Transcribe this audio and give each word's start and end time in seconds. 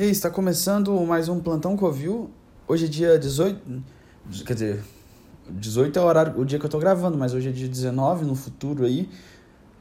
E 0.00 0.04
aí, 0.04 0.10
está 0.10 0.30
começando 0.30 0.98
mais 1.02 1.28
um 1.28 1.38
Plantão 1.40 1.76
Covil. 1.76 2.30
Hoje 2.66 2.86
é 2.86 2.88
dia 2.88 3.18
18. 3.18 3.82
Quer 4.46 4.54
dizer, 4.54 4.84
18 5.50 5.98
é 5.98 6.00
o 6.00 6.06
horário, 6.06 6.40
o 6.40 6.44
dia 6.46 6.58
que 6.58 6.64
eu 6.64 6.70
tô 6.70 6.78
gravando, 6.78 7.18
mas 7.18 7.34
hoje 7.34 7.50
é 7.50 7.52
dia 7.52 7.68
19 7.68 8.24
no 8.24 8.34
futuro 8.34 8.86
aí. 8.86 9.10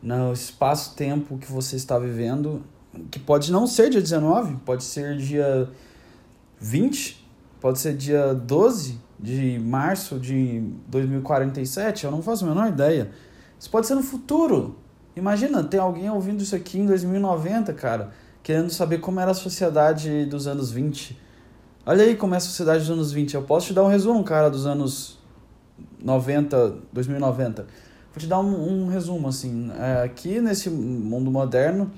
No 0.04 0.34
espaço-tempo 0.34 1.38
que 1.38 1.50
você 1.50 1.78
está 1.78 1.98
vivendo. 1.98 2.62
Que 3.10 3.18
pode 3.18 3.50
não 3.50 3.66
ser 3.66 3.90
dia 3.90 4.02
19, 4.02 4.58
pode 4.66 4.84
ser 4.84 5.16
dia 5.16 5.70
20, 6.60 7.26
pode 7.62 7.80
ser 7.80 7.96
dia 7.96 8.34
12 8.34 9.00
de 9.18 9.58
março 9.58 10.20
de 10.20 10.62
2047, 10.90 12.04
eu 12.04 12.12
não 12.12 12.22
faço 12.22 12.44
a 12.44 12.50
menor 12.50 12.68
ideia. 12.68 13.10
Isso 13.58 13.70
pode 13.70 13.88
ser 13.88 13.96
no 13.96 14.04
futuro. 14.04 14.76
Imagina, 15.16 15.64
tem 15.64 15.80
alguém 15.80 16.10
ouvindo 16.10 16.44
isso 16.44 16.58
aqui 16.58 16.78
em 16.78 16.86
2090, 16.86 17.74
cara 17.74 18.12
querendo 18.50 18.72
saber 18.72 18.98
como 18.98 19.20
era 19.20 19.30
a 19.30 19.36
sociedade 19.36 20.26
dos 20.26 20.48
anos 20.48 20.72
20. 20.72 21.16
Olha 21.86 22.04
aí 22.04 22.16
como 22.16 22.34
é 22.34 22.38
a 22.38 22.40
sociedade 22.40 22.80
dos 22.80 22.90
anos 22.90 23.12
20. 23.12 23.36
Eu 23.36 23.44
posso 23.44 23.68
te 23.68 23.74
dar 23.74 23.84
um 23.84 23.88
resumo, 23.88 24.24
cara, 24.24 24.50
dos 24.50 24.66
anos 24.66 25.20
90, 26.04 26.78
2090. 26.92 27.62
Vou 27.62 27.70
te 28.18 28.26
dar 28.26 28.40
um, 28.40 28.86
um 28.86 28.88
resumo, 28.88 29.28
assim. 29.28 29.72
É, 29.78 30.02
aqui 30.02 30.42
nesse 30.42 30.68
mundo 30.68 31.30
moderno, 31.30 31.92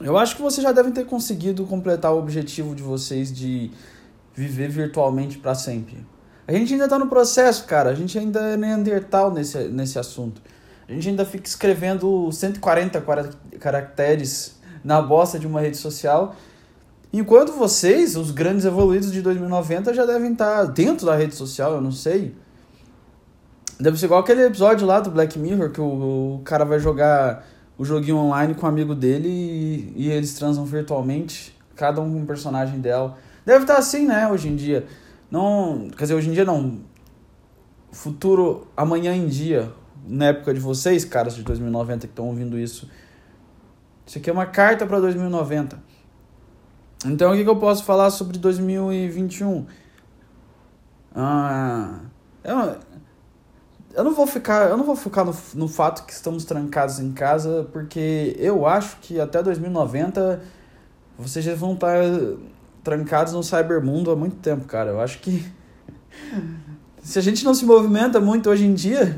eu 0.00 0.18
acho 0.18 0.34
que 0.34 0.42
vocês 0.42 0.64
já 0.64 0.72
devem 0.72 0.90
ter 0.90 1.06
conseguido 1.06 1.64
completar 1.64 2.12
o 2.12 2.18
objetivo 2.18 2.74
de 2.74 2.82
vocês 2.82 3.32
de 3.32 3.70
viver 4.34 4.68
virtualmente 4.68 5.38
para 5.38 5.54
sempre. 5.54 6.04
A 6.48 6.52
gente 6.54 6.72
ainda 6.72 6.88
tá 6.88 6.98
no 6.98 7.06
processo, 7.06 7.66
cara. 7.66 7.90
A 7.90 7.94
gente 7.94 8.18
ainda 8.18 8.40
é 8.40 8.56
neandertal 8.56 9.32
nesse, 9.32 9.68
nesse 9.68 9.96
assunto. 9.96 10.42
A 10.88 10.92
gente 10.92 11.08
ainda 11.08 11.24
fica 11.24 11.46
escrevendo 11.46 12.32
140 12.32 13.00
caracteres 13.60 14.58
na 14.82 15.00
bosta 15.00 15.38
de 15.38 15.46
uma 15.46 15.60
rede 15.60 15.76
social. 15.76 16.34
Enquanto 17.12 17.52
vocês, 17.52 18.16
os 18.16 18.30
grandes 18.30 18.64
evoluídos 18.64 19.10
de 19.10 19.20
2090, 19.20 19.92
já 19.92 20.06
devem 20.06 20.32
estar 20.32 20.64
dentro 20.64 21.06
da 21.06 21.16
rede 21.16 21.34
social, 21.34 21.74
eu 21.74 21.80
não 21.80 21.90
sei. 21.90 22.34
Deve 23.80 23.98
ser 23.98 24.06
igual 24.06 24.20
aquele 24.20 24.44
episódio 24.44 24.86
lá 24.86 25.00
do 25.00 25.10
Black 25.10 25.38
Mirror, 25.38 25.70
que 25.70 25.80
o, 25.80 26.36
o 26.36 26.42
cara 26.44 26.64
vai 26.64 26.78
jogar 26.78 27.46
o 27.76 27.84
joguinho 27.84 28.18
online 28.18 28.54
com 28.54 28.66
um 28.66 28.68
amigo 28.68 28.94
dele 28.94 29.26
e, 29.26 29.92
e, 29.96 30.10
eles 30.10 30.34
transam 30.34 30.66
virtualmente, 30.66 31.56
cada 31.74 32.00
um 32.00 32.12
com 32.12 32.18
um 32.20 32.26
personagem 32.26 32.78
dela. 32.78 33.16
Deve 33.44 33.62
estar 33.62 33.78
assim, 33.78 34.06
né, 34.06 34.28
hoje 34.30 34.48
em 34.48 34.54
dia. 34.54 34.86
Não, 35.30 35.88
quer 35.96 36.04
dizer, 36.04 36.14
hoje 36.14 36.28
em 36.28 36.32
dia 36.32 36.44
não. 36.44 36.80
Futuro, 37.90 38.68
amanhã 38.76 39.16
em 39.16 39.26
dia, 39.26 39.72
na 40.06 40.26
época 40.26 40.52
de 40.52 40.60
vocês, 40.60 41.04
caras 41.06 41.34
de 41.34 41.42
2090 41.42 42.06
que 42.06 42.12
estão 42.12 42.26
ouvindo 42.26 42.58
isso, 42.58 42.86
isso 44.10 44.18
aqui 44.18 44.28
é 44.28 44.32
uma 44.32 44.46
carta 44.46 44.84
para 44.84 44.98
2090. 44.98 45.78
Então, 47.06 47.30
o 47.30 47.36
que, 47.36 47.44
que 47.44 47.48
eu 47.48 47.54
posso 47.54 47.84
falar 47.84 48.10
sobre 48.10 48.38
2021? 48.38 49.64
Ah, 51.14 52.00
eu, 52.42 52.76
eu 53.94 54.02
não 54.02 54.12
vou 54.12 54.26
ficar, 54.26 54.68
eu 54.68 54.76
não 54.76 54.84
vou 54.84 54.96
focar 54.96 55.24
no, 55.24 55.32
no 55.54 55.68
fato 55.68 56.04
que 56.04 56.12
estamos 56.12 56.44
trancados 56.44 56.98
em 56.98 57.12
casa, 57.12 57.68
porque 57.72 58.34
eu 58.36 58.66
acho 58.66 58.96
que 58.96 59.20
até 59.20 59.40
2090 59.40 60.42
vocês 61.16 61.44
já 61.44 61.54
vão 61.54 61.74
estar 61.74 62.02
trancados 62.82 63.32
no 63.32 63.44
cybermundo 63.44 64.10
há 64.10 64.16
muito 64.16 64.34
tempo, 64.38 64.64
cara. 64.64 64.90
Eu 64.90 65.00
acho 65.00 65.20
que 65.20 65.46
se 67.00 67.16
a 67.16 67.22
gente 67.22 67.44
não 67.44 67.54
se 67.54 67.64
movimenta 67.64 68.18
muito 68.18 68.50
hoje 68.50 68.66
em 68.66 68.74
dia, 68.74 69.16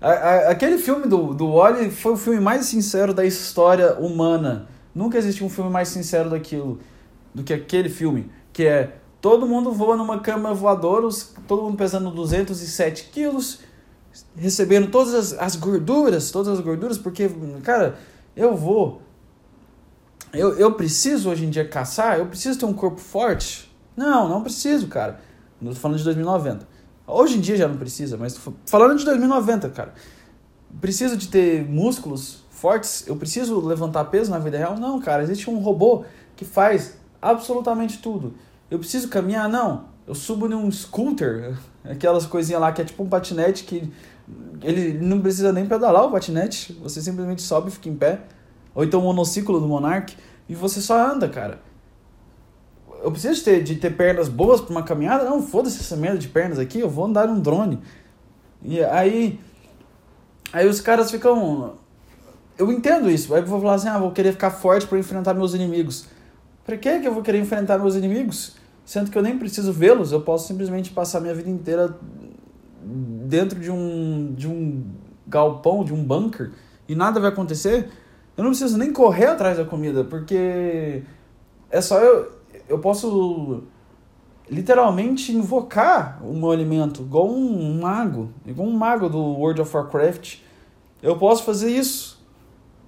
aquele 0.00 0.78
filme 0.78 1.06
do, 1.06 1.34
do 1.34 1.54
Wally 1.54 1.90
foi 1.90 2.12
o 2.12 2.16
filme 2.16 2.40
mais 2.40 2.66
sincero 2.66 3.12
da 3.12 3.24
história 3.24 3.94
humana. 3.94 4.68
Nunca 4.94 5.18
existiu 5.18 5.46
um 5.46 5.50
filme 5.50 5.70
mais 5.70 5.88
sincero 5.88 6.30
daquilo 6.30 6.78
do 7.34 7.42
que 7.42 7.52
aquele 7.52 7.88
filme, 7.88 8.30
que 8.52 8.64
é 8.64 8.96
todo 9.20 9.46
mundo 9.46 9.72
voa 9.72 9.96
numa 9.96 10.20
cama 10.20 10.54
voadora, 10.54 11.08
todo 11.46 11.62
mundo 11.62 11.76
pesando 11.76 12.10
207 12.10 13.10
quilos, 13.12 13.60
recebendo 14.36 14.90
todas 14.90 15.14
as, 15.14 15.32
as 15.34 15.56
gorduras, 15.56 16.30
todas 16.30 16.48
as 16.48 16.60
gorduras, 16.60 16.98
porque, 16.98 17.30
cara, 17.62 17.98
eu 18.36 18.56
vou. 18.56 19.02
Eu, 20.32 20.58
eu 20.58 20.72
preciso 20.72 21.30
hoje 21.30 21.44
em 21.44 21.50
dia 21.50 21.66
caçar? 21.66 22.18
Eu 22.18 22.26
preciso 22.26 22.58
ter 22.58 22.66
um 22.66 22.74
corpo 22.74 23.00
forte? 23.00 23.74
Não, 23.96 24.28
não 24.28 24.42
preciso, 24.42 24.86
cara. 24.86 25.20
Não 25.60 25.72
tô 25.72 25.78
falando 25.78 25.98
de 25.98 26.04
2090. 26.04 26.67
Hoje 27.08 27.38
em 27.38 27.40
dia 27.40 27.56
já 27.56 27.66
não 27.66 27.76
precisa, 27.76 28.18
mas 28.18 28.38
falando 28.66 28.98
de 28.98 29.04
2090, 29.06 29.70
cara. 29.70 29.94
Preciso 30.78 31.16
de 31.16 31.28
ter 31.28 31.64
músculos 31.66 32.44
fortes? 32.50 33.08
Eu 33.08 33.16
preciso 33.16 33.58
levantar 33.60 34.04
peso 34.04 34.30
na 34.30 34.38
vida 34.38 34.58
real? 34.58 34.76
Não, 34.76 35.00
cara. 35.00 35.22
Existe 35.22 35.48
um 35.48 35.58
robô 35.58 36.04
que 36.36 36.44
faz 36.44 36.98
absolutamente 37.20 37.98
tudo. 37.98 38.34
Eu 38.70 38.78
preciso 38.78 39.08
caminhar? 39.08 39.48
Não. 39.48 39.86
Eu 40.06 40.14
subo 40.14 40.46
num 40.48 40.70
scooter, 40.70 41.56
aquelas 41.82 42.26
coisinhas 42.26 42.60
lá 42.60 42.70
que 42.72 42.82
é 42.82 42.84
tipo 42.84 43.02
um 43.02 43.08
patinete 43.08 43.64
que 43.64 43.90
ele 44.62 44.98
não 44.98 45.20
precisa 45.22 45.50
nem 45.50 45.64
pedalar 45.64 46.04
o 46.04 46.12
patinete. 46.12 46.78
Você 46.82 47.00
simplesmente 47.00 47.40
sobe 47.40 47.68
e 47.68 47.70
fica 47.70 47.88
em 47.88 47.96
pé. 47.96 48.20
Ou 48.74 48.84
então 48.84 49.00
o 49.00 49.04
monociclo 49.04 49.58
do 49.58 49.66
Monarch 49.66 50.14
e 50.46 50.54
você 50.54 50.82
só 50.82 51.10
anda, 51.10 51.26
cara 51.26 51.67
eu 53.02 53.10
preciso 53.10 53.44
ter, 53.44 53.62
de 53.62 53.76
ter 53.76 53.96
pernas 53.96 54.28
boas 54.28 54.60
para 54.60 54.70
uma 54.70 54.82
caminhada? 54.82 55.24
Não, 55.24 55.42
foda-se 55.42 55.80
essa 55.80 55.96
merda 55.96 56.18
de 56.18 56.28
pernas 56.28 56.58
aqui, 56.58 56.80
eu 56.80 56.88
vou 56.88 57.04
andar 57.04 57.26
num 57.26 57.40
drone. 57.40 57.80
E 58.62 58.82
aí. 58.84 59.38
Aí 60.52 60.66
os 60.66 60.80
caras 60.80 61.10
ficam. 61.10 61.74
Eu 62.56 62.72
entendo 62.72 63.10
isso. 63.10 63.32
Aí 63.34 63.40
eu 63.42 63.46
vou 63.46 63.60
falar 63.60 63.74
assim: 63.74 63.88
ah, 63.88 63.98
vou 63.98 64.10
querer 64.10 64.32
ficar 64.32 64.50
forte 64.50 64.86
para 64.86 64.98
enfrentar 64.98 65.34
meus 65.34 65.54
inimigos. 65.54 66.06
Pra 66.64 66.76
que 66.76 66.88
eu 66.88 67.14
vou 67.14 67.22
querer 67.22 67.38
enfrentar 67.38 67.78
meus 67.78 67.94
inimigos? 67.94 68.56
Sendo 68.84 69.10
que 69.10 69.18
eu 69.18 69.22
nem 69.22 69.38
preciso 69.38 69.72
vê-los, 69.72 70.12
eu 70.12 70.20
posso 70.22 70.48
simplesmente 70.48 70.90
passar 70.90 71.20
minha 71.20 71.34
vida 71.34 71.48
inteira 71.48 71.94
dentro 72.82 73.60
de 73.60 73.70
um, 73.70 74.34
de 74.34 74.48
um 74.48 74.84
galpão, 75.26 75.84
de 75.84 75.92
um 75.92 76.02
bunker, 76.02 76.52
e 76.88 76.94
nada 76.94 77.20
vai 77.20 77.28
acontecer. 77.28 77.90
Eu 78.36 78.44
não 78.44 78.50
preciso 78.50 78.78
nem 78.78 78.92
correr 78.92 79.26
atrás 79.26 79.58
da 79.58 79.64
comida, 79.64 80.04
porque 80.04 81.02
é 81.70 81.80
só 81.80 81.98
eu 82.00 82.37
eu 82.68 82.78
posso 82.78 83.64
literalmente 84.50 85.32
invocar 85.32 86.20
o 86.22 86.32
meu 86.32 86.50
alimento, 86.50 87.02
igual 87.02 87.28
um 87.28 87.80
mago, 87.80 88.30
igual 88.46 88.68
um 88.68 88.76
mago 88.76 89.08
do 89.08 89.18
World 89.18 89.60
of 89.60 89.76
Warcraft. 89.76 90.38
Eu 91.02 91.16
posso 91.16 91.44
fazer 91.44 91.70
isso 91.70 92.18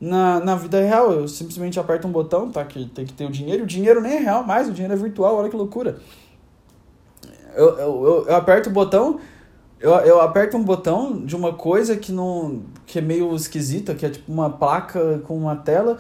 na, 0.01 0.41
na 0.41 0.57
vida 0.57 0.81
real. 0.81 1.13
Eu 1.13 1.29
simplesmente 1.29 1.79
aperto 1.79 2.09
um 2.09 2.13
botão, 2.13 2.51
tá? 2.51 2.65
Que 2.65 2.87
tem 2.87 3.05
que 3.05 3.13
ter 3.13 3.27
o 3.27 3.31
dinheiro. 3.31 3.65
O 3.65 3.67
dinheiro 3.67 4.01
nem 4.01 4.15
é 4.15 4.19
real 4.19 4.43
mais, 4.43 4.69
o 4.69 4.73
dinheiro 4.73 4.95
é 4.95 4.97
virtual, 4.97 5.37
olha 5.37 5.51
que 5.51 5.57
loucura. 5.57 5.99
Eu, 7.55 7.79
eu, 7.79 8.05
eu, 8.05 8.27
eu 8.29 8.37
aperto 8.37 8.71
o 8.71 8.73
botão, 8.73 9.21
eu, 9.79 9.91
eu 9.93 10.21
aperto 10.21 10.57
um 10.57 10.63
botão 10.63 11.25
de 11.25 11.35
uma 11.35 11.53
coisa 11.53 11.97
que 11.97 12.13
não 12.13 12.63
que 12.87 12.99
é 12.99 13.03
meio 13.03 13.35
esquisita, 13.35 13.95
que 13.95 14.07
é 14.07 14.11
tipo 14.11 14.33
uma 14.33 14.49
placa 14.51 15.21
com 15.27 15.37
uma 15.37 15.57
tela, 15.57 15.99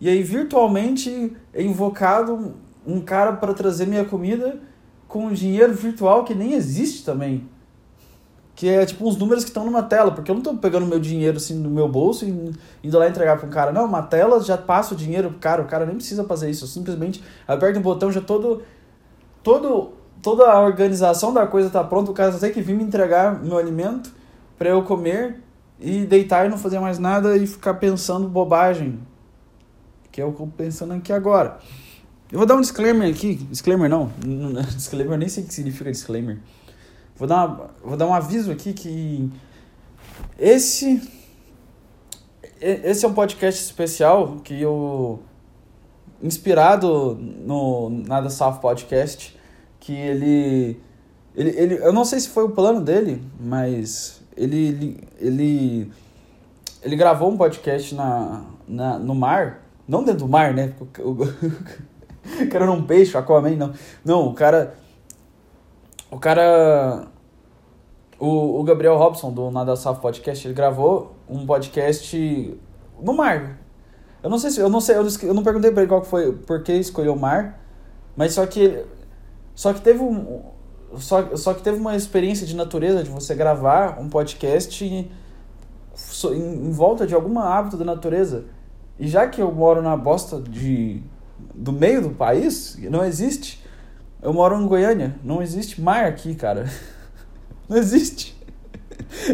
e 0.00 0.08
aí 0.08 0.22
virtualmente 0.22 1.36
é 1.52 1.62
invocado 1.62 2.54
um 2.86 3.00
cara 3.00 3.32
para 3.34 3.54
trazer 3.54 3.86
minha 3.86 4.04
comida 4.04 4.60
com 5.06 5.32
dinheiro 5.32 5.72
virtual 5.74 6.24
que 6.24 6.34
nem 6.34 6.52
existe 6.52 7.04
também. 7.04 7.48
Que 8.54 8.68
é 8.68 8.84
tipo 8.84 9.06
uns 9.06 9.16
números 9.16 9.44
que 9.44 9.50
estão 9.50 9.64
numa 9.64 9.82
tela, 9.82 10.10
porque 10.10 10.30
eu 10.30 10.34
não 10.34 10.40
estou 10.40 10.56
pegando 10.56 10.84
meu 10.86 10.98
dinheiro 10.98 11.36
assim 11.36 11.54
no 11.54 11.70
meu 11.70 11.88
bolso 11.88 12.24
e 12.24 12.52
indo 12.82 12.98
lá 12.98 13.08
entregar 13.08 13.36
para 13.38 13.46
um 13.46 13.50
cara. 13.50 13.72
Não, 13.72 13.84
uma 13.84 14.02
tela 14.02 14.40
já 14.40 14.58
passa 14.58 14.94
o 14.94 14.96
dinheiro 14.96 15.30
pro 15.30 15.38
cara, 15.38 15.62
o 15.62 15.66
cara 15.66 15.86
nem 15.86 15.94
precisa 15.94 16.24
fazer 16.24 16.50
isso. 16.50 16.64
Eu 16.64 16.68
simplesmente 16.68 17.22
aperto 17.46 17.78
um 17.78 17.82
botão, 17.82 18.10
já 18.10 18.20
todo. 18.20 18.62
todo 19.42 19.92
toda 20.22 20.50
a 20.50 20.60
organização 20.60 21.32
da 21.32 21.46
coisa 21.46 21.70
tá 21.70 21.82
pronta, 21.84 22.10
o 22.10 22.14
cara 22.14 22.32
só 22.32 22.38
tem 22.38 22.52
que 22.52 22.60
vir 22.60 22.74
me 22.74 22.82
entregar 22.82 23.40
meu 23.42 23.56
alimento 23.56 24.12
para 24.58 24.70
eu 24.70 24.82
comer 24.82 25.40
e 25.80 26.04
deitar 26.04 26.46
e 26.46 26.48
não 26.48 26.58
fazer 26.58 26.80
mais 26.80 26.98
nada 26.98 27.36
e 27.36 27.46
ficar 27.46 27.74
pensando 27.74 28.28
bobagem. 28.28 28.98
Que 30.10 30.20
é 30.20 30.24
o 30.24 30.32
que 30.32 30.42
eu 30.42 30.46
tô 30.46 30.52
pensando 30.52 30.94
aqui 30.94 31.12
agora. 31.12 31.58
Eu 32.30 32.38
vou 32.38 32.46
dar 32.46 32.56
um 32.56 32.60
disclaimer 32.60 33.10
aqui. 33.10 33.36
Disclaimer 33.36 33.88
não. 33.88 34.12
Disclaimer, 34.74 35.14
eu 35.14 35.18
nem 35.18 35.28
sei 35.28 35.44
o 35.44 35.46
que 35.46 35.54
significa 35.54 35.90
disclaimer. 35.90 36.38
Vou 37.16 37.26
dar, 37.26 37.46
uma, 37.46 37.70
vou 37.82 37.96
dar 37.96 38.06
um 38.06 38.14
aviso 38.14 38.52
aqui 38.52 38.72
que 38.72 39.30
esse 40.38 41.02
esse 42.60 43.04
é 43.04 43.08
um 43.08 43.14
podcast 43.14 43.62
especial 43.62 44.36
que 44.42 44.60
eu 44.60 45.20
inspirado 46.22 47.14
no 47.14 47.88
Nada 47.88 48.28
Salvo 48.30 48.60
Podcast, 48.60 49.36
que 49.80 49.92
ele, 49.92 50.80
ele 51.34 51.50
ele 51.50 51.74
eu 51.76 51.92
não 51.92 52.04
sei 52.04 52.20
se 52.20 52.28
foi 52.28 52.44
o 52.44 52.50
plano 52.50 52.80
dele, 52.80 53.22
mas 53.40 54.20
ele 54.36 54.68
ele 54.68 55.08
ele, 55.20 55.92
ele 56.82 56.96
gravou 56.96 57.30
um 57.30 57.36
podcast 57.36 57.94
na, 57.94 58.44
na 58.66 58.98
no 58.98 59.14
mar, 59.14 59.62
não 59.86 60.04
dentro 60.04 60.26
do 60.26 60.28
mar, 60.28 60.52
né? 60.52 60.72
O, 62.44 62.48
cara 62.48 62.64
era 62.64 62.72
um 62.72 62.82
peixe, 62.82 63.16
Aquaman, 63.16 63.56
não. 63.56 63.72
Não, 64.04 64.28
o 64.28 64.34
cara. 64.34 64.74
O 66.10 66.18
cara. 66.18 67.06
O, 68.18 68.60
o 68.60 68.64
Gabriel 68.64 68.96
Robson, 68.96 69.32
do 69.32 69.50
Nada 69.50 69.76
Safo 69.76 70.00
Podcast, 70.00 70.46
ele 70.46 70.54
gravou 70.54 71.14
um 71.28 71.46
podcast 71.46 72.58
no 73.00 73.14
mar. 73.14 73.58
Eu 74.22 74.28
não 74.30 74.38
sei 74.38 74.50
se. 74.50 74.60
Eu 74.60 74.68
não 74.68 74.80
sei, 74.80 74.96
eu 74.96 75.06
eu 75.22 75.34
não 75.34 75.42
perguntei 75.42 75.70
pra 75.70 75.82
ele 75.82 75.88
qual 75.88 76.04
foi, 76.04 76.32
por 76.32 76.62
que 76.62 76.72
escolheu 76.72 77.14
o 77.14 77.18
mar. 77.18 77.60
Mas 78.16 78.34
só 78.34 78.46
que. 78.46 78.84
Só 79.54 79.72
que 79.72 79.80
teve 79.80 80.00
um. 80.02 80.42
Só, 80.96 81.36
só 81.36 81.54
que 81.54 81.62
teve 81.62 81.78
uma 81.78 81.94
experiência 81.94 82.46
de 82.46 82.56
natureza 82.56 83.04
de 83.04 83.10
você 83.10 83.34
gravar 83.34 84.00
um 84.00 84.08
podcast 84.08 84.84
em, 84.84 85.10
em 86.34 86.70
volta 86.72 87.06
de 87.06 87.14
algum 87.14 87.38
hábito 87.38 87.76
da 87.76 87.84
natureza. 87.84 88.46
E 88.98 89.06
já 89.06 89.28
que 89.28 89.40
eu 89.40 89.52
moro 89.52 89.80
na 89.80 89.96
bosta 89.96 90.40
de, 90.40 91.02
do 91.54 91.72
meio 91.72 92.02
do 92.02 92.10
país, 92.10 92.76
não 92.90 93.04
existe. 93.04 93.64
Eu 94.22 94.32
moro 94.32 94.60
em 94.60 94.66
Goiânia, 94.66 95.14
não 95.22 95.42
existe 95.42 95.80
mar 95.80 96.04
aqui, 96.04 96.34
cara. 96.34 96.66
Não 97.68 97.76
existe. 97.76 98.34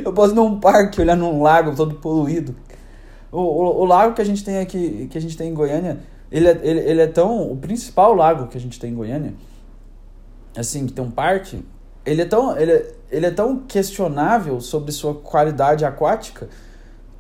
Eu 0.05 0.12
posso 0.12 0.33
ir 0.33 0.35
num 0.35 0.59
parque 0.59 1.01
olhar 1.01 1.17
num 1.17 1.41
lago 1.41 1.73
todo 1.77 1.95
poluído. 1.95 2.53
O, 3.31 3.39
o, 3.39 3.83
o, 3.83 3.85
lago 3.85 4.12
que 4.12 4.21
a 4.21 4.25
gente 4.25 4.43
tem 4.43 4.59
aqui, 4.59 5.06
que 5.09 5.17
a 5.17 5.21
gente 5.21 5.37
tem 5.37 5.51
em 5.51 5.55
Goiânia, 5.55 6.01
ele 6.33 6.49
é, 6.49 6.61
ele, 6.65 6.81
ele 6.81 7.01
é 7.01 7.06
tão. 7.06 7.49
O 7.49 7.56
principal 7.56 8.12
lago 8.12 8.49
que 8.49 8.59
a 8.59 8.61
gente 8.61 8.81
tem 8.81 8.91
em 8.91 8.95
Goiânia, 8.97 9.35
assim, 10.57 10.85
que 10.85 10.93
tem 10.93 11.05
um 11.05 11.12
parque, 11.12 11.65
ele 12.05 12.23
é 12.23 12.25
tão, 12.25 12.59
ele, 12.59 12.85
ele 13.09 13.27
é 13.27 13.31
tão 13.31 13.59
questionável 13.59 14.61
sobre 14.61 14.91
sua 14.91 15.15
qualidade 15.15 15.85
aquática 15.85 16.49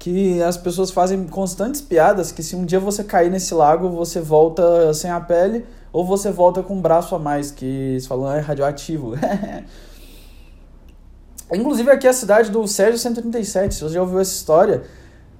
que 0.04 0.42
as 0.42 0.58
pessoas 0.58 0.90
fazem 0.90 1.26
constantes 1.26 1.80
piadas 1.80 2.30
que 2.30 2.42
se 2.42 2.54
um 2.54 2.66
dia 2.66 2.78
você 2.78 3.02
cair 3.02 3.30
nesse 3.30 3.54
lago, 3.54 3.88
você 3.88 4.20
volta 4.20 4.92
sem 4.92 5.10
a 5.10 5.18
pele 5.18 5.64
ou 5.90 6.04
você 6.04 6.30
volta 6.30 6.62
com 6.62 6.76
um 6.76 6.80
braço 6.82 7.14
a 7.14 7.18
mais, 7.18 7.50
que 7.50 7.64
eles 7.64 8.06
falam 8.06 8.26
ah, 8.26 8.36
é 8.36 8.40
radioativo. 8.40 9.14
Inclusive 11.50 11.90
aqui 11.90 12.06
é 12.06 12.10
a 12.10 12.12
cidade 12.12 12.50
do 12.50 12.68
Sérgio 12.68 12.98
137, 12.98 13.76
se 13.76 13.80
você 13.80 13.94
já 13.94 14.02
ouviu 14.02 14.20
essa 14.20 14.34
história, 14.34 14.82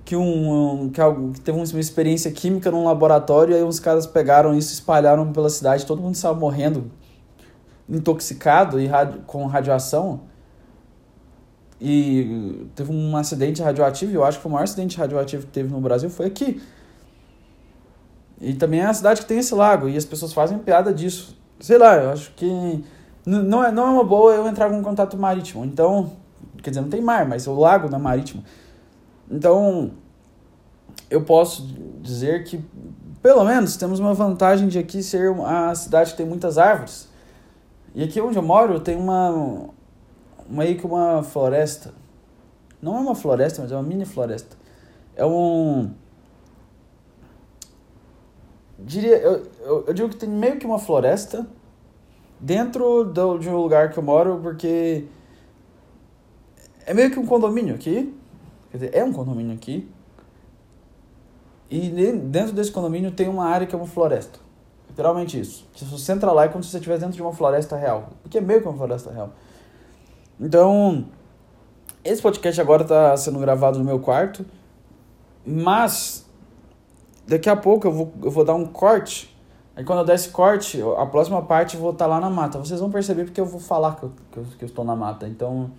que 0.02 0.16
um, 0.16 0.88
que, 0.88 0.99
algo, 0.99 1.32
que 1.32 1.43
teve 1.43 1.58
uma 1.58 1.78
experiência 1.78 2.32
química 2.32 2.70
num 2.70 2.84
laboratório 2.84 3.52
e 3.52 3.58
aí 3.58 3.62
uns 3.62 3.78
caras 3.78 4.06
pegaram 4.06 4.56
isso, 4.56 4.72
espalharam 4.72 5.31
pela 5.31 5.50
cidade, 5.50 5.84
todo 5.84 6.00
mundo 6.00 6.14
estava 6.14 6.40
morrendo 6.40 6.90
intoxicado 7.87 8.81
e 8.81 8.87
radio, 8.87 9.20
com 9.26 9.44
radiação. 9.44 10.22
E 11.81 12.67
teve 12.75 12.93
um 12.93 13.17
acidente 13.17 13.62
radioativo, 13.62 14.12
eu 14.12 14.25
acho 14.25 14.41
que 14.41 14.47
o 14.47 14.50
maior 14.50 14.65
acidente 14.65 14.97
radioativo 14.97 15.47
que 15.47 15.53
teve 15.53 15.71
no 15.71 15.81
Brasil 15.81 16.09
foi 16.09 16.26
aqui. 16.26 16.62
E 18.41 18.55
também 18.55 18.81
é 18.81 18.87
a 18.87 18.94
cidade 18.94 19.21
que 19.21 19.26
tem 19.26 19.38
esse 19.38 19.55
lago, 19.55 19.88
e 19.88 19.97
as 19.97 20.05
pessoas 20.05 20.32
fazem 20.32 20.59
piada 20.59 20.93
disso. 20.93 21.37
Sei 21.61 21.79
lá, 21.79 21.97
eu 21.97 22.11
acho 22.11 22.32
que 22.32 22.85
não 23.26 23.65
é, 23.65 23.73
não 23.73 23.87
é 23.87 23.91
uma 23.91 24.05
boa 24.05 24.35
eu 24.35 24.47
entrar 24.47 24.71
com 24.71 24.82
contato 24.82 25.17
marítimo. 25.17 25.65
Então, 25.65 26.12
quer 26.62 26.71
dizer, 26.71 26.82
não 26.82 26.88
tem 26.88 27.00
mar, 27.00 27.26
mas 27.26 27.47
o 27.47 27.55
lago 27.55 27.88
não 27.88 27.99
é 27.99 28.03
marítimo. 28.03 28.44
Então, 29.31 29.93
eu 31.11 31.23
posso 31.23 31.67
dizer 32.03 32.44
que, 32.44 32.62
pelo 33.23 33.44
menos, 33.44 33.76
temos 33.76 33.99
uma 33.99 34.15
vantagem 34.15 34.69
de 34.69 34.79
aqui 34.79 35.03
ser 35.03 35.35
a 35.44 35.75
cidade 35.75 36.11
que 36.12 36.17
tem 36.17 36.26
muitas 36.26 36.59
árvores. 36.59 37.09
E 37.94 38.03
aqui 38.03 38.21
onde 38.21 38.37
eu 38.37 38.43
moro 38.43 38.81
tem 38.81 38.97
uma, 38.97 39.69
meio 40.49 40.76
que 40.76 40.87
uma 40.87 41.23
floresta. 41.23 41.93
Não 42.81 42.96
é 42.96 43.00
uma 43.00 43.14
floresta, 43.14 43.62
mas 43.62 43.73
é 43.73 43.75
uma 43.75 43.82
mini 43.82 44.05
floresta. 44.05 44.56
É 45.17 45.25
um. 45.25 45.93
Diria, 48.79 49.17
eu, 49.19 49.46
eu, 49.61 49.85
eu 49.87 49.94
digo 49.94 50.08
que 50.08 50.17
tem 50.17 50.29
meio 50.29 50.58
que 50.58 50.67
uma 50.67 50.79
floresta 50.79 51.46
dentro 52.38 53.05
do, 53.05 53.38
de 53.38 53.49
um 53.49 53.56
lugar 53.56 53.91
que 53.91 53.99
eu 53.99 54.02
moro, 54.02 54.38
porque 54.43 55.06
é 56.85 56.93
meio 56.93 57.11
que 57.11 57.19
um 57.19 57.26
condomínio 57.26 57.75
aqui. 57.75 58.14
Quer 58.70 58.76
dizer, 58.76 58.94
é 58.94 59.05
um 59.05 59.12
condomínio 59.12 59.55
aqui. 59.55 59.88
E 61.70 61.88
dentro 61.90 62.52
desse 62.52 62.70
condomínio 62.70 63.11
tem 63.11 63.29
uma 63.29 63.47
área 63.47 63.67
que 63.67 63.75
é 63.75 63.79
uma 63.79 63.87
floresta. 63.87 64.38
Literalmente 64.88 65.40
isso. 65.40 65.67
Se 65.75 65.85
você 65.85 66.12
entra 66.12 66.31
lá 66.31 66.44
é 66.44 66.49
como 66.49 66.62
se 66.62 66.70
você 66.70 66.76
estivesse 66.76 67.00
dentro 67.00 67.17
de 67.17 67.23
uma 67.23 67.32
floresta 67.32 67.76
real. 67.76 68.11
Porque 68.23 68.38
é 68.38 68.40
meio 68.40 68.61
que 68.61 68.69
uma 68.69 68.76
floresta 68.76 69.11
real. 69.11 69.32
Então, 70.40 71.06
esse 72.04 72.20
podcast 72.20 72.60
agora 72.60 72.82
está 72.82 73.16
sendo 73.16 73.38
gravado 73.38 73.78
no 73.78 73.84
meu 73.84 74.00
quarto. 74.00 74.44
Mas, 75.46 76.26
daqui 77.26 77.48
a 77.48 77.56
pouco 77.56 77.86
eu 77.86 77.92
vou, 77.92 78.12
eu 78.22 78.31
vou 78.31 78.44
dar 78.44 78.54
um 78.54 78.66
corte 78.66 79.34
Aí 79.76 79.84
quando 79.84 80.00
eu 80.00 80.04
der 80.04 80.14
esse 80.14 80.28
corte, 80.28 80.81
a 80.96 81.06
próxima 81.06 81.42
parte 81.42 81.75
eu 81.75 81.81
vou 81.81 81.90
estar 81.90 82.04
tá 82.04 82.10
lá 82.10 82.20
na 82.20 82.31
mata. 82.31 82.58
Vocês 82.58 82.78
vão 82.78 82.90
perceber 82.90 83.25
porque 83.25 83.40
eu 83.40 83.46
vou 83.46 83.58
falar 83.58 83.96
que 83.96 84.04
eu, 84.04 84.12
que 84.31 84.38
eu, 84.38 84.44
que 84.58 84.64
eu 84.64 84.66
estou 84.66 84.84
na 84.84 84.94
mata. 84.94 85.26
Então, 85.26 85.72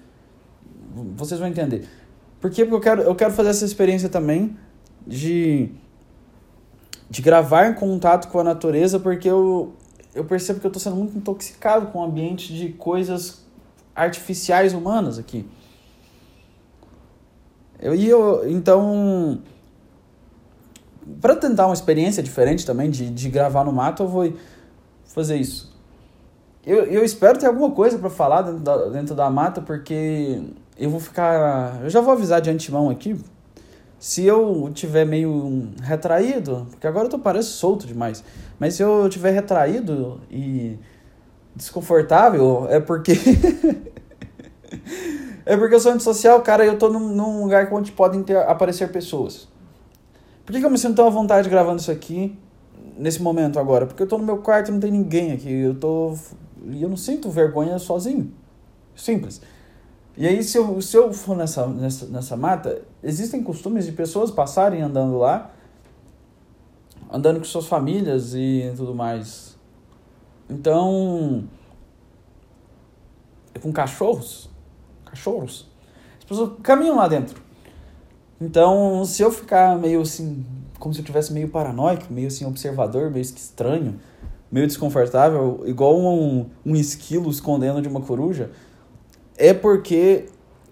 vocês 1.16 1.40
vão 1.40 1.48
entender. 1.48 1.88
Por 2.42 2.51
quê? 2.51 2.66
Porque 2.66 2.75
eu 2.75 2.81
quero, 2.81 3.01
eu 3.04 3.16
quero 3.16 3.34
fazer 3.34 3.50
essa 3.50 3.63
experiência 3.63 4.10
também 4.10 4.58
de, 5.08 5.72
de 7.10 7.22
gravar 7.22 7.68
em 7.68 7.74
contato 7.74 8.28
com 8.28 8.40
a 8.40 8.44
natureza, 8.44 9.00
porque 9.00 9.30
eu, 9.30 9.74
eu 10.13 10.25
percebo 10.25 10.60
que 10.60 10.66
eu 10.66 10.69
estou 10.69 10.81
sendo 10.81 10.98
muito 10.98 11.18
intoxicado 11.18 11.88
com 11.88 12.00
o 12.00 12.04
ambiente 12.04 12.54
de 12.54 12.74
coisas 12.74 13.45
artificiais 13.96 14.74
humanas 14.74 15.18
aqui. 15.18 15.48
Eu, 17.80 17.96
e 17.96 18.08
eu, 18.08 18.50
então 18.50 19.42
para 21.22 21.36
tentar 21.36 21.68
uma 21.68 21.74
experiência 21.74 22.22
diferente 22.24 22.66
também 22.66 22.90
de, 22.90 23.10
de 23.10 23.30
gravar 23.30 23.64
no 23.64 23.72
mato, 23.72 24.04
eu 24.04 24.08
vou 24.08 24.34
fazer 25.06 25.38
isso. 25.38 25.74
Eu, 26.66 26.84
eu 26.86 27.06
espero 27.06 27.38
ter 27.38 27.46
alguma 27.46 27.72
coisa 27.72 28.00
para 28.00 28.10
falar 28.10 28.42
dentro 28.42 28.60
da, 28.62 28.90
dentro 28.90 29.16
da 29.16 29.30
mata, 29.30 29.62
porque 29.62 30.42
eu 30.78 30.90
vou 30.90 31.00
ficar. 31.00 31.84
Eu 31.84 31.90
já 31.90 32.02
vou 32.02 32.14
avisar 32.14 32.42
de 32.42 32.50
antemão 32.50 32.90
aqui. 32.90 33.16
Se 34.00 34.26
eu 34.26 34.70
tiver 34.74 35.06
meio 35.06 35.70
retraído, 35.82 36.68
porque 36.72 36.86
agora 36.86 37.06
eu 37.06 37.10
tô 37.10 37.20
parecendo 37.20 37.54
solto 37.54 37.88
demais, 37.88 38.24
mas 38.60 38.74
se 38.74 38.84
eu 38.84 39.08
tiver 39.10 39.32
retraído 39.32 40.20
e 40.30 40.78
desconfortável, 41.56 42.68
é 42.69 42.80
porque. 42.80 43.13
é 45.46 45.56
porque 45.56 45.75
eu 45.75 45.80
sou 45.80 45.94
antissocial, 45.94 46.42
cara, 46.42 46.66
eu 46.66 46.78
tô 46.78 46.90
num, 46.90 47.10
num 47.10 47.44
lugar 47.44 47.72
onde 47.72 47.92
podem 47.92 48.24
ter, 48.24 48.38
aparecer 48.38 48.92
pessoas. 48.92 49.48
Por 50.46 50.54
que, 50.54 50.60
que 50.60 50.66
eu 50.66 50.69
me 50.69 50.78
sinto 50.78 50.96
tão 50.96 51.07
à 51.07 51.10
vontade 51.10 51.50
gravando 51.50 51.80
isso 51.80 51.92
aqui 51.92 52.38
nesse 52.98 53.22
momento 53.22 53.57
agora? 53.57 53.88
Porque 53.88 54.04
eu 54.04 54.07
tô 54.07 54.18
no 54.18 54.24
meu 54.24 54.38
quarto 54.38 54.72
não 54.72 54.80
tem 54.80 54.92
ninguém 54.92 55.31
aqui. 55.31 55.52
Eu 55.52 55.75
tô. 55.75 56.16
E 56.68 56.84
eu 56.84 56.90
não 56.90 56.98
sinto 56.98 57.30
vergonha 57.30 57.80
sozinho. 57.80 58.31
Simples. 58.96 59.42
E 60.18 60.28
aí, 60.28 60.44
se 60.44 60.58
eu, 60.58 60.81
se 60.81 60.96
eu 60.96 61.12
for 61.12 61.36
nessa, 61.36 61.68
nessa, 61.68 62.06
nessa 62.06 62.38
mata, 62.38 62.81
existem 63.04 63.44
costumes 63.44 63.86
de 63.86 63.92
pessoas 63.92 64.31
passarem 64.31 64.81
andando 64.81 65.18
lá, 65.18 65.51
andando 67.12 67.40
com 67.40 67.44
suas 67.44 67.68
famílias 67.68 68.34
e 68.34 68.72
tudo 68.78 68.96
mais. 68.96 69.55
Então. 70.50 71.46
É 73.54 73.60
com 73.60 73.72
cachorros. 73.72 74.50
Cachorros. 75.06 75.70
As 76.20 76.25
pessoas 76.25 76.52
caminham 76.62 76.96
lá 76.96 77.08
dentro. 77.08 77.42
Então, 78.40 79.06
se 79.06 79.22
eu 79.22 79.32
ficar 79.32 79.78
meio 79.78 80.02
assim, 80.02 80.46
como 80.78 80.94
se 80.94 81.00
eu 81.00 81.06
tivesse 81.06 81.32
meio 81.32 81.48
paranoico, 81.48 82.12
meio 82.12 82.28
assim 82.28 82.46
observador, 82.46 83.10
meio 83.10 83.22
estranho, 83.22 84.00
meio 84.52 84.68
desconfortável, 84.68 85.64
igual 85.66 85.98
um, 85.98 86.50
um 86.66 86.75
esquilo 86.75 87.30
escondendo 87.30 87.82
de 87.82 87.88
uma 87.88 88.02
coruja, 88.02 88.52
é 89.38 89.54
porque 89.54 90.25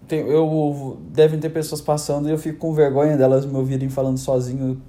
tem, 0.07 0.19
eu 0.27 0.97
devem 1.09 1.39
ter 1.39 1.49
pessoas 1.49 1.81
passando 1.81 2.27
e 2.27 2.31
eu 2.31 2.37
fico 2.37 2.59
com 2.59 2.73
vergonha 2.73 3.15
delas 3.15 3.45
me 3.45 3.55
ouvirem 3.55 3.89
falando 3.89 4.17
sozinho 4.17 4.81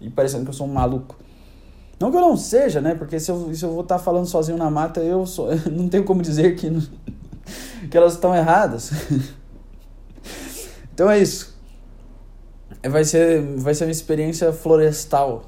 e 0.00 0.10
parecendo 0.10 0.44
que 0.44 0.50
eu 0.50 0.54
sou 0.54 0.66
um 0.66 0.72
maluco. 0.72 1.16
Não 2.02 2.10
que 2.10 2.16
eu 2.16 2.20
não 2.20 2.36
seja, 2.36 2.80
né? 2.80 2.96
Porque 2.96 3.20
se 3.20 3.30
eu, 3.30 3.54
se 3.54 3.64
eu 3.64 3.70
vou 3.70 3.82
estar 3.82 3.96
tá 3.96 4.02
falando 4.02 4.26
sozinho 4.26 4.58
na 4.58 4.68
mata, 4.68 4.98
eu 5.00 5.24
sou, 5.24 5.46
não 5.70 5.88
tenho 5.88 6.02
como 6.02 6.20
dizer 6.20 6.56
que, 6.56 6.68
que 7.88 7.96
elas 7.96 8.14
estão 8.14 8.34
erradas. 8.34 8.90
então 10.92 11.08
é 11.08 11.20
isso. 11.20 11.56
Vai 12.90 13.04
ser, 13.04 13.40
vai 13.56 13.72
ser 13.72 13.84
uma 13.84 13.92
experiência 13.92 14.52
florestal. 14.52 15.44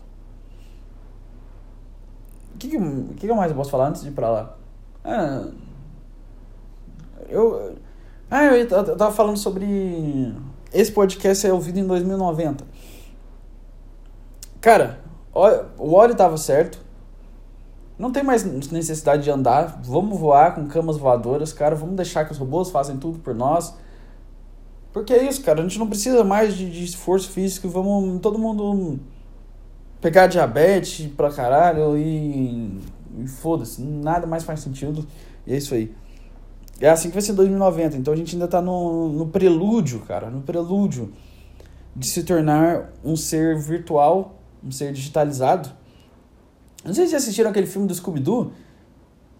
O 2.55 2.59
que, 2.59 2.69
que, 2.69 2.79
que 3.17 3.27
eu 3.27 3.35
mais 3.35 3.53
posso 3.53 3.73
falar 3.73 3.89
antes 3.89 4.03
de 4.03 4.11
ir 4.11 4.13
pra 4.13 4.31
lá? 4.31 4.57
Ah, 5.05 5.49
eu, 7.29 7.75
ah, 8.31 8.45
eu, 8.45 8.55
eu 8.55 8.97
tava 8.97 9.11
falando 9.11 9.37
sobre. 9.37 10.33
Esse 10.73 10.93
podcast 10.93 11.45
é 11.49 11.53
ouvido 11.53 11.81
em 11.81 11.87
2090. 11.87 12.65
Cara, 14.61 15.04
o 15.35 15.93
óleo 15.93 16.15
tava 16.15 16.37
certo. 16.37 16.79
Não 17.99 18.11
tem 18.11 18.23
mais 18.23 18.45
necessidade 18.45 19.23
de 19.23 19.31
andar. 19.31 19.81
Vamos 19.85 20.19
voar 20.19 20.55
com 20.55 20.67
camas 20.67 20.97
voadoras, 20.97 21.53
cara. 21.53 21.75
Vamos 21.75 21.97
deixar 21.97 22.25
que 22.25 22.33
os 22.33 22.39
robôs 22.39 22.71
façam 22.71 22.97
tudo 22.97 23.19
por 23.19 23.35
nós. 23.35 23.75
Porque 24.93 25.13
é 25.13 25.29
isso, 25.29 25.43
cara. 25.43 25.61
A 25.61 25.63
gente 25.63 25.79
não 25.79 25.89
precisa 25.89 26.25
mais 26.25 26.55
de, 26.55 26.71
de 26.71 26.85
esforço 26.85 27.31
físico. 27.31 27.69
Vamos 27.69 28.21
todo 28.21 28.39
mundo 28.39 28.99
pegar 30.01 30.27
diabetes 30.27 31.07
pra 31.17 31.31
caralho 31.31 31.97
e, 31.97 32.81
e 33.19 33.27
foda-se. 33.27 33.83
Nada 33.83 34.27
mais 34.27 34.45
faz 34.45 34.61
sentido. 34.61 35.07
E 35.47 35.53
é 35.53 35.57
isso 35.57 35.75
aí. 35.75 35.95
É 36.81 36.89
assim 36.91 37.09
que 37.09 37.15
vai 37.15 37.23
ser 37.23 37.33
2090. 37.33 37.97
Então 37.97 38.13
a 38.13 38.17
gente 38.17 38.35
ainda 38.35 38.49
tá 38.49 38.61
no, 38.61 39.09
no 39.09 39.27
prelúdio, 39.27 40.01
cara. 40.01 40.31
No 40.31 40.43
prelúdio 40.43 41.13
de 41.95 42.07
se 42.07 42.25
tornar 42.25 42.93
um 43.05 43.15
ser 43.17 43.57
virtual 43.57 44.35
um 44.65 44.71
ser 44.71 44.93
digitalizado. 44.93 45.71
Não 46.85 46.93
sei 46.95 47.05
se 47.05 47.11
vocês 47.11 47.23
assistiram 47.23 47.51
aquele 47.51 47.67
filme 47.67 47.87
do 47.87 47.95
Scooby-Doo, 47.95 48.53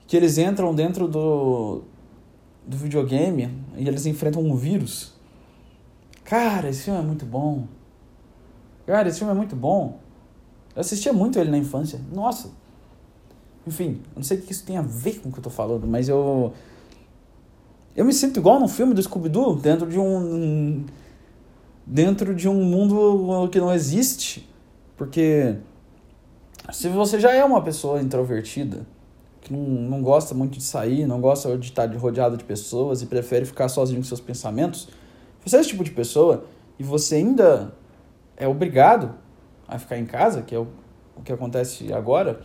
que 0.07 0.17
eles 0.17 0.39
entram 0.39 0.75
dentro 0.75 1.09
do, 1.09 1.83
do 2.67 2.77
videogame 2.77 3.51
e 3.77 3.87
eles 3.87 4.07
enfrentam 4.07 4.43
um 4.43 4.55
vírus. 4.55 5.15
Cara, 6.25 6.69
esse 6.69 6.85
filme 6.85 6.99
é 6.99 7.03
muito 7.03 7.27
bom. 7.27 7.67
Cara, 8.87 9.09
esse 9.09 9.19
filme 9.19 9.33
é 9.33 9.37
muito 9.37 9.55
bom. 9.55 9.99
Eu 10.75 10.81
assistia 10.81 11.13
muito 11.13 11.39
ele 11.39 11.51
na 11.51 11.59
infância. 11.59 12.01
Nossa. 12.13 12.51
Enfim, 13.67 14.01
eu 14.09 14.17
não 14.17 14.23
sei 14.23 14.39
o 14.39 14.43
que 14.43 14.53
isso 14.53 14.65
tem 14.65 14.77
a 14.77 14.83
ver 14.83 15.21
com 15.21 15.29
o 15.29 15.33
que 15.33 15.39
eu 15.39 15.43
tô 15.43 15.51
falando, 15.51 15.87
mas 15.87 16.09
eu. 16.09 16.53
Eu 17.97 18.05
me 18.05 18.13
sinto 18.13 18.41
igual 18.41 18.59
no 18.59 18.69
filme 18.69 18.93
do 18.93 19.03
Scooby-Doo, 19.03 19.57
dentro 19.57 19.89
de 19.89 19.99
um. 19.99 20.85
Dentro 21.87 22.35
de 22.35 22.49
um 22.49 22.65
mundo 22.65 23.49
que 23.51 23.61
não 23.61 23.73
existe. 23.73 24.49
Porque. 24.97 25.57
Se 26.73 26.89
você 26.89 27.21
já 27.21 27.33
é 27.33 27.45
uma 27.45 27.63
pessoa 27.63 28.01
introvertida, 28.01 28.87
que 29.43 29.53
não, 29.53 29.61
não 29.61 30.03
gosta 30.03 30.35
muito 30.35 30.57
de 30.57 30.65
sair, 30.65 31.07
não 31.07 31.21
gosta 31.21 31.59
de 31.59 31.69
estar 31.69 31.87
rodeado 31.97 32.39
de 32.39 32.45
pessoas 32.45 33.03
e 33.03 33.07
prefere 33.07 33.45
ficar 33.45 33.69
sozinho 33.69 34.01
com 34.01 34.07
seus 34.07 34.21
pensamentos, 34.21 34.89
você 35.45 35.59
é 35.59 35.61
esse 35.61 35.69
tipo 35.69 35.85
de 35.85 35.91
pessoa 35.91 36.47
e 36.79 36.83
você 36.83 37.17
ainda 37.17 37.75
é 38.35 38.49
obrigado 38.49 39.15
a 39.69 39.79
ficar 39.79 39.99
em 39.99 40.07
casa, 40.07 40.41
que 40.41 40.55
é 40.55 40.59
o, 40.59 40.67
o 41.17 41.23
que 41.23 41.33
acontece 41.33 41.93
agora, 41.93 42.41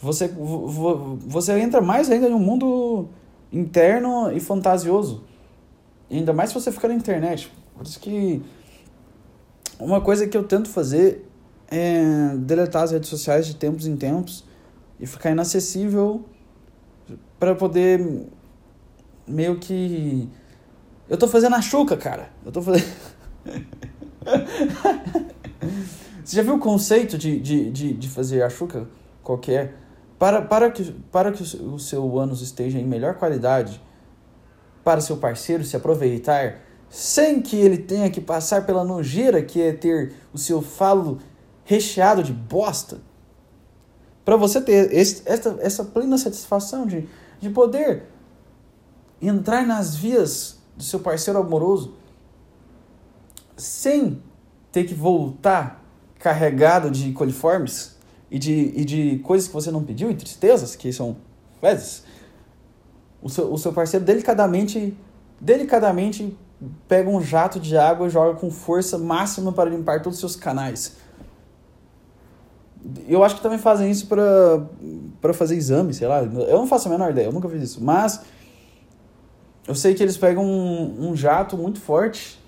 você, 0.00 0.28
você 0.28 1.58
entra 1.58 1.80
mais 1.80 2.10
ainda 2.10 2.28
em 2.28 2.34
um 2.34 2.38
mundo 2.38 3.08
interno 3.52 4.30
e 4.32 4.40
fantasioso. 4.40 5.24
Ainda 6.10 6.32
mais 6.32 6.50
se 6.50 6.54
você 6.54 6.70
ficar 6.70 6.88
na 6.88 6.94
internet. 6.94 7.50
Por 7.74 7.84
isso 7.84 7.98
que 7.98 8.42
uma 9.78 10.00
coisa 10.00 10.26
que 10.26 10.36
eu 10.36 10.44
tento 10.44 10.68
fazer 10.68 11.25
é 11.68 12.36
deletar 12.36 12.82
as 12.82 12.90
redes 12.92 13.08
sociais 13.08 13.46
de 13.46 13.56
tempos 13.56 13.86
em 13.86 13.96
tempos 13.96 14.44
e 15.00 15.06
ficar 15.06 15.30
inacessível 15.30 16.24
para 17.38 17.54
poder 17.54 18.26
meio 19.26 19.58
que 19.58 20.28
eu 21.08 21.16
tô 21.16 21.28
fazendo 21.28 21.54
a 21.54 21.62
chuca, 21.62 21.96
cara. 21.96 22.30
Eu 22.44 22.50
tô 22.50 22.60
fazendo 22.60 22.84
Você 26.24 26.36
já 26.36 26.42
viu 26.42 26.56
o 26.56 26.58
conceito 26.58 27.16
de, 27.16 27.38
de, 27.38 27.70
de, 27.70 27.92
de 27.92 28.08
fazer 28.08 28.42
a 28.42 28.50
chuca 28.50 28.88
qualquer? 29.22 29.74
Para, 30.18 30.42
para 30.42 30.70
que, 30.70 30.92
para 31.12 31.30
que 31.30 31.42
o 31.42 31.78
seu 31.78 32.18
ânus 32.18 32.40
esteja 32.40 32.78
em 32.78 32.84
melhor 32.84 33.14
qualidade, 33.14 33.80
para 34.82 35.00
seu 35.00 35.18
parceiro 35.18 35.62
se 35.62 35.76
aproveitar, 35.76 36.60
sem 36.88 37.40
que 37.40 37.56
ele 37.56 37.78
tenha 37.78 38.10
que 38.10 38.20
passar 38.20 38.66
pela 38.66 38.82
nojeira 38.82 39.42
que 39.42 39.62
é 39.62 39.72
ter 39.72 40.14
o 40.32 40.38
seu 40.38 40.60
falo 40.60 41.18
recheado 41.66 42.22
de 42.22 42.32
bosta, 42.32 43.00
para 44.24 44.36
você 44.36 44.60
ter 44.60 44.92
esse, 44.92 45.22
essa, 45.26 45.58
essa 45.60 45.84
plena 45.84 46.16
satisfação 46.16 46.86
de, 46.86 47.08
de 47.38 47.50
poder 47.50 48.04
entrar 49.20 49.66
nas 49.66 49.94
vias 49.94 50.58
do 50.76 50.82
seu 50.82 51.00
parceiro 51.00 51.38
amoroso 51.38 51.94
sem 53.56 54.22
ter 54.70 54.84
que 54.84 54.94
voltar 54.94 55.84
carregado 56.18 56.90
de 56.90 57.12
coliformes 57.12 57.96
e 58.30 58.38
de, 58.38 58.72
e 58.74 58.84
de 58.84 59.18
coisas 59.20 59.48
que 59.48 59.54
você 59.54 59.70
não 59.70 59.82
pediu, 59.82 60.10
e 60.10 60.14
tristezas, 60.14 60.76
que 60.76 60.92
são 60.92 61.16
fezes, 61.60 62.04
o 63.22 63.28
seu, 63.28 63.52
o 63.52 63.58
seu 63.58 63.72
parceiro 63.72 64.04
delicadamente, 64.04 64.96
delicadamente 65.40 66.36
pega 66.88 67.08
um 67.08 67.20
jato 67.20 67.58
de 67.58 67.76
água 67.76 68.06
e 68.06 68.10
joga 68.10 68.38
com 68.38 68.50
força 68.50 68.98
máxima 68.98 69.52
para 69.52 69.70
limpar 69.70 70.02
todos 70.02 70.16
os 70.16 70.20
seus 70.20 70.36
canais. 70.36 70.96
Eu 73.08 73.24
acho 73.24 73.36
que 73.36 73.42
também 73.42 73.58
fazem 73.58 73.90
isso 73.90 74.06
para 74.06 75.34
fazer 75.34 75.56
exame, 75.56 75.92
sei 75.92 76.06
lá. 76.06 76.22
Eu 76.22 76.58
não 76.58 76.66
faço 76.66 76.88
a 76.88 76.90
menor 76.90 77.10
ideia, 77.10 77.26
eu 77.26 77.32
nunca 77.32 77.48
fiz 77.48 77.62
isso. 77.62 77.82
Mas 77.82 78.20
eu 79.66 79.74
sei 79.74 79.94
que 79.94 80.02
eles 80.02 80.16
pegam 80.16 80.44
um, 80.44 81.10
um 81.10 81.16
jato 81.16 81.56
muito 81.56 81.80
forte 81.80 82.38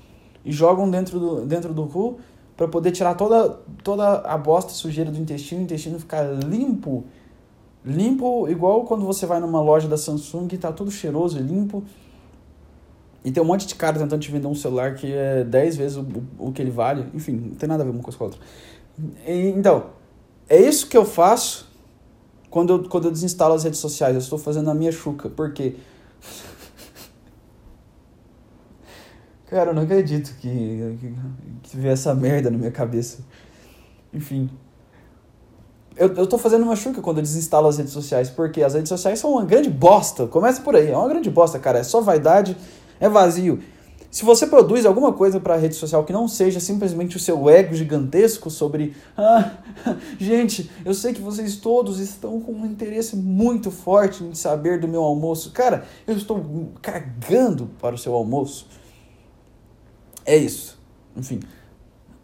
e 0.44 0.52
jogam 0.52 0.88
dentro 0.88 1.18
do, 1.18 1.46
dentro 1.46 1.74
do 1.74 1.86
cu 1.86 2.18
para 2.56 2.68
poder 2.68 2.90
tirar 2.90 3.14
toda, 3.14 3.60
toda 3.82 4.18
a 4.20 4.36
bosta 4.36 4.72
sujeira 4.72 5.10
do 5.10 5.18
intestino, 5.18 5.60
o 5.60 5.64
intestino 5.64 5.98
ficar 5.98 6.22
limpo. 6.24 7.04
Limpo, 7.84 8.48
igual 8.48 8.84
quando 8.84 9.04
você 9.04 9.26
vai 9.26 9.40
numa 9.40 9.60
loja 9.60 9.88
da 9.88 9.96
Samsung 9.96 10.48
e 10.52 10.58
tá 10.58 10.72
tudo 10.72 10.90
cheiroso 10.90 11.38
e 11.38 11.42
limpo. 11.42 11.82
E 13.24 13.30
tem 13.30 13.42
um 13.42 13.46
monte 13.46 13.66
de 13.66 13.74
cara 13.74 13.98
tentando 13.98 14.20
te 14.20 14.30
vender 14.30 14.46
um 14.46 14.54
celular 14.54 14.94
que 14.94 15.12
é 15.12 15.44
10 15.44 15.76
vezes 15.76 15.96
o, 15.96 16.02
o, 16.02 16.48
o 16.48 16.52
que 16.52 16.62
ele 16.62 16.70
vale. 16.70 17.06
Enfim, 17.14 17.32
não 17.32 17.54
tem 17.56 17.68
nada 17.68 17.82
a 17.82 17.86
ver 17.86 17.92
uma 17.92 18.02
coisa 18.02 18.16
com 18.16 18.24
a 18.24 18.26
outra. 18.28 18.40
E, 19.26 19.48
então, 19.48 19.86
é 20.48 20.60
isso 20.60 20.86
que 20.86 20.96
eu 20.96 21.04
faço 21.04 21.68
quando 22.50 22.72
eu, 22.72 22.88
quando 22.88 23.06
eu 23.06 23.10
desinstalo 23.10 23.54
as 23.54 23.64
redes 23.64 23.78
sociais. 23.78 24.14
Eu 24.14 24.20
estou 24.20 24.38
fazendo 24.38 24.70
a 24.70 24.74
minha 24.74 24.92
chuca. 24.92 25.28
Por 25.28 25.52
quê? 25.52 25.76
Cara, 29.46 29.70
eu 29.70 29.74
não 29.74 29.82
acredito 29.82 30.34
que, 30.40 30.96
que, 31.00 31.14
que 31.62 31.76
veio 31.76 31.92
essa 31.92 32.14
merda 32.14 32.50
na 32.50 32.58
minha 32.58 32.70
cabeça. 32.70 33.18
Enfim. 34.12 34.50
Eu, 35.96 36.14
eu 36.14 36.26
tô 36.26 36.38
fazendo 36.38 36.62
uma 36.62 36.76
chuca 36.76 37.02
quando 37.02 37.18
eu 37.18 37.22
desinstalo 37.22 37.66
as 37.66 37.76
redes 37.76 37.92
sociais, 37.92 38.30
porque 38.30 38.62
as 38.62 38.74
redes 38.74 38.88
sociais 38.88 39.18
são 39.18 39.32
uma 39.32 39.44
grande 39.44 39.68
bosta. 39.68 40.26
Começa 40.26 40.62
por 40.62 40.76
aí, 40.76 40.90
é 40.90 40.96
uma 40.96 41.08
grande 41.08 41.28
bosta, 41.28 41.58
cara. 41.58 41.80
É 41.80 41.82
só 41.82 42.00
vaidade, 42.00 42.56
é 43.00 43.08
vazio. 43.08 43.60
Se 44.10 44.24
você 44.24 44.46
produz 44.46 44.86
alguma 44.86 45.12
coisa 45.12 45.38
para 45.38 45.54
a 45.54 45.56
rede 45.58 45.74
social 45.74 46.02
que 46.02 46.12
não 46.12 46.26
seja 46.26 46.60
simplesmente 46.60 47.16
o 47.16 47.20
seu 47.20 47.48
ego 47.50 47.74
gigantesco 47.74 48.48
sobre, 48.50 48.96
ah, 49.16 49.50
gente, 50.18 50.70
eu 50.84 50.94
sei 50.94 51.12
que 51.12 51.20
vocês 51.20 51.56
todos 51.56 52.00
estão 52.00 52.40
com 52.40 52.52
um 52.52 52.64
interesse 52.64 53.16
muito 53.16 53.70
forte 53.70 54.24
em 54.24 54.34
saber 54.34 54.80
do 54.80 54.88
meu 54.88 55.02
almoço. 55.02 55.52
Cara, 55.52 55.84
eu 56.06 56.16
estou 56.16 56.72
cagando 56.80 57.68
para 57.78 57.94
o 57.94 57.98
seu 57.98 58.14
almoço. 58.14 58.66
É 60.24 60.36
isso. 60.36 60.78
Enfim. 61.14 61.40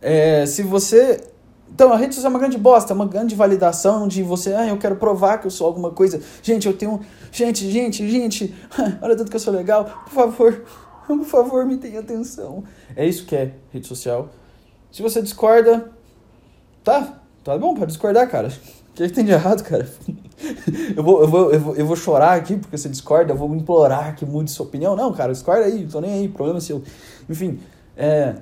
É, 0.00 0.46
se 0.46 0.62
você. 0.62 1.20
Então, 1.72 1.92
a 1.92 1.96
rede 1.96 2.14
social 2.14 2.30
é 2.30 2.34
uma 2.34 2.38
grande 2.38 2.56
bosta, 2.56 2.92
é 2.92 2.94
uma 2.94 3.06
grande 3.06 3.34
validação 3.34 4.06
de 4.06 4.22
você, 4.22 4.54
ah, 4.54 4.68
eu 4.68 4.76
quero 4.76 4.94
provar 4.96 5.38
que 5.38 5.46
eu 5.46 5.50
sou 5.50 5.66
alguma 5.66 5.90
coisa. 5.90 6.20
Gente, 6.42 6.66
eu 6.66 6.76
tenho. 6.76 7.00
Gente, 7.32 7.68
gente, 7.70 8.08
gente, 8.08 8.54
olha 9.02 9.16
tanto 9.16 9.30
que 9.30 9.36
eu 9.36 9.40
sou 9.40 9.52
legal. 9.52 9.84
Por 10.04 10.12
favor, 10.12 10.62
por 11.18 11.24
favor, 11.24 11.64
me 11.64 11.76
tenha 11.76 12.00
atenção. 12.00 12.64
É 12.96 13.06
isso 13.06 13.26
que 13.26 13.36
é 13.36 13.54
rede 13.72 13.86
social. 13.86 14.30
Se 14.90 15.02
você 15.02 15.20
discorda, 15.20 15.90
tá, 16.82 17.20
tá 17.42 17.58
bom, 17.58 17.74
pode 17.74 17.92
discordar, 17.92 18.28
cara. 18.30 18.48
O 18.48 18.94
que, 18.94 19.02
é 19.02 19.08
que 19.08 19.12
tem 19.12 19.24
de 19.24 19.32
errado, 19.32 19.62
cara? 19.62 19.88
Eu 20.96 21.02
vou, 21.02 21.22
eu, 21.22 21.28
vou, 21.28 21.52
eu, 21.52 21.60
vou, 21.60 21.76
eu 21.76 21.86
vou 21.86 21.96
chorar 21.96 22.34
aqui 22.34 22.56
porque 22.56 22.76
você 22.76 22.88
discorda, 22.88 23.32
eu 23.32 23.36
vou 23.36 23.54
implorar 23.54 24.14
que 24.14 24.26
mude 24.26 24.50
sua 24.50 24.66
opinião. 24.66 24.94
Não, 24.94 25.12
cara, 25.12 25.32
discorda 25.32 25.64
aí, 25.64 25.86
tô 25.86 26.00
nem 26.00 26.12
aí, 26.12 26.28
problema 26.28 26.60
seu. 26.60 26.82
Enfim, 27.30 27.60
é, 27.96 28.34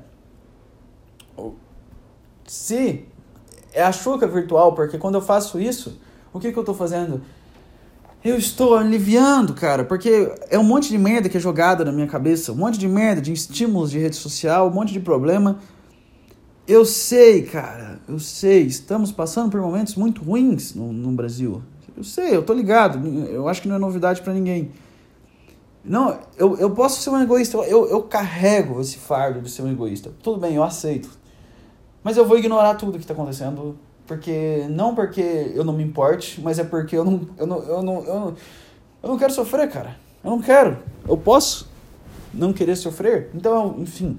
se 2.47 3.07
é 3.73 3.83
a 3.83 3.92
chuca 3.92 4.26
virtual, 4.26 4.75
porque 4.75 4.99
quando 4.99 5.14
eu 5.14 5.23
faço 5.23 5.61
isso, 5.61 5.99
o 6.33 6.40
que, 6.40 6.50
que 6.50 6.59
eu 6.59 6.62
estou 6.62 6.75
fazendo? 6.75 7.23
Eu 8.25 8.38
estou 8.38 8.76
aliviando, 8.76 9.52
cara, 9.52 9.85
porque 9.85 10.33
é 10.49 10.57
um 10.57 10.62
monte 10.62 10.88
de 10.88 10.97
merda 10.97 11.29
que 11.29 11.37
é 11.37 11.41
jogada 11.41 11.85
na 11.85 11.91
minha 11.91 12.07
cabeça, 12.07 12.52
um 12.52 12.55
monte 12.55 12.79
de 12.79 12.87
merda, 12.87 13.21
de 13.21 13.33
estímulos 13.33 13.91
de 13.91 13.99
rede 13.99 14.14
social, 14.14 14.69
um 14.69 14.71
monte 14.71 14.93
de 14.93 15.00
problema. 15.00 15.59
Eu 16.64 16.85
sei, 16.85 17.43
cara, 17.43 17.99
eu 18.09 18.21
sei, 18.21 18.62
estamos 18.62 19.11
passando 19.11 19.50
por 19.50 19.61
momentos 19.61 19.97
muito 19.97 20.23
ruins 20.23 20.73
no, 20.73 20.93
no 20.93 21.11
Brasil. 21.11 21.61
Eu 21.97 22.05
sei, 22.05 22.37
eu 22.37 22.45
tô 22.45 22.52
ligado, 22.52 23.05
eu 23.26 23.49
acho 23.49 23.61
que 23.61 23.67
não 23.67 23.75
é 23.75 23.79
novidade 23.81 24.23
para 24.23 24.33
ninguém. 24.33 24.71
Não, 25.85 26.17
eu, 26.38 26.57
eu 26.59 26.71
posso 26.71 27.02
ser 27.02 27.11
um 27.11 27.21
egoísta, 27.21 27.57
eu, 27.57 27.88
eu 27.88 28.02
carrego 28.02 28.81
esse 28.81 28.99
fardo 28.99 29.41
de 29.41 29.50
ser 29.50 29.62
um 29.62 29.73
egoísta. 29.73 30.12
Tudo 30.23 30.38
bem, 30.38 30.55
eu 30.55 30.62
aceito. 30.62 31.11
Mas 32.05 32.17
eu 32.17 32.25
vou 32.25 32.38
ignorar 32.38 32.76
tudo 32.76 32.93
que 32.93 32.99
está 32.99 33.14
acontecendo, 33.14 33.76
porque 34.06 34.66
não 34.68 34.94
porque 34.94 35.52
eu 35.54 35.64
não 35.64 35.73
me 35.73 35.82
importe, 35.82 36.40
mas 36.40 36.59
é 36.59 36.64
porque 36.64 36.97
eu 36.97 37.04
não, 37.04 37.28
eu 37.38 37.47
não, 37.47 37.59
eu 37.62 37.82
não, 37.82 38.04
eu 38.04 38.21
não, 38.21 38.35
eu 39.02 39.09
não 39.09 39.18
quero 39.18 39.32
sofrer, 39.32 39.71
cara. 39.71 39.97
Eu 40.23 40.30
não 40.30 40.40
quero. 40.40 40.78
Eu 41.09 41.16
posso 41.16 41.68
não 42.32 42.52
querer 42.52 42.76
sofrer. 42.76 43.30
Então, 43.35 43.76
enfim. 43.78 44.18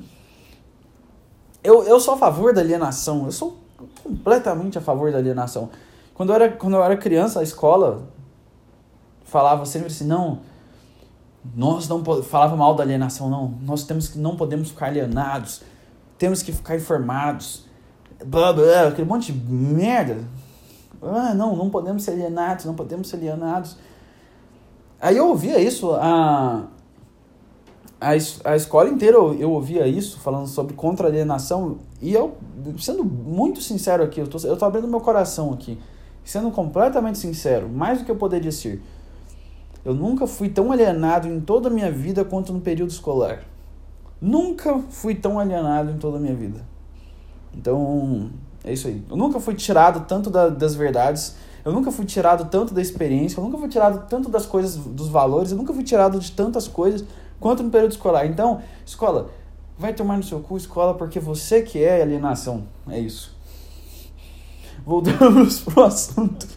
Eu, 1.63 1.83
eu 1.83 1.99
sou 1.99 2.15
a 2.15 2.17
favor 2.17 2.53
da 2.53 2.61
alienação. 2.61 3.25
Eu 3.25 3.31
sou 3.31 3.57
completamente 4.03 4.77
a 4.77 4.81
favor 4.81 5.11
da 5.11 5.17
alienação. 5.17 5.69
Quando 6.13 6.29
eu 6.29 6.35
era, 6.35 6.49
quando 6.51 6.75
eu 6.75 6.83
era 6.83 6.95
criança, 6.97 7.39
a 7.39 7.43
escola 7.43 8.07
falava 9.23 9.65
sempre 9.65 9.87
assim, 9.87 10.05
não, 10.05 10.41
nós 11.55 11.87
não 11.87 12.03
falava 12.23 12.55
mal 12.55 12.75
da 12.75 12.83
alienação, 12.83 13.29
não. 13.29 13.57
Nós 13.61 13.83
temos 13.83 14.09
que 14.09 14.19
não 14.19 14.35
podemos 14.35 14.69
ficar 14.69 14.87
alienados. 14.87 15.61
Temos 16.17 16.41
que 16.41 16.51
ficar 16.51 16.75
informados. 16.75 17.65
Blá, 18.25 18.53
blá, 18.53 18.87
aquele 18.87 19.07
monte 19.07 19.31
de 19.31 19.39
merda. 19.39 20.17
Ah, 21.01 21.33
não, 21.33 21.55
não 21.55 21.69
podemos 21.69 22.03
ser 22.03 22.11
alienados, 22.11 22.65
não 22.65 22.75
podemos 22.75 23.07
ser 23.09 23.17
alienados. 23.17 23.77
Aí 24.99 25.17
eu 25.17 25.27
ouvia 25.27 25.59
isso 25.59 25.91
há, 25.93 26.67
a, 28.03 28.11
a 28.51 28.55
escola 28.55 28.89
inteira 28.89 29.15
eu, 29.15 29.33
eu 29.33 29.51
ouvia 29.51 29.87
isso, 29.87 30.19
falando 30.19 30.47
sobre 30.47 30.73
contra-alienação, 30.75 31.77
e 32.01 32.13
eu, 32.13 32.35
sendo 32.77 33.03
muito 33.05 33.61
sincero 33.61 34.03
aqui, 34.03 34.19
eu 34.19 34.27
tô, 34.27 34.37
eu 34.45 34.57
tô 34.57 34.65
abrindo 34.65 34.87
meu 34.87 34.99
coração 34.99 35.53
aqui, 35.53 35.79
sendo 36.23 36.51
completamente 36.51 37.17
sincero, 37.17 37.69
mais 37.69 37.99
do 37.99 38.05
que 38.05 38.11
eu 38.11 38.15
poderia 38.17 38.51
ser, 38.51 38.81
eu 39.85 39.93
nunca 39.93 40.27
fui 40.27 40.49
tão 40.49 40.71
alienado 40.71 41.27
em 41.27 41.39
toda 41.39 41.69
a 41.69 41.71
minha 41.71 41.91
vida 41.91 42.23
quanto 42.23 42.53
no 42.53 42.61
período 42.61 42.89
escolar. 42.89 43.43
Nunca 44.21 44.79
fui 44.89 45.15
tão 45.15 45.39
alienado 45.39 45.91
em 45.91 45.97
toda 45.97 46.17
a 46.17 46.19
minha 46.19 46.35
vida. 46.35 46.61
Então, 47.55 48.29
é 48.63 48.73
isso 48.73 48.87
aí. 48.87 49.03
Eu 49.09 49.15
nunca 49.15 49.39
fui 49.39 49.53
tirado 49.55 50.05
tanto 50.07 50.29
da, 50.29 50.49
das 50.49 50.75
verdades, 50.75 51.35
eu 51.63 51.71
nunca 51.71 51.91
fui 51.91 52.05
tirado 52.05 52.49
tanto 52.49 52.73
da 52.73 52.81
experiência, 52.81 53.39
eu 53.39 53.43
nunca 53.43 53.57
fui 53.57 53.69
tirado 53.69 54.07
tanto 54.09 54.29
das 54.29 54.45
coisas, 54.45 54.75
dos 54.75 55.07
valores, 55.07 55.51
eu 55.51 55.57
nunca 55.57 55.73
fui 55.73 55.83
tirado 55.83 56.19
de 56.19 56.31
tantas 56.31 56.67
coisas 56.67 57.05
quanto 57.39 57.63
no 57.63 57.69
período 57.69 57.91
escolar. 57.91 58.25
Então, 58.25 58.61
escola, 58.85 59.29
vai 59.77 59.93
tomar 59.93 60.17
no 60.17 60.23
seu 60.23 60.39
cu, 60.39 60.57
escola, 60.57 60.93
porque 60.93 61.19
você 61.19 61.61
que 61.61 61.83
é 61.83 62.01
alienação. 62.01 62.63
É 62.87 62.99
isso. 62.99 63.35
Voltamos 64.85 65.61
pro 65.63 65.83
assunto. 65.83 66.47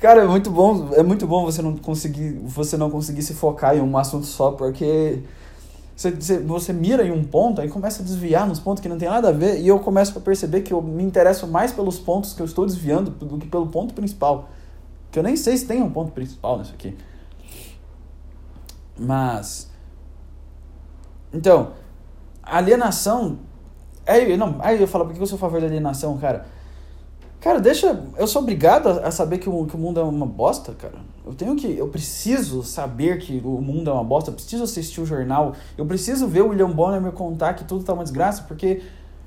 Cara, 0.00 0.22
é 0.22 0.26
muito 0.26 0.50
bom, 0.50 0.90
é 0.94 1.02
muito 1.02 1.26
bom 1.26 1.44
você 1.44 1.62
não 1.62 1.76
conseguir, 1.76 2.32
você 2.44 2.76
não 2.76 2.90
conseguir 2.90 3.22
se 3.22 3.34
focar 3.34 3.76
em 3.76 3.80
um 3.80 3.96
assunto 3.96 4.26
só, 4.26 4.50
porque 4.50 5.22
você, 6.10 6.38
você 6.38 6.72
mira 6.72 7.06
em 7.06 7.10
um 7.10 7.22
ponto, 7.22 7.60
aí 7.60 7.68
começa 7.68 8.02
a 8.02 8.04
desviar 8.04 8.46
nos 8.46 8.58
pontos 8.58 8.82
que 8.82 8.88
não 8.88 8.98
tem 8.98 9.08
nada 9.08 9.28
a 9.28 9.32
ver, 9.32 9.60
e 9.60 9.68
eu 9.68 9.78
começo 9.78 10.16
a 10.18 10.20
perceber 10.20 10.62
que 10.62 10.72
eu 10.72 10.82
me 10.82 11.02
interesso 11.02 11.46
mais 11.46 11.72
pelos 11.72 11.98
pontos 11.98 12.32
que 12.32 12.40
eu 12.40 12.46
estou 12.46 12.66
desviando 12.66 13.10
do 13.10 13.38
que 13.38 13.46
pelo 13.46 13.66
ponto 13.66 13.94
principal. 13.94 14.48
Que 15.10 15.18
eu 15.18 15.22
nem 15.22 15.36
sei 15.36 15.56
se 15.56 15.66
tem 15.66 15.82
um 15.82 15.90
ponto 15.90 16.10
principal 16.12 16.58
nisso 16.58 16.72
aqui. 16.74 16.96
Mas. 18.98 19.70
Então, 21.32 21.72
alienação. 22.42 23.38
Aí, 24.06 24.36
não, 24.36 24.56
aí 24.60 24.80
eu 24.80 24.88
falo, 24.88 25.06
por 25.06 25.14
que 25.14 25.20
eu 25.20 25.26
sou 25.26 25.36
a 25.36 25.38
favor 25.38 25.60
da 25.60 25.66
alienação, 25.66 26.16
cara? 26.18 26.46
Cara, 27.42 27.60
deixa. 27.60 28.00
Eu 28.16 28.26
sou 28.28 28.40
obrigado 28.40 28.88
a, 28.88 29.10
saber 29.10 29.38
que 29.38 29.48
o, 29.48 29.66
que 29.66 29.74
o 29.74 29.78
mundo 29.78 29.98
é 29.98 30.02
uma 30.02 30.24
bosta, 30.24 30.72
cara. 30.72 30.94
Eu 31.26 31.34
tenho 31.34 31.56
que. 31.56 31.76
Eu 31.76 31.88
preciso 31.88 32.62
saber 32.62 33.18
que 33.18 33.42
o 33.44 33.60
mundo 33.60 33.90
é 33.90 33.92
uma 33.92 34.04
bosta. 34.04 34.30
Eu 34.30 34.34
preciso 34.34 34.62
assistir 34.62 35.00
o 35.00 35.06
jornal. 35.06 35.52
Eu 35.76 35.84
preciso 35.84 36.28
ver 36.28 36.42
o 36.42 36.48
William 36.48 36.70
Bonner 36.70 37.00
me 37.00 37.10
contar 37.10 37.54
que 37.54 37.64
tudo 37.64 37.84
tá 37.84 37.92
uma 37.94 38.04
desgraça, 38.04 38.44
porque 38.44 38.80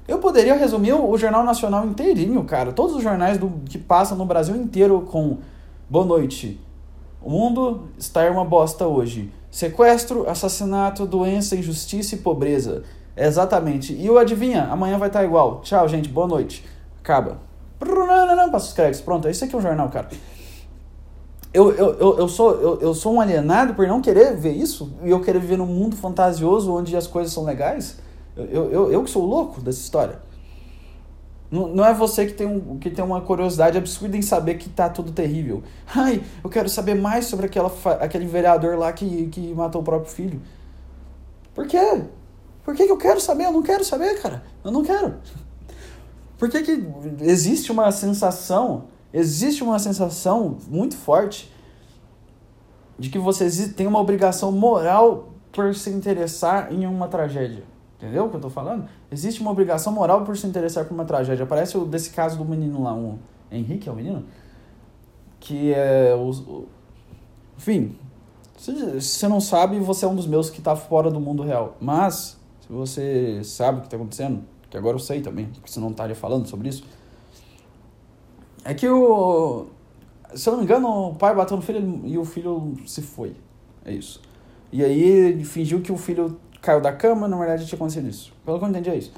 eu 0.08 0.20
poderia 0.20 0.56
resumir 0.56 0.94
o, 0.94 1.18
Jornal 1.18 1.44
Nacional 1.44 1.86
inteirinho, 1.86 2.42
cara. 2.46 2.72
Todos 2.72 2.96
os 2.96 3.04
jornais 3.04 3.38
do, 3.38 3.50
que 3.66 3.78
passam 3.78 4.18
no 4.18 4.26
Brasil 4.26 4.56
inteiro 4.56 5.02
com 5.02 5.38
Boa 5.88 6.04
noite. 6.04 6.60
O 7.22 7.30
mundo 7.30 7.90
está 7.96 8.28
uma 8.32 8.44
bosta 8.44 8.88
hoje. 8.88 9.32
Sequestro, 9.52 10.28
assassinato, 10.28 11.06
doença, 11.06 11.56
injustiça 11.56 12.16
e 12.16 12.18
pobreza. 12.18 12.84
Exatamente. 13.16 13.94
E 13.94 14.10
o 14.10 14.18
adivinha? 14.18 14.64
Amanhã 14.64 14.98
vai 14.98 15.10
estar 15.10 15.24
igual. 15.24 15.62
Tchau, 15.62 15.88
gente. 15.88 16.10
Boa 16.10 16.28
noite. 16.28 16.66
Acaba. 17.00 17.45
Passa 18.52 18.68
os 18.68 18.74
créditos. 18.74 19.02
Pronto, 19.02 19.28
esse 19.28 19.44
aqui 19.44 19.56
é 19.56 19.58
o 19.58 19.62
jornal, 19.62 19.90
cara. 19.90 20.10
Eu, 21.54 21.72
eu, 21.72 21.94
eu, 21.94 22.18
eu, 22.20 22.28
sou, 22.28 22.52
eu, 22.60 22.82
eu 22.82 22.94
sou 22.94 23.14
um 23.14 23.22
alienado 23.22 23.74
por 23.76 23.88
não 23.88 24.02
querer 24.02 24.36
ver 24.36 24.52
isso 24.52 24.94
e 25.04 25.10
eu 25.10 25.22
querer 25.22 25.40
viver 25.40 25.58
num 25.58 25.66
mundo 25.66 25.96
fantasioso 25.96 26.74
onde 26.74 26.96
as 26.98 27.08
coisas 27.08 27.34
são 27.34 27.46
legais. 27.46 27.98
Eu, 28.36 28.70
eu, 28.70 28.92
eu 28.92 29.04
que 29.04 29.10
sou 29.10 29.26
louco 29.26 29.62
dessa 29.62 29.80
história. 29.80 30.20
Não, 31.50 31.68
não 31.68 31.86
é 31.86 31.94
você 31.94 32.26
que 32.26 32.34
tem, 32.34 32.46
um, 32.46 32.78
que 32.78 32.90
tem 32.90 33.06
uma 33.06 33.22
curiosidade 33.22 33.78
absurda 33.78 34.18
em 34.18 34.22
saber 34.22 34.56
que 34.56 34.68
tá 34.68 34.90
tudo 34.90 35.12
terrível. 35.12 35.64
Ai, 35.96 36.22
eu 36.44 36.50
quero 36.50 36.68
saber 36.68 36.96
mais 36.96 37.26
sobre 37.26 37.46
aquela, 37.46 37.72
aquele 38.02 38.26
vereador 38.26 38.78
lá 38.78 38.92
que, 38.92 39.28
que 39.28 39.54
matou 39.54 39.82
o 39.82 39.84
próprio 39.84 40.12
filho. 40.12 40.42
Por 41.54 41.66
quê? 41.68 42.02
Por 42.64 42.76
que, 42.76 42.86
que 42.86 42.92
eu 42.92 42.98
quero 42.98 43.22
saber? 43.22 43.46
Eu 43.46 43.54
não 43.54 43.64
quero 43.64 43.86
saber, 43.86 44.22
cara. 44.22 44.44
Eu 44.64 44.72
não 44.72 44.84
quero. 44.84 45.16
Por 46.38 46.50
que, 46.50 46.62
que 46.64 46.88
existe 47.22 47.72
uma 47.72 47.92
sensação, 47.92 48.86
existe 49.14 49.64
uma 49.64 49.80
sensação 49.80 50.58
muito 50.68 50.96
forte 50.96 51.52
de 53.00 53.10
que 53.10 53.18
você 53.18 53.70
tem 53.70 53.88
uma 53.88 54.00
obrigação 54.00 54.52
moral 54.52 55.30
por 55.52 55.74
se 55.74 55.90
interessar 55.90 56.74
em 56.74 56.86
uma 56.86 57.08
tragédia? 57.08 57.64
Entendeu 57.98 58.26
o 58.26 58.30
que 58.30 58.36
eu 58.36 58.42
tô 58.42 58.50
falando? 58.50 58.88
Existe 59.10 59.42
uma 59.42 59.52
obrigação 59.52 59.94
moral 59.94 60.26
por 60.26 60.36
se 60.36 60.46
interessar 60.46 60.86
por 60.86 60.94
uma 60.94 61.06
tragédia. 61.06 61.46
Parece 61.46 61.78
o 61.78 61.86
desse 61.86 62.10
caso 62.10 62.38
do 62.38 62.44
menino 62.44 62.84
lá, 62.84 62.94
um 62.94 63.18
Henrique 63.52 63.88
é 63.88 63.92
o 63.92 63.96
menino? 63.96 64.26
Que 65.40 65.74
é 65.74 66.14
o. 66.14 66.66
Enfim, 67.58 67.96
se 68.58 68.74
você 68.74 69.28
não 69.28 69.40
sabe, 69.40 69.80
você 69.80 70.06
é 70.06 70.08
um 70.08 70.16
dos 70.16 70.28
meus 70.28 70.50
que 70.50 70.62
tá 70.62 70.76
fora 70.76 71.10
do 71.10 71.20
mundo 71.20 71.44
real. 71.44 71.78
Mas, 71.80 72.38
se 72.62 72.72
você 72.72 73.42
sabe 73.44 73.80
o 73.80 73.82
que 73.82 73.90
tá 73.90 73.96
acontecendo, 73.96 74.44
que 74.76 74.80
agora 74.80 74.96
eu 74.96 75.00
sei 75.00 75.22
também, 75.22 75.46
porque 75.46 75.72
você 75.72 75.80
não 75.80 75.90
estaria 75.90 76.16
falando 76.16 76.48
sobre 76.48 76.68
isso. 76.68 76.84
É 78.64 78.74
que 78.74 78.88
o. 78.88 79.68
Se 80.34 80.50
eu 80.50 80.52
não 80.52 80.60
me 80.60 80.66
engano, 80.66 81.10
o 81.10 81.16
pai 81.16 81.34
bateu 81.34 81.56
no 81.56 81.64
filho 81.64 82.02
e 82.04 82.18
o 82.18 82.26
filho 82.26 82.74
se 82.86 83.02
foi. 83.02 83.36
É 83.86 83.94
isso. 83.94 84.22
E 84.72 84.84
aí 84.84 85.02
ele 85.02 85.46
fingiu 85.46 85.82
que 85.82 85.92
o 85.92 85.98
filho 85.98 86.38
caiu 86.62 86.82
da 86.82 86.92
cama, 86.92 87.28
na 87.28 87.38
verdade 87.38 87.66
tinha 87.66 87.78
acontecido 87.78 88.10
isso. 88.10 88.34
Pelo 88.44 88.60
que 88.60 88.66
eu 88.66 88.70
entendi 88.70 88.90
é 88.90 88.98
isso. 88.98 89.14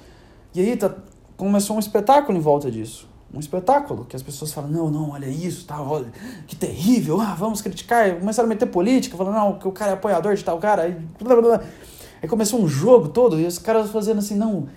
E 0.53 0.61
aí 0.61 0.77
tá, 0.77 0.93
começou 1.35 1.75
um 1.75 1.79
espetáculo 1.79 2.37
em 2.37 2.41
volta 2.41 2.69
disso. 2.69 3.07
Um 3.33 3.39
espetáculo 3.39 4.05
que 4.05 4.15
as 4.15 4.21
pessoas 4.21 4.53
falam, 4.53 4.69
não, 4.69 4.91
não, 4.91 5.09
olha 5.11 5.27
isso, 5.27 5.65
tá, 5.65 5.81
olha, 5.81 6.11
que 6.45 6.55
terrível, 6.55 7.19
ah, 7.19 7.33
vamos 7.33 7.61
criticar. 7.61 8.07
E 8.07 8.15
começaram 8.19 8.47
a 8.47 8.49
meter 8.49 8.67
política, 8.67 9.17
falando, 9.17 9.35
não, 9.35 9.59
que 9.59 9.67
o 9.67 9.71
cara 9.71 9.91
é 9.91 9.93
apoiador 9.95 10.35
de 10.35 10.43
tal 10.43 10.59
cara. 10.59 10.83
Aí, 10.83 10.91
blá, 11.19 11.35
blá, 11.35 11.57
blá. 11.57 11.63
aí 12.21 12.29
começou 12.29 12.61
um 12.61 12.67
jogo 12.67 13.09
todo, 13.09 13.39
e 13.39 13.45
os 13.45 13.57
caras 13.57 13.89
fazendo 13.89 14.19
assim, 14.19 14.35
não, 14.35 14.67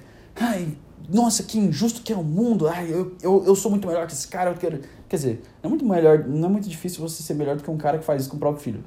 ai, 0.41 0.77
nossa, 1.09 1.43
que 1.43 1.59
injusto 1.59 2.03
que 2.03 2.13
é 2.13 2.17
o 2.17 2.25
mundo, 2.25 2.69
ai, 2.69 2.93
eu, 2.93 3.17
eu, 3.23 3.45
eu 3.47 3.55
sou 3.55 3.71
muito 3.71 3.87
melhor 3.87 4.07
que 4.07 4.13
esse 4.13 4.27
cara, 4.27 4.51
eu 4.51 4.55
quero... 4.55 4.81
Quer 5.09 5.17
dizer, 5.17 5.43
não 5.63 5.69
é 5.69 5.71
muito 5.71 5.85
melhor, 5.85 6.25
não 6.27 6.49
é 6.49 6.51
muito 6.53 6.69
difícil 6.69 7.01
você 7.01 7.23
ser 7.23 7.35
melhor 7.35 7.57
do 7.57 7.63
que 7.63 7.71
um 7.71 7.77
cara 7.77 7.99
que 7.99 8.05
faz 8.05 8.23
isso 8.23 8.31
com 8.31 8.37
o 8.37 8.41
próprio 8.41 8.63
filho. 8.63 8.85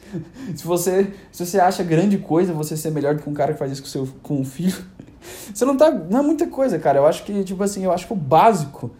se 0.54 0.64
você 0.64 1.14
se 1.30 1.46
você 1.46 1.58
acha 1.58 1.82
grande 1.82 2.18
coisa 2.18 2.52
você 2.52 2.76
ser 2.76 2.90
melhor 2.90 3.14
do 3.14 3.22
que 3.22 3.30
um 3.30 3.32
cara 3.32 3.54
que 3.54 3.58
faz 3.58 3.72
isso 3.72 3.82
com 3.82 3.88
seu 3.88 4.06
com 4.22 4.38
um 4.38 4.44
filho, 4.44 4.84
você 5.54 5.64
não 5.64 5.74
tá, 5.74 5.90
não 5.90 6.18
é 6.18 6.22
muita 6.22 6.46
coisa, 6.46 6.78
cara. 6.78 6.98
Eu 6.98 7.06
acho 7.06 7.24
que 7.24 7.42
tipo 7.42 7.62
assim, 7.62 7.84
eu 7.84 7.90
acho 7.90 8.06
que 8.06 8.12
o 8.12 8.16
básico 8.16 8.90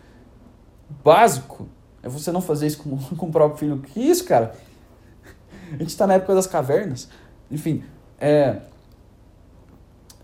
básico 1.05 1.69
é 2.03 2.09
você 2.09 2.31
não 2.33 2.41
fazer 2.41 2.67
isso 2.67 2.79
com, 2.79 2.97
com 3.17 3.27
o 3.27 3.31
próprio 3.31 3.59
filho. 3.59 3.79
Que 3.79 4.01
isso, 4.01 4.25
cara? 4.25 4.55
A 5.73 5.77
gente 5.77 5.97
tá 5.97 6.07
na 6.07 6.15
época 6.15 6.35
das 6.35 6.47
cavernas. 6.47 7.09
Enfim, 7.51 7.83
é 8.19 8.61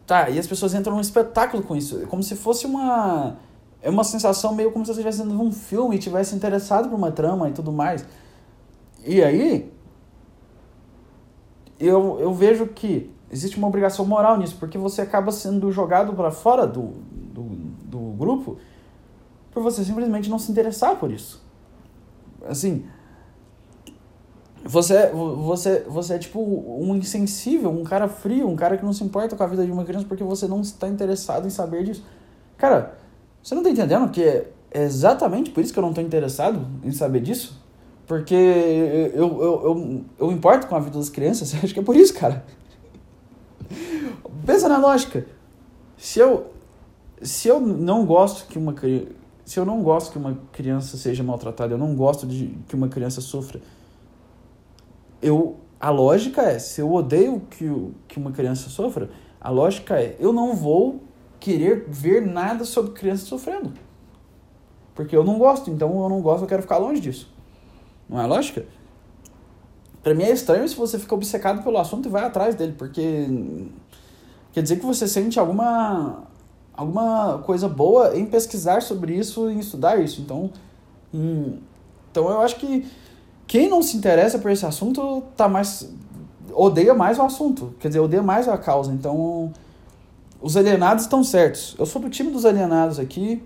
Tá, 0.09 0.31
e 0.31 0.39
as 0.39 0.47
pessoas 0.47 0.73
entram 0.73 0.95
num 0.95 1.03
espetáculo 1.03 1.63
com 1.63 1.77
isso. 1.77 2.07
Como 2.07 2.23
se 2.23 2.35
fosse 2.35 2.65
uma. 2.65 3.37
É 3.83 3.91
uma 3.91 4.03
sensação 4.03 4.55
meio 4.55 4.73
como 4.73 4.83
se 4.83 4.95
você 4.95 5.01
estivesse 5.03 5.23
vendo 5.23 5.39
um 5.39 5.53
filme 5.53 5.97
e 5.97 5.99
tivesse 5.99 6.35
interessado 6.35 6.89
por 6.89 6.97
uma 6.97 7.13
trama 7.13 7.51
e 7.51 7.53
tudo 7.53 7.71
mais. 7.71 8.07
E 9.05 9.23
aí. 9.23 9.71
Eu, 11.79 12.19
eu 12.19 12.33
vejo 12.33 12.69
que 12.69 13.15
existe 13.31 13.59
uma 13.59 13.69
obrigação 13.69 14.07
moral 14.07 14.39
nisso, 14.39 14.57
porque 14.59 14.79
você 14.79 15.03
acaba 15.03 15.31
sendo 15.31 15.71
jogado 15.71 16.15
para 16.15 16.31
fora 16.31 16.67
do, 16.67 16.95
do, 17.13 17.43
do 17.85 17.99
grupo 18.17 18.57
por 19.53 19.63
você 19.63 19.85
simplesmente 19.85 20.31
não 20.31 20.39
se 20.39 20.51
interessar 20.51 20.97
por 20.97 21.13
isso. 21.13 21.45
Assim, 22.47 22.87
você, 24.69 25.07
você, 25.07 25.81
você 25.89 26.15
é 26.15 26.19
tipo 26.19 26.39
um 26.41 26.95
insensível, 26.95 27.71
um 27.71 27.83
cara 27.83 28.07
frio, 28.07 28.47
um 28.47 28.55
cara 28.55 28.77
que 28.77 28.85
não 28.85 28.93
se 28.93 29.03
importa 29.03 29.35
com 29.35 29.43
a 29.43 29.47
vida 29.47 29.65
de 29.65 29.73
uma 29.73 29.83
criança 29.83 30.05
porque 30.07 30.23
você 30.23 30.47
não 30.47 30.61
está 30.61 30.87
interessado 30.87 31.47
em 31.47 31.51
saber 31.51 31.85
disso. 31.85 32.05
Cara, 32.59 32.99
você 33.43 33.55
não 33.55 33.63
está 33.63 33.73
entendendo 33.73 34.11
que 34.11 34.23
é 34.23 34.53
exatamente 34.75 35.51
por 35.51 35.63
isso 35.63 35.73
que 35.73 35.79
eu 35.79 35.83
não 35.83 35.89
estou 35.89 36.05
interessado 36.05 36.67
em 36.85 36.93
saber 36.93 37.21
disso? 37.21 37.59
Porque 38.07 38.35
eu, 38.35 39.41
eu, 39.41 39.65
eu, 39.65 40.05
eu 40.19 40.33
importo 40.33 40.67
com 40.67 40.77
a 40.77 40.81
vida 40.81 40.99
das 40.99 41.09
crianças? 41.09 41.55
Acho 41.65 41.73
que 41.73 41.81
é 41.81 41.83
por 41.83 41.97
isso, 41.97 42.13
cara. 42.13 42.45
Pensa 44.45 44.69
na 44.69 44.77
lógica. 44.77 45.25
Se 45.97 46.21
eu, 46.21 46.49
se 47.23 47.49
eu 47.49 47.59
não 47.59 48.05
gosto 48.05 48.47
que 48.47 48.59
uma 48.59 48.75
se 49.47 49.59
eu 49.59 49.65
não 49.65 49.83
gosto 49.83 50.13
que 50.13 50.19
uma 50.19 50.39
criança 50.53 50.99
seja 50.99 51.23
maltratada, 51.23 51.73
eu 51.73 51.79
não 51.79 51.95
gosto 51.95 52.27
de 52.27 52.55
que 52.69 52.77
uma 52.77 52.89
criança 52.89 53.23
sofra 53.23 53.63
eu 55.23 55.57
a 55.81 55.91
lógica 55.91 56.43
é, 56.43 56.59
se 56.59 56.81
eu 56.81 56.93
odeio 56.93 57.41
que, 57.51 57.65
que 58.09 58.19
uma 58.19 58.33
criança 58.33 58.69
sofra, 58.69 59.11
a 59.41 59.49
lógica 59.49 60.01
é, 60.01 60.17
eu 60.19 60.33
não 60.33 60.55
vou 60.55 61.01
querer 61.39 61.87
ver 61.89 62.27
nada 62.27 62.65
sobre 62.65 62.93
criança 62.93 63.25
sofrendo. 63.25 63.73
Porque 64.95 65.17
eu 65.17 65.23
não 65.23 65.39
gosto, 65.39 65.71
então 65.71 66.03
eu 66.03 66.09
não 66.09 66.21
gosto, 66.21 66.43
eu 66.43 66.49
quero 66.49 66.63
ficar 66.63 66.79
longe 66.79 67.01
disso. 67.01 67.33
Não 68.09 68.21
é 68.21 68.27
lógica? 68.27 68.67
Para 70.03 70.15
mim 70.15 70.25
é 70.25 70.33
estranho 70.33 70.69
se 70.69 70.75
você 70.75 70.99
fica 70.99 71.15
obcecado 71.15 71.63
pelo 71.63 71.79
assunto 71.79 72.09
e 72.09 72.11
vai 72.11 72.25
atrás 72.25 72.57
dele, 72.57 72.75
porque 72.77 73.29
quer 74.53 74.63
dizer 74.63 74.81
que 74.81 74.87
você 74.87 75.07
sente 75.07 75.39
alguma 75.39 76.25
alguma 76.73 77.39
coisa 77.39 77.69
boa 77.69 78.17
em 78.17 78.25
pesquisar 78.25 78.83
sobre 78.83 79.15
isso, 79.15 79.51
em 79.51 79.59
estudar 79.59 80.01
isso. 80.01 80.21
Então, 80.21 80.51
então 81.13 82.31
eu 82.31 82.41
acho 82.41 82.57
que 82.57 82.87
quem 83.49 83.69
não 83.69 83.83
se 83.83 83.97
interessa 83.97 84.39
por 84.39 84.51
esse 84.51 84.65
assunto 84.65 85.23
tá 85.35 85.49
mais 85.49 85.91
odeia 86.53 86.93
mais 86.93 87.19
o 87.19 87.23
assunto, 87.23 87.75
quer 87.79 87.89
dizer, 87.89 88.01
odeia 88.01 88.23
mais 88.23 88.49
a 88.49 88.59
causa. 88.59 88.93
Então, 88.93 89.53
os 90.41 90.57
alienados 90.57 91.05
estão 91.05 91.23
certos. 91.23 91.75
Eu 91.79 91.87
sou 91.87 92.03
do 92.03 92.11
time 92.11 92.31
dos 92.31 92.45
alienados 92.45 92.99
aqui. 92.99 93.43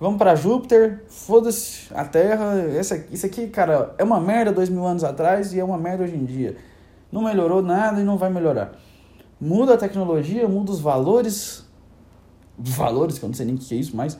Vamos 0.00 0.18
para 0.18 0.34
Júpiter, 0.34 1.04
foda-se 1.08 1.92
a 1.94 2.04
Terra. 2.04 2.58
Essa, 2.74 3.06
isso 3.10 3.24
aqui, 3.26 3.46
cara, 3.46 3.94
é 3.96 4.02
uma 4.02 4.20
merda 4.20 4.50
dois 4.50 4.68
mil 4.68 4.84
anos 4.84 5.04
atrás 5.04 5.52
e 5.52 5.60
é 5.60 5.64
uma 5.64 5.78
merda 5.78 6.04
hoje 6.04 6.16
em 6.16 6.24
dia. 6.24 6.56
Não 7.12 7.22
melhorou 7.22 7.62
nada 7.62 8.00
e 8.00 8.04
não 8.04 8.18
vai 8.18 8.30
melhorar. 8.30 8.72
Muda 9.40 9.74
a 9.74 9.76
tecnologia, 9.76 10.48
muda 10.48 10.72
os 10.72 10.80
valores. 10.80 11.64
Valores, 12.56 13.18
que 13.18 13.24
eu 13.24 13.28
não 13.28 13.34
sei 13.34 13.46
nem 13.46 13.54
o 13.54 13.58
que 13.58 13.74
é 13.74 13.78
isso, 13.78 13.96
mas. 13.96 14.18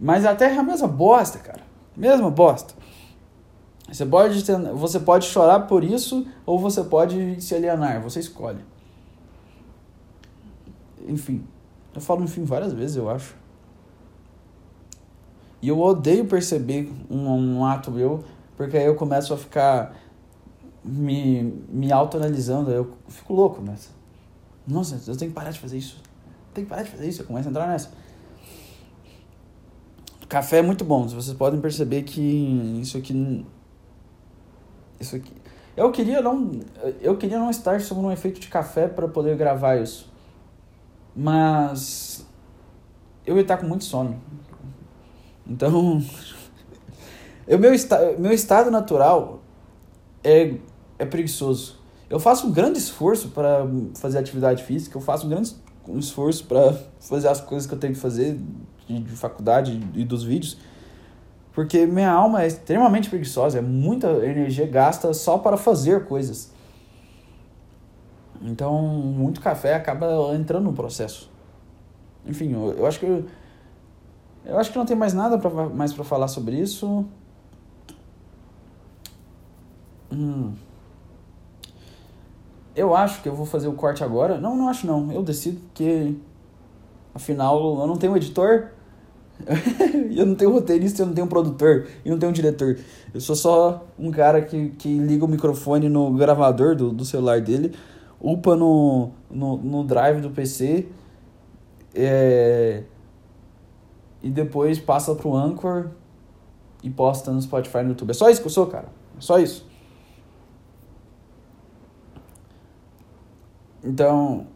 Mas 0.00 0.24
a 0.24 0.34
Terra 0.34 0.56
é 0.56 0.58
a 0.58 0.62
mesma 0.64 0.88
bosta, 0.88 1.38
cara. 1.38 1.60
Mesma 1.96 2.30
bosta. 2.30 2.74
Você 3.92 4.06
pode, 4.06 4.42
você 4.74 5.00
pode 5.00 5.26
chorar 5.26 5.60
por 5.60 5.84
isso 5.84 6.26
ou 6.46 6.58
você 6.58 6.82
pode 6.82 7.40
se 7.42 7.54
alienar, 7.54 8.00
você 8.00 8.20
escolhe. 8.20 8.64
Enfim, 11.06 11.44
eu 11.94 12.00
falo 12.00 12.24
enfim 12.24 12.42
várias 12.42 12.72
vezes, 12.72 12.96
eu 12.96 13.10
acho. 13.10 13.36
E 15.60 15.68
eu 15.68 15.78
odeio 15.78 16.24
perceber 16.24 16.90
um, 17.10 17.28
um 17.28 17.64
ato 17.66 17.90
meu, 17.90 18.24
porque 18.56 18.78
aí 18.78 18.86
eu 18.86 18.94
começo 18.94 19.34
a 19.34 19.36
ficar 19.36 19.94
me, 20.82 21.42
me 21.68 21.92
autoanalisando, 21.92 22.70
eu 22.70 22.94
fico 23.08 23.34
louco 23.34 23.60
nessa. 23.60 23.90
Nossa, 24.66 24.98
eu 25.06 25.16
tenho 25.16 25.30
que 25.30 25.34
parar 25.34 25.50
de 25.50 25.60
fazer 25.60 25.76
isso. 25.76 26.00
Tenho 26.54 26.66
que 26.66 26.70
parar 26.70 26.82
de 26.82 26.90
fazer 26.90 27.08
isso, 27.08 27.22
eu 27.22 27.26
começo 27.26 27.46
a 27.46 27.50
entrar 27.50 27.68
nessa. 27.68 27.90
Café 30.30 30.58
é 30.58 30.62
muito 30.62 30.82
bom, 30.82 31.06
vocês 31.06 31.36
podem 31.36 31.60
perceber 31.60 32.04
que 32.04 32.20
isso 32.80 32.96
aqui 32.96 33.44
isso 35.02 35.16
aqui. 35.16 35.32
Eu 35.76 35.90
queria 35.90 36.20
não, 36.20 36.50
eu 37.00 37.16
queria 37.16 37.38
não 37.38 37.50
estar 37.50 37.80
sob 37.80 38.00
um 38.00 38.10
efeito 38.10 38.40
de 38.40 38.48
café 38.48 38.88
para 38.88 39.08
poder 39.08 39.36
gravar 39.36 39.76
isso. 39.76 40.10
Mas 41.14 42.26
eu 43.26 43.36
ia 43.36 43.42
estar 43.42 43.56
com 43.56 43.66
muito 43.66 43.84
sono. 43.84 44.20
Então, 45.46 46.02
meu, 47.48 47.72
esta, 47.72 48.12
meu 48.18 48.32
estado 48.32 48.70
natural 48.70 49.42
é, 50.22 50.54
é 50.98 51.06
preguiçoso. 51.06 51.80
Eu 52.08 52.20
faço 52.20 52.46
um 52.46 52.52
grande 52.52 52.78
esforço 52.78 53.28
para 53.28 53.66
fazer 53.94 54.18
atividade 54.18 54.62
física, 54.64 54.96
eu 54.96 55.00
faço 55.00 55.26
um 55.26 55.30
grande 55.30 55.54
esforço 55.98 56.44
para 56.44 56.78
fazer 57.00 57.28
as 57.28 57.40
coisas 57.40 57.66
que 57.66 57.74
eu 57.74 57.78
tenho 57.78 57.94
que 57.94 57.98
fazer 57.98 58.38
de, 58.86 59.00
de 59.00 59.12
faculdade 59.12 59.80
e 59.94 60.04
dos 60.04 60.22
vídeos 60.22 60.58
porque 61.52 61.86
minha 61.86 62.10
alma 62.10 62.42
é 62.42 62.46
extremamente 62.46 63.08
preguiçosa, 63.08 63.58
é 63.58 63.62
muita 63.62 64.08
energia 64.24 64.66
gasta 64.66 65.12
só 65.12 65.38
para 65.38 65.56
fazer 65.56 66.06
coisas. 66.06 66.50
Então, 68.40 68.82
muito 68.82 69.40
café 69.40 69.74
acaba 69.74 70.34
entrando 70.34 70.64
no 70.64 70.72
processo. 70.72 71.30
Enfim, 72.26 72.52
eu, 72.52 72.72
eu 72.78 72.86
acho 72.86 72.98
que 72.98 73.06
eu, 73.06 73.24
eu 74.44 74.58
acho 74.58 74.72
que 74.72 74.78
não 74.78 74.86
tem 74.86 74.96
mais 74.96 75.12
nada 75.12 75.38
pra, 75.38 75.50
mais 75.68 75.92
para 75.92 76.04
falar 76.04 76.28
sobre 76.28 76.56
isso. 76.56 77.04
Hum. 80.10 80.52
Eu 82.74 82.96
acho 82.96 83.22
que 83.22 83.28
eu 83.28 83.34
vou 83.34 83.46
fazer 83.46 83.68
o 83.68 83.74
corte 83.74 84.02
agora. 84.02 84.38
Não, 84.38 84.56
não 84.56 84.68
acho 84.68 84.86
não. 84.86 85.12
Eu 85.12 85.22
decido 85.22 85.60
porque 85.60 86.14
afinal 87.14 87.80
eu 87.80 87.86
não 87.86 87.96
tenho 87.96 88.16
editor. 88.16 88.70
eu 90.16 90.26
não 90.26 90.34
tenho 90.34 90.50
roteirista, 90.50 91.02
eu 91.02 91.06
não 91.06 91.14
tenho 91.14 91.26
produtor, 91.26 91.86
e 92.04 92.10
não 92.10 92.18
tenho 92.18 92.32
diretor. 92.32 92.78
Eu 93.12 93.20
sou 93.20 93.36
só 93.36 93.86
um 93.98 94.10
cara 94.10 94.42
que, 94.42 94.70
que 94.70 94.98
liga 94.98 95.24
o 95.24 95.28
microfone 95.28 95.88
no 95.88 96.12
gravador 96.12 96.74
do, 96.74 96.92
do 96.92 97.04
celular 97.04 97.40
dele, 97.40 97.74
upa 98.20 98.56
no, 98.56 99.10
no, 99.30 99.56
no 99.56 99.84
drive 99.84 100.20
do 100.20 100.30
PC, 100.30 100.86
é, 101.94 102.84
e 104.22 104.30
depois 104.30 104.78
passa 104.78 105.14
pro 105.14 105.34
Anchor 105.34 105.90
e 106.82 106.90
posta 106.90 107.30
no 107.32 107.40
Spotify 107.40 107.78
e 107.78 107.82
no 107.82 107.88
YouTube. 107.90 108.10
É 108.10 108.14
só 108.14 108.30
isso 108.30 108.40
que 108.40 108.46
eu 108.46 108.52
sou, 108.52 108.66
cara. 108.66 108.86
É 109.16 109.20
só 109.20 109.38
isso. 109.38 109.66
Então, 113.84 114.46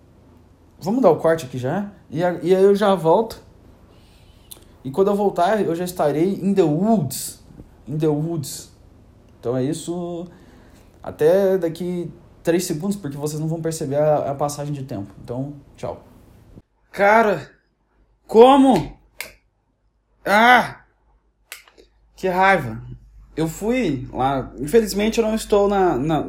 vamos 0.80 1.02
dar 1.02 1.10
o 1.10 1.16
corte 1.16 1.46
aqui 1.46 1.58
já? 1.58 1.90
E, 2.10 2.20
e 2.20 2.22
aí 2.54 2.62
eu 2.62 2.74
já 2.74 2.94
volto 2.94 3.45
e 4.86 4.90
quando 4.92 5.08
eu 5.08 5.16
voltar, 5.16 5.60
eu 5.60 5.74
já 5.74 5.82
estarei 5.84 6.34
in 6.34 6.54
the 6.54 6.62
woods. 6.62 7.42
In 7.88 7.98
the 7.98 8.06
woods. 8.06 8.70
Então 9.40 9.56
é 9.56 9.64
isso. 9.64 10.28
Até 11.02 11.58
daqui 11.58 12.08
3 12.44 12.64
segundos, 12.64 12.96
porque 12.96 13.16
vocês 13.16 13.40
não 13.40 13.48
vão 13.48 13.60
perceber 13.60 13.96
a, 13.96 14.30
a 14.30 14.34
passagem 14.36 14.72
de 14.72 14.84
tempo. 14.84 15.12
Então, 15.20 15.54
tchau. 15.76 16.04
Cara, 16.92 17.50
como? 18.28 18.96
Ah! 20.24 20.84
Que 22.14 22.28
raiva. 22.28 22.80
Eu 23.36 23.48
fui 23.48 24.08
lá. 24.12 24.52
Infelizmente 24.56 25.18
eu 25.18 25.26
não 25.26 25.34
estou 25.34 25.66
na, 25.68 25.98
na, 25.98 26.28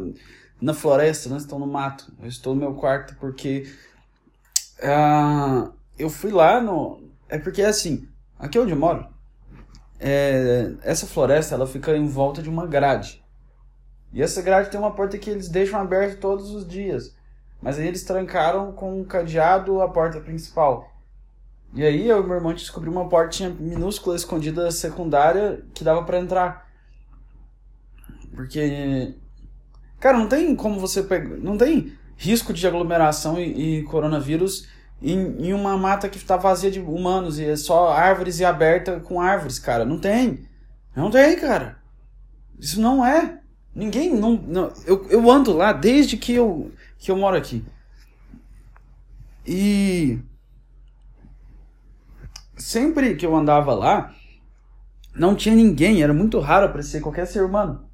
na 0.60 0.74
floresta, 0.74 1.30
não 1.30 1.38
estou 1.38 1.60
no 1.60 1.68
mato. 1.68 2.12
Eu 2.20 2.28
estou 2.28 2.56
no 2.56 2.62
meu 2.62 2.74
quarto 2.74 3.16
porque. 3.20 3.72
Uh, 4.80 5.72
eu 6.00 6.10
fui 6.10 6.32
lá 6.32 6.60
no. 6.60 7.08
É 7.30 7.38
porque 7.38 7.62
assim. 7.62 8.10
Aqui 8.40 8.60
onde 8.60 8.72
eu 8.72 8.78
moro, 8.78 9.08
é, 10.00 10.74
essa 10.84 11.08
floresta 11.08 11.56
ela 11.56 11.66
fica 11.66 11.96
em 11.96 12.08
volta 12.08 12.42
de 12.42 12.50
uma 12.50 12.68
grade. 12.68 13.24
E 14.14 14.22
essa 14.22 14.42
grade 14.42 14.70
tem 14.70 14.80
uma 14.80 14.94
porta 14.94 15.18
que 15.18 15.30
eles 15.30 15.50
deixam 15.50 15.80
aberta 15.80 16.18
todos 16.18 16.52
os 16.52 16.68
dias. 16.68 17.16
Mas 17.62 17.80
aí 17.80 17.88
eles 17.88 18.04
trancaram 18.04 18.72
com 18.72 19.02
um 19.02 19.04
cadeado 19.04 19.82
a 19.82 19.90
porta 19.90 20.20
principal. 20.20 20.92
E 21.74 21.84
aí 21.84 22.08
eu 22.08 22.24
e 22.24 22.26
meu 22.26 22.36
irmão 22.36 22.54
descobri 22.54 22.90
uma 22.90 23.10
portinha 23.10 23.50
minúscula 23.50 24.16
escondida 24.16 24.72
secundária 24.72 25.66
que 25.74 25.84
dava 25.84 26.04
para 26.04 26.20
entrar. 26.20 26.68
Porque 28.34 29.16
cara, 30.00 30.18
não 30.18 30.30
tem 30.30 30.56
como 30.56 30.80
você 30.80 31.04
pegar, 31.04 31.38
não 31.38 31.58
tem 31.58 31.98
risco 32.16 32.54
de 32.54 32.66
aglomeração 32.66 33.40
e, 33.40 33.80
e 33.80 33.84
coronavírus 33.84 34.68
em, 35.02 35.48
em 35.48 35.54
uma 35.54 35.78
mata 35.78 36.10
que 36.10 36.18
está 36.18 36.38
vazia 36.38 36.72
de 36.72 36.80
humanos 36.80 37.40
e 37.40 37.46
é 37.46 37.56
só 37.56 37.92
árvores 37.92 38.40
e 38.40 38.46
aberta 38.46 39.00
com 39.00 39.22
árvores, 39.22 39.60
cara. 39.60 39.86
Não 39.86 40.00
tem. 40.00 40.48
Não 40.96 41.12
tem, 41.12 41.40
cara. 41.40 41.78
Isso 42.60 42.82
não 42.82 43.06
é. 43.06 43.40
Ninguém. 43.74 44.16
Não, 44.16 44.34
não, 44.34 44.74
eu, 44.86 45.06
eu 45.10 45.30
ando 45.30 45.54
lá 45.54 45.72
desde 45.72 46.18
que 46.18 46.34
eu, 46.34 46.72
que 46.98 47.12
eu 47.12 47.18
moro 47.18 47.38
aqui. 47.38 47.64
E. 49.46 50.20
Sempre 52.56 53.16
que 53.16 53.26
eu 53.26 53.36
andava 53.36 53.76
lá, 53.76 54.14
não 55.16 55.36
tinha 55.36 55.56
ninguém. 55.56 56.02
Era 56.02 56.14
muito 56.14 56.40
raro 56.40 56.66
aparecer 56.66 57.02
qualquer 57.02 57.28
ser 57.28 57.44
humano. 57.44 57.88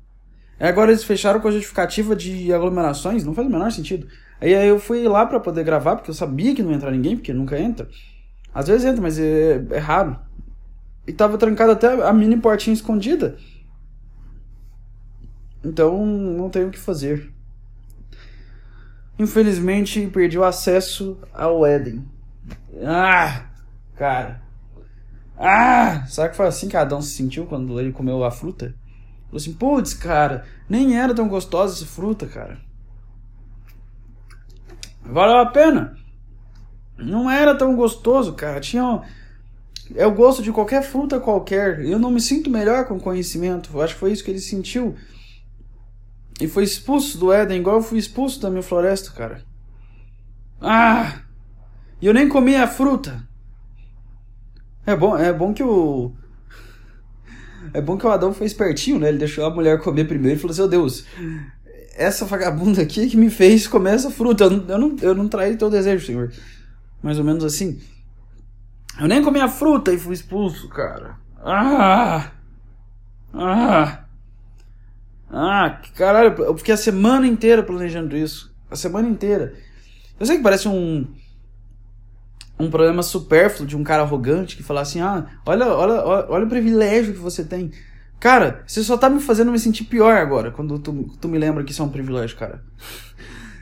Agora 0.58 0.92
eles 0.92 1.04
fecharam 1.04 1.42
com 1.42 1.50
a 1.50 1.52
justificativa 1.52 2.16
de 2.16 2.54
aglomerações. 2.54 3.26
Não 3.26 3.34
faz 3.34 3.46
o 3.46 3.52
menor 3.52 3.70
sentido. 3.74 4.08
Aí, 4.42 4.52
eu 4.52 4.80
fui 4.80 5.08
lá 5.08 5.26
para 5.26 5.40
poder 5.40 5.64
gravar, 5.64 5.96
porque 5.96 6.10
eu 6.10 6.16
sabia 6.16 6.54
que 6.54 6.62
não 6.62 6.72
ia 6.72 6.76
entrar 6.76 6.92
ninguém, 6.92 7.16
porque 7.16 7.34
nunca 7.34 7.58
entra. 7.58 7.88
Às 8.54 8.68
vezes 8.68 8.86
entra, 8.86 9.02
mas 9.02 9.18
é, 9.18 9.64
é 9.72 9.78
raro. 9.78 10.20
E 11.08 11.12
tava 11.12 11.38
trancado 11.38 11.72
até 11.72 11.88
a 11.88 12.14
mini 12.14 12.38
portinha 12.38 12.74
escondida. 12.74 13.38
Então 15.64 16.06
não 16.06 16.50
tenho 16.50 16.68
o 16.68 16.72
que 16.72 16.78
fazer. 16.78 17.32
Infelizmente 19.18 20.08
perdi 20.08 20.38
o 20.38 20.44
acesso 20.44 21.18
ao 21.34 21.66
Éden. 21.66 22.06
Ah, 22.86 23.46
cara. 23.96 24.42
Ah, 25.38 26.06
sabe 26.08 26.30
que 26.30 26.38
foi 26.38 26.48
assim 26.48 26.68
que 26.68 26.78
Adão 26.78 27.02
se 27.02 27.16
sentiu 27.16 27.46
quando 27.46 27.80
ele 27.80 27.92
comeu 27.92 28.24
a 28.24 28.32
fruta? 28.32 28.76
Falou 29.26 29.38
assim, 29.38 29.54
putz, 29.54 29.94
cara, 29.94 30.46
nem 30.70 30.98
era 30.98 31.14
tão 31.14 31.28
gostosa 31.28 31.74
essa 31.74 31.86
fruta, 31.86 32.28
cara 32.28 32.60
valeu 35.04 35.38
a 35.38 35.46
pena. 35.46 35.96
Não 36.98 37.30
era 37.30 37.56
tão 37.56 37.76
gostoso, 37.76 38.34
cara. 38.34 38.60
Tinha. 38.60 39.02
É 39.96 40.08
o 40.08 40.14
gosto 40.14 40.42
de 40.42 40.52
qualquer 40.52 40.84
fruta 40.84 41.20
qualquer. 41.20 41.84
Eu 41.86 42.00
não 42.00 42.12
me 42.12 42.22
sinto 42.22 42.50
melhor 42.50 42.86
com 42.86 43.00
conhecimento. 43.00 43.70
Eu 43.74 43.82
acho 43.82 43.94
que 43.94 44.00
foi 44.00 44.12
isso 44.12 44.24
que 44.24 44.32
ele 44.32 44.40
sentiu. 44.40 44.96
E 46.40 46.48
foi 46.48 46.64
expulso 46.64 47.18
do 47.18 47.32
Éden, 47.32 47.60
igual 47.60 47.78
eu 47.78 47.84
fui 47.84 48.00
expulso 48.00 48.42
da 48.42 48.50
minha 48.50 48.64
floresta, 48.64 49.12
cara. 49.12 49.44
Ah! 50.60 51.22
E 52.02 52.06
eu 52.06 52.14
nem 52.14 52.28
comi 52.28 52.56
a 52.56 52.68
fruta. 52.68 53.28
É 54.86 54.96
bom, 54.96 55.18
é 55.18 55.32
bom 55.32 55.54
que 55.54 55.64
o. 55.64 56.12
É 57.74 57.82
bom 57.82 57.98
que 57.98 58.06
o 58.06 58.12
Adão 58.12 58.34
foi 58.34 58.46
espertinho, 58.46 59.00
né? 59.00 59.08
Ele 59.10 59.18
deixou 59.18 59.46
a 59.46 59.50
mulher 59.50 59.80
comer 59.80 60.06
primeiro 60.06 60.38
e 60.38 60.42
falou 60.42 60.52
assim: 60.52 60.62
Ô 60.62 60.66
oh, 60.66 60.68
Deus, 60.68 61.06
essa 61.94 62.26
vagabunda 62.26 62.82
aqui 62.82 63.08
que 63.10 63.18
me 63.18 63.30
fez 63.30 63.68
comer 63.68 63.96
essa 63.96 64.12
fruta. 64.12 64.46
Eu 64.46 64.50
não, 64.50 64.66
eu 64.70 64.78
não, 64.78 64.96
eu 65.02 65.16
não 65.16 65.28
traí 65.28 65.56
teu 65.58 65.70
desejo, 65.70 66.06
senhor. 66.06 66.32
Mais 67.02 67.18
ou 67.20 67.26
menos 67.26 67.44
assim. 67.44 67.80
Eu 69.00 69.08
nem 69.08 69.24
comi 69.24 69.40
a 69.40 69.48
fruta 69.48 69.92
e 69.92 69.98
fui 69.98 70.14
expulso, 70.14 70.70
cara. 70.70 71.18
Ah! 71.44 72.32
Ah! 73.34 74.00
Ah, 75.32 75.82
caralho, 75.96 76.36
eu 76.44 76.56
fiquei 76.58 76.74
a 76.74 76.78
semana 76.78 77.26
inteira 77.26 77.64
planejando 77.64 78.16
isso. 78.16 78.54
a 78.70 78.76
semana 78.76 79.08
inteira. 79.08 79.54
Eu 80.20 80.26
sei 80.26 80.38
que 80.38 80.44
parece 80.44 80.68
um 80.68 81.08
um 82.60 82.70
problema 82.70 83.02
supérfluo 83.02 83.68
de 83.68 83.76
um 83.76 83.84
cara 83.84 84.04
arrogante 84.04 84.56
que 84.56 84.64
fala 84.64 84.82
assim: 84.82 85.02
"Ah, 85.02 85.26
olha, 85.46 85.68
olha, 85.68 85.94
olha, 86.06 86.26
olha 86.30 86.46
o 86.46 86.50
privilégio 86.50 87.14
que 87.14 87.20
você 87.20 87.44
tem". 87.44 87.72
Cara, 88.24 88.64
você 88.66 88.82
só 88.82 88.96
tá 88.96 89.10
me 89.10 89.20
fazendo 89.20 89.52
me 89.52 89.60
sentir 89.60 89.84
pior 89.84 90.16
agora 90.16 90.50
quando 90.50 90.80
tu, 90.80 91.14
tu 91.20 91.28
me 91.28 91.38
lembra 91.38 91.62
que 91.62 91.74
isso 91.74 91.82
é 91.82 91.86
um 91.86 91.90
privilégio, 91.90 92.38
cara. 92.38 92.64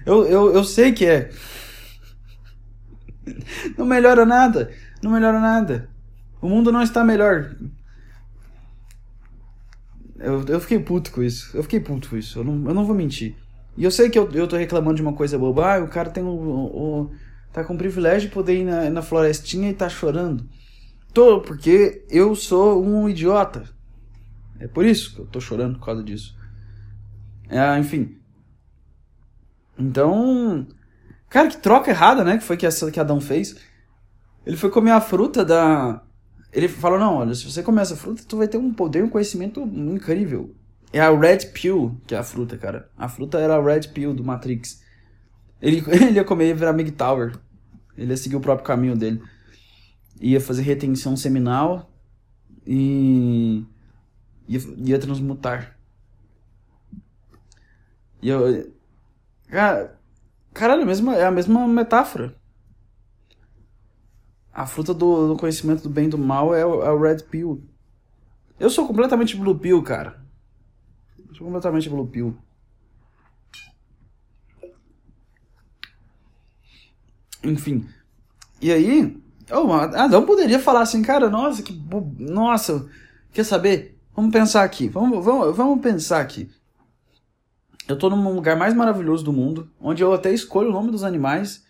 Eu, 0.06 0.24
eu, 0.28 0.54
eu 0.54 0.63
sei 0.63 0.91
que 0.91 1.04
é. 1.04 1.32
Não 3.76 3.88
melhora 3.88 4.24
nada. 4.24 4.71
Não 5.02 5.10
melhora 5.10 5.39
nada. 5.39 5.89
O 6.39 6.47
mundo 6.47 6.71
não 6.71 6.84
está 6.84 7.04
melhor. 7.04 7.56
Eu, 10.19 10.45
eu 10.47 10.60
fiquei 10.60 10.78
puto 10.78 11.12
com 11.12 11.24
isso. 11.24 11.58
Eu 11.58 11.63
fiquei 11.63 11.80
puto 11.80 12.08
com 12.08 12.17
isso. 12.17 12.38
Eu 12.38 12.43
não, 12.43 12.69
eu 12.69 12.74
não 12.76 12.86
vou 12.86 12.95
mentir. 12.95 13.36
E 13.76 13.84
eu 13.84 13.89
sei 13.89 14.12
que 14.12 14.19
eu, 14.19 14.30
eu 14.32 14.47
tô 14.47 14.58
reclamando 14.58 14.97
de 14.97 15.02
uma 15.02 15.13
coisa 15.13 15.39
boba. 15.39 15.74
Ah, 15.74 15.84
o 15.84 15.88
cara 15.88 16.12
tem 16.12 16.24
o, 16.24 16.30
o, 16.30 17.12
tá 17.52 17.63
com 17.63 17.74
o 17.74 17.80
privilégio 17.80 18.30
de 18.30 18.34
poder 18.36 18.60
ir 18.60 18.65
na, 18.65 18.91
na 18.91 19.02
florestinha 19.02 19.71
e 19.71 19.74
tá 19.74 19.89
chorando. 19.89 20.47
Tô, 21.12 21.41
porque 21.41 22.06
eu 22.12 22.36
sou 22.36 22.86
um 22.86 23.10
idiota. 23.10 23.81
É 24.62 24.67
por 24.67 24.86
isso 24.86 25.15
que 25.15 25.19
eu 25.21 25.26
tô 25.26 25.41
chorando 25.41 25.80
por 25.80 25.86
causa 25.86 26.04
disso. 26.04 26.38
É, 27.50 27.78
enfim. 27.80 28.15
Então. 29.78 30.67
Cara, 31.28 31.47
que 31.47 31.58
troca 31.58 31.89
errada, 31.89 32.24
né? 32.24 32.38
Que 32.38 32.43
foi 32.43 32.56
que, 32.56 32.65
essa, 32.65 32.91
que 32.91 33.00
Adão 33.00 33.19
fez. 33.19 33.56
Ele 34.45 34.56
foi 34.56 34.69
comer 34.69 34.91
a 34.91 35.02
fruta 35.02 35.43
da. 35.43 36.04
Ele 36.54 36.67
falou: 36.67 37.00
não, 37.00 37.15
olha, 37.15 37.34
se 37.34 37.43
você 37.43 37.63
comer 37.63 37.82
essa 37.82 37.95
fruta, 37.95 38.24
tu 38.28 38.38
vai 38.38 38.47
ter 38.47 38.58
um 38.58 38.71
poder, 38.71 39.04
um 39.04 39.10
conhecimento 39.10 39.62
incrível. 39.62 40.56
É 40.93 41.00
a 41.00 41.10
Red 41.10 41.47
Pill, 41.54 42.00
que 42.06 42.13
é 42.13 42.17
a 42.19 42.24
fruta, 42.24 42.56
cara. 42.56 42.88
A 42.95 43.10
fruta 43.10 43.39
era 43.39 43.56
a 43.56 43.63
Red 43.63 43.88
Pill 43.93 44.13
do 44.13 44.24
Matrix. 44.24 44.84
Ele, 45.60 45.84
ele 45.89 46.12
ia 46.12 46.24
comer 46.24 46.50
e 46.50 46.54
virar 46.54 46.74
Mig 46.74 46.91
Tower. 46.91 47.36
Ele 47.97 48.12
ia 48.12 48.17
seguir 48.17 48.36
o 48.36 48.41
próprio 48.41 48.65
caminho 48.65 48.95
dele. 48.95 49.21
Ia 50.19 50.39
fazer 50.39 50.62
retenção 50.62 51.17
seminal 51.17 51.91
e 52.65 53.65
ia, 54.52 54.60
ia 54.78 55.00
transmutar. 55.00 55.78
E 58.22 58.30
eu. 58.30 58.74
Cara, 59.48 60.00
caralho, 60.54 60.82
é 60.82 60.84
a 60.84 60.88
mesma, 60.88 61.16
é 61.16 61.26
a 61.26 61.32
mesma 61.32 61.68
metáfora. 61.68 62.36
A 64.54 64.66
fruta 64.66 64.94
do, 64.94 65.30
do 65.30 65.38
conhecimento 65.38 65.84
do 65.84 65.90
bem 65.90 66.06
e 66.06 66.10
do 66.10 66.18
mal 66.18 66.54
é 66.54 66.66
o, 66.66 66.84
é 66.84 66.92
o 66.92 67.00
Red 67.00 67.24
Pill. 67.24 67.64
Eu 68.60 68.70
sou 68.70 68.86
completamente 68.86 69.36
Blue 69.36 69.58
Pill, 69.58 69.82
cara. 69.82 70.22
Eu 71.18 71.36
sou 71.36 71.48
completamente 71.48 71.90
Blue 71.90 72.08
Pill. 72.08 72.38
Enfim. 77.44 77.88
E 78.62 78.72
aí, 78.72 79.18
oh, 79.50 79.72
Adão 79.74 80.26
poderia 80.26 80.60
falar 80.60 80.82
assim, 80.82 81.02
cara, 81.02 81.30
nossa, 81.30 81.64
que. 81.64 81.74
Nossa, 82.20 82.88
quer 83.32 83.44
saber? 83.44 84.01
Vamos 84.21 84.34
pensar 84.34 84.63
aqui. 84.63 84.88
Vamos, 84.88 85.25
vamos, 85.25 85.57
vamos 85.57 85.81
pensar 85.81 86.21
aqui. 86.21 86.47
Eu 87.88 87.97
tô 87.97 88.07
num 88.07 88.36
lugar 88.36 88.55
mais 88.55 88.71
maravilhoso 88.71 89.23
do 89.23 89.34
mundo, 89.34 89.67
onde 89.81 90.03
eu 90.03 90.13
até 90.13 90.31
escolho 90.31 90.69
o 90.69 90.71
nome 90.71 90.91
dos 90.91 91.03
animais. 91.03 91.65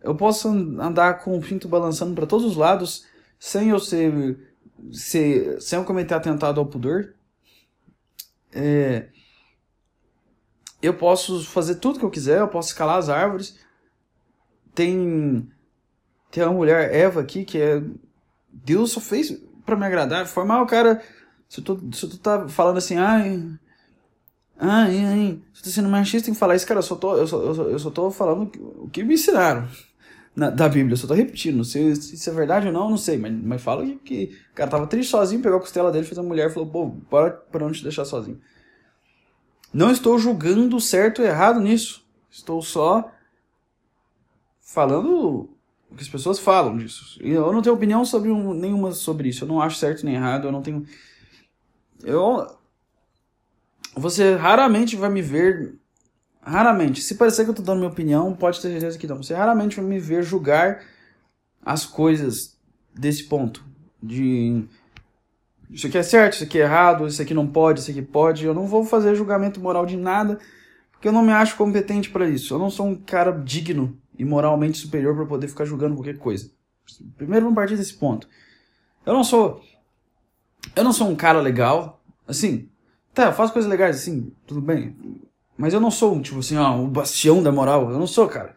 Eu 0.00 0.14
posso 0.14 0.46
andar 0.48 1.18
com 1.18 1.36
o 1.36 1.40
pinto 1.40 1.66
balançando 1.66 2.14
para 2.14 2.28
todos 2.28 2.46
os 2.46 2.54
lados, 2.56 3.04
sem 3.40 3.70
eu 3.70 3.80
ser, 3.80 4.54
ser 4.92 5.60
sem 5.60 5.76
eu 5.76 5.84
cometer 5.84 6.14
atentado 6.14 6.60
ao 6.60 6.66
pudor. 6.66 7.12
É, 8.52 9.08
eu 10.80 10.94
posso 10.94 11.44
fazer 11.44 11.74
tudo 11.76 11.98
que 11.98 12.04
eu 12.04 12.10
quiser, 12.10 12.38
eu 12.38 12.46
posso 12.46 12.68
escalar 12.68 12.98
as 12.98 13.08
árvores. 13.08 13.58
Tem 14.72 15.50
tem 16.30 16.44
uma 16.44 16.52
mulher 16.52 16.94
Eva 16.94 17.20
aqui 17.20 17.44
que 17.44 17.60
é 17.60 17.82
Deus 18.48 18.92
só 18.92 19.00
fez 19.00 19.36
para 19.66 19.74
me 19.74 19.84
agradar. 19.84 20.24
Foi 20.28 20.44
mal, 20.44 20.64
cara. 20.66 21.02
Se 21.48 21.62
tu, 21.62 21.80
se 21.92 22.08
tu 22.08 22.18
tá 22.18 22.48
falando 22.48 22.78
assim, 22.78 22.96
ai, 22.96 23.42
ai, 24.58 25.04
ai, 25.04 25.40
se 25.52 25.62
tu 25.62 25.64
tá 25.64 25.70
sendo 25.70 25.88
machista, 25.88 26.26
tem 26.26 26.34
que 26.34 26.40
falar 26.40 26.56
isso, 26.56 26.66
cara. 26.66 26.78
Eu 26.78 26.82
só 26.82 26.96
tô, 26.96 27.16
eu 27.16 27.26
só, 27.26 27.42
eu 27.42 27.54
só, 27.54 27.62
eu 27.64 27.78
só 27.78 27.90
tô 27.90 28.10
falando 28.10 28.50
o 28.82 28.88
que 28.88 29.04
me 29.04 29.14
ensinaram 29.14 29.68
na, 30.34 30.50
da 30.50 30.68
Bíblia. 30.68 30.94
Eu 30.94 30.96
só 30.96 31.06
tô 31.06 31.14
repetindo. 31.14 31.64
Se, 31.64 31.94
se 31.96 32.14
isso 32.14 32.30
é 32.30 32.32
verdade 32.32 32.66
ou 32.66 32.72
não, 32.72 32.90
não 32.90 32.96
sei. 32.96 33.16
Mas, 33.16 33.32
mas 33.32 33.62
fala 33.62 33.84
que, 33.84 33.96
que 33.96 34.36
o 34.52 34.54
cara 34.54 34.70
tava 34.70 34.86
triste 34.86 35.10
sozinho, 35.10 35.42
pegou 35.42 35.58
a 35.58 35.60
costela 35.60 35.92
dele, 35.92 36.06
fez 36.06 36.18
a 36.18 36.22
mulher 36.22 36.50
e 36.50 36.52
falou, 36.52 36.68
pô, 36.68 36.86
bora 36.86 37.30
pra 37.30 37.64
não 37.64 37.72
te 37.72 37.82
deixar 37.82 38.04
sozinho. 38.04 38.40
Não 39.72 39.90
estou 39.90 40.18
julgando 40.18 40.80
certo 40.80 41.20
ou 41.20 41.26
errado 41.26 41.60
nisso. 41.60 42.04
Estou 42.30 42.62
só 42.62 43.10
falando 44.60 45.48
o 45.90 45.94
que 45.96 46.02
as 46.02 46.08
pessoas 46.08 46.38
falam 46.38 46.76
disso. 46.76 47.18
Eu 47.20 47.52
não 47.52 47.62
tenho 47.62 47.74
opinião 47.74 48.04
sobre 48.04 48.30
um, 48.30 48.54
nenhuma 48.54 48.92
sobre 48.92 49.28
isso. 49.28 49.44
Eu 49.44 49.48
não 49.48 49.60
acho 49.60 49.76
certo 49.76 50.04
nem 50.04 50.14
errado. 50.14 50.46
Eu 50.46 50.52
não 50.52 50.62
tenho. 50.62 50.86
Eu. 52.02 52.46
Você 53.96 54.34
raramente 54.34 54.96
vai 54.96 55.10
me 55.10 55.22
ver. 55.22 55.74
Raramente. 56.42 57.00
Se 57.00 57.14
parecer 57.14 57.44
que 57.44 57.50
eu 57.50 57.54
tô 57.54 57.62
dando 57.62 57.78
minha 57.78 57.90
opinião, 57.90 58.34
pode 58.34 58.60
ter 58.60 58.68
certeza 58.70 58.98
que 58.98 59.06
não. 59.06 59.22
Você 59.22 59.34
raramente 59.34 59.76
vai 59.76 59.84
me 59.84 59.98
ver 59.98 60.22
julgar 60.22 60.82
as 61.64 61.86
coisas 61.86 62.58
desse 62.94 63.24
ponto. 63.24 63.64
De. 64.02 64.64
Isso 65.70 65.86
aqui 65.86 65.98
é 65.98 66.02
certo, 66.02 66.34
isso 66.34 66.44
aqui 66.44 66.58
é 66.58 66.62
errado, 66.62 67.06
isso 67.06 67.20
aqui 67.20 67.32
não 67.32 67.46
pode, 67.46 67.80
isso 67.80 67.90
aqui 67.90 68.02
pode. 68.02 68.44
Eu 68.44 68.54
não 68.54 68.66
vou 68.66 68.84
fazer 68.84 69.14
julgamento 69.14 69.60
moral 69.60 69.86
de 69.86 69.96
nada, 69.96 70.38
porque 70.92 71.08
eu 71.08 71.12
não 71.12 71.22
me 71.22 71.32
acho 71.32 71.56
competente 71.56 72.10
para 72.10 72.28
isso. 72.28 72.54
Eu 72.54 72.58
não 72.58 72.70
sou 72.70 72.86
um 72.86 72.94
cara 72.94 73.32
digno 73.32 73.98
e 74.16 74.24
moralmente 74.24 74.78
superior 74.78 75.16
para 75.16 75.26
poder 75.26 75.48
ficar 75.48 75.64
julgando 75.64 75.96
qualquer 75.96 76.18
coisa. 76.18 76.50
Primeiro 77.16 77.46
vamos 77.46 77.56
partir 77.56 77.76
desse 77.76 77.94
ponto. 77.94 78.28
Eu 79.04 79.14
não 79.14 79.24
sou 79.24 79.62
eu 80.74 80.84
não 80.84 80.92
sou 80.92 81.08
um 81.08 81.16
cara 81.16 81.40
legal, 81.40 82.00
assim, 82.26 82.68
tá, 83.12 83.26
eu 83.26 83.32
faço 83.32 83.52
coisas 83.52 83.70
legais 83.70 83.96
assim, 83.96 84.32
tudo 84.46 84.60
bem, 84.60 84.96
mas 85.56 85.72
eu 85.72 85.80
não 85.80 85.90
sou, 85.90 86.20
tipo 86.20 86.38
assim, 86.38 86.56
ó, 86.56 86.80
o 86.80 86.86
bastião 86.86 87.42
da 87.42 87.52
moral, 87.52 87.90
eu 87.90 87.98
não 87.98 88.06
sou, 88.06 88.28
cara. 88.28 88.54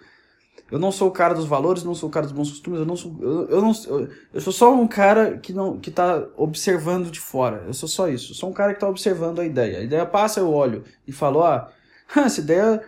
Eu 0.69 0.79
não 0.79 0.91
sou 0.91 1.07
o 1.07 1.11
cara 1.11 1.33
dos 1.33 1.45
valores, 1.45 1.83
não 1.83 1.95
sou 1.95 2.09
o 2.09 2.11
cara 2.11 2.25
dos 2.25 2.35
bons 2.35 2.49
costumes, 2.49 2.79
eu 2.79 2.85
não 2.85 2.97
sou 2.97 3.15
eu, 3.21 3.49
eu 3.49 3.61
não 3.61 3.71
eu, 3.87 4.09
eu 4.33 4.41
sou 4.41 4.51
só 4.51 4.73
um 4.73 4.85
cara 4.85 5.37
que 5.37 5.53
não 5.53 5.79
que 5.79 5.89
tá 5.89 6.27
observando 6.35 7.09
de 7.09 7.21
fora. 7.21 7.63
Eu 7.65 7.73
sou 7.73 7.87
só 7.87 8.09
isso. 8.09 8.31
Eu 8.31 8.35
sou 8.35 8.49
um 8.49 8.53
cara 8.53 8.73
que 8.73 8.79
tá 8.81 8.89
observando 8.89 9.39
a 9.39 9.45
ideia. 9.45 9.79
A 9.79 9.83
ideia 9.83 10.05
passa, 10.05 10.41
eu 10.41 10.51
olho 10.51 10.83
e 11.07 11.13
falo: 11.13 11.41
"Ah, 11.41 11.71
essa 12.17 12.41
ideia 12.41 12.83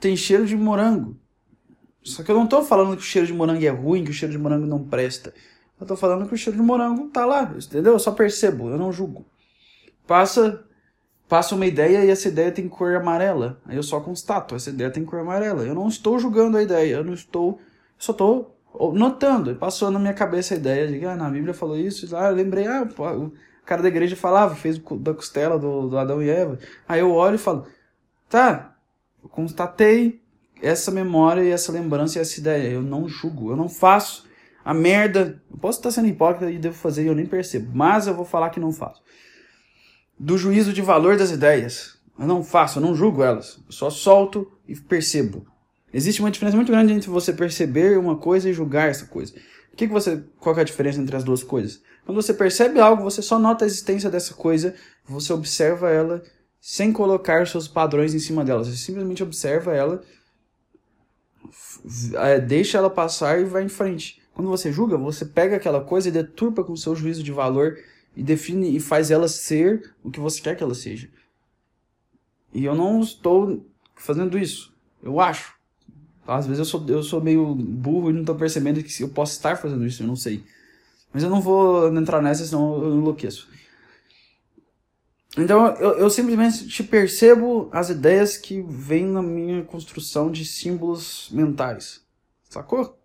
tem 0.00 0.16
cheiro 0.16 0.44
de 0.44 0.56
morango". 0.56 1.16
Só 2.02 2.24
que 2.24 2.30
eu 2.30 2.34
não 2.34 2.46
tô 2.46 2.62
falando 2.64 2.96
que 2.96 3.02
o 3.02 3.06
cheiro 3.06 3.26
de 3.26 3.32
morango 3.32 3.64
é 3.64 3.68
ruim, 3.68 4.02
que 4.04 4.10
o 4.10 4.14
cheiro 4.14 4.32
de 4.32 4.38
morango 4.38 4.66
não 4.66 4.82
presta. 4.82 5.32
Eu 5.80 5.86
tô 5.86 5.96
falando 5.96 6.28
que 6.28 6.34
o 6.34 6.36
cheiro 6.36 6.58
de 6.58 6.64
morango 6.64 7.08
tá 7.08 7.24
lá, 7.24 7.42
entendeu? 7.42 7.94
Eu 7.94 7.98
só 7.98 8.12
percebo, 8.12 8.68
eu 8.68 8.78
não 8.78 8.92
julgo. 8.92 9.24
Passa 10.06 10.64
passa 11.30 11.54
uma 11.54 11.64
ideia 11.64 12.04
e 12.04 12.10
essa 12.10 12.26
ideia 12.26 12.50
tem 12.50 12.68
cor 12.68 12.96
amarela. 12.96 13.60
Aí 13.64 13.76
eu 13.76 13.84
só 13.84 14.00
constato, 14.00 14.56
essa 14.56 14.70
ideia 14.70 14.90
tem 14.90 15.04
cor 15.04 15.20
amarela. 15.20 15.62
Eu 15.62 15.76
não 15.76 15.86
estou 15.86 16.18
julgando 16.18 16.56
a 16.56 16.62
ideia, 16.62 16.96
eu 16.96 17.04
não 17.04 17.14
estou, 17.14 17.60
só 17.96 18.10
estou 18.10 18.56
notando, 18.94 19.54
passou 19.54 19.92
na 19.92 19.98
minha 20.00 20.12
cabeça 20.12 20.54
a 20.54 20.56
ideia 20.56 20.88
de 20.88 20.98
que 20.98 21.06
ah, 21.06 21.14
na 21.14 21.30
Bíblia 21.30 21.54
falou 21.54 21.76
isso, 21.76 22.16
ah, 22.16 22.30
eu 22.30 22.34
lembrei, 22.34 22.66
ah, 22.66 22.82
o 22.82 23.32
cara 23.64 23.80
da 23.80 23.88
igreja 23.88 24.16
falava, 24.16 24.56
fez 24.56 24.76
da 24.78 25.14
costela 25.14 25.56
do, 25.56 25.88
do 25.88 25.96
Adão 25.96 26.20
e 26.20 26.28
Eva. 26.28 26.58
Aí 26.88 26.98
eu 26.98 27.12
olho 27.12 27.36
e 27.36 27.38
falo, 27.38 27.66
tá, 28.28 28.74
eu 29.22 29.28
constatei, 29.28 30.20
essa 30.60 30.90
memória 30.90 31.42
e 31.42 31.50
essa 31.50 31.70
lembrança 31.72 32.18
e 32.18 32.20
essa 32.20 32.38
ideia. 32.40 32.68
Eu 32.68 32.82
não 32.82 33.08
julgo, 33.08 33.50
eu 33.50 33.56
não 33.56 33.68
faço 33.68 34.24
a 34.64 34.74
merda. 34.74 35.42
Eu 35.50 35.58
posso 35.58 35.78
estar 35.78 35.90
sendo 35.90 36.08
hipócrita 36.08 36.50
e 36.50 36.58
devo 36.58 36.76
fazer 36.76 37.04
e 37.04 37.06
eu 37.06 37.14
nem 37.14 37.26
percebo, 37.26 37.70
mas 37.74 38.06
eu 38.06 38.14
vou 38.14 38.24
falar 38.24 38.50
que 38.50 38.60
não 38.60 38.72
faço. 38.72 39.02
Do 40.18 40.36
juízo 40.36 40.72
de 40.72 40.82
valor 40.82 41.16
das 41.16 41.30
ideias. 41.30 41.98
Eu 42.18 42.26
não 42.26 42.44
faço, 42.44 42.78
eu 42.78 42.82
não 42.82 42.94
julgo 42.94 43.22
elas. 43.22 43.58
Eu 43.66 43.72
só 43.72 43.88
solto 43.88 44.50
e 44.68 44.76
percebo. 44.76 45.46
Existe 45.92 46.20
uma 46.20 46.30
diferença 46.30 46.56
muito 46.56 46.70
grande 46.70 46.92
entre 46.92 47.08
você 47.08 47.32
perceber 47.32 47.98
uma 47.98 48.16
coisa 48.16 48.48
e 48.48 48.52
julgar 48.52 48.90
essa 48.90 49.06
coisa. 49.06 49.34
O 49.72 49.76
que, 49.76 49.86
que 49.86 49.92
você, 49.92 50.22
qual 50.38 50.54
que 50.54 50.60
é 50.60 50.62
a 50.62 50.66
diferença 50.66 51.00
entre 51.00 51.16
as 51.16 51.24
duas 51.24 51.42
coisas? 51.42 51.80
Quando 52.04 52.20
você 52.20 52.34
percebe 52.34 52.78
algo, 52.78 53.02
você 53.02 53.22
só 53.22 53.38
nota 53.38 53.64
a 53.64 53.66
existência 53.66 54.10
dessa 54.10 54.34
coisa, 54.34 54.74
você 55.06 55.32
observa 55.32 55.90
ela 55.90 56.22
sem 56.60 56.92
colocar 56.92 57.46
seus 57.46 57.66
padrões 57.66 58.12
em 58.12 58.18
cima 58.18 58.44
dela. 58.44 58.62
Você 58.62 58.76
simplesmente 58.76 59.22
observa 59.22 59.74
ela 59.74 60.02
é, 62.14 62.38
deixa 62.38 62.78
ela 62.78 62.90
passar 62.90 63.40
e 63.40 63.44
vai 63.44 63.64
em 63.64 63.68
frente. 63.68 64.19
Quando 64.40 64.48
você 64.48 64.72
julga, 64.72 64.96
você 64.96 65.26
pega 65.26 65.56
aquela 65.56 65.84
coisa 65.84 66.08
e 66.08 66.10
deturpa 66.10 66.64
com 66.64 66.72
o 66.72 66.76
seu 66.76 66.96
juízo 66.96 67.22
de 67.22 67.30
valor 67.30 67.78
e 68.16 68.22
define 68.22 68.74
e 68.74 68.80
faz 68.80 69.10
ela 69.10 69.28
ser 69.28 69.92
o 70.02 70.10
que 70.10 70.18
você 70.18 70.40
quer 70.40 70.56
que 70.56 70.62
ela 70.62 70.74
seja. 70.74 71.10
E 72.50 72.64
eu 72.64 72.74
não 72.74 73.02
estou 73.02 73.62
fazendo 73.94 74.38
isso. 74.38 74.74
Eu 75.02 75.20
acho. 75.20 75.54
Às 76.26 76.46
vezes 76.46 76.58
eu 76.58 76.64
sou, 76.64 76.82
eu 76.88 77.02
sou 77.02 77.20
meio 77.20 77.54
burro 77.54 78.08
e 78.08 78.14
não 78.14 78.20
estou 78.20 78.34
percebendo 78.34 78.82
que 78.82 79.02
eu 79.02 79.10
posso 79.10 79.32
estar 79.32 79.56
fazendo 79.56 79.84
isso, 79.84 80.02
eu 80.02 80.06
não 80.06 80.16
sei. 80.16 80.42
Mas 81.12 81.22
eu 81.22 81.28
não 81.28 81.42
vou 81.42 81.94
entrar 81.94 82.22
nessa, 82.22 82.42
senão 82.42 82.82
eu 82.82 82.94
enlouqueço. 82.94 83.46
Então 85.36 85.66
eu, 85.76 85.98
eu 85.98 86.08
simplesmente 86.08 86.82
percebo 86.84 87.68
as 87.70 87.90
ideias 87.90 88.38
que 88.38 88.62
vêm 88.66 89.04
na 89.04 89.20
minha 89.20 89.62
construção 89.64 90.30
de 90.30 90.46
símbolos 90.46 91.28
mentais. 91.30 92.00
Sacou? 92.48 92.99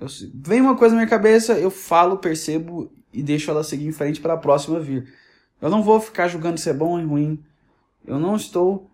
Eu, 0.00 0.06
vem 0.34 0.60
uma 0.60 0.76
coisa 0.76 0.94
na 0.94 1.02
minha 1.02 1.10
cabeça, 1.10 1.58
eu 1.58 1.70
falo, 1.70 2.18
percebo 2.18 2.90
e 3.12 3.22
deixo 3.22 3.50
ela 3.50 3.62
seguir 3.62 3.86
em 3.86 3.92
frente 3.92 4.20
para 4.20 4.34
a 4.34 4.38
próxima 4.38 4.80
vir. 4.80 5.12
Eu 5.60 5.68
não 5.68 5.82
vou 5.82 6.00
ficar 6.00 6.26
julgando 6.28 6.58
se 6.58 6.70
é 6.70 6.72
bom 6.72 6.98
ou 6.98 7.06
ruim. 7.06 7.38
Eu 8.06 8.18
não 8.18 8.34
estou 8.34 8.90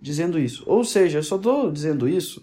dizendo 0.00 0.38
isso. 0.38 0.64
Ou 0.66 0.84
seja, 0.84 1.18
eu 1.18 1.22
só 1.22 1.36
estou 1.36 1.70
dizendo 1.70 2.08
isso. 2.08 2.42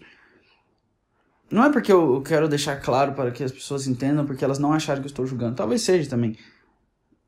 Não 1.49 1.65
é 1.65 1.71
porque 1.71 1.91
eu 1.91 2.21
quero 2.21 2.47
deixar 2.47 2.77
claro 2.77 3.11
para 3.11 3.29
que 3.29 3.43
as 3.43 3.51
pessoas 3.51 3.85
entendam, 3.87 4.25
porque 4.25 4.45
elas 4.45 4.57
não 4.57 4.71
acharem 4.71 5.01
que 5.01 5.07
eu 5.07 5.11
estou 5.11 5.27
julgando. 5.27 5.57
Talvez 5.57 5.81
seja 5.81 6.09
também 6.09 6.37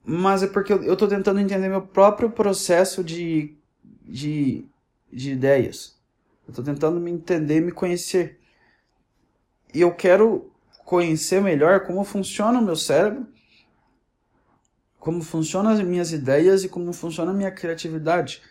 mas 0.03 0.43
é 0.43 0.47
porque 0.47 0.73
eu 0.73 0.93
estou 0.93 1.07
tentando 1.07 1.39
entender 1.39 1.69
meu 1.69 1.81
próprio 1.81 2.29
processo 2.29 3.03
de, 3.03 3.55
de, 4.03 4.65
de 5.11 5.31
ideias. 5.31 5.97
Eu 6.45 6.51
estou 6.51 6.65
tentando 6.65 6.99
me 6.99 7.09
entender, 7.09 7.61
me 7.61 7.71
conhecer. 7.71 8.37
E 9.73 9.79
eu 9.79 9.93
quero 9.93 10.51
conhecer 10.93 11.41
melhor 11.41 11.79
como 11.87 12.03
funciona 12.03 12.59
o 12.59 12.61
meu 12.61 12.75
cérebro, 12.75 13.25
como 14.99 15.23
funcionam 15.23 15.71
as 15.71 15.81
minhas 15.81 16.11
ideias 16.11 16.63
e 16.63 16.69
como 16.69 16.93
funciona 16.93 17.31
a 17.31 17.33
minha 17.33 17.49
criatividade. 17.49 18.43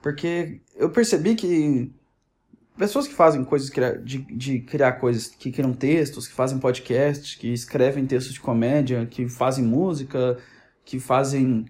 Porque 0.00 0.60
eu 0.76 0.88
percebi 0.88 1.34
que 1.34 1.92
pessoas 2.78 3.08
que 3.08 3.14
fazem 3.14 3.44
coisas 3.44 3.70
de, 4.04 4.18
de 4.18 4.60
criar 4.60 4.92
coisas, 4.92 5.26
que 5.26 5.50
criam 5.50 5.72
textos, 5.72 6.28
que 6.28 6.32
fazem 6.32 6.60
podcasts, 6.60 7.34
que 7.34 7.52
escrevem 7.52 8.06
textos 8.06 8.34
de 8.34 8.40
comédia, 8.40 9.04
que 9.04 9.28
fazem 9.28 9.64
música, 9.64 10.38
que 10.84 11.00
fazem 11.00 11.66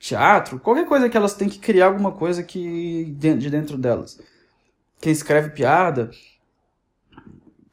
teatro, 0.00 0.58
qualquer 0.58 0.86
coisa 0.86 1.08
que 1.08 1.16
elas 1.16 1.34
têm 1.34 1.48
que 1.48 1.60
criar 1.60 1.86
alguma 1.86 2.10
coisa 2.10 2.42
que 2.42 3.04
de 3.04 3.50
dentro 3.50 3.78
delas. 3.78 4.20
Quem 5.00 5.12
escreve 5.12 5.50
piada, 5.50 6.10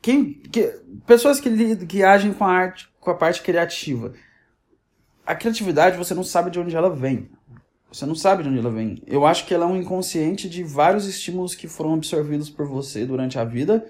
quem, 0.01 0.33
que, 0.33 0.67
pessoas 1.05 1.39
que, 1.39 1.85
que 1.85 2.03
agem 2.03 2.33
com 2.33 2.43
a 2.43 2.51
arte, 2.51 2.89
com 2.99 3.11
a 3.11 3.15
parte 3.15 3.41
criativa. 3.41 4.13
A 5.25 5.35
criatividade 5.35 5.97
você 5.97 6.13
não 6.13 6.23
sabe 6.23 6.49
de 6.49 6.59
onde 6.59 6.75
ela 6.75 6.89
vem. 6.89 7.29
Você 7.91 8.05
não 8.05 8.15
sabe 8.15 8.43
de 8.43 8.49
onde 8.49 8.59
ela 8.59 8.71
vem. 8.71 9.03
Eu 9.05 9.25
acho 9.25 9.45
que 9.45 9.53
ela 9.53 9.65
é 9.65 9.67
um 9.67 9.77
inconsciente 9.77 10.49
de 10.49 10.63
vários 10.63 11.05
estímulos 11.05 11.53
que 11.53 11.67
foram 11.67 11.93
absorvidos 11.93 12.49
por 12.49 12.65
você 12.65 13.05
durante 13.05 13.37
a 13.37 13.43
vida, 13.43 13.85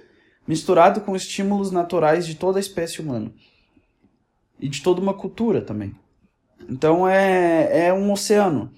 misturado 0.47 1.01
com 1.01 1.15
estímulos 1.15 1.71
naturais 1.71 2.25
de 2.25 2.35
toda 2.35 2.57
a 2.57 2.59
espécie 2.59 2.99
humana. 2.99 3.31
E 4.59 4.67
de 4.67 4.81
toda 4.81 5.01
uma 5.01 5.13
cultura 5.13 5.61
também. 5.61 5.95
Então 6.67 7.07
é, 7.07 7.87
é 7.87 7.93
um 7.93 8.11
oceano. 8.11 8.71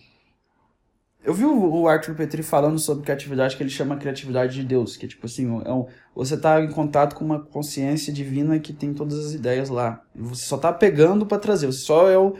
Eu 1.23 1.33
vi 1.33 1.45
o 1.45 1.87
Arthur 1.87 2.15
Petri 2.15 2.43
falando 2.43 2.77
sobre 2.77 3.05
criatividade, 3.05 3.55
que 3.55 3.63
ele 3.63 3.69
chama 3.69 3.95
criatividade 3.95 4.55
de 4.55 4.63
Deus, 4.63 4.97
que 4.97 5.07
tipo 5.07 5.25
assim, 5.25 5.61
é 5.63 5.71
um, 5.71 5.87
você 6.15 6.35
está 6.35 6.61
em 6.61 6.69
contato 6.69 7.15
com 7.15 7.25
uma 7.25 7.39
consciência 7.39 8.13
divina 8.13 8.59
que 8.59 8.73
tem 8.73 8.93
todas 8.93 9.17
as 9.25 9.33
ideias 9.33 9.69
lá. 9.69 10.03
Você 10.15 10.45
só 10.45 10.55
está 10.55 10.71
pegando 10.71 11.25
para 11.25 11.39
trazer, 11.39 11.67
você 11.67 11.79
só 11.79 12.09
é 12.09 12.17
o 12.17 12.35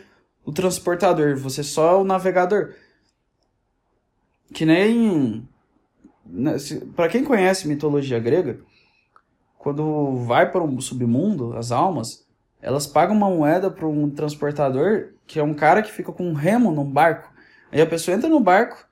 o 0.45 0.51
transportador, 0.51 1.37
você 1.37 1.63
só 1.63 1.93
é 1.93 1.95
o 1.95 2.03
navegador. 2.03 2.73
Que 4.53 4.65
nem. 4.65 5.47
Né, 6.25 6.55
para 6.95 7.09
quem 7.09 7.23
conhece 7.23 7.67
mitologia 7.67 8.19
grega, 8.19 8.59
quando 9.57 10.17
vai 10.25 10.51
para 10.51 10.63
um 10.63 10.79
submundo, 10.79 11.55
as 11.55 11.71
almas, 11.71 12.25
elas 12.61 12.87
pagam 12.87 13.15
uma 13.15 13.29
moeda 13.29 13.69
para 13.69 13.87
um 13.87 14.09
transportador, 14.09 15.13
que 15.27 15.39
é 15.39 15.43
um 15.43 15.53
cara 15.53 15.81
que 15.81 15.91
fica 15.91 16.11
com 16.11 16.27
um 16.27 16.33
remo 16.33 16.71
num 16.71 16.89
barco. 16.89 17.31
Aí 17.71 17.81
a 17.81 17.85
pessoa 17.85 18.15
entra 18.15 18.29
no 18.29 18.39
barco 18.39 18.87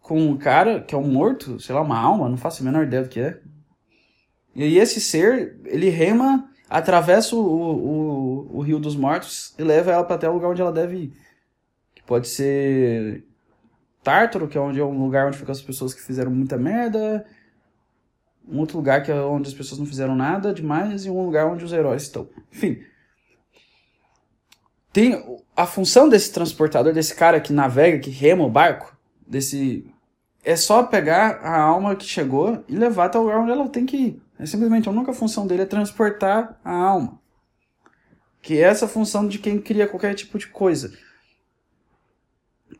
com 0.00 0.20
um 0.20 0.36
cara 0.36 0.80
que 0.80 0.94
é 0.94 0.98
um 0.98 1.08
morto, 1.08 1.58
sei 1.58 1.74
lá, 1.74 1.80
uma 1.80 1.98
alma, 1.98 2.28
não 2.28 2.36
faço 2.36 2.62
a 2.62 2.64
menor 2.64 2.84
ideia 2.84 3.02
do 3.02 3.08
que 3.08 3.20
é. 3.20 3.40
E 4.56 4.62
aí 4.62 4.78
esse 4.78 5.02
ser, 5.02 5.60
ele 5.66 5.90
rema 5.90 6.48
atravessa 6.68 7.36
o, 7.36 7.40
o, 7.40 8.56
o 8.56 8.60
Rio 8.62 8.78
dos 8.78 8.96
Mortos 8.96 9.54
e 9.58 9.62
leva 9.62 9.92
ela 9.92 10.02
para 10.02 10.16
até 10.16 10.28
o 10.30 10.32
lugar 10.32 10.48
onde 10.48 10.62
ela 10.62 10.72
deve 10.72 10.96
ir. 10.96 11.12
Que 11.94 12.02
pode 12.02 12.26
ser 12.26 13.22
Tártaro, 14.02 14.48
que 14.48 14.56
é 14.56 14.60
onde 14.60 14.80
é 14.80 14.84
um 14.84 14.98
lugar 14.98 15.26
onde 15.26 15.36
ficam 15.36 15.52
as 15.52 15.60
pessoas 15.60 15.92
que 15.92 16.00
fizeram 16.00 16.30
muita 16.30 16.56
merda. 16.56 17.26
Um 18.48 18.60
outro 18.60 18.78
lugar 18.78 19.02
que 19.02 19.12
é 19.12 19.14
onde 19.14 19.46
as 19.46 19.54
pessoas 19.54 19.78
não 19.78 19.86
fizeram 19.86 20.16
nada 20.16 20.54
demais 20.54 21.04
e 21.04 21.10
um 21.10 21.22
lugar 21.22 21.46
onde 21.46 21.62
os 21.62 21.72
heróis 21.74 22.04
estão. 22.04 22.26
Enfim. 22.50 22.82
Tem 24.90 25.22
a 25.54 25.66
função 25.66 26.08
desse 26.08 26.32
transportador, 26.32 26.94
desse 26.94 27.14
cara 27.14 27.42
que 27.42 27.52
navega, 27.52 27.98
que 27.98 28.08
rema 28.08 28.44
o 28.44 28.50
barco, 28.50 28.96
desse 29.26 29.84
é 30.42 30.56
só 30.56 30.84
pegar 30.84 31.40
a 31.42 31.60
alma 31.60 31.94
que 31.94 32.06
chegou 32.06 32.64
e 32.66 32.74
levar 32.74 33.06
até 33.06 33.18
o 33.18 33.22
lugar 33.22 33.40
onde 33.40 33.50
ela 33.50 33.68
tem 33.68 33.84
que 33.84 33.96
ir. 33.96 34.25
É 34.38 34.44
simplesmente 34.44 34.88
a 34.88 34.92
única 34.92 35.12
função 35.12 35.46
dele 35.46 35.62
é 35.62 35.66
transportar 35.66 36.60
a 36.64 36.72
alma. 36.72 37.18
Que 38.42 38.58
é 38.58 38.62
essa 38.62 38.86
função 38.86 39.26
de 39.26 39.38
quem 39.38 39.58
cria 39.58 39.88
qualquer 39.88 40.14
tipo 40.14 40.38
de 40.38 40.46
coisa. 40.46 40.92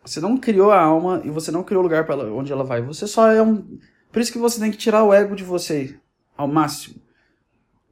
Você 0.05 0.21
não 0.21 0.37
criou 0.37 0.71
a 0.71 0.81
alma 0.81 1.23
e 1.25 1.31
você 1.31 1.51
não 1.51 1.64
criou 1.64 1.81
o 1.81 1.83
lugar 1.83 2.07
para 2.07 2.33
onde 2.33 2.53
ela 2.53 2.62
vai. 2.62 2.83
Você 2.83 3.07
só 3.07 3.31
é 3.31 3.42
um. 3.42 3.79
Por 4.12 4.21
isso 4.21 4.33
que 4.33 4.38
você 4.38 4.61
tem 4.61 4.71
que 4.71 4.77
tirar 4.77 5.03
o 5.03 5.12
ego 5.12 5.35
de 5.35 5.42
você 5.42 5.99
ao 6.37 6.47
máximo. 6.47 6.97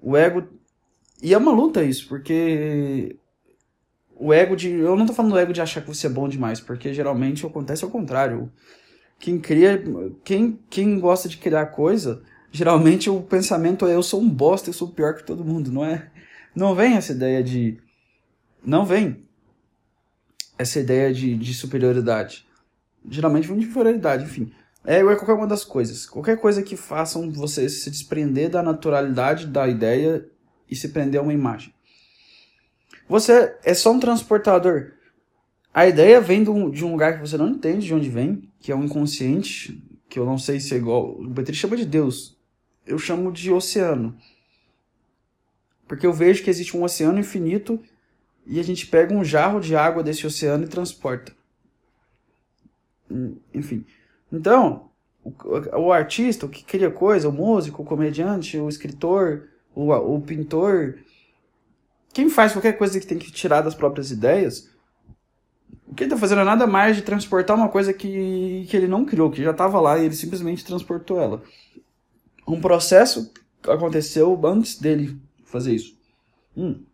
O 0.00 0.16
ego. 0.16 0.46
E 1.22 1.32
é 1.32 1.38
uma 1.38 1.52
luta 1.52 1.82
isso, 1.82 2.08
porque. 2.08 3.16
O 4.14 4.32
ego 4.32 4.54
de. 4.54 4.70
Eu 4.70 4.94
não 4.94 5.06
tô 5.06 5.12
falando 5.12 5.32
do 5.32 5.38
ego 5.38 5.52
de 5.52 5.60
achar 5.60 5.80
que 5.80 5.88
você 5.88 6.06
é 6.06 6.10
bom 6.10 6.28
demais, 6.28 6.60
porque 6.60 6.92
geralmente 6.92 7.44
acontece 7.44 7.84
ao 7.84 7.90
contrário. 7.90 8.52
Quem 9.18 9.40
cria. 9.40 9.82
Quem, 10.22 10.58
quem 10.70 11.00
gosta 11.00 11.28
de 11.28 11.38
criar 11.38 11.66
coisa 11.66 12.22
geralmente 12.54 13.10
o 13.10 13.20
pensamento 13.20 13.84
é 13.84 13.96
eu 13.96 14.02
sou 14.02 14.20
um 14.20 14.30
bosta, 14.30 14.70
eu 14.70 14.72
sou 14.72 14.88
pior 14.88 15.14
que 15.14 15.24
todo 15.24 15.44
mundo, 15.44 15.72
não 15.72 15.84
é? 15.84 16.08
Não 16.54 16.72
vem 16.72 16.94
essa 16.94 17.10
ideia 17.10 17.42
de. 17.42 17.78
Não 18.64 18.86
vem 18.86 19.24
essa 20.56 20.78
ideia 20.78 21.12
de, 21.12 21.36
de 21.36 21.52
superioridade. 21.52 22.46
Geralmente 23.10 23.48
vem 23.48 23.58
de 23.58 23.66
inferioridade, 23.66 24.22
enfim. 24.22 24.52
É, 24.84 25.00
é 25.00 25.16
qualquer 25.16 25.32
uma 25.32 25.48
das 25.48 25.64
coisas. 25.64 26.06
Qualquer 26.06 26.40
coisa 26.40 26.62
que 26.62 26.76
façam 26.76 27.28
você 27.32 27.68
se 27.68 27.90
desprender 27.90 28.48
da 28.48 28.62
naturalidade 28.62 29.48
da 29.48 29.66
ideia 29.66 30.24
e 30.70 30.76
se 30.76 30.90
prender 30.90 31.18
a 31.18 31.24
uma 31.24 31.32
imagem. 31.32 31.74
Você 33.08 33.56
é 33.64 33.74
só 33.74 33.90
um 33.90 33.98
transportador. 33.98 34.92
A 35.72 35.88
ideia 35.88 36.20
vem 36.20 36.44
de 36.44 36.50
um, 36.50 36.70
de 36.70 36.84
um 36.84 36.92
lugar 36.92 37.14
que 37.14 37.28
você 37.28 37.36
não 37.36 37.48
entende 37.48 37.84
de 37.84 37.92
onde 37.92 38.08
vem, 38.08 38.48
que 38.60 38.70
é 38.70 38.76
um 38.76 38.84
inconsciente, 38.84 39.82
que 40.08 40.20
eu 40.20 40.24
não 40.24 40.38
sei 40.38 40.60
se 40.60 40.72
é 40.72 40.76
igual. 40.76 41.20
O 41.20 41.34
Petri 41.34 41.56
chama 41.56 41.76
de 41.76 41.84
Deus 41.84 42.33
eu 42.86 42.98
chamo 42.98 43.32
de 43.32 43.50
oceano. 43.50 44.16
Porque 45.86 46.06
eu 46.06 46.12
vejo 46.12 46.42
que 46.42 46.50
existe 46.50 46.76
um 46.76 46.82
oceano 46.82 47.18
infinito 47.18 47.80
e 48.46 48.58
a 48.58 48.62
gente 48.62 48.86
pega 48.86 49.14
um 49.14 49.24
jarro 49.24 49.60
de 49.60 49.76
água 49.76 50.02
desse 50.02 50.26
oceano 50.26 50.64
e 50.64 50.68
transporta. 50.68 51.32
Enfim. 53.52 53.84
Então, 54.32 54.90
o, 55.22 55.32
o 55.78 55.92
artista, 55.92 56.46
o 56.46 56.48
que 56.48 56.64
cria 56.64 56.90
coisa, 56.90 57.28
o 57.28 57.32
músico, 57.32 57.82
o 57.82 57.84
comediante, 57.84 58.58
o 58.58 58.68
escritor, 58.68 59.48
o, 59.74 59.92
o 59.92 60.20
pintor, 60.20 60.98
quem 62.12 62.28
faz 62.28 62.52
qualquer 62.52 62.76
coisa 62.76 62.98
que 62.98 63.06
tem 63.06 63.18
que 63.18 63.30
tirar 63.30 63.60
das 63.60 63.74
próprias 63.74 64.10
ideias, 64.10 64.70
o 65.86 65.94
que 65.94 66.02
ele 66.02 66.10
está 66.10 66.18
fazendo 66.18 66.40
é 66.40 66.44
nada 66.44 66.66
mais 66.66 66.96
de 66.96 67.02
transportar 67.02 67.56
uma 67.56 67.68
coisa 67.68 67.92
que, 67.92 68.66
que 68.68 68.76
ele 68.76 68.88
não 68.88 69.04
criou, 69.04 69.30
que 69.30 69.42
já 69.42 69.50
estava 69.50 69.80
lá 69.80 69.98
e 69.98 70.06
ele 70.06 70.14
simplesmente 70.14 70.64
transportou 70.64 71.20
ela 71.20 71.42
um 72.46 72.60
processo 72.60 73.32
aconteceu 73.66 74.38
antes 74.44 74.78
dele 74.78 75.18
fazer 75.44 75.74
isso. 75.74 75.96
Hum. 76.56 76.84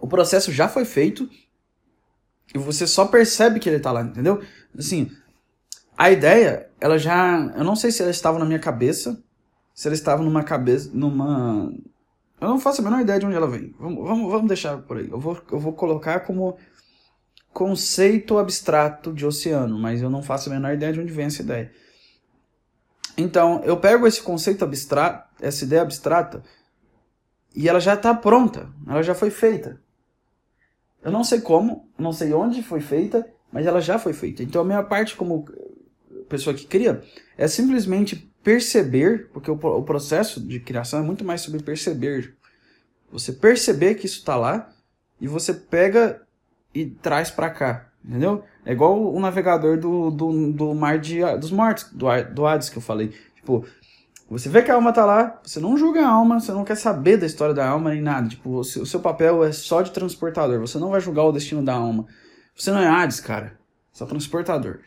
O 0.00 0.06
processo 0.06 0.52
já 0.52 0.68
foi 0.68 0.84
feito 0.84 1.28
e 2.54 2.58
você 2.58 2.86
só 2.86 3.06
percebe 3.06 3.60
que 3.60 3.68
ele 3.68 3.80
tá 3.80 3.92
lá, 3.92 4.02
entendeu? 4.02 4.42
Assim, 4.76 5.10
a 5.96 6.10
ideia, 6.10 6.70
ela 6.80 6.98
já. 6.98 7.52
Eu 7.56 7.64
não 7.64 7.74
sei 7.74 7.90
se 7.90 8.02
ela 8.02 8.10
estava 8.10 8.38
na 8.38 8.44
minha 8.44 8.58
cabeça, 8.58 9.22
se 9.74 9.88
ela 9.88 9.94
estava 9.94 10.22
numa 10.22 10.44
cabeça. 10.44 10.90
numa. 10.94 11.72
Eu 12.40 12.48
não 12.48 12.60
faço 12.60 12.80
a 12.80 12.84
menor 12.84 13.00
ideia 13.00 13.18
de 13.18 13.26
onde 13.26 13.34
ela 13.34 13.48
vem. 13.48 13.74
Vamos, 13.80 14.06
vamos, 14.06 14.30
vamos 14.30 14.48
deixar 14.48 14.78
por 14.78 14.96
aí. 14.96 15.10
Eu 15.10 15.18
vou, 15.18 15.36
eu 15.50 15.58
vou 15.58 15.72
colocar 15.72 16.20
como 16.20 16.56
conceito 17.52 18.38
abstrato 18.38 19.12
de 19.12 19.26
oceano, 19.26 19.76
mas 19.76 20.00
eu 20.00 20.08
não 20.08 20.22
faço 20.22 20.48
a 20.48 20.52
menor 20.52 20.72
ideia 20.72 20.92
de 20.92 21.00
onde 21.00 21.12
vem 21.12 21.26
essa 21.26 21.42
ideia. 21.42 21.72
Então, 23.18 23.60
eu 23.64 23.76
pego 23.76 24.06
esse 24.06 24.22
conceito 24.22 24.64
abstrato, 24.64 25.28
essa 25.42 25.64
ideia 25.64 25.82
abstrata, 25.82 26.44
e 27.52 27.68
ela 27.68 27.80
já 27.80 27.94
está 27.94 28.14
pronta, 28.14 28.70
ela 28.86 29.02
já 29.02 29.12
foi 29.12 29.28
feita. 29.28 29.80
Eu 31.02 31.10
não 31.10 31.24
sei 31.24 31.40
como, 31.40 31.90
não 31.98 32.12
sei 32.12 32.32
onde 32.32 32.62
foi 32.62 32.80
feita, 32.80 33.28
mas 33.50 33.66
ela 33.66 33.80
já 33.80 33.98
foi 33.98 34.12
feita. 34.12 34.44
Então, 34.44 34.62
a 34.62 34.64
minha 34.64 34.84
parte 34.84 35.16
como 35.16 35.44
pessoa 36.28 36.54
que 36.54 36.64
cria 36.64 37.02
é 37.36 37.48
simplesmente 37.48 38.30
perceber, 38.44 39.28
porque 39.32 39.50
o, 39.50 39.54
o 39.54 39.82
processo 39.82 40.40
de 40.40 40.60
criação 40.60 41.00
é 41.00 41.02
muito 41.02 41.24
mais 41.24 41.40
sobre 41.40 41.60
perceber. 41.60 42.36
Você 43.10 43.32
perceber 43.32 43.96
que 43.96 44.06
isso 44.06 44.18
está 44.18 44.36
lá 44.36 44.70
e 45.20 45.26
você 45.26 45.52
pega 45.52 46.22
e 46.72 46.86
traz 46.86 47.30
para 47.30 47.50
cá, 47.50 47.87
entendeu? 48.08 48.42
É 48.64 48.72
igual 48.72 48.98
o 48.98 49.20
navegador 49.20 49.78
do, 49.78 50.10
do, 50.10 50.52
do 50.52 50.74
mar 50.74 50.98
de, 50.98 51.20
dos 51.36 51.50
mortos, 51.50 51.92
do, 51.92 52.06
do 52.32 52.46
Hades 52.46 52.70
que 52.70 52.78
eu 52.78 52.82
falei. 52.82 53.12
Tipo, 53.36 53.64
você 54.30 54.48
vê 54.48 54.62
que 54.62 54.70
a 54.70 54.74
alma 54.74 54.92
tá 54.92 55.04
lá, 55.04 55.40
você 55.42 55.60
não 55.60 55.76
julga 55.76 56.00
a 56.04 56.08
alma, 56.08 56.40
você 56.40 56.50
não 56.52 56.64
quer 56.64 56.76
saber 56.76 57.18
da 57.18 57.26
história 57.26 57.54
da 57.54 57.68
alma 57.68 57.90
nem 57.90 58.00
nada. 58.00 58.28
Tipo, 58.28 58.58
o 58.58 58.64
seu, 58.64 59.00
papel 59.00 59.44
é 59.44 59.52
só 59.52 59.82
de 59.82 59.90
transportador, 59.90 60.58
você 60.58 60.78
não 60.78 60.90
vai 60.90 61.00
julgar 61.00 61.24
o 61.24 61.32
destino 61.32 61.62
da 61.62 61.74
alma. 61.74 62.06
Você 62.56 62.70
não 62.70 62.80
é 62.80 62.88
Hades, 62.88 63.20
cara. 63.20 63.58
É 64.00 64.04
transportador. 64.04 64.80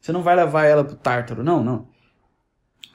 Você 0.00 0.10
não 0.10 0.22
vai 0.22 0.34
levar 0.34 0.64
ela 0.64 0.84
pro 0.84 0.96
Tártaro, 0.96 1.42
não, 1.42 1.62
não. 1.62 1.86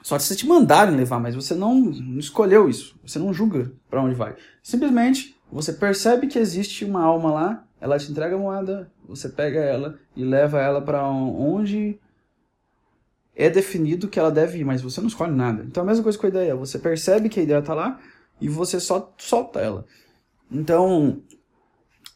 Só 0.02 0.18
se 0.18 0.34
te 0.36 0.46
mandarem 0.46 0.96
levar, 0.96 1.20
mas 1.20 1.34
você 1.34 1.54
não 1.54 1.90
escolheu 2.18 2.68
isso. 2.68 2.98
Você 3.04 3.18
não 3.18 3.32
julga 3.32 3.72
para 3.88 4.02
onde 4.02 4.14
vai. 4.14 4.34
Simplesmente 4.62 5.36
você 5.50 5.72
percebe 5.72 6.26
que 6.26 6.38
existe 6.38 6.84
uma 6.84 7.02
alma 7.02 7.32
lá, 7.32 7.64
ela 7.80 7.98
te 7.98 8.10
entrega 8.10 8.36
a 8.36 8.38
moeda, 8.38 8.90
você 9.06 9.28
pega 9.28 9.58
ela 9.58 9.98
e 10.14 10.22
leva 10.22 10.60
ela 10.60 10.82
para 10.82 11.06
onde 11.08 11.98
é 13.34 13.48
definido 13.48 14.08
que 14.08 14.18
ela 14.18 14.30
deve 14.30 14.58
ir, 14.58 14.64
mas 14.64 14.82
você 14.82 15.00
não 15.00 15.08
escolhe 15.08 15.32
nada. 15.32 15.64
Então 15.64 15.82
a 15.82 15.86
mesma 15.86 16.02
coisa 16.02 16.18
com 16.18 16.26
a 16.26 16.28
ideia, 16.28 16.54
você 16.54 16.78
percebe 16.78 17.28
que 17.28 17.40
a 17.40 17.42
ideia 17.42 17.62
tá 17.62 17.72
lá 17.72 17.98
e 18.40 18.48
você 18.48 18.78
só 18.78 19.12
solta 19.16 19.60
ela. 19.60 19.86
Então 20.50 21.22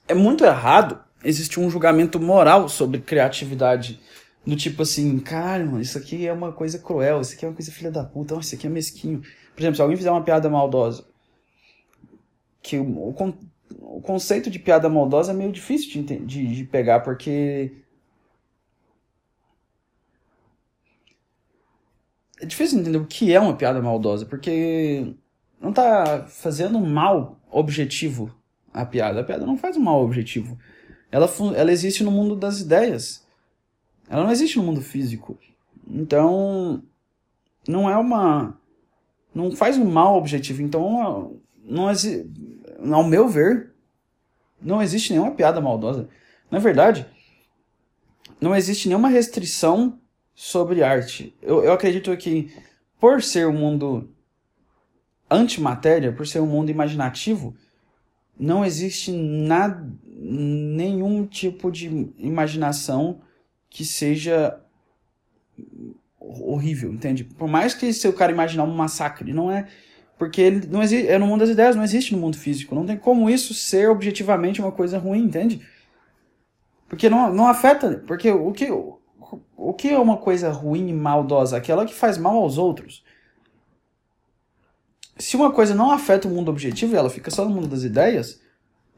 é 0.06 0.14
muito 0.14 0.44
errado 0.44 1.00
existir 1.24 1.60
um 1.60 1.70
julgamento 1.70 2.20
moral 2.20 2.68
sobre 2.68 3.00
criatividade 3.00 4.00
do 4.46 4.54
tipo 4.54 4.82
assim, 4.82 5.18
cara, 5.18 5.64
mano, 5.64 5.80
isso 5.80 5.96
aqui 5.96 6.26
é 6.26 6.32
uma 6.32 6.52
coisa 6.52 6.78
cruel, 6.78 7.22
isso 7.22 7.34
aqui 7.34 7.46
é 7.46 7.48
uma 7.48 7.54
coisa 7.54 7.72
filha 7.72 7.90
da 7.90 8.04
puta, 8.04 8.34
isso 8.36 8.54
aqui 8.54 8.66
é 8.66 8.70
mesquinho. 8.70 9.22
Por 9.54 9.62
exemplo, 9.62 9.76
se 9.76 9.82
alguém 9.82 9.96
fizer 9.96 10.10
uma 10.10 10.22
piada 10.22 10.50
maldosa, 10.50 11.06
que 12.60 12.78
o, 12.78 13.14
o, 13.80 14.00
conceito 14.00 14.50
de 14.50 14.58
piada 14.58 14.88
maldosa 14.88 15.32
é 15.32 15.34
meio 15.34 15.52
difícil 15.52 16.02
de, 16.02 16.18
de, 16.18 16.56
de 16.56 16.64
pegar, 16.64 17.00
porque. 17.00 17.72
É 22.40 22.46
difícil 22.46 22.80
entender 22.80 22.98
o 22.98 23.06
que 23.06 23.32
é 23.32 23.40
uma 23.40 23.56
piada 23.56 23.80
maldosa, 23.80 24.26
porque 24.26 25.14
não 25.60 25.72
tá 25.72 26.26
fazendo 26.26 26.78
mal 26.80 27.38
objetivo 27.50 28.34
a 28.72 28.84
piada. 28.84 29.20
A 29.20 29.24
piada 29.24 29.46
não 29.46 29.56
faz 29.56 29.76
um 29.76 29.80
mal 29.80 30.02
objetivo. 30.02 30.58
Ela, 31.10 31.30
ela 31.56 31.72
existe 31.72 32.02
no 32.02 32.10
mundo 32.10 32.34
das 32.34 32.60
ideias. 32.60 33.24
Ela 34.08 34.24
não 34.24 34.32
existe 34.32 34.58
no 34.58 34.64
mundo 34.64 34.82
físico. 34.82 35.38
Então, 35.88 36.82
não 37.68 37.88
é 37.88 37.96
uma. 37.96 38.58
Não 39.34 39.52
faz 39.52 39.78
um 39.78 39.84
mal 39.84 40.16
objetivo. 40.16 40.60
Então, 40.60 41.40
não, 41.64 41.90
existe 41.90 42.28
ao 42.92 43.04
meu 43.04 43.28
ver, 43.28 43.72
não 44.60 44.82
existe 44.82 45.12
nenhuma 45.12 45.32
piada 45.32 45.60
maldosa. 45.60 46.08
Na 46.50 46.58
verdade, 46.58 47.06
não 48.40 48.54
existe 48.54 48.88
nenhuma 48.88 49.08
restrição 49.08 49.98
sobre 50.34 50.82
arte. 50.82 51.34
Eu, 51.40 51.62
eu 51.64 51.72
acredito 51.72 52.14
que, 52.16 52.52
por 52.98 53.22
ser 53.22 53.46
um 53.46 53.52
mundo 53.52 54.10
antimatéria, 55.30 56.12
por 56.12 56.26
ser 56.26 56.40
um 56.40 56.46
mundo 56.46 56.70
imaginativo, 56.70 57.56
não 58.38 58.64
existe 58.64 59.12
nada, 59.12 59.86
nenhum 60.04 61.26
tipo 61.26 61.70
de 61.70 62.12
imaginação 62.18 63.20
que 63.70 63.84
seja 63.84 64.60
horrível, 66.18 66.92
entende? 66.92 67.24
Por 67.24 67.48
mais 67.48 67.74
que 67.74 67.92
se 67.92 68.08
o 68.08 68.12
cara 68.12 68.32
imaginar 68.32 68.64
um 68.64 68.74
massacre, 68.74 69.32
não 69.32 69.50
é 69.50 69.68
porque 70.18 70.40
ele 70.40 70.66
não 70.66 70.82
existe, 70.82 71.08
é 71.08 71.18
no 71.18 71.26
mundo 71.26 71.40
das 71.40 71.50
ideias, 71.50 71.74
não 71.74 71.82
existe 71.82 72.14
no 72.14 72.20
mundo 72.20 72.36
físico. 72.36 72.74
Não 72.74 72.86
tem 72.86 72.96
como 72.96 73.28
isso 73.28 73.52
ser 73.52 73.88
objetivamente 73.88 74.60
uma 74.60 74.72
coisa 74.72 74.98
ruim, 74.98 75.24
entende? 75.24 75.66
Porque 76.88 77.10
não, 77.10 77.32
não 77.32 77.48
afeta. 77.48 78.02
Porque 78.06 78.30
o 78.30 78.52
que, 78.52 78.70
o, 79.56 79.72
que 79.74 79.88
é 79.88 79.98
uma 79.98 80.16
coisa 80.16 80.50
ruim 80.50 80.88
e 80.88 80.92
maldosa? 80.92 81.56
Aquela 81.56 81.84
que 81.84 81.94
faz 81.94 82.16
mal 82.16 82.36
aos 82.36 82.58
outros. 82.58 83.04
Se 85.18 85.36
uma 85.36 85.52
coisa 85.52 85.74
não 85.74 85.90
afeta 85.90 86.28
o 86.28 86.30
mundo 86.30 86.50
objetivo 86.50 86.94
e 86.94 86.96
ela 86.96 87.10
fica 87.10 87.30
só 87.30 87.44
no 87.44 87.50
mundo 87.50 87.68
das 87.68 87.82
ideias, 87.82 88.40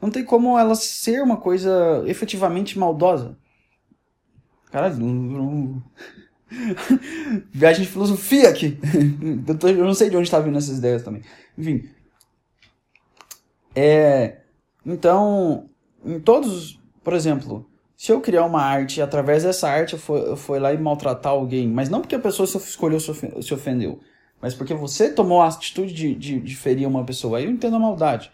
não 0.00 0.10
tem 0.10 0.24
como 0.24 0.58
ela 0.58 0.74
ser 0.74 1.22
uma 1.22 1.36
coisa 1.36 2.02
efetivamente 2.06 2.78
maldosa. 2.78 3.36
Cara, 4.70 4.90
não, 4.90 5.08
não... 5.08 5.82
Viagem 7.52 7.84
de 7.84 7.90
filosofia 7.90 8.48
aqui. 8.48 8.78
eu, 9.46 9.58
tô, 9.58 9.68
eu, 9.68 9.84
não 9.84 9.94
sei 9.94 10.10
de 10.10 10.16
onde 10.16 10.28
está 10.28 10.38
vindo 10.38 10.56
essas 10.56 10.78
ideias 10.78 11.02
também. 11.02 11.22
Enfim. 11.56 11.88
É, 13.74 14.38
então, 14.84 15.68
em 16.04 16.18
todos, 16.18 16.80
por 17.02 17.12
exemplo, 17.12 17.68
se 17.96 18.12
eu 18.12 18.20
criar 18.20 18.44
uma 18.44 18.62
arte 18.62 19.00
e 19.00 19.02
através 19.02 19.42
dessa 19.42 19.68
arte 19.68 19.94
eu 19.94 19.98
for, 19.98 20.18
eu 20.18 20.36
for 20.36 20.60
lá 20.60 20.72
e 20.72 20.78
maltratar 20.78 21.32
alguém, 21.32 21.68
mas 21.68 21.88
não 21.88 22.00
porque 22.00 22.14
a 22.14 22.20
pessoa 22.20 22.46
escolheu 22.46 23.00
se 23.00 23.54
ofendeu, 23.54 24.00
mas 24.40 24.54
porque 24.54 24.72
você 24.72 25.10
tomou 25.10 25.42
a 25.42 25.48
atitude 25.48 25.92
de, 25.92 26.14
de, 26.14 26.40
de 26.40 26.56
ferir 26.56 26.86
uma 26.86 27.04
pessoa, 27.04 27.38
aí 27.38 27.44
eu 27.44 27.50
entendo 27.50 27.76
a 27.76 27.80
maldade. 27.80 28.30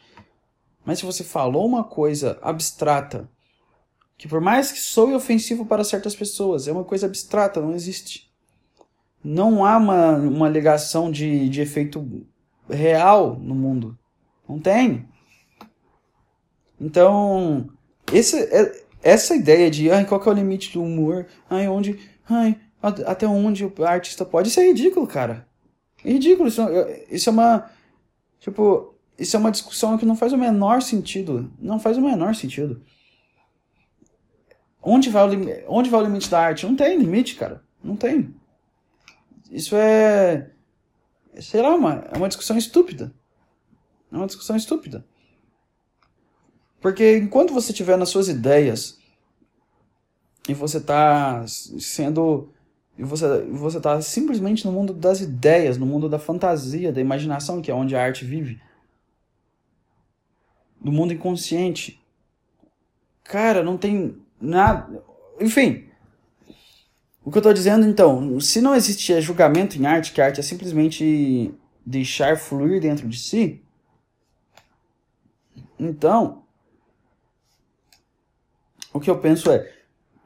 Mas 0.84 0.98
se 0.98 1.04
você 1.04 1.22
falou 1.24 1.64
uma 1.64 1.84
coisa 1.84 2.38
abstrata 2.42 3.28
que 4.22 4.28
por 4.28 4.40
mais 4.40 4.70
que 4.70 4.78
soe 4.78 5.14
ofensivo 5.14 5.66
para 5.66 5.82
certas 5.82 6.14
pessoas, 6.14 6.68
é 6.68 6.72
uma 6.72 6.84
coisa 6.84 7.06
abstrata, 7.06 7.60
não 7.60 7.74
existe. 7.74 8.32
Não 9.22 9.64
há 9.64 9.76
uma, 9.76 10.16
uma 10.16 10.48
ligação 10.48 11.10
de, 11.10 11.48
de 11.48 11.60
efeito 11.60 12.24
real 12.70 13.36
no 13.36 13.52
mundo. 13.52 13.98
Não 14.48 14.60
tem. 14.60 15.08
Então, 16.80 17.68
esse, 18.12 18.38
é, 18.38 18.84
essa 19.02 19.34
ideia 19.34 19.68
de 19.68 19.90
ai, 19.90 20.04
qual 20.04 20.20
que 20.20 20.28
é 20.28 20.30
o 20.30 20.36
limite 20.36 20.72
do 20.72 20.84
humor, 20.84 21.26
ai, 21.50 21.66
onde, 21.66 21.98
ai, 22.30 22.56
até 22.80 23.26
onde 23.26 23.64
o 23.64 23.72
artista 23.84 24.24
pode, 24.24 24.50
isso 24.50 24.60
é 24.60 24.68
ridículo, 24.68 25.04
cara. 25.04 25.48
É 26.04 26.12
ridículo. 26.12 26.48
Isso, 26.48 26.62
isso 27.10 27.28
é 27.28 27.32
uma. 27.32 27.68
Tipo, 28.38 28.94
isso 29.18 29.34
é 29.34 29.40
uma 29.40 29.50
discussão 29.50 29.98
que 29.98 30.06
não 30.06 30.14
faz 30.14 30.32
o 30.32 30.38
menor 30.38 30.80
sentido. 30.80 31.52
Não 31.58 31.80
faz 31.80 31.98
o 31.98 32.00
menor 32.00 32.36
sentido. 32.36 32.80
Onde 34.82 35.10
vai, 35.10 35.24
o 35.24 35.64
onde 35.68 35.88
vai 35.88 36.00
o 36.00 36.04
limite 36.04 36.28
da 36.28 36.40
arte? 36.40 36.66
Não 36.66 36.74
tem 36.74 36.98
limite, 36.98 37.36
cara. 37.36 37.62
Não 37.82 37.94
tem. 37.94 38.34
Isso 39.50 39.76
é. 39.76 40.50
Sei 41.40 41.62
lá, 41.62 41.74
uma, 41.74 42.04
é 42.12 42.16
uma 42.16 42.28
discussão 42.28 42.58
estúpida. 42.58 43.14
É 44.10 44.16
uma 44.16 44.26
discussão 44.26 44.56
estúpida. 44.56 45.06
Porque 46.80 47.16
enquanto 47.16 47.54
você 47.54 47.70
estiver 47.70 47.96
nas 47.96 48.08
suas 48.08 48.28
ideias 48.28 48.98
e 50.48 50.54
você 50.54 50.78
está 50.78 51.44
sendo. 51.46 52.52
E 52.98 53.04
você, 53.04 53.42
você 53.44 53.80
tá 53.80 54.00
simplesmente 54.02 54.66
no 54.66 54.72
mundo 54.72 54.92
das 54.92 55.20
ideias, 55.20 55.78
no 55.78 55.86
mundo 55.86 56.08
da 56.08 56.18
fantasia, 56.18 56.92
da 56.92 57.00
imaginação, 57.00 57.62
que 57.62 57.70
é 57.70 57.74
onde 57.74 57.94
a 57.94 58.02
arte 58.02 58.24
vive. 58.24 58.60
No 60.80 60.90
mundo 60.90 61.12
inconsciente. 61.12 62.02
Cara, 63.22 63.62
não 63.62 63.78
tem 63.78 64.21
Nada. 64.42 65.04
Enfim. 65.40 65.88
O 67.24 67.30
que 67.30 67.38
eu 67.38 67.40
estou 67.40 67.52
dizendo, 67.52 67.86
então, 67.86 68.40
se 68.40 68.60
não 68.60 68.74
existe 68.74 69.20
julgamento 69.20 69.78
em 69.78 69.86
arte, 69.86 70.12
que 70.12 70.20
a 70.20 70.26
arte 70.26 70.40
é 70.40 70.42
simplesmente 70.42 71.54
deixar 71.86 72.36
fluir 72.36 72.80
dentro 72.80 73.06
de 73.06 73.16
si, 73.16 73.62
então, 75.78 76.42
o 78.92 78.98
que 78.98 79.08
eu 79.08 79.18
penso 79.20 79.52
é, 79.52 79.72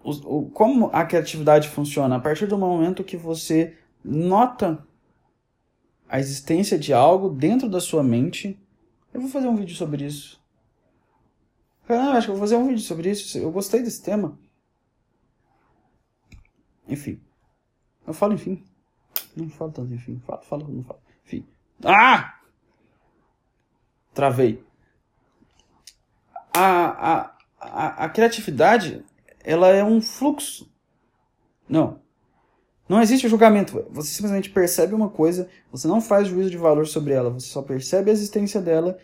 o, 0.02 0.38
o, 0.38 0.50
como 0.50 0.88
a 0.90 1.04
criatividade 1.04 1.68
funciona? 1.68 2.16
A 2.16 2.20
partir 2.20 2.46
do 2.46 2.56
momento 2.56 3.04
que 3.04 3.16
você 3.16 3.76
nota 4.02 4.82
a 6.08 6.18
existência 6.18 6.78
de 6.78 6.94
algo 6.94 7.28
dentro 7.28 7.68
da 7.68 7.80
sua 7.80 8.02
mente, 8.02 8.58
eu 9.12 9.20
vou 9.20 9.28
fazer 9.28 9.48
um 9.48 9.56
vídeo 9.56 9.76
sobre 9.76 10.06
isso. 10.06 10.40
Caramba, 11.87 12.18
acho 12.18 12.26
que 12.26 12.32
vou 12.32 12.41
fazer 12.41 12.57
um 12.57 12.66
vídeo 12.66 12.82
sobre 12.82 13.11
isso. 13.11 13.39
Eu 13.39 13.51
gostei 13.51 13.82
desse 13.82 14.03
tema. 14.03 14.39
Enfim. 16.89 17.20
Eu 18.07 18.12
falo 18.12 18.34
enfim. 18.34 18.64
Não 19.37 19.49
falo 19.49 19.72
tanto 19.72 19.95
enfim. 19.95 20.20
Falo, 20.26 20.43
falo, 20.43 20.68
não 20.68 20.82
falo. 20.82 21.01
Enfim. 21.24 21.47
Ah! 21.84 22.41
Travei. 24.12 24.64
A, 26.53 27.12
a, 27.12 27.37
a, 27.61 28.05
a 28.05 28.09
criatividade, 28.09 29.05
ela 29.45 29.68
é 29.68 29.84
um 29.84 30.01
fluxo. 30.01 30.72
Não. 31.68 32.01
Não 32.89 33.03
existe 33.03 33.28
julgamento. 33.28 33.84
Você 33.91 34.14
simplesmente 34.14 34.51
percebe 34.51 34.95
uma 34.95 35.11
coisa, 35.11 35.49
você 35.70 35.87
não 35.87 36.01
faz 36.01 36.28
juízo 36.28 36.51
de 36.51 36.57
valor 36.57 36.87
sobre 36.87 37.12
ela, 37.12 37.30
você 37.30 37.47
só 37.47 37.61
percebe 37.61 38.11
a 38.11 38.12
existência 38.12 38.61
dela 38.61 38.99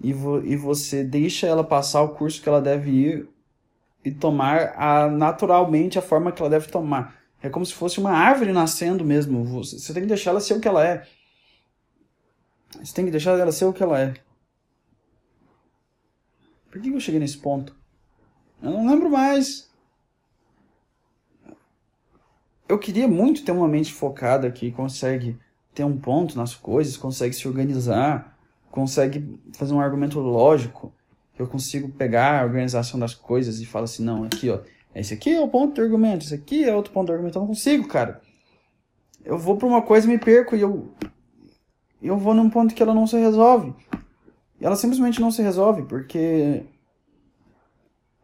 e, 0.00 0.12
vo, 0.12 0.44
e 0.44 0.56
você 0.56 1.02
deixa 1.02 1.46
ela 1.46 1.64
passar 1.64 2.02
o 2.02 2.10
curso 2.10 2.42
que 2.42 2.48
ela 2.48 2.60
deve 2.60 2.90
ir 2.90 3.28
e 4.04 4.10
tomar 4.10 4.74
a, 4.76 5.08
naturalmente 5.08 5.98
a 5.98 6.02
forma 6.02 6.30
que 6.30 6.40
ela 6.40 6.50
deve 6.50 6.68
tomar. 6.68 7.16
É 7.42 7.48
como 7.48 7.64
se 7.64 7.74
fosse 7.74 7.98
uma 7.98 8.12
árvore 8.12 8.52
nascendo 8.52 9.04
mesmo. 9.04 9.44
Você, 9.44 9.78
você 9.78 9.92
tem 9.92 10.02
que 10.02 10.08
deixar 10.08 10.30
ela 10.30 10.40
ser 10.40 10.54
o 10.54 10.60
que 10.60 10.68
ela 10.68 10.86
é. 10.86 11.06
Você 12.82 12.94
tem 12.94 13.04
que 13.04 13.10
deixar 13.10 13.38
ela 13.38 13.52
ser 13.52 13.64
o 13.64 13.72
que 13.72 13.82
ela 13.82 14.00
é. 14.00 14.14
Por 16.70 16.80
que 16.80 16.88
eu 16.88 17.00
cheguei 17.00 17.20
nesse 17.20 17.38
ponto? 17.38 17.74
Eu 18.62 18.70
não 18.70 18.86
lembro 18.86 19.10
mais. 19.10 19.70
Eu 22.68 22.78
queria 22.78 23.08
muito 23.08 23.44
ter 23.44 23.52
uma 23.52 23.68
mente 23.68 23.92
focada 23.92 24.50
que 24.50 24.72
consegue 24.72 25.38
ter 25.72 25.84
um 25.84 25.96
ponto 25.96 26.36
nas 26.36 26.54
coisas, 26.54 26.96
consegue 26.96 27.34
se 27.34 27.46
organizar, 27.46 28.35
consegue 28.76 29.40
fazer 29.54 29.72
um 29.72 29.80
argumento 29.80 30.20
lógico. 30.20 30.92
Eu 31.38 31.46
consigo 31.46 31.88
pegar 31.88 32.42
a 32.42 32.44
organização 32.44 33.00
das 33.00 33.14
coisas 33.14 33.58
e 33.58 33.64
falar 33.64 33.84
assim, 33.84 34.04
não, 34.04 34.24
aqui 34.24 34.50
ó, 34.50 34.60
esse 34.94 35.14
aqui 35.14 35.34
é 35.34 35.40
o 35.40 35.48
ponto 35.48 35.74
do 35.74 35.80
argumento, 35.80 36.26
esse 36.26 36.34
aqui 36.34 36.62
é 36.62 36.76
outro 36.76 36.92
ponto 36.92 37.06
do 37.06 37.12
argumento. 37.12 37.38
Eu 37.38 37.40
não 37.40 37.48
consigo, 37.48 37.88
cara. 37.88 38.20
Eu 39.24 39.38
vou 39.38 39.56
para 39.56 39.66
uma 39.66 39.80
coisa 39.80 40.06
e 40.06 40.10
me 40.10 40.18
perco 40.18 40.54
e 40.54 40.60
eu 40.60 40.92
eu 42.02 42.18
vou 42.18 42.34
num 42.34 42.50
ponto 42.50 42.74
que 42.74 42.82
ela 42.82 42.92
não 42.92 43.06
se 43.06 43.16
resolve. 43.16 43.74
E 44.60 44.64
ela 44.66 44.76
simplesmente 44.76 45.20
não 45.22 45.30
se 45.30 45.40
resolve 45.40 45.82
porque 45.84 46.62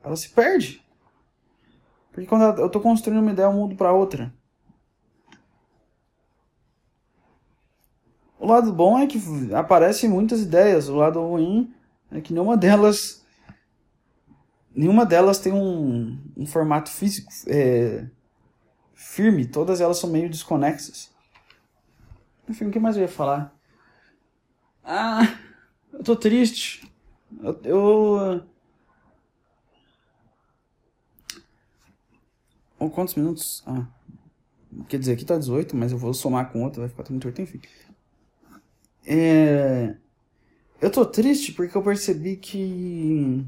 ela 0.04 0.16
se 0.16 0.28
perde. 0.28 0.84
Porque 2.12 2.28
quando 2.28 2.58
eu 2.60 2.66
estou 2.66 2.82
construindo 2.82 3.22
uma 3.22 3.32
ideia, 3.32 3.46
eu 3.46 3.52
mudo 3.54 3.74
para 3.74 3.92
outra. 3.92 4.32
O 8.42 8.46
lado 8.48 8.72
bom 8.72 8.98
é 8.98 9.06
que 9.06 9.20
aparecem 9.54 10.10
muitas 10.10 10.40
ideias. 10.40 10.88
O 10.88 10.96
lado 10.96 11.20
ruim 11.20 11.72
é 12.10 12.20
que 12.20 12.32
nenhuma 12.32 12.56
delas 12.56 13.24
nenhuma 14.74 15.06
delas 15.06 15.38
tem 15.38 15.52
um, 15.52 16.18
um 16.36 16.44
formato 16.44 16.90
físico 16.90 17.30
é, 17.46 18.04
firme. 18.94 19.46
Todas 19.46 19.80
elas 19.80 19.98
são 19.98 20.10
meio 20.10 20.28
desconexas. 20.28 21.08
Enfim, 22.48 22.64
o 22.64 22.72
que 22.72 22.80
mais 22.80 22.96
eu 22.96 23.02
ia 23.02 23.08
falar? 23.08 23.54
Ah, 24.82 25.38
eu 25.92 26.02
tô 26.02 26.16
triste. 26.16 26.92
Eu, 27.40 27.60
eu 27.62 28.42
Oh, 32.76 32.90
quantos 32.90 33.14
minutos? 33.14 33.62
Ah. 33.64 33.86
Quer 34.88 34.98
dizer, 34.98 35.12
aqui 35.12 35.24
tá 35.24 35.38
18, 35.38 35.76
mas 35.76 35.92
eu 35.92 35.98
vou 35.98 36.12
somar 36.12 36.50
com 36.50 36.64
outro, 36.64 36.80
vai 36.80 36.88
ficar 36.88 37.04
38, 37.04 37.42
enfim. 37.42 37.60
É... 39.06 39.94
Eu 40.80 40.90
tô 40.90 41.04
triste 41.06 41.52
porque 41.52 41.76
eu 41.76 41.82
percebi 41.82 42.36
que. 42.36 43.44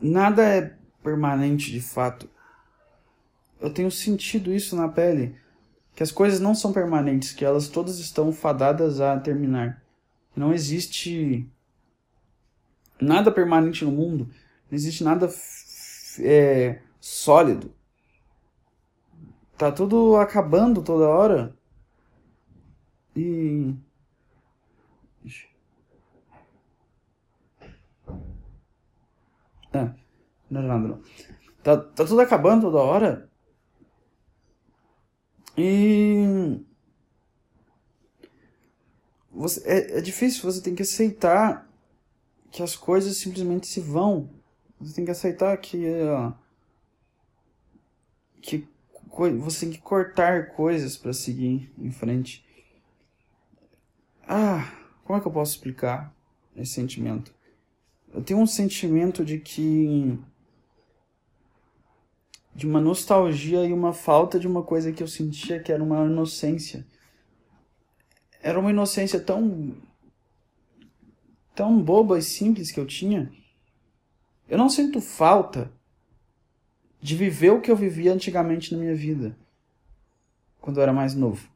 Nada 0.00 0.42
é 0.42 0.76
permanente 1.02 1.70
de 1.70 1.80
fato. 1.80 2.28
Eu 3.60 3.72
tenho 3.72 3.90
sentido 3.90 4.52
isso 4.52 4.76
na 4.76 4.88
pele. 4.88 5.36
Que 5.94 6.02
as 6.02 6.10
coisas 6.10 6.40
não 6.40 6.54
são 6.54 6.72
permanentes, 6.72 7.32
que 7.32 7.44
elas 7.44 7.68
todas 7.68 7.98
estão 7.98 8.32
fadadas 8.32 9.00
a 9.00 9.18
terminar. 9.18 9.82
Não 10.34 10.52
existe 10.52 11.46
nada 13.00 13.32
permanente 13.32 13.84
no 13.84 13.90
mundo. 13.90 14.28
Não 14.70 14.76
existe 14.76 15.02
nada 15.02 15.28
é, 16.20 16.80
sólido. 17.00 17.74
Tá 19.56 19.70
tudo 19.70 20.16
acabando 20.16 20.82
toda 20.82 21.08
hora. 21.08 21.54
E. 23.16 23.74
É, 29.72 29.94
não 30.50 30.60
é 30.60 30.66
nada 30.66 30.88
não. 30.88 31.02
Tá, 31.62 31.76
tá 31.76 32.04
tudo 32.04 32.20
acabando 32.20 32.62
toda 32.62 32.78
hora. 32.78 33.30
E. 35.56 36.60
Você, 39.30 39.68
é, 39.68 39.98
é 39.98 40.00
difícil, 40.00 40.42
você 40.42 40.60
tem 40.60 40.74
que 40.74 40.82
aceitar 40.82 41.68
que 42.50 42.62
as 42.62 42.74
coisas 42.74 43.16
simplesmente 43.16 43.66
se 43.66 43.80
vão 43.80 44.40
você 44.80 44.94
tem 44.94 45.04
que 45.04 45.10
aceitar 45.10 45.56
que. 45.58 45.76
Uh, 45.76 46.32
que 48.40 48.66
você 49.38 49.66
tem 49.66 49.70
que 49.74 49.82
cortar 49.82 50.52
coisas 50.52 50.96
para 50.96 51.12
seguir 51.12 51.70
em 51.78 51.90
frente. 51.90 52.44
Ah, 54.32 54.72
como 55.02 55.18
é 55.18 55.20
que 55.20 55.26
eu 55.26 55.32
posso 55.32 55.56
explicar 55.56 56.14
esse 56.54 56.72
sentimento? 56.72 57.34
Eu 58.14 58.22
tenho 58.22 58.38
um 58.38 58.46
sentimento 58.46 59.24
de 59.24 59.40
que. 59.40 60.16
de 62.54 62.66
uma 62.66 62.80
nostalgia 62.80 63.64
e 63.64 63.72
uma 63.72 63.92
falta 63.92 64.38
de 64.38 64.46
uma 64.46 64.62
coisa 64.62 64.92
que 64.92 65.02
eu 65.02 65.08
sentia 65.08 65.60
que 65.60 65.72
era 65.72 65.82
uma 65.82 66.04
inocência. 66.06 66.86
Era 68.40 68.60
uma 68.60 68.70
inocência 68.70 69.18
tão. 69.18 69.74
tão 71.54 71.82
boba 71.82 72.18
e 72.18 72.22
simples 72.22 72.70
que 72.70 72.78
eu 72.78 72.86
tinha 72.86 73.32
eu 74.50 74.58
não 74.58 74.68
sinto 74.68 75.00
falta 75.00 75.72
de 77.00 77.16
viver 77.16 77.50
o 77.50 77.60
que 77.60 77.70
eu 77.70 77.76
vivia 77.76 78.12
antigamente 78.12 78.72
na 78.72 78.80
minha 78.80 78.96
vida, 78.96 79.38
quando 80.60 80.78
eu 80.78 80.82
era 80.82 80.92
mais 80.92 81.14
novo. 81.14 81.48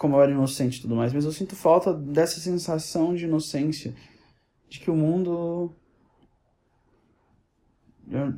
Como 0.00 0.16
eu 0.16 0.22
era 0.22 0.32
inocente 0.32 0.78
e 0.78 0.80
tudo 0.80 0.96
mais, 0.96 1.12
mas 1.12 1.26
eu 1.26 1.32
sinto 1.32 1.54
falta 1.54 1.92
dessa 1.92 2.40
sensação 2.40 3.14
de 3.14 3.26
inocência, 3.26 3.94
de 4.66 4.80
que 4.80 4.90
o 4.90 4.96
mundo. 4.96 5.74
Eu 8.08 8.32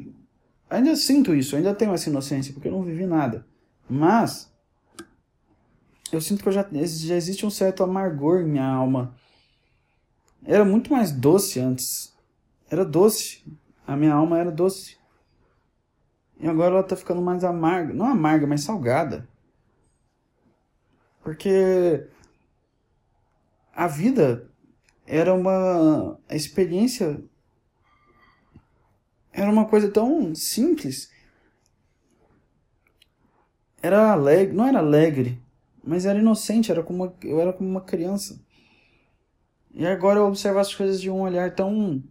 ainda 0.69 0.97
sinto 0.97 1.35
isso, 1.35 1.55
ainda 1.55 1.73
tenho 1.73 1.95
essa 1.95 2.11
inocência, 2.11 2.53
porque 2.53 2.67
eu 2.67 2.73
não 2.73 2.83
vivi 2.83 3.07
nada. 3.07 3.47
Mas. 3.89 4.51
Eu 6.11 6.21
sinto 6.21 6.43
que 6.43 6.49
eu 6.49 6.53
já, 6.53 6.67
já 6.71 7.15
existe 7.15 7.47
um 7.47 7.51
certo 7.51 7.85
amargor 7.85 8.41
em 8.41 8.49
minha 8.49 8.67
alma. 8.67 9.15
Era 10.45 10.65
muito 10.65 10.93
mais 10.93 11.13
doce 11.13 11.61
antes 11.61 12.13
era 12.73 12.85
doce. 12.85 13.45
A 13.87 13.95
minha 13.95 14.15
alma 14.15 14.39
era 14.39 14.51
doce. 14.51 14.97
E 16.41 16.49
agora 16.49 16.77
ela 16.77 16.83
tá 16.83 16.97
ficando 16.97 17.21
mais 17.21 17.45
amarga. 17.45 17.93
Não 17.93 18.07
amarga, 18.07 18.47
mas 18.47 18.63
salgada. 18.63 19.29
Porque 21.23 22.09
a 23.73 23.87
vida 23.87 24.51
era 25.07 25.33
uma 25.33 26.19
a 26.29 26.35
experiência 26.35 27.23
era 29.33 29.51
uma 29.51 29.67
coisa 29.67 29.91
tão 29.91 30.35
simples. 30.35 31.11
Era 33.83 34.13
alegre, 34.13 34.55
não 34.55 34.67
era 34.67 34.79
alegre, 34.79 35.43
mas 35.83 36.05
era 36.07 36.19
inocente, 36.19 36.71
era 36.71 36.83
como 36.83 37.05
uma, 37.05 37.15
eu 37.23 37.41
era 37.41 37.53
como 37.53 37.69
uma 37.69 37.81
criança. 37.81 38.41
E 39.73 39.87
agora 39.87 40.19
eu 40.19 40.27
observo 40.27 40.59
as 40.59 40.75
coisas 40.75 41.01
de 41.01 41.11
um 41.11 41.23
olhar 41.23 41.55
tão 41.55 42.03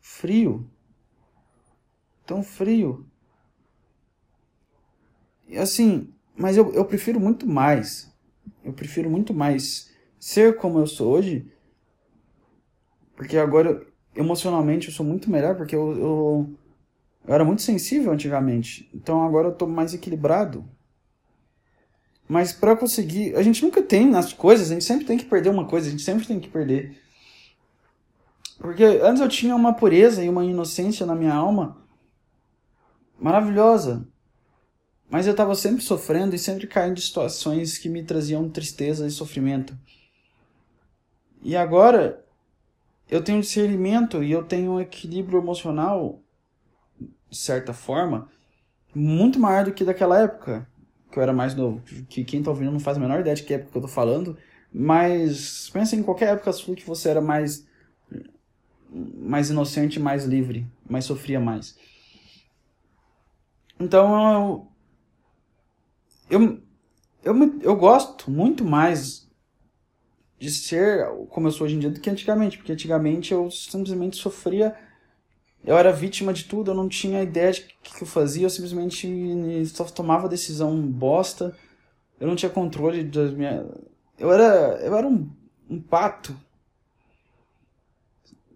frio. 0.00 0.70
Tão 2.24 2.42
frio. 2.42 3.04
E 5.48 5.58
assim, 5.58 6.14
mas 6.38 6.56
eu, 6.56 6.72
eu 6.72 6.84
prefiro 6.84 7.18
muito 7.18 7.46
mais. 7.46 8.10
Eu 8.64 8.72
prefiro 8.72 9.10
muito 9.10 9.34
mais 9.34 9.92
ser 10.18 10.56
como 10.56 10.78
eu 10.78 10.86
sou 10.86 11.12
hoje. 11.12 11.52
Porque 13.16 13.36
agora, 13.36 13.84
emocionalmente, 14.14 14.88
eu 14.88 14.94
sou 14.94 15.04
muito 15.04 15.28
melhor. 15.28 15.56
Porque 15.56 15.74
eu, 15.74 15.98
eu, 15.98 16.54
eu 17.26 17.34
era 17.34 17.44
muito 17.44 17.62
sensível 17.62 18.12
antigamente. 18.12 18.88
Então 18.94 19.22
agora 19.22 19.48
eu 19.48 19.54
tô 19.54 19.66
mais 19.66 19.92
equilibrado. 19.92 20.64
Mas 22.28 22.52
para 22.52 22.76
conseguir. 22.76 23.34
A 23.34 23.42
gente 23.42 23.62
nunca 23.62 23.82
tem 23.82 24.06
nas 24.06 24.32
coisas, 24.32 24.70
a 24.70 24.74
gente 24.74 24.84
sempre 24.84 25.06
tem 25.06 25.18
que 25.18 25.24
perder 25.24 25.48
uma 25.48 25.66
coisa, 25.66 25.88
a 25.88 25.90
gente 25.90 26.02
sempre 26.02 26.26
tem 26.26 26.38
que 26.38 26.48
perder. 26.48 26.96
Porque 28.58 28.84
antes 28.84 29.20
eu 29.20 29.28
tinha 29.28 29.56
uma 29.56 29.72
pureza 29.72 30.22
e 30.22 30.28
uma 30.28 30.44
inocência 30.44 31.06
na 31.06 31.14
minha 31.14 31.34
alma 31.34 31.78
maravilhosa. 33.18 34.06
Mas 35.10 35.26
eu 35.26 35.32
estava 35.32 35.54
sempre 35.54 35.82
sofrendo 35.82 36.34
e 36.34 36.38
sempre 36.38 36.66
caindo 36.66 36.98
em 36.98 37.02
situações 37.02 37.78
que 37.78 37.88
me 37.88 38.02
traziam 38.02 38.48
tristeza 38.48 39.06
e 39.06 39.10
sofrimento. 39.10 39.76
E 41.42 41.56
agora 41.56 42.24
eu 43.08 43.22
tenho 43.22 43.40
discernimento 43.40 44.22
e 44.22 44.30
eu 44.30 44.44
tenho 44.44 44.72
um 44.72 44.80
equilíbrio 44.80 45.38
emocional, 45.38 46.20
de 47.30 47.36
certa 47.36 47.72
forma, 47.72 48.28
muito 48.94 49.38
maior 49.38 49.64
do 49.64 49.72
que 49.72 49.84
daquela 49.84 50.20
época 50.20 50.68
que 51.10 51.18
eu 51.18 51.22
era 51.22 51.32
mais 51.32 51.54
novo. 51.54 51.80
Que 52.08 52.24
quem 52.24 52.40
está 52.40 52.50
ouvindo 52.50 52.72
não 52.72 52.80
faz 52.80 52.96
a 52.96 53.00
menor 53.00 53.20
ideia 53.20 53.34
de 53.34 53.42
que 53.42 53.54
época 53.54 53.70
que 53.70 53.76
eu 53.78 53.80
estou 53.80 53.94
falando. 53.94 54.36
Mas 54.70 55.70
pensa 55.70 55.96
em 55.96 56.02
qualquer 56.02 56.34
época 56.34 56.52
sua 56.52 56.76
que 56.76 56.86
você 56.86 57.08
era 57.08 57.20
mais 57.20 57.66
mais 58.90 59.50
inocente, 59.50 60.00
mais 60.00 60.24
livre, 60.24 60.66
mas 60.88 61.04
sofria 61.04 61.38
mais. 61.38 61.76
Então 63.78 64.32
eu, 64.32 64.67
eu, 66.30 66.60
eu, 67.24 67.60
eu 67.60 67.76
gosto 67.76 68.30
muito 68.30 68.64
mais 68.64 69.28
de 70.38 70.50
ser 70.50 71.06
como 71.30 71.48
eu 71.48 71.52
sou 71.52 71.66
hoje 71.66 71.74
em 71.74 71.78
dia 71.78 71.90
do 71.90 72.00
que 72.00 72.08
antigamente, 72.08 72.56
porque 72.56 72.72
antigamente 72.72 73.32
eu 73.32 73.50
simplesmente 73.50 74.16
sofria, 74.16 74.74
eu 75.64 75.76
era 75.76 75.92
vítima 75.92 76.32
de 76.32 76.44
tudo, 76.44 76.70
eu 76.70 76.74
não 76.74 76.88
tinha 76.88 77.22
ideia 77.22 77.52
de 77.52 77.60
o 77.60 77.64
que 77.96 78.02
eu 78.02 78.06
fazia, 78.06 78.46
eu 78.46 78.50
simplesmente 78.50 79.66
só 79.66 79.84
tomava 79.84 80.28
decisão 80.28 80.80
bosta, 80.80 81.56
eu 82.20 82.26
não 82.26 82.36
tinha 82.36 82.50
controle 82.50 83.02
das 83.04 83.32
minhas. 83.32 83.66
Eu 84.18 84.32
era, 84.32 84.78
eu 84.80 84.96
era 84.96 85.06
um, 85.06 85.28
um 85.68 85.80
pato 85.80 86.36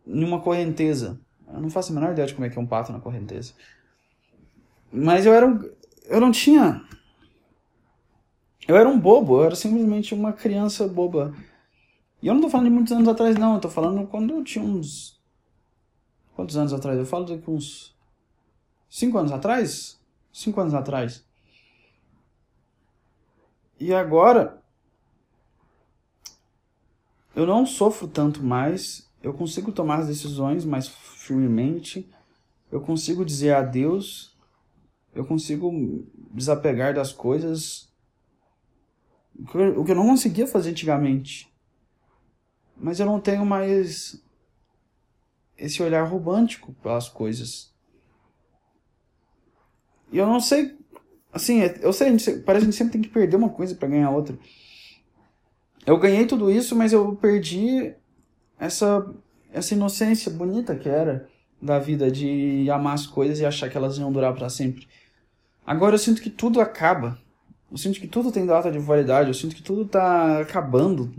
numa 0.06 0.40
correnteza. 0.40 1.20
Eu 1.52 1.60
não 1.60 1.70
faço 1.70 1.92
a 1.92 1.94
menor 1.94 2.12
ideia 2.12 2.26
de 2.26 2.34
como 2.34 2.46
é 2.46 2.50
que 2.50 2.58
é 2.58 2.60
um 2.60 2.66
pato 2.66 2.92
na 2.92 3.00
correnteza. 3.00 3.52
Mas 4.90 5.26
eu 5.26 5.32
era 5.32 5.46
um, 5.46 5.60
eu 6.06 6.20
não 6.20 6.30
tinha 6.30 6.84
eu 8.66 8.76
era 8.76 8.88
um 8.88 8.98
bobo, 8.98 9.38
eu 9.38 9.44
era 9.44 9.54
simplesmente 9.54 10.14
uma 10.14 10.32
criança 10.32 10.86
boba. 10.86 11.34
E 12.22 12.26
eu 12.28 12.34
não 12.34 12.40
tô 12.40 12.48
falando 12.48 12.66
de 12.66 12.72
muitos 12.72 12.92
anos 12.92 13.08
atrás 13.08 13.36
não, 13.36 13.54
eu 13.54 13.60
tô 13.60 13.68
falando 13.68 14.06
quando 14.06 14.34
eu 14.34 14.44
tinha 14.44 14.64
uns 14.64 15.20
quantos 16.34 16.56
anos 16.56 16.72
atrás? 16.72 16.98
Eu 16.98 17.06
falo 17.06 17.24
de 17.24 17.42
uns 17.48 17.96
cinco 18.88 19.18
anos 19.18 19.32
atrás? 19.32 20.00
Cinco 20.32 20.60
anos 20.60 20.74
atrás. 20.74 21.24
E 23.78 23.92
agora 23.92 24.62
eu 27.34 27.46
não 27.46 27.66
sofro 27.66 28.06
tanto 28.06 28.42
mais, 28.42 29.10
eu 29.22 29.32
consigo 29.32 29.72
tomar 29.72 30.00
as 30.00 30.06
decisões 30.06 30.64
mais 30.64 30.88
firmemente, 30.88 32.08
eu 32.70 32.80
consigo 32.80 33.24
dizer 33.24 33.54
adeus, 33.54 34.36
eu 35.14 35.24
consigo 35.24 36.06
desapegar 36.30 36.94
das 36.94 37.12
coisas, 37.12 37.91
o 39.38 39.84
que 39.84 39.92
eu 39.92 39.96
não 39.96 40.06
conseguia 40.06 40.46
fazer 40.46 40.70
antigamente. 40.70 41.52
Mas 42.76 43.00
eu 43.00 43.06
não 43.06 43.20
tenho 43.20 43.44
mais 43.44 44.22
esse 45.56 45.82
olhar 45.82 46.04
romântico 46.04 46.72
pelas 46.82 47.08
coisas. 47.08 47.72
E 50.10 50.18
eu 50.18 50.26
não 50.26 50.40
sei, 50.40 50.76
assim, 51.32 51.60
eu 51.80 51.92
sei, 51.92 52.10
parece 52.40 52.42
que 52.42 52.50
a 52.50 52.60
gente 52.60 52.76
sempre 52.76 52.92
tem 52.92 53.02
que 53.02 53.08
perder 53.08 53.36
uma 53.36 53.48
coisa 53.48 53.74
para 53.74 53.88
ganhar 53.88 54.10
outra 54.10 54.36
eu 55.84 55.98
ganhei 55.98 56.26
tudo 56.26 56.50
isso, 56.50 56.76
mas 56.76 56.92
eu 56.92 57.14
perdi 57.16 57.92
essa, 58.58 59.12
essa 59.52 59.74
inocência 59.74 60.30
bonita 60.30 60.76
que 60.76 60.88
era 60.88 61.28
da 61.60 61.78
vida 61.78 62.10
de 62.10 62.68
amar 62.70 62.94
as 62.94 63.06
coisas 63.06 63.40
e 63.40 63.46
achar 63.46 63.68
que 63.68 63.76
elas 63.76 63.98
iam 63.98 64.12
durar 64.12 64.34
para 64.34 64.48
sempre. 64.48 64.86
Agora 65.66 65.94
eu 65.94 65.98
sinto 65.98 66.22
que 66.22 66.30
tudo 66.30 66.60
acaba. 66.60 67.18
Eu 67.72 67.78
sinto 67.78 67.98
que 67.98 68.06
tudo 68.06 68.30
tem 68.30 68.46
data 68.46 68.70
de 68.70 68.78
validade, 68.78 69.28
eu 69.28 69.34
sinto 69.34 69.56
que 69.56 69.62
tudo 69.62 69.84
tá 69.84 70.40
acabando. 70.40 71.12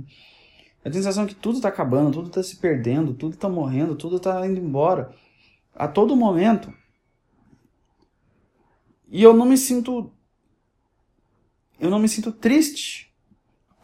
A 0.86 0.92
sensação 0.92 1.26
que 1.26 1.36
tudo 1.36 1.60
tá 1.60 1.68
acabando, 1.68 2.14
tudo 2.14 2.30
tá 2.30 2.42
se 2.42 2.58
perdendo, 2.58 3.14
tudo 3.14 3.36
tá 3.36 3.50
morrendo, 3.50 3.96
tudo 3.96 4.20
tá 4.20 4.48
indo 4.48 4.60
embora. 4.60 5.14
A 5.76 5.88
todo 5.88 6.16
momento. 6.16 6.74
E 9.10 9.22
eu 9.22 9.34
não 9.34 9.46
me 9.46 9.58
sinto. 9.58 10.12
Eu 11.80 11.90
não 11.90 12.00
me 12.00 12.08
sinto 12.08 12.32
triste 12.32 13.14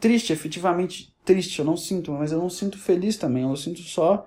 triste, 0.00 0.32
efetivamente 0.32 1.14
triste. 1.24 1.58
Eu 1.58 1.64
não 1.64 1.76
sinto, 1.76 2.10
mas 2.12 2.32
eu 2.32 2.38
não 2.38 2.48
sinto 2.48 2.78
feliz 2.78 3.16
também. 3.16 3.44
Eu 3.44 3.54
sinto 3.54 3.80
só 3.82 4.26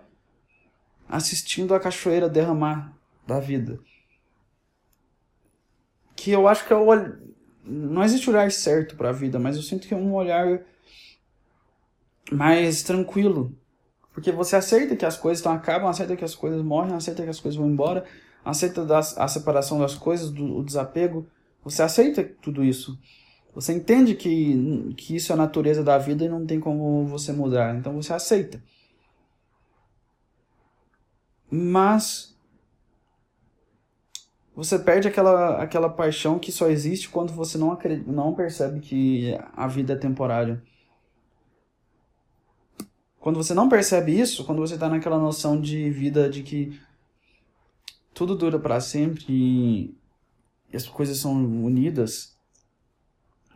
assistindo 1.09 1.73
a 1.73 1.79
cachoeira 1.79 2.29
derramar 2.29 2.95
da 3.27 3.39
vida. 3.39 3.79
Que 6.15 6.31
eu 6.31 6.47
acho 6.47 6.65
que 6.65 6.71
é 6.71 6.75
o 6.75 6.93
não 7.65 8.03
existe 8.03 8.29
olhar 8.29 8.51
certo 8.51 8.95
para 8.95 9.09
a 9.09 9.13
vida, 9.13 9.39
mas 9.39 9.55
eu 9.55 9.61
sinto 9.61 9.87
que 9.87 9.93
é 9.93 9.97
um 9.97 10.13
olhar 10.13 10.61
mais 12.31 12.83
tranquilo. 12.83 13.55
Porque 14.13 14.31
você 14.31 14.55
aceita 14.55 14.95
que 14.95 15.05
as 15.05 15.17
coisas 15.17 15.45
acabam, 15.45 15.89
aceita 15.89 16.15
que 16.15 16.23
as 16.23 16.35
coisas 16.35 16.61
morrem, 16.61 16.93
aceita 16.93 17.23
que 17.23 17.29
as 17.29 17.39
coisas 17.39 17.57
vão 17.57 17.69
embora, 17.69 18.05
aceita 18.45 18.85
das, 18.85 19.17
a 19.17 19.27
separação 19.27 19.79
das 19.79 19.95
coisas, 19.95 20.29
do, 20.29 20.59
o 20.59 20.63
desapego. 20.63 21.25
Você 21.63 21.81
aceita 21.81 22.23
tudo 22.41 22.63
isso. 22.63 22.99
Você 23.55 23.73
entende 23.73 24.15
que, 24.15 24.93
que 24.97 25.15
isso 25.15 25.31
é 25.31 25.35
a 25.35 25.37
natureza 25.37 25.83
da 25.83 25.97
vida 25.97 26.25
e 26.25 26.29
não 26.29 26.45
tem 26.45 26.59
como 26.59 27.05
você 27.05 27.31
mudar. 27.31 27.75
Então 27.75 27.93
você 27.93 28.13
aceita. 28.13 28.61
Mas 31.49 32.32
você 34.55 34.77
perde 34.77 35.07
aquela, 35.07 35.61
aquela 35.61 35.89
paixão 35.89 36.37
que 36.37 36.51
só 36.51 36.69
existe 36.69 37.09
quando 37.09 37.33
você 37.33 37.57
não, 37.57 37.71
acredita, 37.71 38.11
não 38.11 38.33
percebe 38.33 38.79
que 38.79 39.37
a 39.55 39.67
vida 39.67 39.93
é 39.93 39.97
temporária. 39.97 40.61
Quando 43.19 43.37
você 43.37 43.53
não 43.53 43.69
percebe 43.69 44.19
isso, 44.19 44.45
quando 44.45 44.59
você 44.59 44.73
está 44.73 44.89
naquela 44.89 45.17
noção 45.17 45.59
de 45.59 45.89
vida 45.89 46.29
de 46.29 46.43
que 46.43 46.79
tudo 48.13 48.35
dura 48.35 48.59
para 48.59 48.79
sempre 48.79 49.25
e 49.29 50.75
as 50.75 50.87
coisas 50.87 51.17
são 51.17 51.33
unidas, 51.33 52.37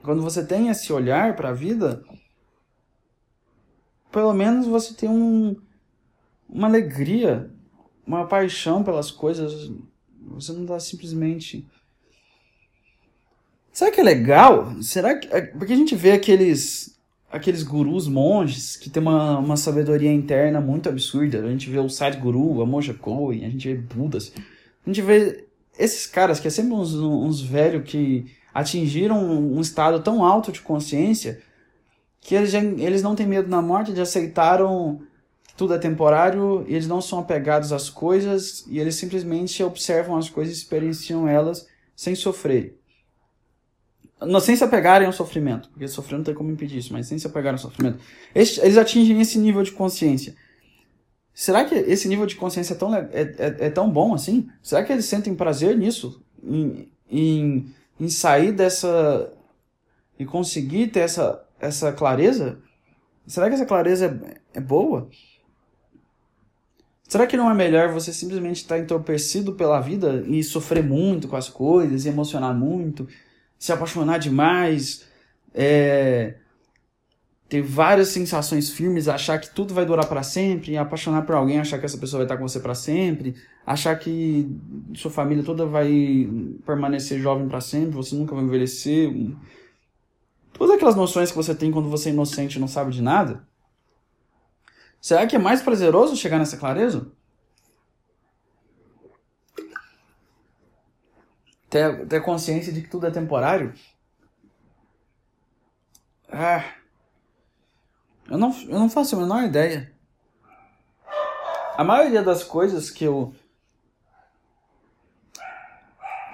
quando 0.01 0.21
você 0.21 0.45
tem 0.45 0.69
esse 0.69 0.93
olhar 0.93 1.35
para 1.35 1.49
a 1.49 1.53
vida, 1.53 2.03
pelo 4.11 4.33
menos 4.33 4.65
você 4.65 4.93
tem 4.93 5.09
um, 5.09 5.55
uma 6.47 6.67
alegria, 6.67 7.51
uma 8.05 8.25
paixão 8.25 8.83
pelas 8.83 9.11
coisas. 9.11 9.69
Você 10.31 10.51
não 10.53 10.61
está 10.61 10.79
simplesmente. 10.79 11.65
Será 13.71 13.91
que 13.91 13.99
é 13.99 14.03
legal? 14.03 14.81
Será 14.81 15.17
que. 15.17 15.27
É, 15.27 15.41
porque 15.41 15.73
a 15.73 15.75
gente 15.75 15.95
vê 15.95 16.11
aqueles 16.11 16.97
aqueles 17.29 17.61
gurus 17.61 18.07
monges 18.07 18.77
que 18.77 18.89
tem 18.89 19.01
uma, 19.01 19.37
uma 19.37 19.57
sabedoria 19.57 20.11
interna 20.11 20.61
muito 20.61 20.87
absurda. 20.87 21.43
A 21.43 21.49
gente 21.49 21.69
vê 21.69 21.77
o 21.77 21.89
Sadhguru, 21.89 22.61
a 22.61 22.65
Monja 22.65 22.93
Coen, 22.93 23.45
a 23.45 23.49
gente 23.49 23.67
vê 23.67 23.75
Budas. 23.75 24.31
A 24.85 24.89
gente 24.89 25.01
vê 25.01 25.45
esses 25.77 26.07
caras 26.07 26.39
que 26.39 26.47
é 26.47 26.51
sempre 26.51 26.73
uns, 26.73 26.93
uns 26.93 27.41
velhos 27.41 27.83
que 27.83 28.31
atingiram 28.53 29.23
um 29.23 29.61
estado 29.61 30.01
tão 30.01 30.23
alto 30.23 30.51
de 30.51 30.61
consciência 30.61 31.39
que 32.19 32.33
eles, 32.33 32.51
já, 32.51 32.59
eles 32.59 33.03
não 33.03 33.15
têm 33.15 33.27
medo 33.27 33.49
da 33.49 33.61
morte, 33.61 33.91
eles 33.91 33.99
aceitaram 33.99 35.01
tudo 35.57 35.73
é 35.73 35.77
temporário, 35.77 36.63
e 36.67 36.73
eles 36.73 36.87
não 36.87 37.01
são 37.01 37.19
apegados 37.19 37.73
às 37.73 37.89
coisas 37.89 38.63
e 38.67 38.79
eles 38.79 38.95
simplesmente 38.95 39.61
observam 39.63 40.15
as 40.15 40.29
coisas 40.29 40.55
e 40.55 40.57
experienciam 40.57 41.27
elas 41.27 41.67
sem 41.95 42.15
sofrer. 42.15 42.77
Não, 44.21 44.39
sem 44.39 44.55
se 44.55 44.63
apegarem 44.63 45.05
ao 45.05 45.13
sofrimento, 45.13 45.69
porque 45.69 45.87
sofrer 45.87 46.17
não 46.17 46.23
tem 46.23 46.33
como 46.33 46.51
impedir 46.51 46.77
isso, 46.77 46.93
mas 46.93 47.07
sem 47.07 47.19
se 47.19 47.27
apegarem 47.27 47.55
ao 47.55 47.61
sofrimento. 47.61 47.99
Eles, 48.33 48.57
eles 48.57 48.77
atingem 48.77 49.19
esse 49.19 49.37
nível 49.37 49.63
de 49.63 49.71
consciência. 49.71 50.35
Será 51.33 51.65
que 51.65 51.75
esse 51.75 52.07
nível 52.07 52.25
de 52.25 52.35
consciência 52.35 52.73
é 52.73 52.77
tão, 52.77 52.95
é, 52.95 53.09
é, 53.11 53.55
é 53.67 53.69
tão 53.69 53.89
bom 53.89 54.13
assim? 54.13 54.49
Será 54.61 54.83
que 54.83 54.91
eles 54.91 55.05
sentem 55.05 55.35
prazer 55.35 55.77
nisso? 55.77 56.23
Em, 56.43 56.91
em 57.09 57.73
em 57.99 58.09
sair 58.09 58.51
dessa 58.51 59.33
e 60.19 60.25
conseguir 60.25 60.87
ter 60.87 61.01
essa, 61.01 61.43
essa 61.59 61.91
clareza? 61.91 62.59
Será 63.25 63.47
que 63.47 63.55
essa 63.55 63.65
clareza 63.65 64.05
é, 64.53 64.57
é 64.57 64.61
boa? 64.61 65.09
Será 67.07 67.25
que 67.25 67.37
não 67.37 67.49
é 67.49 67.53
melhor 67.53 67.93
você 67.93 68.11
simplesmente 68.11 68.57
estar 68.57 68.77
entorpecido 68.77 69.53
pela 69.53 69.79
vida 69.79 70.25
e 70.27 70.43
sofrer 70.43 70.83
muito 70.83 71.27
com 71.27 71.37
as 71.37 71.47
coisas, 71.47 72.05
e 72.05 72.09
emocionar 72.09 72.53
muito, 72.53 73.07
se 73.57 73.71
apaixonar 73.71 74.17
demais, 74.17 75.05
é, 75.53 76.35
ter 77.47 77.61
várias 77.61 78.09
sensações 78.09 78.69
firmes, 78.69 79.07
achar 79.07 79.39
que 79.39 79.49
tudo 79.49 79.73
vai 79.73 79.85
durar 79.85 80.05
para 80.05 80.21
sempre, 80.21 80.77
apaixonar 80.77 81.21
por 81.21 81.33
alguém, 81.35 81.59
achar 81.59 81.79
que 81.79 81.85
essa 81.85 81.97
pessoa 81.97 82.19
vai 82.19 82.25
estar 82.25 82.35
com 82.35 82.45
você 82.47 82.59
para 82.59 82.75
sempre, 82.75 83.35
achar 83.65 83.97
que 83.97 84.49
sua 84.93 85.09
família 85.09 85.45
toda 85.45 85.65
vai 85.65 86.29
permanecer 86.65 87.21
jovem 87.21 87.47
para 87.47 87.61
sempre, 87.61 87.95
você 87.95 88.15
nunca 88.15 88.35
vai 88.35 88.43
envelhecer. 88.43 89.13
Todas 90.51 90.75
aquelas 90.75 90.95
noções 90.95 91.31
que 91.31 91.37
você 91.37 91.55
tem 91.55 91.71
quando 91.71 91.89
você 91.89 92.09
é 92.09 92.11
inocente 92.11 92.55
e 92.55 92.59
não 92.59 92.67
sabe 92.67 92.91
de 92.91 93.01
nada. 93.01 93.47
Será 95.01 95.25
que 95.27 95.35
é 95.35 95.39
mais 95.39 95.61
prazeroso 95.61 96.15
chegar 96.15 96.37
nessa 96.37 96.57
clareza? 96.57 97.11
Ter, 101.69 102.07
ter 102.07 102.21
consciência 102.21 102.71
de 102.71 102.81
que 102.81 102.89
tudo 102.89 103.07
é 103.07 103.11
temporário? 103.11 103.73
Ah 106.29 106.77
eu 108.29 108.37
não, 108.37 108.51
eu 108.63 108.79
não 108.79 108.89
faço 108.89 109.15
a 109.15 109.19
menor 109.19 109.43
ideia. 109.43 109.91
A 111.77 111.83
maioria 111.83 112.21
das 112.21 112.43
coisas 112.43 112.89
que 112.89 113.03
eu 113.03 113.33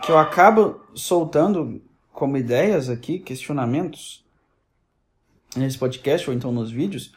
que 0.01 0.11
eu 0.11 0.18
acabo 0.18 0.86
soltando 0.93 1.82
como 2.11 2.36
ideias 2.36 2.89
aqui, 2.89 3.20
questionamentos 3.20 4.26
nesse 5.55 5.78
podcast 5.78 6.30
ou 6.30 6.36
então 6.36 6.51
nos 6.51 6.70
vídeos, 6.70 7.16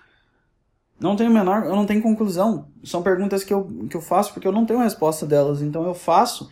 não 0.99 1.17
tem 1.17 1.29
menor, 1.29 1.65
eu 1.65 1.77
não 1.77 1.87
tenho 1.87 2.03
conclusão. 2.03 2.69
São 2.85 3.03
perguntas 3.03 3.45
que 3.45 3.53
eu, 3.53 3.65
que 3.89 3.97
eu 3.97 4.01
faço 4.01 4.33
porque 4.33 4.47
eu 4.49 4.53
não 4.53 4.65
tenho 4.65 4.81
resposta 4.81 5.27
delas, 5.27 5.63
então 5.63 5.85
eu 5.85 5.95
faço 5.95 6.51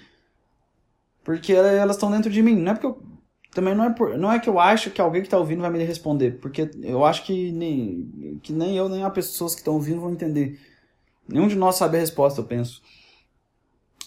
porque 1.23 1.53
elas 1.53 1.97
estão 1.97 2.11
dentro 2.11 2.31
de 2.31 2.43
mim. 2.43 2.57
Não 2.57 2.73
é 2.73 2.75
porque 2.75 2.87
eu 2.87 3.03
também 3.55 3.75
não 3.75 3.85
é, 3.85 3.91
por, 3.91 4.19
não 4.19 4.31
é 4.31 4.39
que 4.39 4.49
eu 4.49 4.59
acho 4.59 4.91
que 4.91 5.01
alguém 5.01 5.23
que 5.23 5.29
está 5.29 5.39
ouvindo 5.39 5.63
vai 5.63 5.71
me 5.71 5.83
responder, 5.85 6.39
porque 6.41 6.71
eu 6.83 7.05
acho 7.05 7.25
que 7.25 7.53
nem, 7.53 8.41
que 8.43 8.53
nem 8.53 8.77
eu, 8.77 8.89
nem 8.89 9.05
as 9.05 9.13
pessoas 9.13 9.55
que 9.55 9.61
estão 9.61 9.75
ouvindo 9.75 10.01
vão 10.01 10.11
entender. 10.11 10.61
Nenhum 11.27 11.49
de 11.49 11.57
nós 11.57 11.77
sabe 11.77 11.97
a 11.97 12.01
resposta, 12.01 12.41
eu 12.41 12.45
penso. 12.45 12.83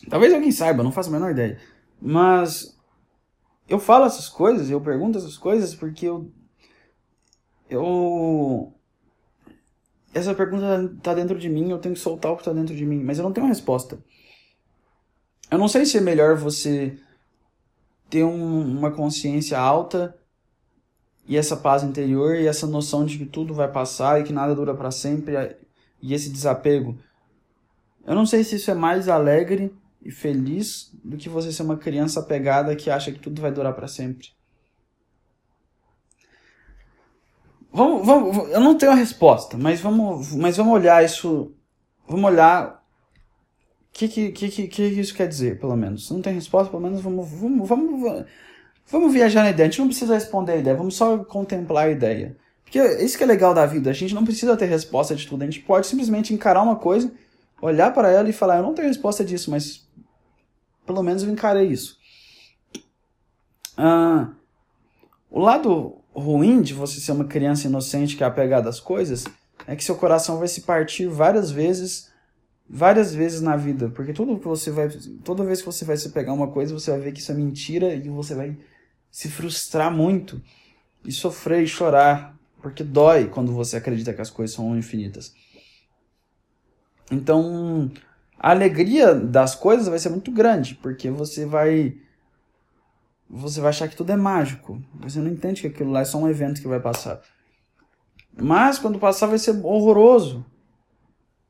Talvez 0.09 0.33
alguém 0.33 0.51
saiba, 0.51 0.83
não 0.83 0.91
faço 0.91 1.09
a 1.09 1.13
menor 1.13 1.31
ideia. 1.31 1.59
Mas 1.99 2.77
eu 3.67 3.79
falo 3.79 4.05
essas 4.05 4.29
coisas, 4.29 4.69
eu 4.69 4.79
pergunto 4.79 5.17
essas 5.17 5.37
coisas 5.37 5.73
porque 5.73 6.05
eu. 6.05 6.31
Eu. 7.69 8.73
Essa 10.13 10.33
pergunta 10.33 10.91
tá 11.01 11.13
dentro 11.13 11.37
de 11.37 11.49
mim, 11.49 11.69
eu 11.69 11.77
tenho 11.77 11.95
que 11.95 12.01
soltar 12.01 12.31
o 12.31 12.37
que 12.37 12.43
tá 12.43 12.53
dentro 12.53 12.75
de 12.75 12.85
mim, 12.85 13.03
mas 13.03 13.17
eu 13.17 13.23
não 13.23 13.31
tenho 13.31 13.45
uma 13.45 13.53
resposta. 13.53 13.97
Eu 15.49 15.57
não 15.57 15.67
sei 15.67 15.85
se 15.85 15.97
é 15.97 16.01
melhor 16.01 16.35
você 16.35 16.97
ter 18.09 18.23
um, 18.23 18.77
uma 18.77 18.91
consciência 18.91 19.59
alta 19.59 20.17
e 21.27 21.37
essa 21.37 21.57
paz 21.57 21.83
interior 21.83 22.35
e 22.35 22.47
essa 22.47 22.65
noção 22.65 23.05
de 23.05 23.17
que 23.17 23.25
tudo 23.25 23.53
vai 23.53 23.71
passar 23.71 24.19
e 24.19 24.23
que 24.23 24.33
nada 24.33 24.55
dura 24.55 24.73
para 24.73 24.91
sempre 24.91 25.35
e 26.01 26.13
esse 26.13 26.29
desapego. 26.29 26.97
Eu 28.05 28.15
não 28.15 28.25
sei 28.25 28.43
se 28.43 28.55
isso 28.55 28.71
é 28.71 28.73
mais 28.73 29.09
alegre 29.09 29.73
e 30.01 30.11
feliz 30.11 30.91
do 31.03 31.17
que 31.17 31.27
você 31.27 31.51
ser 31.51 31.63
uma 31.63 31.77
criança 31.77 32.21
apegada 32.21 32.75
que 32.75 32.89
acha 32.89 33.11
que 33.11 33.19
tudo 33.19 33.41
vai 33.41 33.51
durar 33.51 33.73
para 33.73 33.87
sempre. 33.87 34.29
Vamos, 37.77 38.07
vamos, 38.07 38.49
eu 38.49 38.59
não 38.59 38.75
tenho 38.75 38.91
a 38.91 38.95
resposta, 38.95 39.55
mas 39.55 39.79
vamos, 39.79 40.33
mas 40.33 40.57
vamos 40.57 40.73
olhar 40.73 41.05
isso. 41.05 41.53
Vamos 42.07 42.31
olhar 42.31 42.73
o 42.73 42.79
que, 43.91 44.07
que, 44.07 44.31
que, 44.31 44.67
que, 44.67 44.83
isso 44.83 45.13
quer 45.13 45.27
dizer, 45.27 45.59
pelo 45.59 45.75
menos. 45.75 46.07
Se 46.07 46.13
não 46.13 46.19
tem 46.19 46.33
resposta, 46.33 46.71
pelo 46.71 46.81
menos 46.81 47.01
vamos, 47.01 47.29
vamos, 47.29 47.69
vamos, 47.69 48.25
vamos 48.87 49.13
viajar 49.13 49.43
na 49.43 49.51
ideia. 49.51 49.67
A 49.67 49.69
gente 49.69 49.79
não 49.79 49.89
precisa 49.89 50.15
responder 50.15 50.53
a 50.53 50.57
ideia, 50.57 50.75
vamos 50.75 50.95
só 50.95 51.19
contemplar 51.19 51.85
a 51.85 51.91
ideia. 51.91 52.35
Porque 52.63 52.79
isso 53.03 53.15
que 53.15 53.23
é 53.23 53.27
legal 53.27 53.53
da 53.53 53.67
vida, 53.67 53.91
a 53.91 53.93
gente 53.93 54.15
não 54.15 54.25
precisa 54.25 54.57
ter 54.57 54.65
resposta 54.65 55.13
de 55.13 55.27
tudo, 55.27 55.43
a 55.43 55.45
gente 55.45 55.59
pode 55.59 55.85
simplesmente 55.85 56.33
encarar 56.33 56.63
uma 56.63 56.77
coisa, 56.77 57.13
olhar 57.61 57.93
para 57.93 58.09
ela 58.09 58.27
e 58.27 58.33
falar: 58.33 58.57
Eu 58.57 58.63
não 58.63 58.73
tenho 58.73 58.87
resposta 58.87 59.23
disso, 59.23 59.51
mas 59.51 59.87
pelo 60.83 61.03
menos 61.03 61.21
eu 61.21 61.29
encarei 61.29 61.67
isso. 61.67 61.99
Ah, 63.77 64.31
o 65.29 65.39
lado 65.39 65.96
ruim 66.19 66.61
de 66.61 66.73
você 66.73 66.99
ser 66.99 67.11
uma 67.11 67.25
criança 67.25 67.67
inocente 67.67 68.15
que 68.15 68.23
é 68.23 68.27
apegada 68.27 68.67
às 68.67 68.79
coisas 68.79 69.25
é 69.67 69.75
que 69.75 69.83
seu 69.83 69.95
coração 69.95 70.39
vai 70.39 70.47
se 70.47 70.61
partir 70.61 71.07
várias 71.07 71.51
vezes, 71.51 72.11
várias 72.67 73.13
vezes 73.13 73.41
na 73.41 73.55
vida, 73.55 73.89
porque 73.89 74.13
tudo 74.13 74.39
que 74.39 74.47
você 74.47 74.71
vai, 74.71 74.89
toda 75.23 75.43
vez 75.43 75.59
que 75.59 75.65
você 75.65 75.85
vai 75.85 75.95
se 75.95 76.09
pegar 76.09 76.33
uma 76.33 76.47
coisa, 76.47 76.73
você 76.73 76.89
vai 76.91 76.99
ver 77.01 77.11
que 77.11 77.19
isso 77.19 77.31
é 77.31 77.35
mentira 77.35 77.93
e 77.93 78.09
você 78.09 78.33
vai 78.33 78.57
se 79.11 79.29
frustrar 79.29 79.91
muito 79.91 80.41
e 81.05 81.11
sofrer 81.11 81.63
e 81.63 81.67
chorar, 81.67 82.35
porque 82.61 82.83
dói 82.83 83.27
quando 83.27 83.51
você 83.51 83.77
acredita 83.77 84.13
que 84.13 84.21
as 84.21 84.29
coisas 84.29 84.55
são 84.55 84.77
infinitas. 84.77 85.33
Então, 87.11 87.91
a 88.39 88.51
alegria 88.51 89.13
das 89.13 89.55
coisas 89.55 89.87
vai 89.87 89.99
ser 89.99 90.09
muito 90.09 90.31
grande, 90.31 90.75
porque 90.75 91.09
você 91.09 91.45
vai 91.45 91.95
você 93.29 93.59
vai 93.59 93.69
achar 93.69 93.87
que 93.87 93.95
tudo 93.95 94.11
é 94.11 94.15
mágico. 94.15 94.81
Você 95.01 95.19
não 95.19 95.29
entende 95.29 95.61
que 95.61 95.67
aquilo 95.67 95.91
lá 95.91 96.01
é 96.01 96.05
só 96.05 96.17
um 96.17 96.29
evento 96.29 96.61
que 96.61 96.67
vai 96.67 96.79
passar. 96.79 97.21
Mas 98.39 98.79
quando 98.79 98.99
passar 98.99 99.27
vai 99.27 99.37
ser 99.37 99.51
horroroso. 99.63 100.45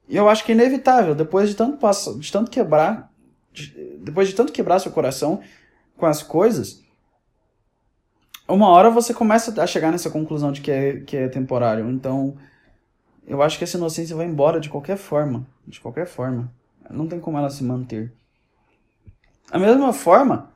E 0.07 0.15
eu 0.15 0.30
acho 0.30 0.43
que 0.45 0.51
é 0.51 0.55
inevitável, 0.55 1.13
depois 1.13 1.49
de 1.49 1.55
tanto 1.55 1.78
passar, 1.78 2.13
de 2.13 2.32
tanto 2.32 2.49
quebrar, 2.49 3.11
de, 3.51 3.97
depois 3.99 4.30
de 4.30 4.34
tanto 4.34 4.53
quebrar 4.53 4.80
seu 4.80 4.91
coração 4.91 5.41
com 5.97 6.05
as 6.05 6.23
coisas, 6.23 6.82
uma 8.47 8.69
hora 8.69 8.89
você 8.89 9.13
começa 9.13 9.61
a 9.61 9.67
chegar 9.67 9.91
nessa 9.91 10.09
conclusão 10.09 10.53
de 10.53 10.61
que 10.61 10.71
é, 10.71 10.99
que 11.01 11.17
é 11.17 11.28
temporário. 11.28 11.89
Então, 11.89 12.38
eu 13.28 13.41
acho 13.41 13.57
que 13.57 13.65
essa 13.65 13.78
inocência 13.78 14.15
vai 14.15 14.25
embora 14.25 14.61
de 14.61 14.69
qualquer 14.69 14.95
forma, 14.95 15.45
de 15.67 15.82
qualquer 15.82 16.07
forma. 16.07 16.49
Não 16.89 17.07
tem 17.07 17.19
como 17.19 17.38
ela 17.38 17.49
se 17.49 17.63
manter. 17.65 18.13
A 19.51 19.59
mesma 19.59 19.91
forma, 19.91 20.49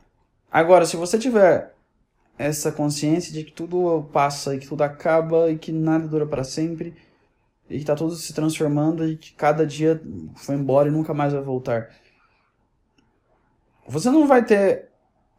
agora, 0.52 0.86
se 0.86 0.97
você 0.97 1.18
tiver 1.18 1.74
essa 2.38 2.72
consciência 2.72 3.32
de 3.32 3.43
que 3.43 3.52
tudo 3.52 4.10
passa 4.12 4.56
e 4.56 4.60
que 4.60 4.68
tudo 4.68 4.82
acaba 4.82 5.49
e 5.52 5.58
que 5.58 5.72
nada 5.72 6.08
dura 6.08 6.26
para 6.26 6.43
sempre 6.43 6.95
e 7.70 7.80
que 7.80 7.86
tá 7.86 7.95
tudo 7.95 8.16
se 8.16 8.34
transformando 8.34 9.08
e 9.08 9.16
que 9.16 9.34
cada 9.34 9.66
dia 9.66 10.02
foi 10.36 10.56
embora 10.56 10.89
e 10.89 10.91
nunca 10.91 11.14
mais 11.14 11.34
vai 11.34 11.41
voltar. 11.41 11.89
Você 13.88 14.10
não 14.10 14.28
vai 14.28 14.43
ter 14.43 14.89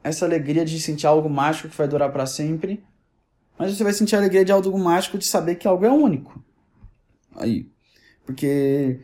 essa 0.03 0.25
alegria 0.25 0.65
de 0.65 0.81
sentir 0.81 1.07
algo 1.07 1.29
mágico 1.29 1.69
que 1.69 1.77
vai 1.77 1.89
durar 1.89 2.11
para 2.11 2.27
sempre, 2.27 2.85
mas 3.59 3.77
você 3.77 3.85
vai 3.85 3.93
sentir 3.93 4.17
a 4.17 4.19
alegria 4.19 4.45
de 4.45 4.53
algo 4.53 4.79
mágico 4.79 5.19
de 5.19 5.27
saber 5.27 5.57
que 5.57 5.69
algo 5.69 5.85
é 5.85 5.91
único. 5.91 6.43
Aí, 7.37 7.71
porque 8.25 9.01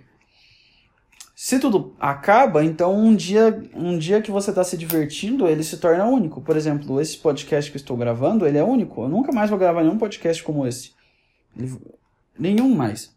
se 1.41 1.61
tudo 1.61 1.95
acaba, 2.01 2.64
então 2.64 2.93
um 2.97 3.14
dia, 3.14 3.62
um 3.72 3.97
dia 3.97 4.20
que 4.20 4.28
você 4.28 4.51
está 4.51 4.64
se 4.64 4.76
divertindo, 4.76 5.47
ele 5.47 5.62
se 5.62 5.76
torna 5.76 6.05
único. 6.05 6.43
Por 6.43 6.57
exemplo, 6.57 7.01
esse 7.01 7.16
podcast 7.16 7.70
que 7.70 7.76
eu 7.76 7.80
estou 7.80 7.97
gravando, 7.97 8.45
ele 8.45 8.59
é 8.59 8.64
único. 8.64 9.05
Eu 9.05 9.09
nunca 9.09 9.30
mais 9.30 9.49
vou 9.49 9.57
gravar 9.57 9.84
nenhum 9.84 9.97
podcast 9.97 10.43
como 10.43 10.66
esse. 10.66 10.95
Ele, 11.57 11.78
nenhum 12.36 12.74
mais. 12.74 13.16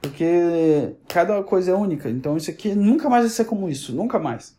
Porque 0.00 0.94
cada 1.08 1.42
coisa 1.42 1.72
é 1.72 1.74
única. 1.74 2.08
Então 2.08 2.36
isso 2.36 2.52
aqui 2.52 2.72
nunca 2.72 3.10
mais 3.10 3.24
vai 3.24 3.30
ser 3.30 3.46
como 3.46 3.68
isso. 3.68 3.92
Nunca 3.92 4.20
mais. 4.20 4.56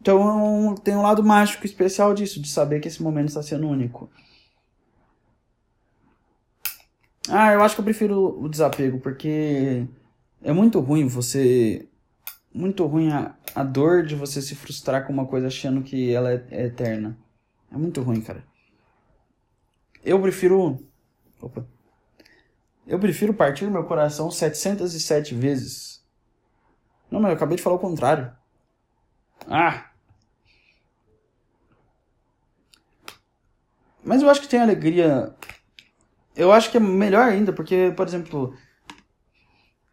Então 0.00 0.74
tem 0.76 0.96
um 0.96 1.02
lado 1.02 1.22
mágico 1.22 1.66
especial 1.66 2.14
disso, 2.14 2.40
de 2.40 2.48
saber 2.48 2.80
que 2.80 2.88
esse 2.88 3.02
momento 3.02 3.28
está 3.28 3.42
sendo 3.42 3.68
único. 3.68 4.10
Ah, 7.28 7.52
eu 7.52 7.62
acho 7.62 7.74
que 7.74 7.82
eu 7.82 7.84
prefiro 7.84 8.42
o 8.42 8.48
desapego, 8.48 8.98
porque 8.98 9.86
é 10.42 10.52
muito 10.52 10.80
ruim 10.80 11.06
você. 11.06 11.88
Muito 12.52 12.86
ruim 12.86 13.10
a, 13.12 13.34
a 13.54 13.62
dor 13.62 14.04
de 14.04 14.14
você 14.14 14.40
se 14.40 14.54
frustrar 14.54 15.06
com 15.06 15.12
uma 15.12 15.26
coisa 15.26 15.48
achando 15.48 15.82
que 15.82 16.12
ela 16.12 16.32
é, 16.32 16.44
é 16.50 16.66
eterna. 16.66 17.18
É 17.70 17.76
muito 17.76 18.00
ruim, 18.00 18.20
cara. 18.20 18.42
Eu 20.04 20.20
prefiro. 20.20 20.78
Opa. 21.40 21.66
Eu 22.86 22.98
prefiro 22.98 23.34
partir 23.34 23.70
meu 23.70 23.84
coração 23.84 24.30
707 24.30 25.34
vezes. 25.34 26.02
Não, 27.10 27.20
mas 27.20 27.30
eu 27.30 27.36
acabei 27.36 27.56
de 27.56 27.62
falar 27.62 27.76
o 27.76 27.80
contrário. 27.80 28.32
Ah! 29.46 29.90
Mas 34.02 34.22
eu 34.22 34.30
acho 34.30 34.40
que 34.40 34.48
tem 34.48 34.60
alegria. 34.60 35.34
Eu 36.34 36.50
acho 36.50 36.70
que 36.70 36.78
é 36.78 36.80
melhor 36.80 37.28
ainda, 37.28 37.52
porque, 37.52 37.92
por 37.94 38.06
exemplo, 38.06 38.56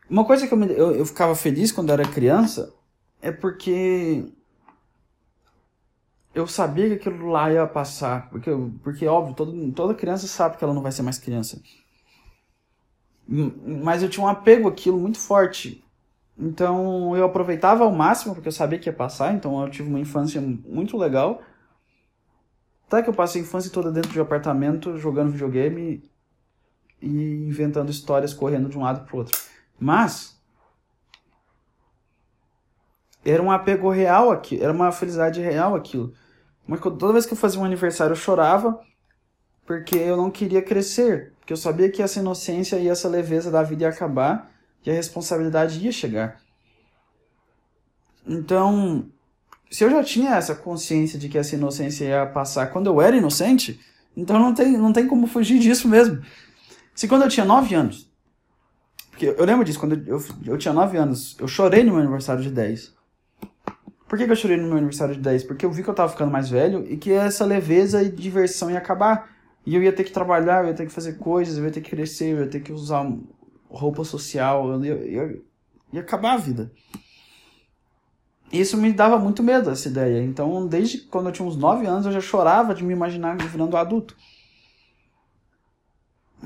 uma 0.10 0.26
coisa 0.26 0.48
que 0.48 0.54
eu, 0.54 0.58
me, 0.58 0.68
eu, 0.68 0.92
eu 0.96 1.06
ficava 1.06 1.36
feliz 1.36 1.72
quando 1.72 1.92
era 1.92 2.08
criança 2.08 2.74
é 3.22 3.32
porque 3.32 4.26
eu 6.34 6.46
sabia 6.46 6.88
que 6.90 6.96
aquilo 6.96 7.30
lá 7.30 7.52
ia 7.52 7.66
passar. 7.66 8.30
Porque, 8.30 8.52
porque 8.84 9.08
óbvio, 9.08 9.34
todo, 9.34 9.72
toda 9.72 9.94
criança 9.96 10.28
sabe 10.28 10.58
que 10.58 10.64
ela 10.64 10.74
não 10.74 10.82
vai 10.82 10.92
ser 10.92 11.02
mais 11.02 11.18
criança. 11.18 11.62
Mas 13.28 14.04
eu 14.04 14.10
tinha 14.10 14.24
um 14.24 14.30
apego 14.30 14.68
àquilo 14.68 15.00
muito 15.00 15.18
forte. 15.18 15.84
Então 16.38 17.16
eu 17.16 17.26
aproveitava 17.26 17.86
ao 17.86 17.92
máximo, 17.92 18.36
porque 18.36 18.50
eu 18.50 18.52
sabia 18.52 18.78
que 18.78 18.90
ia 18.90 18.94
passar. 18.94 19.34
Então 19.34 19.60
eu 19.64 19.72
tive 19.72 19.90
uma 19.90 20.00
infância 20.00 20.42
muito 20.42 20.98
legal. 20.98 21.42
Até 22.88 23.02
que 23.02 23.10
eu 23.10 23.14
passei 23.14 23.42
a 23.42 23.44
infância 23.44 23.72
toda 23.72 23.92
dentro 23.92 24.12
de 24.12 24.20
um 24.20 24.24
apartamento, 24.24 24.98
jogando 24.98 25.32
videogame 25.32 26.04
e 27.02 27.48
inventando 27.48 27.90
histórias, 27.90 28.34
correndo 28.34 28.70
de 28.70 28.78
um 28.78 28.84
lado 28.84 29.06
para 29.06 29.18
outro. 29.18 29.55
Mas 29.80 30.40
era 33.24 33.42
um 33.42 33.52
apego 33.52 33.90
real 33.90 34.32
aqui, 34.32 34.62
era 34.62 34.72
uma 34.72 34.92
felicidade 34.92 35.42
real 35.42 35.76
aquilo. 35.76 36.14
Mas 36.68 36.80
toda 36.80 37.14
vez 37.14 37.26
que 37.26 37.34
eu 37.34 37.38
fazia 37.38 37.60
um 37.60 37.66
aniversário 37.66 38.14
eu 38.14 38.18
chorava 38.18 38.80
porque 39.66 39.96
eu 39.96 40.16
não 40.16 40.30
queria 40.30 40.62
crescer, 40.62 41.34
porque 41.40 41.52
eu 41.52 41.58
sabia 41.58 41.90
que 41.90 42.02
essa 42.02 42.20
inocência 42.20 42.78
e 42.78 42.88
essa 42.88 43.10
leveza 43.10 43.50
da 43.50 43.64
vida 43.64 43.84
ia 43.84 43.90
acabar 43.90 44.52
e 44.86 44.92
a 44.92 44.94
responsabilidade 44.94 45.84
ia 45.84 45.92
chegar. 45.92 46.40
Então, 48.28 49.10
se 49.72 49.84
eu 49.84 49.90
já 49.90 50.04
tinha 50.04 50.36
essa 50.36 50.54
consciência 50.56 51.18
de 51.18 51.28
que 51.28 51.38
essa 51.38 51.56
inocência 51.56 52.06
ia 52.06 52.26
passar 52.28 52.68
quando 52.68 52.88
eu 52.88 53.02
era 53.02 53.16
inocente, 53.18 53.80
então 54.16 54.40
não 54.40 54.54
tem, 54.54 54.78
não 54.78 54.94
tem 54.94 55.08
como 55.08 55.26
fugir 55.26 55.60
disso 55.60 55.88
mesmo. 55.88 56.24
Se 56.94 57.08
quando 57.08 57.24
eu 57.24 57.30
tinha 57.30 57.46
9 57.46 57.74
anos, 57.74 58.10
porque 59.16 59.34
eu 59.38 59.46
lembro 59.46 59.64
disso, 59.64 59.80
quando 59.80 59.94
eu, 60.06 60.22
eu 60.46 60.58
tinha 60.58 60.74
9 60.74 60.98
anos, 60.98 61.38
eu 61.40 61.48
chorei 61.48 61.86
no 61.86 61.92
meu 61.94 62.02
aniversário 62.02 62.44
de 62.44 62.50
10. 62.50 62.94
Por 64.10 64.20
que, 64.20 64.26
que 64.26 64.32
eu 64.32 64.36
chorei 64.36 64.58
no 64.58 64.68
meu 64.68 64.76
aniversário 64.76 65.16
de 65.16 65.22
10? 65.22 65.46
Porque 65.46 65.66
eu 65.66 65.72
vi 65.72 65.84
que 65.84 65.90
eu 65.90 65.94
tava 65.94 66.12
ficando 66.12 66.30
mais 66.30 66.50
velho 66.50 66.86
e 66.86 66.98
que 66.98 67.14
essa 67.14 67.46
leveza 67.46 68.04
e 68.04 68.12
diversão 68.12 68.70
ia 68.70 68.78
acabar. 68.78 69.30
E 69.66 69.74
eu 69.74 69.82
ia 69.82 69.94
ter 69.94 70.04
que 70.04 70.12
trabalhar, 70.12 70.64
eu 70.64 70.68
ia 70.68 70.74
ter 70.74 70.86
que 70.86 70.92
fazer 70.92 71.14
coisas, 71.14 71.58
eu 71.58 71.64
ia 71.64 71.72
ter 71.72 71.80
que 71.80 71.90
crescer, 71.90 72.34
eu 72.34 72.40
ia 72.42 72.48
ter 72.48 72.60
que 72.60 72.74
usar 72.74 73.10
roupa 73.70 74.04
social, 74.04 74.70
eu 74.70 74.84
ia, 74.84 74.96
ia, 74.96 75.42
ia 75.94 76.02
acabar 76.02 76.34
a 76.34 76.38
vida. 76.38 76.70
E 78.52 78.60
isso 78.60 78.76
me 78.76 78.92
dava 78.92 79.18
muito 79.18 79.42
medo, 79.42 79.70
essa 79.70 79.88
ideia. 79.88 80.22
Então, 80.22 80.68
desde 80.68 80.98
quando 81.00 81.28
eu 81.28 81.32
tinha 81.32 81.48
uns 81.48 81.56
9 81.56 81.86
anos, 81.86 82.06
eu 82.06 82.12
já 82.12 82.22
chorava 82.22 82.76
de 82.76 82.84
me 82.84 82.92
imaginar 82.92 83.38
virando 83.38 83.78
adulto. 83.78 84.14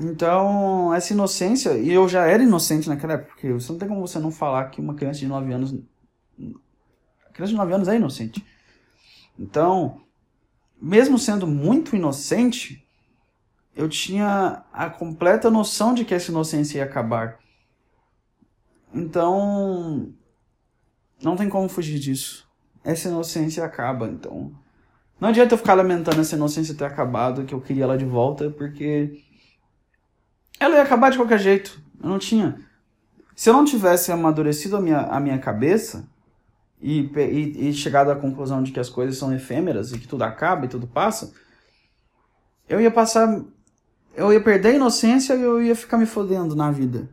Então, 0.00 0.94
essa 0.94 1.12
inocência, 1.12 1.76
e 1.76 1.92
eu 1.92 2.08
já 2.08 2.26
era 2.26 2.42
inocente 2.42 2.88
naquela 2.88 3.12
época, 3.12 3.32
porque 3.32 3.52
você 3.52 3.70
não 3.70 3.78
tem 3.78 3.86
como 3.86 4.00
você 4.00 4.18
não 4.18 4.30
falar 4.30 4.70
que 4.70 4.80
uma 4.80 4.94
criança 4.94 5.20
de 5.20 5.26
9 5.26 5.52
anos. 5.52 5.74
A 7.28 7.32
criança 7.32 7.52
de 7.52 7.58
9 7.58 7.74
anos 7.74 7.86
é 7.86 7.96
inocente. 7.96 8.42
Então, 9.38 10.00
mesmo 10.80 11.18
sendo 11.18 11.46
muito 11.46 11.94
inocente, 11.94 12.82
eu 13.76 13.90
tinha 13.90 14.64
a 14.72 14.88
completa 14.88 15.50
noção 15.50 15.92
de 15.92 16.06
que 16.06 16.14
essa 16.14 16.30
inocência 16.30 16.78
ia 16.78 16.84
acabar. 16.84 17.38
Então, 18.94 20.14
não 21.22 21.36
tem 21.36 21.50
como 21.50 21.68
fugir 21.68 21.98
disso. 21.98 22.48
Essa 22.82 23.08
inocência 23.08 23.62
acaba, 23.62 24.08
então. 24.08 24.50
Não 25.20 25.28
adianta 25.28 25.52
eu 25.52 25.58
ficar 25.58 25.74
lamentando 25.74 26.22
essa 26.22 26.36
inocência 26.36 26.74
ter 26.74 26.84
acabado, 26.84 27.44
que 27.44 27.54
eu 27.54 27.60
queria 27.60 27.84
ela 27.84 27.98
de 27.98 28.06
volta, 28.06 28.50
porque 28.50 29.22
ela 30.60 30.76
ia 30.76 30.82
acabar 30.82 31.10
de 31.10 31.16
qualquer 31.16 31.38
jeito. 31.38 31.82
Eu 32.00 32.10
não 32.10 32.18
tinha. 32.18 32.60
Se 33.34 33.48
eu 33.48 33.54
não 33.54 33.64
tivesse 33.64 34.12
amadurecido 34.12 34.76
a 34.76 34.80
minha, 34.80 35.00
a 35.00 35.18
minha 35.18 35.38
cabeça 35.38 36.06
e, 36.80 37.10
e, 37.16 37.70
e 37.70 37.72
chegado 37.72 38.10
à 38.10 38.16
conclusão 38.16 38.62
de 38.62 38.70
que 38.70 38.78
as 38.78 38.90
coisas 38.90 39.16
são 39.16 39.34
efêmeras 39.34 39.92
e 39.92 39.98
que 39.98 40.06
tudo 40.06 40.22
acaba 40.22 40.66
e 40.66 40.68
tudo 40.68 40.86
passa, 40.86 41.32
eu 42.68 42.80
ia 42.80 42.90
passar. 42.90 43.42
Eu 44.14 44.32
ia 44.32 44.42
perder 44.42 44.68
a 44.68 44.74
inocência 44.74 45.34
e 45.34 45.40
eu 45.40 45.62
ia 45.62 45.74
ficar 45.74 45.96
me 45.96 46.04
fodendo 46.04 46.54
na 46.54 46.70
vida. 46.70 47.08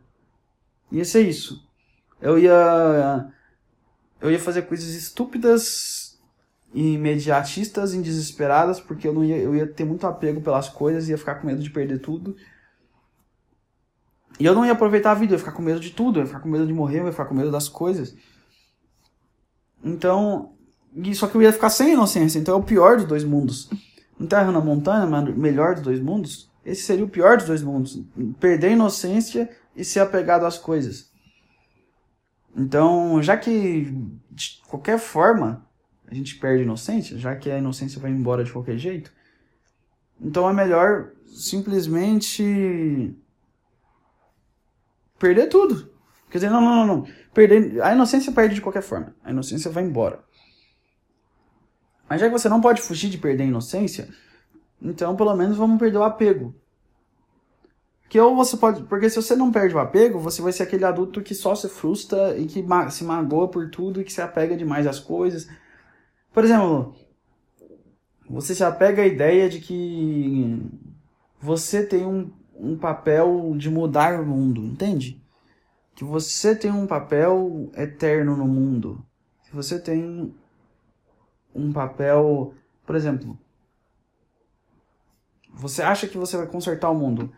Ia 0.92 1.06
ser 1.06 1.22
isso. 1.22 1.66
Eu 2.22 2.38
ia. 2.38 3.32
Eu 4.20 4.32
ia 4.32 4.40
fazer 4.40 4.64
coisas 4.64 4.90
estúpidas 4.96 6.20
e 6.74 6.94
imediatistas 6.94 7.94
e 7.94 8.02
desesperadas, 8.02 8.80
porque 8.80 9.08
eu, 9.08 9.14
não 9.14 9.24
ia, 9.24 9.38
eu 9.38 9.56
ia 9.56 9.68
ter 9.68 9.86
muito 9.86 10.06
apego 10.06 10.42
pelas 10.42 10.68
coisas, 10.68 11.08
ia 11.08 11.18
ficar 11.18 11.36
com 11.36 11.48
medo 11.48 11.62
de 11.62 11.70
perder 11.70 12.00
tudo. 12.00 12.36
E 14.40 14.46
eu 14.46 14.54
não 14.54 14.66
ia 14.66 14.74
aproveitar 14.74 15.12
a 15.12 15.16
vida, 15.16 15.34
eu 15.34 15.36
ia 15.36 15.40
ficar 15.40 15.52
com 15.52 15.62
medo 15.62 15.80
de 15.80 15.92
tudo, 15.92 16.20
eu 16.20 16.22
ia 16.22 16.28
ficar 16.28 16.40
com 16.40 16.50
medo 16.50 16.68
de 16.68 16.74
morrer, 16.74 17.00
eu 17.00 17.06
ia 17.06 17.12
ficar 17.12 17.26
com 17.26 17.36
medo 17.36 17.52
das 17.52 17.68
coisas. 17.68 18.16
Então, 19.84 20.54
só 21.16 21.28
que 21.28 21.36
eu 21.36 21.42
ia 21.42 21.54
ficar 21.54 21.70
sem 21.70 21.94
inocência, 21.94 22.40
então 22.40 22.56
é 22.56 22.58
o 22.58 22.64
pior 22.64 22.98
dos 22.98 23.06
dois 23.06 23.24
mundos. 23.24 23.70
Não 24.20 24.28
terra 24.28 24.52
na 24.52 24.60
montanha, 24.60 25.06
mas 25.06 25.36
melhor 25.36 25.76
dos 25.76 25.84
dois 25.84 26.00
mundos. 26.00 26.50
Esse 26.66 26.82
seria 26.82 27.06
o 27.06 27.10
pior 27.10 27.38
dos 27.38 27.46
dois 27.46 27.62
mundos. 27.62 28.02
Perder 28.40 28.68
a 28.68 28.72
inocência 28.72 29.50
e 29.76 29.84
ser 29.84 30.00
apegado 30.00 30.46
às 30.46 30.58
coisas. 30.58 31.12
Então, 32.56 33.22
já 33.22 33.38
que 33.38 33.94
de 34.32 34.62
qualquer 34.68 34.98
forma 34.98 35.66
a 36.08 36.14
gente 36.16 36.36
perde 36.38 36.62
a 36.62 36.64
inocência, 36.64 37.18
já 37.18 37.36
que 37.36 37.52
a 37.52 37.58
inocência 37.60 38.02
vai 38.02 38.10
embora 38.10 38.44
de 38.44 38.52
qualquer 38.52 38.78
jeito, 38.78 39.12
então 40.20 40.50
é 40.50 40.54
melhor 40.54 41.12
simplesmente 41.28 43.16
perder 45.20 45.48
tudo. 45.48 45.90
Quer 46.30 46.40
dizer, 46.40 46.50
não, 46.50 46.62
não, 46.62 46.76
não, 46.76 46.98
não. 46.98 47.08
Perder, 47.34 47.82
a 47.82 47.94
inocência 47.94 48.32
perde 48.32 48.56
de 48.56 48.62
qualquer 48.62 48.82
forma. 48.82 49.16
A 49.24 49.32
inocência 49.32 49.72
vai 49.72 49.84
embora. 49.84 50.24
Mas 52.10 52.22
já 52.22 52.28
que 52.28 52.34
você 52.38 52.50
não 52.50 52.62
pode 52.62 52.82
fugir 52.82 53.10
de 53.10 53.18
perder 53.18 53.44
a 53.44 53.48
inocência, 53.48 54.10
então 54.82 55.16
pelo 55.16 55.36
menos 55.36 55.58
vamos 55.58 55.80
perder 55.80 55.98
o 55.98 56.04
apego. 56.04 56.56
Que 58.10 58.20
ou 58.20 58.36
você 58.36 58.56
pode. 58.56 58.84
Porque 58.84 59.10
se 59.10 59.18
você 59.18 59.36
não 59.36 59.52
perde 59.52 59.76
o 59.76 59.80
apego, 59.80 60.20
você 60.20 60.42
vai 60.42 60.54
ser 60.54 60.64
aquele 60.64 60.86
adulto 60.86 61.22
que 61.22 61.36
só 61.36 61.54
se 61.56 61.68
frustra 61.68 62.38
e 62.38 62.46
que 62.46 62.66
se 62.92 63.04
magoa 63.04 63.50
por 63.50 63.70
tudo 63.70 64.00
e 64.00 64.04
que 64.04 64.14
se 64.14 64.22
apega 64.22 64.56
demais 64.56 64.88
às 64.88 65.00
coisas. 65.00 65.50
Por 66.32 66.44
exemplo, 66.46 66.96
você 68.30 68.56
se 68.56 68.64
apega 68.64 69.02
à 69.02 69.08
ideia 69.08 69.50
de 69.50 69.60
que 69.60 70.62
você 71.40 71.86
tem 71.86 72.06
um, 72.06 72.32
um 72.60 72.78
papel 72.78 73.54
de 73.58 73.70
mudar 73.70 74.20
o 74.20 74.26
mundo, 74.26 74.62
entende? 74.64 75.22
Que 75.96 76.04
você 76.04 76.56
tem 76.56 76.72
um 76.72 76.88
papel 76.88 77.72
eterno 77.76 78.36
no 78.36 78.48
mundo. 78.48 79.04
Que 79.44 79.56
você 79.56 79.80
tem 79.80 80.34
um 81.54 81.72
papel. 81.72 82.54
Por 82.86 82.96
exemplo, 82.96 83.38
você 85.54 85.82
acha 85.82 86.08
que 86.08 86.18
você 86.18 86.38
vai 86.38 86.48
consertar 86.48 86.90
o 86.90 86.96
mundo. 86.96 87.32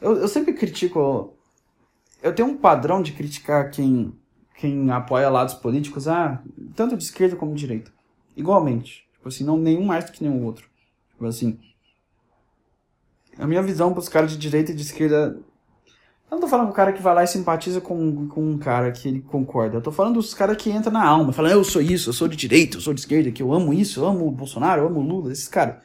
Eu, 0.00 0.16
eu 0.16 0.28
sempre 0.28 0.52
critico. 0.52 1.34
Eu 2.22 2.34
tenho 2.34 2.48
um 2.48 2.56
padrão 2.56 3.02
de 3.02 3.12
criticar 3.12 3.70
quem, 3.70 4.16
quem 4.56 4.90
apoia 4.90 5.28
lados 5.28 5.54
políticos, 5.54 6.08
ah, 6.08 6.42
tanto 6.74 6.96
de 6.96 7.04
esquerda 7.04 7.36
como 7.36 7.54
de 7.54 7.60
direita. 7.60 7.92
Igualmente. 8.36 9.06
Tipo 9.14 9.28
assim, 9.28 9.44
não 9.44 9.58
nenhum 9.58 9.84
mais 9.84 10.04
do 10.04 10.12
que 10.12 10.22
nenhum 10.22 10.44
outro. 10.44 10.68
Tipo 11.12 11.26
assim. 11.26 11.58
A 13.38 13.46
minha 13.46 13.62
visão 13.62 13.92
para 13.92 14.00
os 14.00 14.08
caras 14.08 14.30
de 14.30 14.36
direita 14.36 14.72
e 14.72 14.74
de 14.74 14.82
esquerda. 14.82 15.38
Eu 16.30 16.36
não 16.36 16.40
tô 16.40 16.48
falando 16.48 16.68
do 16.68 16.72
cara 16.72 16.92
que 16.92 17.02
vai 17.02 17.14
lá 17.14 17.24
e 17.24 17.26
simpatiza 17.26 17.80
com, 17.80 18.28
com 18.28 18.50
um 18.52 18.58
cara 18.58 18.90
que 18.90 19.08
ele 19.08 19.20
concorda. 19.20 19.76
Eu 19.76 19.82
tô 19.82 19.92
falando 19.92 20.14
dos 20.14 20.34
caras 20.34 20.56
que 20.56 20.70
entram 20.70 20.92
na 20.92 21.04
alma, 21.04 21.32
falam, 21.32 21.50
eu 21.50 21.62
sou 21.62 21.82
isso, 21.82 22.10
eu 22.10 22.12
sou 22.12 22.26
de 22.26 22.36
direita, 22.36 22.76
eu 22.76 22.80
sou 22.80 22.94
de 22.94 23.00
esquerda, 23.00 23.30
que 23.30 23.42
eu 23.42 23.52
amo 23.52 23.72
isso, 23.72 24.00
eu 24.00 24.06
amo 24.06 24.26
o 24.26 24.30
Bolsonaro, 24.30 24.82
eu 24.82 24.86
amo 24.86 25.00
o 25.00 25.02
Lula, 25.02 25.32
esses 25.32 25.48
caras. 25.48 25.76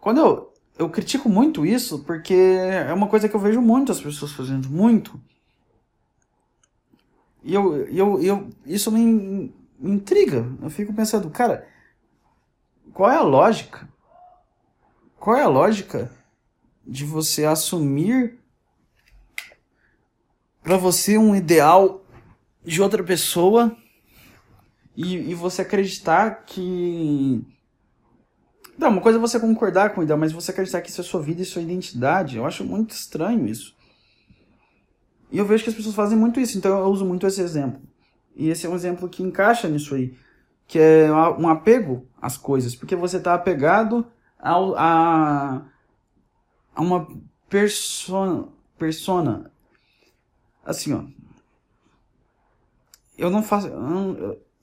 Quando 0.00 0.20
eu, 0.20 0.52
eu 0.78 0.90
critico 0.90 1.28
muito 1.28 1.64
isso 1.64 2.00
porque 2.00 2.34
é 2.34 2.92
uma 2.92 3.08
coisa 3.08 3.28
que 3.28 3.34
eu 3.34 3.40
vejo 3.40 3.60
muitas 3.60 4.00
pessoas 4.00 4.32
fazendo, 4.32 4.68
muito. 4.68 5.20
E 7.42 7.54
eu, 7.54 7.86
eu, 7.86 8.22
eu, 8.22 8.50
isso 8.66 8.90
me, 8.92 9.52
me 9.78 9.92
intriga. 9.92 10.46
Eu 10.60 10.68
fico 10.68 10.92
pensando, 10.92 11.30
cara, 11.30 11.66
qual 12.92 13.10
é 13.10 13.16
a 13.16 13.22
lógica? 13.22 13.87
Qual 15.18 15.36
é 15.36 15.42
a 15.42 15.48
lógica 15.48 16.10
de 16.86 17.04
você 17.04 17.44
assumir 17.44 18.38
para 20.62 20.76
você 20.76 21.18
um 21.18 21.34
ideal 21.34 22.04
de 22.64 22.80
outra 22.80 23.02
pessoa 23.02 23.76
e, 24.96 25.30
e 25.30 25.34
você 25.34 25.62
acreditar 25.62 26.44
que 26.44 27.44
não, 28.78 28.90
uma 28.90 29.00
coisa 29.00 29.18
é 29.18 29.20
você 29.20 29.40
concordar 29.40 29.92
com 29.92 30.00
o 30.00 30.04
ideal, 30.04 30.18
mas 30.18 30.30
você 30.30 30.52
acreditar 30.52 30.80
que 30.80 30.88
isso 30.88 31.00
é 31.00 31.04
sua 31.04 31.20
vida 31.20 31.42
e 31.42 31.44
sua 31.44 31.60
identidade, 31.60 32.36
eu 32.36 32.46
acho 32.46 32.64
muito 32.64 32.92
estranho 32.92 33.44
isso. 33.44 33.74
E 35.32 35.38
eu 35.38 35.44
vejo 35.44 35.64
que 35.64 35.70
as 35.70 35.74
pessoas 35.74 35.96
fazem 35.96 36.16
muito 36.16 36.38
isso, 36.38 36.56
então 36.56 36.78
eu 36.78 36.86
uso 36.86 37.04
muito 37.04 37.26
esse 37.26 37.40
exemplo. 37.40 37.82
E 38.36 38.48
esse 38.48 38.66
é 38.66 38.68
um 38.68 38.76
exemplo 38.76 39.08
que 39.08 39.20
encaixa 39.20 39.68
nisso 39.68 39.96
aí, 39.96 40.16
que 40.66 40.78
é 40.78 41.10
um 41.10 41.48
apego 41.48 42.06
às 42.22 42.36
coisas, 42.36 42.76
porque 42.76 42.94
você 42.94 43.16
está 43.16 43.34
apegado 43.34 44.06
ao, 44.38 44.74
a, 44.76 45.62
a 46.74 46.82
uma 46.82 47.08
persona, 47.48 48.48
persona. 48.78 49.50
Assim, 50.64 50.92
ó. 50.92 51.02
Eu 53.16 53.30
não 53.30 53.42
faço. 53.42 53.66
Eu, 53.66 53.80
não, 53.80 54.16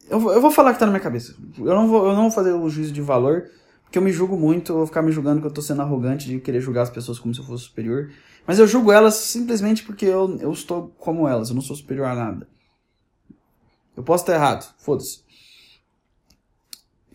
eu, 0.10 0.32
eu 0.32 0.42
vou 0.42 0.52
falar 0.52 0.74
que 0.74 0.80
tá 0.80 0.86
na 0.86 0.92
minha 0.92 1.02
cabeça. 1.02 1.36
Eu 1.58 1.76
não 1.76 1.88
vou, 1.88 2.06
eu 2.06 2.14
não 2.14 2.24
vou 2.24 2.32
fazer 2.32 2.54
o 2.54 2.70
juízo 2.70 2.94
de 2.94 3.02
valor 3.02 3.50
porque 3.96 4.00
eu 4.00 4.04
me 4.04 4.12
julgo 4.12 4.38
muito, 4.38 4.74
eu 4.74 4.78
vou 4.78 4.88
ficar 4.88 5.02
me 5.02 5.12
julgando 5.12 5.40
que 5.40 5.48
eu 5.48 5.52
tô 5.52 5.62
sendo 5.62 5.82
arrogante 5.82 6.28
de 6.28 6.40
querer 6.42 6.60
julgar 6.60 6.82
as 6.82 6.90
pessoas 6.90 7.18
como 7.18 7.34
se 7.34 7.40
eu 7.40 7.46
fosse 7.46 7.64
superior. 7.64 8.12
Mas 8.46 8.60
eu 8.60 8.68
julgo 8.68 8.92
elas 8.92 9.14
simplesmente 9.16 9.84
porque 9.84 10.06
eu, 10.06 10.38
eu 10.40 10.52
estou 10.52 10.94
como 10.98 11.28
elas, 11.28 11.48
eu 11.48 11.56
não 11.56 11.62
sou 11.62 11.76
superior 11.76 12.08
a 12.08 12.14
nada. 12.16 12.48
Eu 13.96 14.04
posso 14.04 14.24
estar 14.24 14.34
errado, 14.34 14.74
foda-se. 14.78 15.24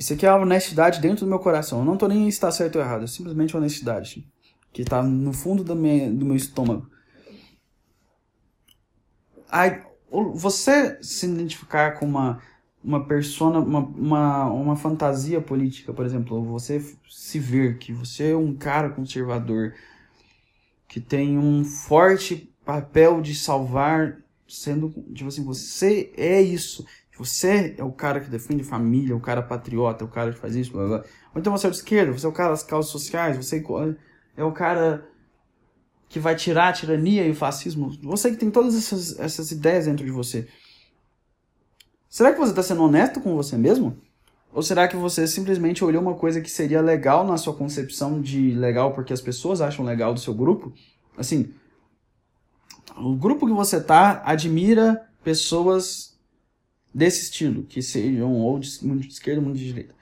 Isso 0.00 0.14
aqui 0.14 0.24
é 0.24 0.30
a 0.30 0.36
honestidade 0.36 0.98
dentro 0.98 1.26
do 1.26 1.28
meu 1.28 1.38
coração. 1.38 1.80
Eu 1.80 1.84
não 1.84 1.98
tô 1.98 2.08
nem 2.08 2.22
se 2.22 2.28
está 2.30 2.50
certo 2.50 2.76
ou 2.76 2.82
errado, 2.82 3.04
é 3.04 3.06
simplesmente 3.06 3.54
honestidade. 3.54 4.26
Que 4.72 4.82
tá 4.82 5.02
no 5.02 5.30
fundo 5.34 5.62
do 5.62 5.76
meu, 5.76 6.10
do 6.14 6.24
meu 6.24 6.36
estômago. 6.36 6.88
Aí, 9.50 9.82
você 10.10 10.98
se 11.02 11.26
identificar 11.26 11.98
com 11.98 12.06
uma 12.06 12.40
uma 12.82 13.04
persona, 13.04 13.58
uma, 13.58 13.80
uma, 13.80 14.46
uma 14.46 14.74
fantasia 14.74 15.38
política, 15.38 15.92
por 15.92 16.06
exemplo, 16.06 16.42
você 16.42 16.82
se 17.10 17.38
ver 17.38 17.76
que 17.76 17.92
você 17.92 18.30
é 18.30 18.36
um 18.36 18.56
cara 18.56 18.88
conservador 18.88 19.74
que 20.88 20.98
tem 20.98 21.36
um 21.36 21.62
forte 21.62 22.50
papel 22.64 23.20
de 23.20 23.34
salvar, 23.34 24.16
sendo, 24.48 24.88
tipo 25.12 25.28
assim, 25.28 25.44
você 25.44 26.10
é 26.16 26.40
isso. 26.40 26.86
Você 27.20 27.74
é 27.76 27.84
o 27.84 27.92
cara 27.92 28.18
que 28.18 28.30
defende 28.30 28.64
família, 28.64 29.14
o 29.14 29.20
cara 29.20 29.42
patriota, 29.42 30.06
o 30.06 30.08
cara 30.08 30.32
que 30.32 30.38
faz 30.38 30.56
isso, 30.56 30.72
blá, 30.72 30.86
blá. 30.86 31.04
Ou 31.34 31.38
então 31.38 31.52
você 31.52 31.66
é 31.66 31.70
de 31.70 31.76
esquerda, 31.76 32.10
você 32.10 32.24
é 32.24 32.28
o 32.30 32.32
cara 32.32 32.48
das 32.48 32.62
causas 32.62 32.90
sociais, 32.90 33.36
você 33.36 33.62
é 34.38 34.42
o 34.42 34.52
cara 34.52 35.06
que 36.08 36.18
vai 36.18 36.34
tirar 36.34 36.68
a 36.68 36.72
tirania 36.72 37.26
e 37.26 37.30
o 37.30 37.34
fascismo. 37.34 37.90
Você 38.02 38.30
que 38.30 38.38
tem 38.38 38.50
todas 38.50 38.74
essas, 38.74 39.20
essas 39.20 39.50
ideias 39.50 39.84
dentro 39.84 40.02
de 40.02 40.10
você. 40.10 40.48
Será 42.08 42.32
que 42.32 42.38
você 42.38 42.52
está 42.52 42.62
sendo 42.62 42.84
honesto 42.84 43.20
com 43.20 43.36
você 43.36 43.54
mesmo? 43.54 43.98
Ou 44.50 44.62
será 44.62 44.88
que 44.88 44.96
você 44.96 45.26
simplesmente 45.26 45.84
olhou 45.84 46.00
uma 46.00 46.14
coisa 46.14 46.40
que 46.40 46.50
seria 46.50 46.80
legal 46.80 47.26
na 47.26 47.36
sua 47.36 47.52
concepção 47.52 48.18
de 48.18 48.52
legal 48.52 48.94
porque 48.94 49.12
as 49.12 49.20
pessoas 49.20 49.60
acham 49.60 49.84
legal 49.84 50.14
do 50.14 50.20
seu 50.20 50.32
grupo? 50.32 50.72
Assim, 51.18 51.52
o 52.96 53.14
grupo 53.14 53.46
que 53.46 53.52
você 53.52 53.78
tá 53.78 54.22
admira 54.24 55.06
pessoas 55.22 56.09
desse 56.94 57.22
estilo, 57.24 57.64
que 57.64 57.82
sejam 57.82 58.32
ou 58.34 58.58
de 58.58 58.68
de 58.78 59.08
esquerda 59.08 59.46
ou 59.46 59.52
de 59.52 59.64
direita. 59.66 59.94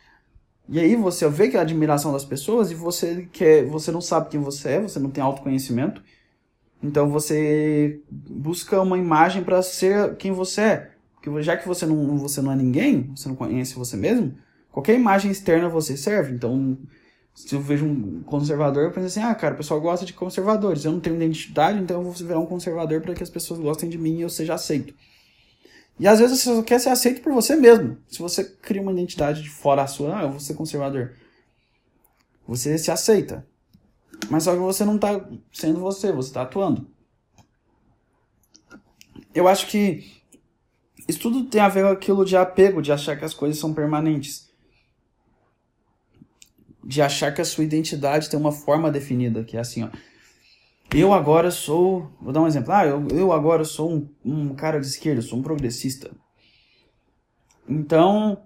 E 0.69 0.79
aí 0.79 0.97
você 0.97 1.29
vê 1.29 1.49
que 1.49 1.57
a 1.57 1.63
admiração 1.63 2.13
das 2.13 2.25
pessoas 2.25 2.71
e 2.71 2.75
você 2.75 3.29
quer, 3.33 3.65
você 3.67 3.91
não 3.91 4.01
sabe 4.01 4.29
quem 4.31 4.41
você 4.41 4.71
é, 4.71 4.81
você 4.81 4.99
não 4.99 5.11
tem 5.11 5.23
autoconhecimento. 5.25 6.03
Então 6.83 7.09
você 7.11 8.01
busca 8.11 8.81
uma 8.83 8.99
imagem 8.99 9.43
para 9.43 9.63
ser 9.63 10.17
quem 10.17 10.33
você 10.33 10.61
é. 10.61 10.91
Porque 11.15 11.43
já 11.43 11.57
que 11.57 11.67
você 11.67 11.87
não, 11.87 12.17
você 12.19 12.41
não 12.43 12.53
é 12.53 12.57
ninguém, 12.57 13.11
você 13.15 13.29
não 13.29 13.37
conhece 13.37 13.75
você 13.75 13.97
mesmo, 13.97 14.37
qualquer 14.71 14.95
imagem 14.95 15.31
externa 15.31 15.69
você 15.69 15.97
serve. 15.97 16.33
Então, 16.35 16.79
Se 17.35 17.55
eu 17.55 17.61
vejo 17.61 17.87
um 17.87 18.23
conservador, 18.25 18.85
eu 18.85 18.91
penso 18.93 19.07
assim, 19.07 19.21
ah, 19.21 19.35
cara, 19.35 19.55
o 19.55 19.57
pessoal 19.59 19.81
gosta 19.81 20.05
de 20.05 20.13
conservadores. 20.13 20.85
Eu 20.85 20.93
não 20.93 21.01
tenho 21.01 21.17
identidade, 21.17 21.79
então 21.81 21.99
eu 21.99 22.03
vou 22.05 22.13
virar 22.13 22.39
um 22.41 22.47
conservador 22.47 23.01
para 23.01 23.15
que 23.15 23.23
as 23.23 23.31
pessoas 23.31 23.61
gostem 23.61 23.89
de 23.89 23.97
mim 23.99 24.19
e 24.19 24.23
eu 24.23 24.29
seja 24.31 24.55
aceito. 24.55 24.95
E 25.99 26.07
às 26.07 26.19
vezes 26.19 26.41
você 26.41 26.55
só 26.55 26.63
quer 26.63 26.79
ser 26.79 26.91
aceito 26.91 27.23
por 27.23 27.33
você 27.33 27.57
mesmo. 27.57 27.99
Se 28.09 28.21
você 28.21 28.45
cria 28.45 28.81
uma 28.81 28.93
identidade 28.93 29.43
de 29.43 29.51
fora 29.51 29.83
a 29.83 29.87
sua, 29.87 30.19
ah, 30.19 30.23
eu 30.23 30.31
vou 30.31 30.41
ser 30.41 30.55
conservador. 30.55 31.15
Você 32.47 32.79
se 32.79 32.91
aceita. 32.91 33.47
Mas 34.31 34.45
só 34.45 34.53
que 34.53 34.59
você 34.59 34.85
não 34.85 34.99
tá 34.99 35.29
sendo 35.53 35.81
você, 35.81 36.13
você 36.13 36.33
tá 36.33 36.43
atuando. 36.43 36.89
Eu 39.35 39.49
acho 39.49 39.67
que 39.67 40.23
isso 41.07 41.21
tudo 41.21 41.45
tem 41.45 41.61
a 41.61 41.69
ver 41.69 41.85
com 41.85 41.91
aquilo 41.91 42.25
de 42.25 42.37
apego, 42.37 42.83
de 42.83 42.93
achar 42.93 43.17
que 43.17 43.25
as 43.25 43.35
coisas 43.35 43.59
são 43.59 43.75
permanentes 43.75 44.49
de 46.89 47.03
achar 47.03 47.35
que 47.35 47.43
a 47.43 47.45
sua 47.45 47.65
identidade 47.65 48.31
tem 48.31 48.41
uma 48.41 48.51
forma 48.51 48.91
definida, 48.91 49.45
que 49.45 49.59
é 49.59 49.61
assim, 49.61 49.85
ó. 49.85 49.91
Eu 50.95 51.13
agora 51.13 51.51
sou. 51.51 52.11
Vou 52.21 52.33
dar 52.33 52.41
um 52.41 52.47
exemplo. 52.47 52.73
Ah, 52.73 52.87
eu, 52.87 53.07
eu 53.09 53.33
agora 53.33 53.65
sou 53.65 53.93
um, 53.93 54.09
um 54.25 54.55
cara 54.55 54.81
de 54.81 54.87
esquerda, 54.87 55.21
sou 55.21 55.39
um 55.39 55.43
progressista. 55.43 56.11
Então, 57.69 58.43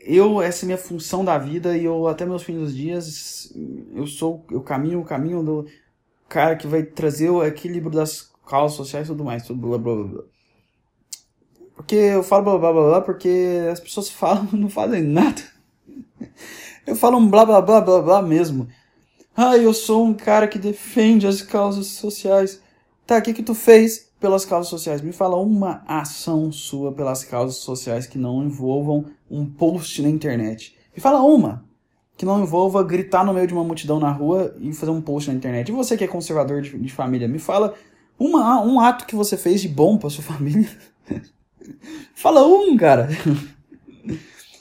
eu, 0.00 0.40
essa 0.40 0.64
é 0.64 0.64
a 0.64 0.68
minha 0.68 0.78
função 0.78 1.24
da 1.24 1.36
vida 1.36 1.76
e 1.76 1.84
eu, 1.84 2.08
até 2.08 2.24
meus 2.24 2.42
fins 2.42 2.56
dos 2.56 2.74
dias, 2.74 3.52
eu 3.94 4.06
sou, 4.06 4.46
eu 4.50 4.62
caminho 4.62 5.00
o 5.00 5.04
caminho 5.04 5.42
do 5.42 5.66
cara 6.26 6.56
que 6.56 6.66
vai 6.66 6.82
trazer 6.82 7.28
o 7.28 7.44
equilíbrio 7.44 7.92
das 7.92 8.32
causas 8.46 8.76
sociais 8.76 9.06
e 9.06 9.10
tudo 9.10 9.24
mais, 9.24 9.46
tudo 9.46 9.60
blá 9.60 9.76
blá 9.76 9.94
blá. 10.04 10.22
Porque 11.74 11.96
eu 11.96 12.22
falo 12.22 12.44
blá 12.44 12.58
blá 12.58 12.72
blá 12.72 12.82
blá 12.88 13.00
porque 13.02 13.68
as 13.70 13.80
pessoas 13.80 14.08
falam 14.10 14.48
não 14.52 14.70
fazem 14.70 15.02
nada. 15.02 15.42
Eu 16.86 16.96
falo 16.96 17.18
um 17.18 17.28
blá 17.28 17.44
blá 17.44 17.60
blá 17.60 17.80
blá 17.82 18.00
blá 18.00 18.22
mesmo. 18.22 18.68
Ah, 19.36 19.56
eu 19.56 19.72
sou 19.72 20.04
um 20.04 20.12
cara 20.12 20.48
que 20.48 20.58
defende 20.58 21.26
as 21.26 21.40
causas 21.40 21.86
sociais. 21.86 22.60
Tá, 23.06 23.18
o 23.18 23.22
que 23.22 23.32
que 23.32 23.42
tu 23.42 23.54
fez 23.54 24.10
pelas 24.20 24.44
causas 24.44 24.68
sociais? 24.68 25.00
Me 25.00 25.12
fala 25.12 25.36
uma 25.36 25.82
ação 25.86 26.52
sua 26.52 26.92
pelas 26.92 27.24
causas 27.24 27.56
sociais 27.56 28.06
que 28.06 28.18
não 28.18 28.44
envolvam 28.44 29.06
um 29.30 29.46
post 29.46 30.02
na 30.02 30.08
internet. 30.08 30.76
Me 30.94 31.00
fala 31.00 31.22
uma 31.22 31.64
que 32.16 32.26
não 32.26 32.42
envolva 32.42 32.82
gritar 32.82 33.24
no 33.24 33.32
meio 33.32 33.46
de 33.46 33.54
uma 33.54 33.64
multidão 33.64 33.98
na 33.98 34.10
rua 34.10 34.54
e 34.60 34.72
fazer 34.74 34.92
um 34.92 35.00
post 35.00 35.30
na 35.30 35.36
internet. 35.36 35.68
E 35.70 35.72
você 35.72 35.96
que 35.96 36.04
é 36.04 36.08
conservador 36.08 36.60
de, 36.60 36.76
de 36.76 36.92
família, 36.92 37.26
me 37.26 37.38
fala 37.38 37.74
uma, 38.18 38.60
um 38.62 38.78
ato 38.78 39.06
que 39.06 39.16
você 39.16 39.38
fez 39.38 39.62
de 39.62 39.68
bom 39.68 39.96
para 39.96 40.10
sua 40.10 40.22
família. 40.24 40.68
fala 42.14 42.46
um, 42.46 42.76
cara 42.76 43.08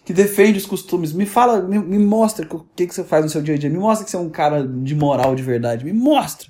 que 0.09 0.13
defende 0.13 0.57
os 0.57 0.65
costumes. 0.65 1.13
Me 1.13 1.27
fala, 1.27 1.61
me, 1.61 1.77
me 1.77 1.99
mostra 1.99 2.43
o 2.51 2.65
que, 2.75 2.87
que 2.87 2.95
você 2.95 3.03
faz 3.03 3.23
no 3.23 3.29
seu 3.29 3.43
dia 3.43 3.53
a 3.53 3.57
dia. 3.59 3.69
Me 3.69 3.77
mostra 3.77 4.03
que 4.03 4.09
você 4.09 4.17
é 4.17 4.19
um 4.19 4.27
cara 4.27 4.67
de 4.67 4.95
moral 4.95 5.35
de 5.35 5.43
verdade. 5.43 5.85
Me 5.85 5.93
mostra. 5.93 6.49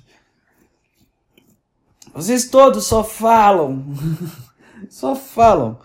Vocês 2.14 2.48
todos 2.48 2.86
só 2.86 3.04
falam. 3.04 3.84
só 4.88 5.14
falam. 5.14 5.78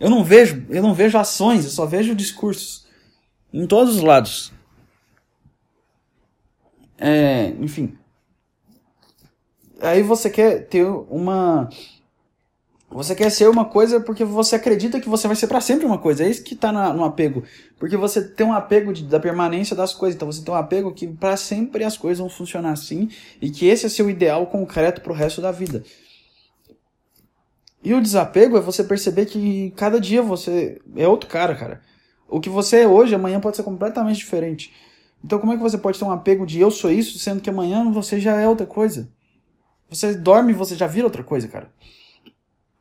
Eu 0.00 0.10
não 0.10 0.24
vejo, 0.24 0.66
eu 0.68 0.82
não 0.82 0.92
vejo 0.94 1.16
ações, 1.16 1.64
eu 1.64 1.70
só 1.70 1.86
vejo 1.86 2.12
discursos. 2.12 2.88
Em 3.52 3.68
todos 3.68 3.94
os 3.94 4.02
lados. 4.02 4.52
É, 6.98 7.50
enfim. 7.60 7.96
Aí 9.80 10.02
você 10.02 10.28
quer 10.28 10.66
ter 10.66 10.84
uma 10.84 11.68
você 12.88 13.14
quer 13.14 13.30
ser 13.30 13.48
uma 13.48 13.64
coisa 13.64 14.00
porque 14.00 14.24
você 14.24 14.54
acredita 14.54 15.00
que 15.00 15.08
você 15.08 15.26
vai 15.26 15.36
ser 15.36 15.48
para 15.48 15.60
sempre 15.60 15.84
uma 15.84 15.98
coisa. 15.98 16.24
É 16.24 16.30
isso 16.30 16.44
que 16.44 16.54
tá 16.54 16.72
no 16.92 17.04
apego. 17.04 17.42
Porque 17.78 17.96
você 17.96 18.22
tem 18.22 18.46
um 18.46 18.52
apego 18.52 18.92
de, 18.92 19.04
da 19.04 19.18
permanência 19.18 19.74
das 19.74 19.92
coisas. 19.92 20.14
Então 20.14 20.30
você 20.30 20.42
tem 20.42 20.54
um 20.54 20.56
apego 20.56 20.94
que 20.94 21.06
para 21.06 21.36
sempre 21.36 21.82
as 21.82 21.96
coisas 21.96 22.20
vão 22.20 22.28
funcionar 22.28 22.70
assim 22.70 23.10
e 23.40 23.50
que 23.50 23.66
esse 23.66 23.86
é 23.86 23.88
seu 23.88 24.08
ideal 24.08 24.46
concreto 24.46 25.00
pro 25.00 25.12
resto 25.12 25.40
da 25.40 25.50
vida. 25.50 25.82
E 27.82 27.92
o 27.92 28.00
desapego 28.00 28.56
é 28.56 28.60
você 28.60 28.82
perceber 28.82 29.26
que 29.26 29.72
cada 29.76 30.00
dia 30.00 30.22
você 30.22 30.80
é 30.96 31.06
outro 31.08 31.28
cara, 31.28 31.54
cara. 31.54 31.82
O 32.28 32.40
que 32.40 32.48
você 32.48 32.80
é 32.80 32.88
hoje, 32.88 33.14
amanhã 33.14 33.40
pode 33.40 33.56
ser 33.56 33.62
completamente 33.62 34.18
diferente. 34.18 34.72
Então 35.24 35.38
como 35.38 35.52
é 35.52 35.56
que 35.56 35.62
você 35.62 35.76
pode 35.76 35.98
ter 35.98 36.04
um 36.04 36.10
apego 36.10 36.46
de 36.46 36.60
eu 36.60 36.70
sou 36.70 36.90
isso, 36.90 37.18
sendo 37.18 37.40
que 37.40 37.50
amanhã 37.50 37.90
você 37.90 38.20
já 38.20 38.40
é 38.40 38.48
outra 38.48 38.66
coisa? 38.66 39.08
Você 39.88 40.14
dorme 40.14 40.52
e 40.52 40.56
você 40.56 40.74
já 40.74 40.86
vira 40.86 41.06
outra 41.06 41.22
coisa, 41.22 41.46
cara. 41.46 41.70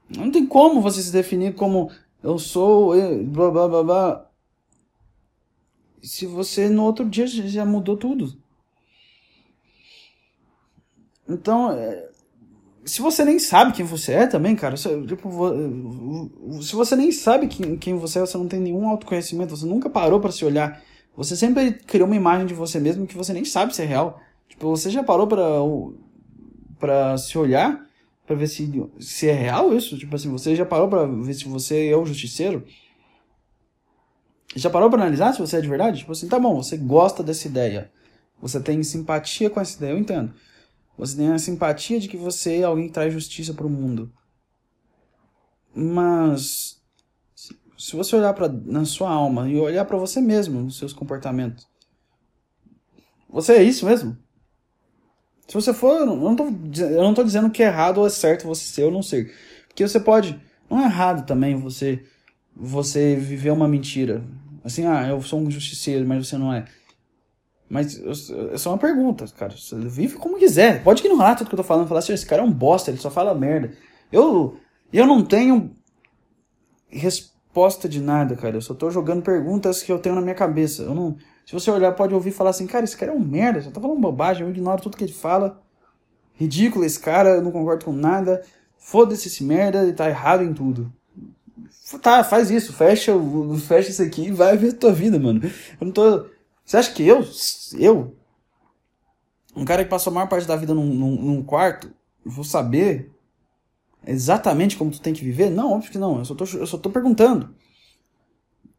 Não 0.09 0.31
tem 0.31 0.45
como 0.45 0.81
você 0.81 1.01
se 1.01 1.11
definir 1.11 1.55
como 1.55 1.91
eu 2.21 2.37
sou, 2.37 2.93
blá 3.25 3.51
blá 3.51 3.67
blá 3.67 3.83
blá. 3.83 4.31
Se 6.01 6.25
você 6.25 6.69
no 6.69 6.83
outro 6.83 7.05
dia 7.09 7.25
já 7.27 7.65
mudou 7.65 7.97
tudo. 7.97 8.37
Então, 11.27 11.71
é, 11.71 12.09
se 12.85 13.01
você 13.01 13.25
nem 13.25 13.39
sabe 13.39 13.73
quem 13.73 13.83
você 13.83 14.13
é 14.13 14.27
também, 14.27 14.55
cara, 14.55 14.77
se, 14.77 14.87
tipo, 15.07 15.29
se 16.61 16.75
você 16.75 16.95
nem 16.95 17.11
sabe 17.11 17.47
quem, 17.47 17.75
quem 17.77 17.97
você 17.97 18.19
é, 18.19 18.21
você 18.21 18.37
não 18.37 18.47
tem 18.47 18.59
nenhum 18.59 18.87
autoconhecimento, 18.87 19.57
você 19.57 19.65
nunca 19.65 19.89
parou 19.89 20.19
para 20.19 20.31
se 20.31 20.45
olhar, 20.45 20.83
você 21.15 21.35
sempre 21.35 21.73
criou 21.73 22.05
uma 22.05 22.15
imagem 22.15 22.45
de 22.45 22.53
você 22.53 22.79
mesmo 22.79 23.07
que 23.07 23.17
você 23.17 23.33
nem 23.33 23.43
sabe 23.43 23.75
se 23.75 23.81
é 23.81 23.85
real. 23.85 24.21
Tipo, 24.47 24.69
você 24.69 24.89
já 24.89 25.03
parou 25.03 25.27
para 25.27 25.43
para 26.77 27.17
se 27.17 27.37
olhar 27.37 27.84
para 28.25 28.35
ver 28.35 28.47
se, 28.47 28.71
se 28.99 29.29
é 29.29 29.33
real 29.33 29.75
isso? 29.75 29.97
Tipo 29.97 30.15
assim, 30.15 30.31
você 30.31 30.55
já 30.55 30.65
parou 30.65 30.87
para 30.87 31.05
ver 31.05 31.33
se 31.33 31.45
você 31.45 31.89
é 31.89 31.97
um 31.97 32.05
justiceiro? 32.05 32.65
Já 34.55 34.69
parou 34.69 34.89
para 34.89 35.01
analisar 35.01 35.33
se 35.33 35.39
você 35.39 35.57
é 35.57 35.61
de 35.61 35.67
verdade? 35.67 35.99
Tipo 35.99 36.11
assim, 36.11 36.27
tá 36.27 36.39
bom, 36.39 36.55
você 36.55 36.77
gosta 36.77 37.21
dessa 37.21 37.47
ideia. 37.47 37.91
Você 38.41 38.59
tem 38.59 38.81
simpatia 38.83 39.49
com 39.49 39.59
essa 39.59 39.77
ideia, 39.77 39.91
eu 39.91 39.97
entendo. 39.97 40.33
Você 40.97 41.17
tem 41.17 41.31
a 41.31 41.37
simpatia 41.37 41.99
de 41.99 42.07
que 42.07 42.17
você 42.17 42.59
é 42.59 42.63
alguém 42.63 42.87
que 42.87 42.93
traz 42.93 43.13
justiça 43.13 43.53
para 43.53 43.67
o 43.67 43.69
mundo. 43.69 44.11
Mas 45.73 46.81
se 47.77 47.95
você 47.95 48.15
olhar 48.15 48.33
para 48.33 48.47
na 48.47 48.85
sua 48.85 49.09
alma 49.09 49.49
e 49.49 49.57
olhar 49.57 49.85
para 49.85 49.97
você 49.97 50.21
mesmo, 50.21 50.61
nos 50.61 50.77
seus 50.77 50.93
comportamentos, 50.93 51.67
você 53.29 53.53
é 53.53 53.63
isso 53.63 53.85
mesmo? 53.85 54.17
Se 55.47 55.53
você 55.53 55.73
for, 55.73 55.99
eu 55.99 56.05
não, 56.05 56.35
tô, 56.35 56.45
eu 56.45 57.03
não 57.03 57.13
tô 57.13 57.23
dizendo 57.23 57.49
que 57.49 57.61
é 57.61 57.67
errado 57.67 57.99
ou 57.99 58.07
é 58.07 58.09
certo 58.09 58.47
você 58.47 58.65
ser 58.65 58.83
ou 58.83 58.91
não 58.91 59.03
ser. 59.03 59.33
Porque 59.67 59.87
você 59.87 59.99
pode. 59.99 60.39
Não 60.69 60.81
é 60.81 60.85
errado 60.85 61.25
também 61.25 61.55
você 61.55 62.03
você 62.55 63.15
viver 63.15 63.51
uma 63.51 63.67
mentira. 63.67 64.23
Assim, 64.63 64.85
ah, 64.85 65.07
eu 65.07 65.21
sou 65.21 65.39
um 65.39 65.51
justiceiro, 65.51 66.07
mas 66.07 66.27
você 66.27 66.37
não 66.37 66.53
é. 66.53 66.65
Mas 67.69 67.99
é 68.53 68.57
só 68.57 68.71
uma 68.71 68.77
pergunta, 68.77 69.25
cara. 69.37 69.55
Você 69.55 69.75
vive 69.75 70.15
como 70.15 70.37
quiser. 70.37 70.83
Pode 70.83 71.05
ignorar 71.05 71.35
tudo 71.35 71.47
que 71.47 71.55
eu 71.55 71.57
tô 71.57 71.63
falando. 71.63 71.87
Falar 71.87 71.99
assim, 71.99 72.13
esse 72.13 72.25
cara 72.25 72.41
é 72.41 72.45
um 72.45 72.51
bosta, 72.51 72.89
ele 72.89 72.99
só 72.99 73.11
fala 73.11 73.35
merda. 73.35 73.71
Eu, 74.11 74.57
eu 74.93 75.05
não 75.05 75.23
tenho 75.23 75.71
resposta 76.87 77.89
de 77.89 77.99
nada, 77.99 78.35
cara. 78.35 78.55
Eu 78.55 78.61
só 78.61 78.73
tô 78.73 78.89
jogando 78.89 79.23
perguntas 79.23 79.83
que 79.83 79.91
eu 79.91 79.99
tenho 79.99 80.15
na 80.15 80.21
minha 80.21 80.35
cabeça. 80.35 80.83
Eu 80.83 80.95
não. 80.95 81.17
Se 81.45 81.53
você 81.53 81.69
olhar, 81.69 81.91
pode 81.91 82.13
ouvir 82.13 82.31
falar 82.31 82.49
assim, 82.49 82.65
cara, 82.65 82.83
esse 82.83 82.97
cara 82.97 83.11
é 83.11 83.15
um 83.15 83.19
merda, 83.19 83.61
só 83.61 83.69
tá 83.69 83.79
falando 83.79 83.99
bobagem, 83.99 84.43
eu 84.43 84.49
ignoro 84.49 84.81
tudo 84.81 84.97
que 84.97 85.03
ele 85.03 85.13
fala. 85.13 85.61
Ridículo 86.33 86.83
esse 86.83 86.99
cara, 86.99 87.35
eu 87.35 87.41
não 87.41 87.51
concordo 87.51 87.85
com 87.85 87.93
nada. 87.93 88.43
Foda-se 88.77 89.27
esse 89.27 89.43
merda, 89.43 89.83
ele 89.83 89.93
tá 89.93 90.09
errado 90.09 90.43
em 90.43 90.53
tudo. 90.53 90.91
Tá, 92.01 92.23
faz 92.23 92.49
isso, 92.49 92.73
fecha, 92.73 93.13
fecha 93.67 93.89
isso 93.91 94.01
aqui 94.01 94.27
e 94.27 94.31
vai 94.31 94.57
ver 94.57 94.69
a 94.69 94.75
tua 94.75 94.91
vida, 94.91 95.19
mano. 95.19 95.41
Eu 95.79 95.85
não 95.85 95.91
tô. 95.91 96.25
Você 96.65 96.77
acha 96.77 96.91
que 96.91 97.07
eu, 97.07 97.23
eu, 97.77 98.15
um 99.55 99.63
cara 99.63 99.83
que 99.83 99.89
passou 99.89 100.11
a 100.11 100.13
maior 100.13 100.27
parte 100.27 100.47
da 100.47 100.55
vida 100.55 100.73
num, 100.73 100.85
num, 100.85 101.15
num 101.15 101.43
quarto, 101.43 101.91
vou 102.25 102.43
saber 102.43 103.11
exatamente 104.05 104.75
como 104.75 104.91
tu 104.91 104.99
tem 104.99 105.13
que 105.13 105.23
viver? 105.23 105.51
Não, 105.51 105.73
óbvio 105.73 105.91
que 105.91 105.97
não. 105.99 106.17
Eu 106.17 106.25
só 106.25 106.33
tô, 106.33 106.43
eu 106.43 106.65
só 106.65 106.77
tô 106.77 106.89
perguntando. 106.89 107.55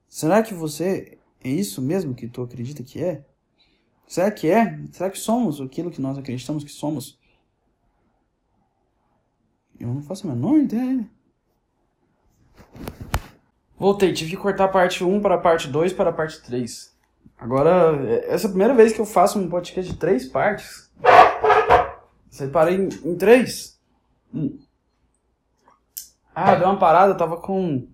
Será 0.09 0.43
que 0.43 0.53
você 0.53 1.16
é 1.43 1.49
isso 1.49 1.81
mesmo 1.81 2.15
que 2.15 2.29
tu 2.29 2.43
acredita 2.43 2.83
que 2.83 3.03
é? 3.03 3.25
Será 4.07 4.31
que 4.31 4.49
é? 4.49 4.79
Será 4.93 5.11
que 5.11 5.19
somos 5.19 5.61
aquilo 5.61 5.91
que 5.91 6.01
nós 6.01 6.17
acreditamos 6.17 6.63
que 6.63 6.71
somos? 6.71 7.19
Eu 9.79 9.89
não 9.89 10.03
faço 10.03 10.29
a 10.29 10.35
menor 10.35 10.59
ideia. 10.59 11.09
Voltei, 13.79 14.13
tive 14.13 14.31
que 14.31 14.37
cortar 14.37 14.65
a 14.65 14.69
parte 14.69 15.05
1 15.05 15.21
para 15.21 15.35
a 15.35 15.39
parte 15.39 15.69
2 15.69 15.93
para 15.93 16.11
a 16.11 16.13
parte 16.13 16.43
3. 16.43 16.97
Agora, 17.37 17.97
essa 18.27 18.47
é 18.47 18.49
a 18.49 18.51
primeira 18.51 18.75
vez 18.75 18.93
que 18.93 19.01
eu 19.01 19.05
faço 19.05 19.39
um 19.39 19.51
podcast 19.51 19.93
de 19.93 19.99
três 19.99 20.27
partes. 20.27 20.91
Separei 22.31 22.77
em, 22.77 22.89
em 23.05 23.17
três. 23.17 23.79
Hum. 24.33 24.59
Ah, 26.35 26.55
deu 26.55 26.69
uma 26.69 26.79
parada, 26.79 27.13
eu 27.13 27.17
tava 27.17 27.37
com 27.39 27.87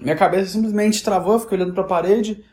minha 0.00 0.16
cabeça 0.16 0.50
simplesmente 0.50 1.02
travou, 1.02 1.34
eu 1.34 1.40
fiquei 1.40 1.58
olhando 1.58 1.74
pra 1.74 1.84
parede. 1.84 2.44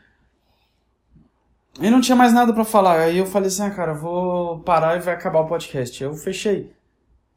E 1.80 1.90
não 1.90 2.00
tinha 2.00 2.16
mais 2.16 2.32
nada 2.32 2.52
para 2.52 2.64
falar. 2.64 3.00
Aí 3.00 3.18
eu 3.18 3.26
falei 3.26 3.48
assim, 3.48 3.62
ah, 3.62 3.70
cara, 3.70 3.94
vou 3.94 4.60
parar 4.60 4.96
e 4.96 5.00
vai 5.00 5.14
acabar 5.14 5.40
o 5.40 5.46
podcast. 5.46 6.02
Eu 6.02 6.14
fechei. 6.14 6.72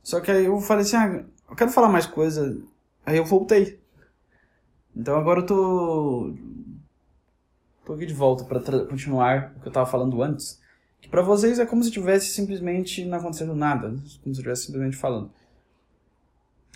Só 0.04 0.20
que 0.20 0.32
aí 0.32 0.46
eu 0.46 0.60
falei 0.60 0.84
assim, 0.84 0.96
ah, 0.96 1.24
eu 1.50 1.56
quero 1.56 1.72
falar 1.72 1.90
mais 1.90 2.06
coisa. 2.06 2.60
Aí 3.06 3.18
eu 3.18 3.26
voltei. 3.26 3.80
Então 4.96 5.16
agora 5.16 5.42
eu 5.42 5.46
tô. 5.46 6.34
tô 7.86 7.94
aqui 7.94 8.06
de 8.06 8.14
volta 8.14 8.44
para 8.44 8.60
continuar 8.86 9.54
o 9.58 9.62
que 9.62 9.68
eu 9.68 9.72
tava 9.72 9.86
falando 9.86 10.22
antes. 10.22 10.60
Que 11.00 11.08
pra 11.08 11.22
vocês 11.22 11.60
é 11.60 11.66
como 11.66 11.84
se 11.84 11.92
tivesse 11.92 12.32
simplesmente 12.32 13.06
não 13.06 13.20
acontecendo 13.20 13.56
nada. 13.56 13.90
Como 13.90 14.08
se 14.08 14.20
eu 14.26 14.32
estivesse 14.32 14.66
simplesmente 14.66 14.98
falando. 14.98 15.32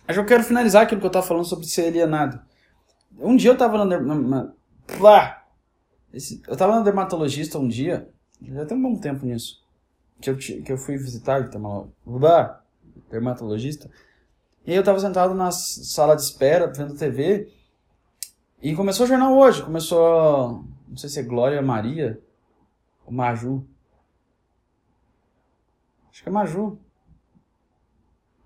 Mas 0.08 0.18
eu 0.18 0.26
quero 0.26 0.44
finalizar 0.44 0.84
aquilo 0.84 1.02
que 1.02 1.08
eu 1.08 1.12
tava 1.12 1.26
falando 1.26 1.46
sobre 1.46 1.66
ser 1.66 1.88
alienado. 1.88 2.40
Um 3.20 3.36
dia 3.36 3.51
eu 3.51 3.57
tava 3.57 3.84
na, 3.84 3.99
na, 3.99 4.16
na 4.16 4.53
esse, 6.13 6.41
eu 6.47 6.55
tava 6.55 6.76
na 6.76 6.82
dermatologista 6.82 7.59
um 7.59 7.68
dia, 7.68 8.09
já 8.41 8.66
tem 8.66 8.78
um 8.78 8.82
bom 8.82 8.95
tempo 8.97 9.26
nisso, 9.26 9.61
que 10.22 10.30
eu, 10.30 10.38
que 10.38 10.72
eu 10.72 10.78
fui 10.78 10.97
visitar, 10.97 11.49
lá, 12.05 12.63
dermatologista, 13.09 13.91
e 14.66 14.72
aí 14.72 14.78
eu 14.78 14.84
tava 14.84 14.99
sentado 14.99 15.34
na 15.34 15.51
sala 15.51 16.16
de 16.16 16.22
espera, 16.22 16.72
vendo 16.72 16.97
TV, 16.97 17.51
e 18.61 18.74
começou 18.74 19.05
o 19.05 19.09
jornal 19.09 19.38
hoje, 19.38 19.61
começou, 19.61 20.63
não 20.88 20.95
sei 20.95 21.09
se 21.09 21.20
é 21.20 21.24
Glória 21.24 21.61
Maria, 21.61 22.22
ou 23.05 23.11
Maju, 23.11 23.68
acho 26.09 26.24
que 26.24 26.30
é 26.30 26.32
Maju, 26.32 26.80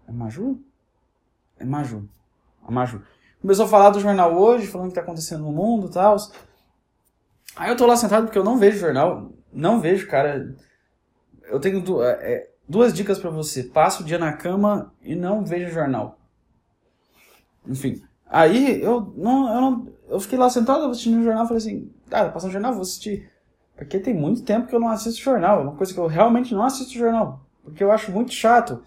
é 0.08 0.12
Maju? 0.12 0.60
É 1.60 1.66
Maju, 1.66 2.10
a 2.64 2.72
Maju. 2.72 3.04
Começou 3.42 3.66
a 3.66 3.70
falar 3.70 3.90
do 3.92 4.00
jornal 4.00 4.34
hoje, 4.34 4.68
falando 4.68 4.88
o 4.88 4.90
que 4.90 5.00
está 5.00 5.02
acontecendo 5.02 5.44
no 5.44 5.52
mundo 5.52 5.88
e 5.88 5.92
tal. 5.92 6.18
Aí 7.56 7.70
eu 7.70 7.78
tô 7.78 7.86
lá 7.86 7.96
sentado 7.96 8.26
porque 8.26 8.38
eu 8.38 8.44
não 8.44 8.58
vejo 8.58 8.80
jornal. 8.80 9.32
Não 9.52 9.80
vejo, 9.80 10.08
cara. 10.08 10.56
Eu 11.46 11.60
tenho 11.60 11.82
du 11.82 12.04
é, 12.04 12.12
é 12.22 12.50
duas 12.68 12.94
dicas 12.94 13.18
para 13.18 13.30
você. 13.30 13.64
Passa 13.64 14.04
o 14.04 14.06
dia 14.06 14.20
na 14.20 14.34
cama 14.34 14.94
e 15.02 15.16
não 15.16 15.44
veja 15.44 15.72
jornal. 15.72 16.20
Enfim. 17.66 18.02
Aí 18.30 18.82
eu 18.82 19.14
não, 19.16 19.54
eu 19.54 19.62
não. 19.62 19.88
Eu 20.08 20.20
fiquei 20.20 20.38
lá 20.38 20.50
sentado 20.50 20.86
assistindo 20.86 21.20
o 21.20 21.24
jornal 21.24 21.46
falei 21.46 21.58
assim, 21.58 21.92
ah, 22.08 22.26
tá 22.26 22.30
passando 22.30 22.52
jornal, 22.52 22.74
vou 22.74 22.82
assistir. 22.82 23.32
Porque 23.76 24.00
tem 24.00 24.14
muito 24.14 24.44
tempo 24.44 24.68
que 24.68 24.76
eu 24.76 24.80
não 24.80 24.90
assisto 24.90 25.22
jornal. 25.22 25.62
É 25.62 25.64
uma 25.64 25.76
coisa 25.76 25.94
que 25.94 26.00
eu 26.00 26.08
realmente 26.08 26.54
não 26.54 26.64
assisto 26.64 26.94
jornal. 26.94 27.42
Porque 27.64 27.84
eu 27.84 27.92
acho 27.92 28.12
muito 28.12 28.34
chato. 28.34 28.84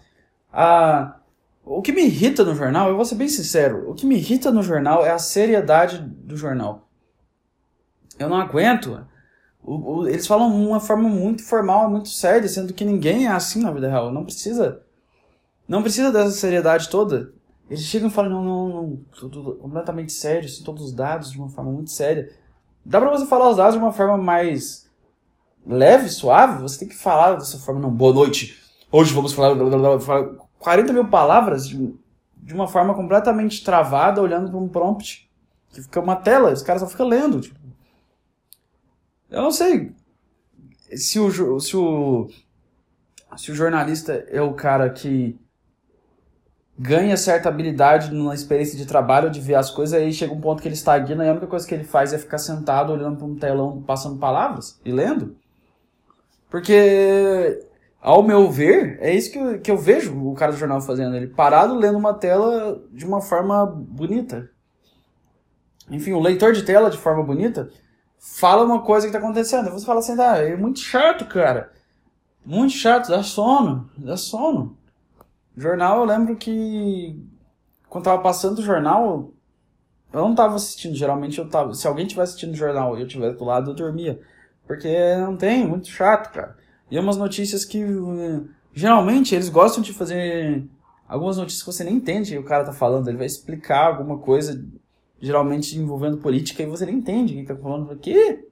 Ah, 0.51 1.19
o 1.65 1.81
que 1.81 1.91
me 1.91 2.03
irrita 2.03 2.43
no 2.43 2.55
jornal, 2.55 2.89
eu 2.89 2.95
vou 2.95 3.05
ser 3.05 3.15
bem 3.15 3.27
sincero, 3.27 3.89
o 3.89 3.93
que 3.93 4.05
me 4.05 4.15
irrita 4.15 4.51
no 4.51 4.61
jornal 4.61 5.05
é 5.05 5.11
a 5.11 5.17
seriedade 5.17 5.99
do 5.99 6.35
jornal. 6.35 6.89
Eu 8.19 8.29
não 8.29 8.37
aguento. 8.37 9.05
O, 9.63 9.99
o, 9.99 10.07
eles 10.07 10.27
falam 10.27 10.51
de 10.51 10.67
uma 10.67 10.79
forma 10.79 11.07
muito 11.07 11.43
formal, 11.43 11.89
muito 11.89 12.09
séria, 12.09 12.47
sendo 12.47 12.73
que 12.73 12.83
ninguém 12.83 13.27
é 13.27 13.31
assim 13.31 13.61
na 13.61 13.71
vida 13.71 13.89
real. 13.89 14.11
Não 14.11 14.25
precisa. 14.25 14.81
Não 15.67 15.81
precisa 15.81 16.11
dessa 16.11 16.31
seriedade 16.31 16.89
toda. 16.89 17.33
Eles 17.69 17.83
chegam 17.83 18.09
e 18.09 18.11
falam, 18.11 18.29
não, 18.29 18.43
não, 18.43 18.69
não, 18.69 18.97
tudo 19.17 19.55
completamente 19.55 20.11
sério, 20.11 20.45
assim, 20.45 20.63
todos 20.63 20.83
os 20.83 20.93
dados 20.93 21.31
de 21.31 21.37
uma 21.37 21.49
forma 21.49 21.71
muito 21.71 21.91
séria. 21.91 22.29
Dá 22.85 22.99
pra 22.99 23.09
você 23.09 23.25
falar 23.25 23.49
os 23.49 23.57
dados 23.57 23.73
de 23.73 23.79
uma 23.79 23.93
forma 23.93 24.17
mais 24.17 24.89
leve, 25.65 26.09
suave? 26.09 26.61
Você 26.61 26.79
tem 26.79 26.89
que 26.89 26.95
falar 26.95 27.35
dessa 27.35 27.57
forma, 27.57 27.79
não, 27.79 27.89
boa 27.89 28.13
noite. 28.13 28.61
Hoje 28.91 29.13
vamos 29.13 29.31
falar, 29.31 29.55
blá, 29.55 29.69
blá, 29.69 29.97
blá, 29.97 30.35
40 30.63 30.93
mil 30.93 31.07
palavras 31.09 31.67
de, 31.67 31.93
de 32.37 32.53
uma 32.53 32.69
forma 32.69 32.93
completamente 32.93 33.63
travada, 33.63 34.21
olhando 34.21 34.49
para 34.49 34.59
um 34.59 34.69
prompt. 34.69 35.29
Que 35.69 35.81
fica 35.81 35.99
uma 35.99 36.15
tela, 36.15 36.53
os 36.53 36.61
caras 36.61 36.81
só 36.81 36.87
ficam 36.87 37.07
lendo. 37.07 37.41
Tipo. 37.41 37.59
Eu 39.29 39.41
não 39.41 39.51
sei 39.51 39.93
se 40.95 41.19
o, 41.19 41.59
se 41.59 41.75
o, 41.75 42.29
se 43.35 43.51
o 43.51 43.55
jornalista 43.55 44.25
é 44.29 44.41
o 44.41 44.53
cara 44.53 44.89
que 44.89 45.37
ganha 46.79 47.17
certa 47.17 47.49
habilidade 47.49 48.13
na 48.13 48.33
experiência 48.33 48.77
de 48.77 48.85
trabalho, 48.85 49.29
de 49.29 49.41
ver 49.41 49.55
as 49.55 49.69
coisas, 49.69 49.99
aí 49.99 50.13
chega 50.13 50.33
um 50.33 50.39
ponto 50.39 50.61
que 50.61 50.67
ele 50.67 50.75
estagna 50.75 51.25
e 51.25 51.29
a 51.29 51.31
única 51.31 51.47
coisa 51.47 51.67
que 51.67 51.73
ele 51.73 51.83
faz 51.83 52.13
é 52.13 52.17
ficar 52.17 52.37
sentado 52.37 52.93
olhando 52.93 53.17
para 53.17 53.25
um 53.25 53.35
telão, 53.35 53.81
passando 53.81 54.17
palavras 54.17 54.79
e 54.85 54.91
lendo. 54.91 55.35
Porque 56.49 57.67
ao 58.03 58.21
meu 58.21 58.51
ver, 58.51 58.97
é 58.99 59.15
isso 59.15 59.31
que 59.31 59.39
eu, 59.39 59.61
que 59.61 59.71
eu 59.71 59.77
vejo 59.77 60.13
o 60.29 60.35
cara 60.35 60.51
do 60.51 60.57
jornal 60.57 60.81
fazendo. 60.81 61.15
Ele 61.15 61.27
parado 61.27 61.73
lendo 61.73 61.97
uma 61.97 62.13
tela 62.13 62.83
de 62.91 63.05
uma 63.05 63.21
forma 63.21 63.65
bonita. 63.65 64.49
Enfim, 65.89 66.11
o 66.11 66.19
leitor 66.19 66.51
de 66.51 66.63
tela 66.63 66.89
de 66.89 66.97
forma 66.97 67.23
bonita 67.23 67.69
fala 68.19 68.65
uma 68.65 68.81
coisa 68.81 69.07
que 69.07 69.15
está 69.15 69.25
acontecendo. 69.25 69.71
Você 69.71 69.85
fala 69.85 69.99
assim, 69.99 70.19
ah, 70.19 70.37
é 70.37 70.57
muito 70.57 70.79
chato, 70.79 71.25
cara. 71.27 71.71
Muito 72.45 72.73
chato, 72.73 73.07
dá 73.07 73.23
sono, 73.23 73.89
dá 73.97 74.17
sono. 74.17 74.77
Jornal, 75.55 75.99
eu 75.99 76.05
lembro 76.05 76.35
que 76.35 77.17
quando 77.87 78.03
tava 78.03 78.21
passando 78.21 78.59
o 78.59 78.63
jornal, 78.63 79.31
eu 80.11 80.19
não 80.19 80.35
tava 80.35 80.55
assistindo. 80.55 80.93
Geralmente 80.93 81.39
eu 81.39 81.49
tava. 81.49 81.73
Se 81.73 81.87
alguém 81.87 82.05
tivesse 82.05 82.31
assistindo 82.31 82.51
o 82.51 82.57
jornal 82.57 82.97
e 82.97 83.01
eu 83.01 83.07
tivesse 83.07 83.37
do 83.37 83.45
lado, 83.45 83.71
eu 83.71 83.75
dormia. 83.75 84.19
Porque 84.67 85.15
não 85.15 85.37
tem, 85.37 85.65
muito 85.65 85.87
chato, 85.87 86.33
cara. 86.33 86.57
E 86.93 86.95
é 86.95 86.99
umas 86.99 87.17
notícias 87.17 87.65
que 87.65 87.83
geralmente 88.71 89.33
eles 89.33 89.49
gostam 89.49 89.81
de 89.81 89.91
fazer 89.91 90.63
algumas 91.07 91.37
notícias 91.37 91.63
que 91.63 91.73
você 91.73 91.83
nem 91.83 91.95
entende 91.95 92.37
o 92.37 92.41
que 92.41 92.45
o 92.45 92.47
cara 92.47 92.63
tá 92.63 92.71
falando. 92.71 93.07
Ele 93.07 93.17
vai 93.17 93.25
explicar 93.25 93.87
alguma 93.87 94.19
coisa, 94.19 94.63
geralmente 95.19 95.75
envolvendo 95.75 96.19
política, 96.19 96.61
e 96.61 96.67
você 96.67 96.85
nem 96.85 96.97
entende 96.97 97.33
o 97.33 97.37
que 97.37 97.45
tá 97.51 97.55
falando. 97.55 97.91
Aqui. 97.91 98.47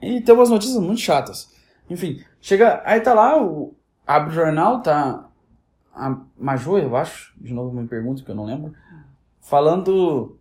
E 0.00 0.20
tem 0.20 0.32
umas 0.32 0.48
notícias 0.48 0.80
muito 0.80 1.00
chatas. 1.00 1.52
Enfim, 1.90 2.22
chega. 2.40 2.80
Aí 2.84 3.00
tá 3.00 3.14
lá, 3.14 3.42
o, 3.42 3.74
abre 4.06 4.30
o 4.30 4.34
jornal, 4.34 4.80
tá. 4.80 5.28
A 5.92 6.20
Maju, 6.38 6.78
eu 6.78 6.94
acho, 6.94 7.34
de 7.36 7.52
novo 7.52 7.74
me 7.74 7.88
pergunto 7.88 8.24
que 8.24 8.30
eu 8.30 8.36
não 8.36 8.44
lembro, 8.44 8.72
falando. 9.40 10.38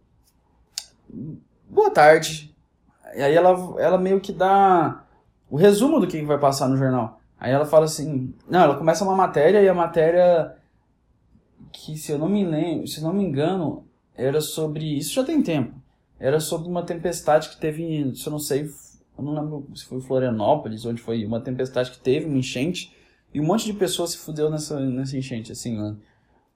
Boa 1.68 1.90
tarde. 1.90 2.56
E 3.16 3.22
aí 3.24 3.34
ela, 3.34 3.82
ela 3.82 3.98
meio 3.98 4.22
que 4.22 4.32
dá 4.32 5.01
o 5.52 5.58
resumo 5.58 6.00
do 6.00 6.08
que 6.08 6.22
vai 6.24 6.40
passar 6.40 6.70
no 6.70 6.78
jornal. 6.78 7.20
Aí 7.38 7.52
ela 7.52 7.66
fala 7.66 7.84
assim, 7.84 8.34
não, 8.50 8.62
ela 8.62 8.78
começa 8.78 9.04
uma 9.04 9.16
matéria 9.16 9.62
e 9.62 9.68
a 9.68 9.74
matéria 9.74 10.56
que 11.74 11.98
se 11.98 12.12
eu 12.12 12.18
não 12.18 12.30
me 12.30 12.46
lembro, 12.46 12.88
se 12.88 13.04
não 13.04 13.12
me 13.12 13.24
engano, 13.24 13.86
era 14.16 14.40
sobre, 14.40 14.98
isso 14.98 15.14
já 15.14 15.24
tem 15.26 15.42
tempo. 15.44 15.76
Era 16.18 16.40
sobre 16.40 16.70
uma 16.70 16.84
tempestade 16.84 17.50
que 17.50 17.58
teve, 17.60 18.14
se 18.16 18.26
eu 18.26 18.32
não 18.32 18.40
sei, 18.40 18.70
eu 19.18 19.24
não 19.24 19.34
lembro 19.34 19.68
se 19.76 19.86
foi 19.86 20.00
Florianópolis, 20.00 20.86
onde 20.86 21.02
foi 21.02 21.26
uma 21.26 21.42
tempestade 21.42 21.92
que 21.92 22.00
teve, 22.00 22.28
uma 22.28 22.38
enchente, 22.38 22.96
e 23.34 23.42
um 23.42 23.46
monte 23.46 23.66
de 23.66 23.74
pessoas 23.74 24.12
se 24.12 24.18
fudeu 24.20 24.50
nessa, 24.50 24.80
nessa 24.80 25.18
enchente, 25.18 25.52
assim, 25.52 25.78
né? 25.78 25.96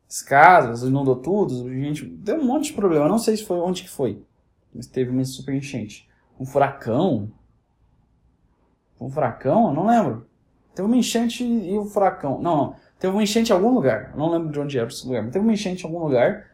As 0.08 0.22
casas, 0.22 0.84
inundou 0.84 1.16
tudo, 1.16 1.68
gente, 1.70 2.06
deu 2.06 2.38
um 2.38 2.46
monte 2.46 2.68
de 2.68 2.74
problema. 2.74 3.06
Eu 3.06 3.10
não 3.10 3.18
sei 3.18 3.36
se 3.36 3.44
foi 3.44 3.58
onde 3.58 3.84
que 3.84 3.90
foi, 3.90 4.22
mas 4.74 4.86
teve 4.88 5.10
uma 5.10 5.26
super 5.26 5.54
enchente. 5.54 6.08
Um 6.40 6.46
furacão, 6.46 7.32
um 9.00 9.10
furacão? 9.10 9.68
Eu 9.68 9.74
não 9.74 9.86
lembro. 9.86 10.28
Teve 10.74 10.88
uma 10.88 10.98
enchente 10.98 11.44
e 11.44 11.78
o 11.78 11.84
um 11.84 11.86
furacão. 11.86 12.42
Não, 12.42 12.58
não. 12.58 12.76
Teve 13.00 13.14
uma 13.14 13.24
enchente 13.24 13.52
em 13.52 13.56
algum 13.56 13.74
lugar. 13.74 14.12
Eu 14.12 14.18
não 14.18 14.30
lembro 14.30 14.52
de 14.52 14.60
onde 14.60 14.78
era 14.78 14.88
esse 14.88 15.06
lugar, 15.06 15.24
mas 15.24 15.32
teve 15.32 15.46
uma 15.46 15.54
enchente 15.54 15.84
em 15.84 15.86
algum 15.88 16.04
lugar. 16.04 16.52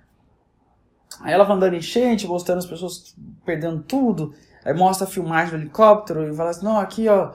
Aí 1.21 1.33
ela 1.33 1.43
vai 1.43 1.55
andando 1.55 1.75
enchente, 1.75 2.27
mostrando 2.27 2.59
as 2.59 2.65
pessoas 2.65 3.15
perdendo 3.45 3.81
tudo. 3.83 4.33
Aí 4.63 4.73
mostra 4.73 5.07
a 5.07 5.09
filmagem 5.09 5.51
do 5.51 5.61
helicóptero 5.63 6.31
e 6.31 6.35
fala 6.35 6.51
assim: 6.51 6.65
não, 6.65 6.77
aqui 6.79 7.07
ó, 7.07 7.33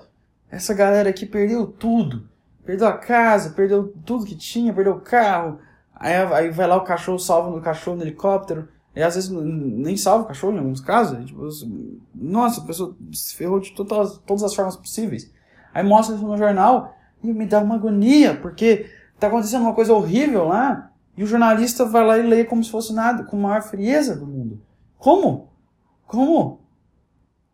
essa 0.51 0.75
galera 0.75 1.11
aqui 1.11 1.27
perdeu 1.27 1.67
tudo. 1.67 2.29
Perdeu 2.65 2.89
a 2.89 2.99
casa, 2.99 3.51
perdeu 3.51 3.95
tudo 4.05 4.25
que 4.25 4.35
tinha, 4.35 4.73
perdeu 4.73 4.95
o 4.95 5.01
carro. 5.01 5.61
Aí, 5.95 6.15
aí 6.15 6.51
vai 6.51 6.67
lá 6.67 6.77
o 6.77 6.85
cachorro, 6.85 7.19
salva 7.19 7.57
o 7.57 7.61
cachorro 7.61 7.97
no 7.97 8.03
helicóptero. 8.03 8.69
E 8.97 9.03
às 9.03 9.15
vezes 9.15 9.29
nem 9.31 9.95
salva 9.95 10.25
o 10.25 10.27
cachorro 10.27 10.55
em 10.55 10.59
alguns 10.61 10.81
casos. 10.81 11.23
Tipo, 11.27 11.47
nossa, 12.15 12.63
a 12.63 12.65
pessoa 12.65 12.97
se 13.13 13.37
ferrou 13.37 13.61
de 13.61 13.73
todas, 13.73 14.17
todas 14.21 14.43
as 14.43 14.55
formas 14.55 14.75
possíveis. 14.75 15.31
Aí 15.75 15.85
mostra 15.85 16.17
isso 16.17 16.27
no 16.27 16.39
jornal 16.39 16.97
e 17.23 17.31
me 17.31 17.45
dá 17.45 17.61
uma 17.61 17.75
agonia, 17.75 18.41
porque 18.41 18.91
tá 19.21 19.27
acontecendo 19.27 19.63
uma 19.63 19.75
coisa 19.75 19.93
horrível 19.93 20.47
lá 20.47 20.91
e 21.15 21.23
o 21.23 21.27
jornalista 21.27 21.85
vai 21.85 22.07
lá 22.07 22.19
e 22.19 22.23
lê 22.23 22.45
como 22.47 22.65
se 22.65 22.71
fosse 22.71 22.95
nada, 22.95 23.25
com 23.25 23.37
a 23.37 23.41
maior 23.41 23.63
frieza 23.63 24.17
do 24.17 24.27
mundo. 24.27 24.63
Como? 24.97 25.51
Como? 26.07 26.63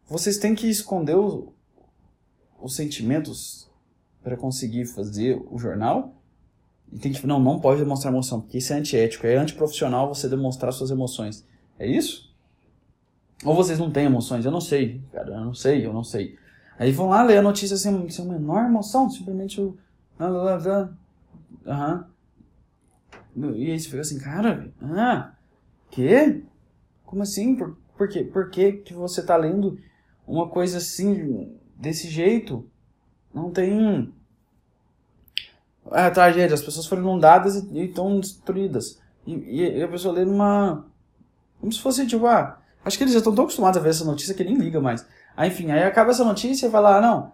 Vocês 0.06 0.38
têm 0.38 0.54
que 0.54 0.70
esconder 0.70 1.16
os, 1.16 1.48
os 2.60 2.76
sentimentos 2.76 3.68
para 4.22 4.36
conseguir 4.36 4.86
fazer 4.86 5.44
o 5.50 5.58
jornal? 5.58 6.14
E 6.92 6.98
tem 6.98 7.10
que, 7.10 7.26
não, 7.26 7.40
não 7.40 7.58
pode 7.58 7.80
demonstrar 7.80 8.12
emoção, 8.12 8.40
porque 8.40 8.58
isso 8.58 8.72
é 8.72 8.76
antiético, 8.76 9.26
é 9.26 9.36
antiprofissional 9.36 10.14
você 10.14 10.28
demonstrar 10.28 10.72
suas 10.72 10.90
emoções. 10.90 11.46
É 11.78 11.86
isso? 11.86 12.30
Ou 13.44 13.54
vocês 13.54 13.78
não 13.78 13.90
têm 13.90 14.04
emoções? 14.04 14.44
Eu 14.44 14.52
não 14.52 14.60
sei, 14.60 15.00
cara, 15.10 15.30
eu 15.30 15.40
não 15.40 15.54
sei, 15.54 15.86
eu 15.86 15.92
não 15.92 16.04
sei. 16.04 16.36
Aí 16.78 16.92
vão 16.92 17.08
lá 17.08 17.22
ler 17.22 17.38
a 17.38 17.42
notícia 17.42 17.74
assim, 17.74 18.08
sem 18.10 18.26
menor 18.26 18.66
emoção, 18.66 19.08
simplesmente 19.08 19.60
o. 19.60 19.76
Aham. 21.66 22.06
E 23.34 23.70
aí 23.70 23.80
você 23.80 23.88
fica 23.88 24.00
assim, 24.00 24.18
cara, 24.18 24.70
ah, 24.82 25.32
quê? 25.90 26.42
Como 27.04 27.22
assim? 27.22 27.56
Por, 27.56 27.76
por, 27.96 28.08
quê? 28.08 28.22
por 28.22 28.50
que, 28.50 28.72
que 28.72 28.92
você 28.92 29.24
tá 29.24 29.36
lendo 29.36 29.78
uma 30.26 30.48
coisa 30.48 30.78
assim, 30.78 31.56
desse 31.74 32.08
jeito? 32.08 32.68
Não 33.34 33.50
tem 33.50 34.12
é, 35.90 36.10
tragédia, 36.10 36.54
as 36.54 36.62
pessoas 36.62 36.86
foram 36.86 37.02
inundadas 37.02 37.56
e 37.56 37.84
estão 37.84 38.20
destruídas. 38.20 39.00
E, 39.26 39.34
e, 39.60 39.82
a 39.82 39.88
pessoa 39.88 40.14
lê 40.14 40.24
numa. 40.24 40.86
Como 41.60 41.72
se 41.72 41.80
fosse 41.80 42.06
tipo, 42.06 42.26
ah, 42.26 42.58
acho 42.84 42.96
que 42.96 43.04
eles 43.04 43.12
já 43.12 43.18
estão 43.18 43.34
tão 43.34 43.44
acostumados 43.44 43.78
a 43.78 43.82
ver 43.82 43.90
essa 43.90 44.04
notícia 44.04 44.34
que 44.34 44.44
nem 44.44 44.56
liga 44.56 44.80
mais. 44.80 45.06
Aí, 45.36 45.48
enfim, 45.48 45.70
aí 45.70 45.82
acaba 45.82 46.10
essa 46.10 46.24
notícia 46.24 46.66
e 46.66 46.68
vai 46.68 46.82
lá, 46.82 47.00
não, 47.00 47.32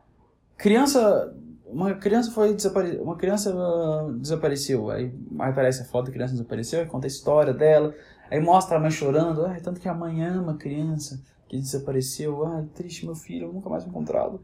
criança, 0.57 1.35
uma 1.67 1.95
criança 1.95 2.31
foi 2.31 2.55
desaparecida, 2.55 3.03
uma 3.03 3.17
criança 3.17 3.55
uh, 3.55 4.13
desapareceu, 4.15 4.91
aí, 4.91 5.13
aparece 5.39 5.83
a 5.83 5.85
foto 5.85 6.07
da 6.07 6.13
criança 6.13 6.35
desapareceu, 6.35 6.81
aí 6.81 6.87
conta 6.87 7.07
a 7.07 7.09
história 7.09 7.53
dela, 7.55 7.95
aí 8.31 8.41
mostra 8.41 8.77
a 8.77 8.81
mãe 8.81 8.91
chorando, 8.91 9.45
tanto 9.63 9.81
que 9.81 9.89
amanhã 9.89 10.41
uma 10.41 10.57
criança 10.57 11.21
que 11.49 11.59
desapareceu, 11.59 12.45
ai, 12.47 12.67
triste 12.75 13.07
meu 13.07 13.15
filho, 13.15 13.47
eu 13.47 13.53
nunca 13.53 13.71
mais 13.71 13.87
encontrado. 13.87 14.35
O 14.37 14.41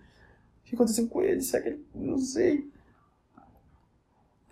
que 0.64 0.74
aconteceu 0.74 1.06
com 1.09 1.20
ele? 1.20 1.43
Será 1.43 1.62
que 1.62 1.68
ele... 1.68 1.85
Não 1.94 2.18
sei. 2.18 2.66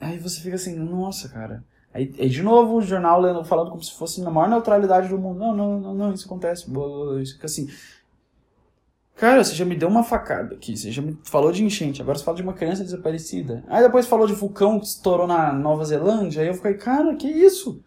Aí 0.02 0.18
você 0.18 0.40
fica 0.40 0.56
assim, 0.56 0.76
nossa, 0.76 1.28
cara. 1.28 1.64
Aí, 1.94 2.12
aí 2.18 2.28
de 2.28 2.42
novo 2.42 2.76
o 2.76 2.82
jornal 2.82 3.44
falando 3.44 3.70
como 3.70 3.82
se 3.82 3.92
fosse 3.92 4.20
na 4.20 4.30
maior 4.30 4.48
neutralidade 4.48 5.08
do 5.08 5.18
mundo. 5.18 5.38
Não, 5.38 5.54
não, 5.54 5.80
não, 5.80 5.94
não 5.94 6.12
isso 6.12 6.26
acontece. 6.26 6.66
Isso 7.22 7.34
fica 7.34 7.46
assim. 7.46 7.68
Cara, 9.14 9.44
você 9.44 9.54
já 9.54 9.64
me 9.64 9.76
deu 9.76 9.88
uma 9.88 10.02
facada 10.02 10.54
aqui. 10.54 10.76
Você 10.76 10.90
já 10.90 11.00
me 11.00 11.16
falou 11.22 11.52
de 11.52 11.64
enchente. 11.64 12.02
Agora 12.02 12.18
você 12.18 12.24
fala 12.24 12.36
de 12.36 12.42
uma 12.42 12.54
criança 12.54 12.82
desaparecida. 12.82 13.62
Aí 13.68 13.82
depois 13.82 14.06
falou 14.06 14.26
de 14.26 14.32
vulcão 14.32 14.80
que 14.80 14.86
estourou 14.86 15.26
na 15.26 15.52
Nova 15.52 15.84
Zelândia. 15.84 16.42
Aí 16.42 16.48
eu 16.48 16.54
fiquei, 16.54 16.74
cara, 16.74 17.14
que 17.14 17.28
isso? 17.28 17.80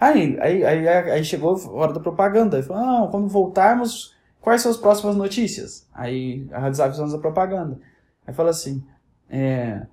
Aí, 0.00 0.36
aí, 0.40 0.64
aí, 0.64 0.88
aí 0.88 1.24
chegou 1.24 1.54
a 1.54 1.70
hora 1.70 1.92
da 1.92 2.00
propaganda. 2.00 2.56
Aí 2.56 2.62
falou, 2.62 2.84
não, 2.84 3.08
quando 3.08 3.28
voltarmos, 3.28 4.16
quais 4.40 4.62
são 4.62 4.72
as 4.72 4.78
próximas 4.78 5.14
notícias? 5.14 5.86
Aí 5.94 6.48
a 6.50 6.58
Rádio 6.58 7.12
da 7.12 7.18
propaganda. 7.18 7.78
Aí 8.26 8.34
fala 8.34 8.50
assim, 8.50 8.82
é... 9.28 9.86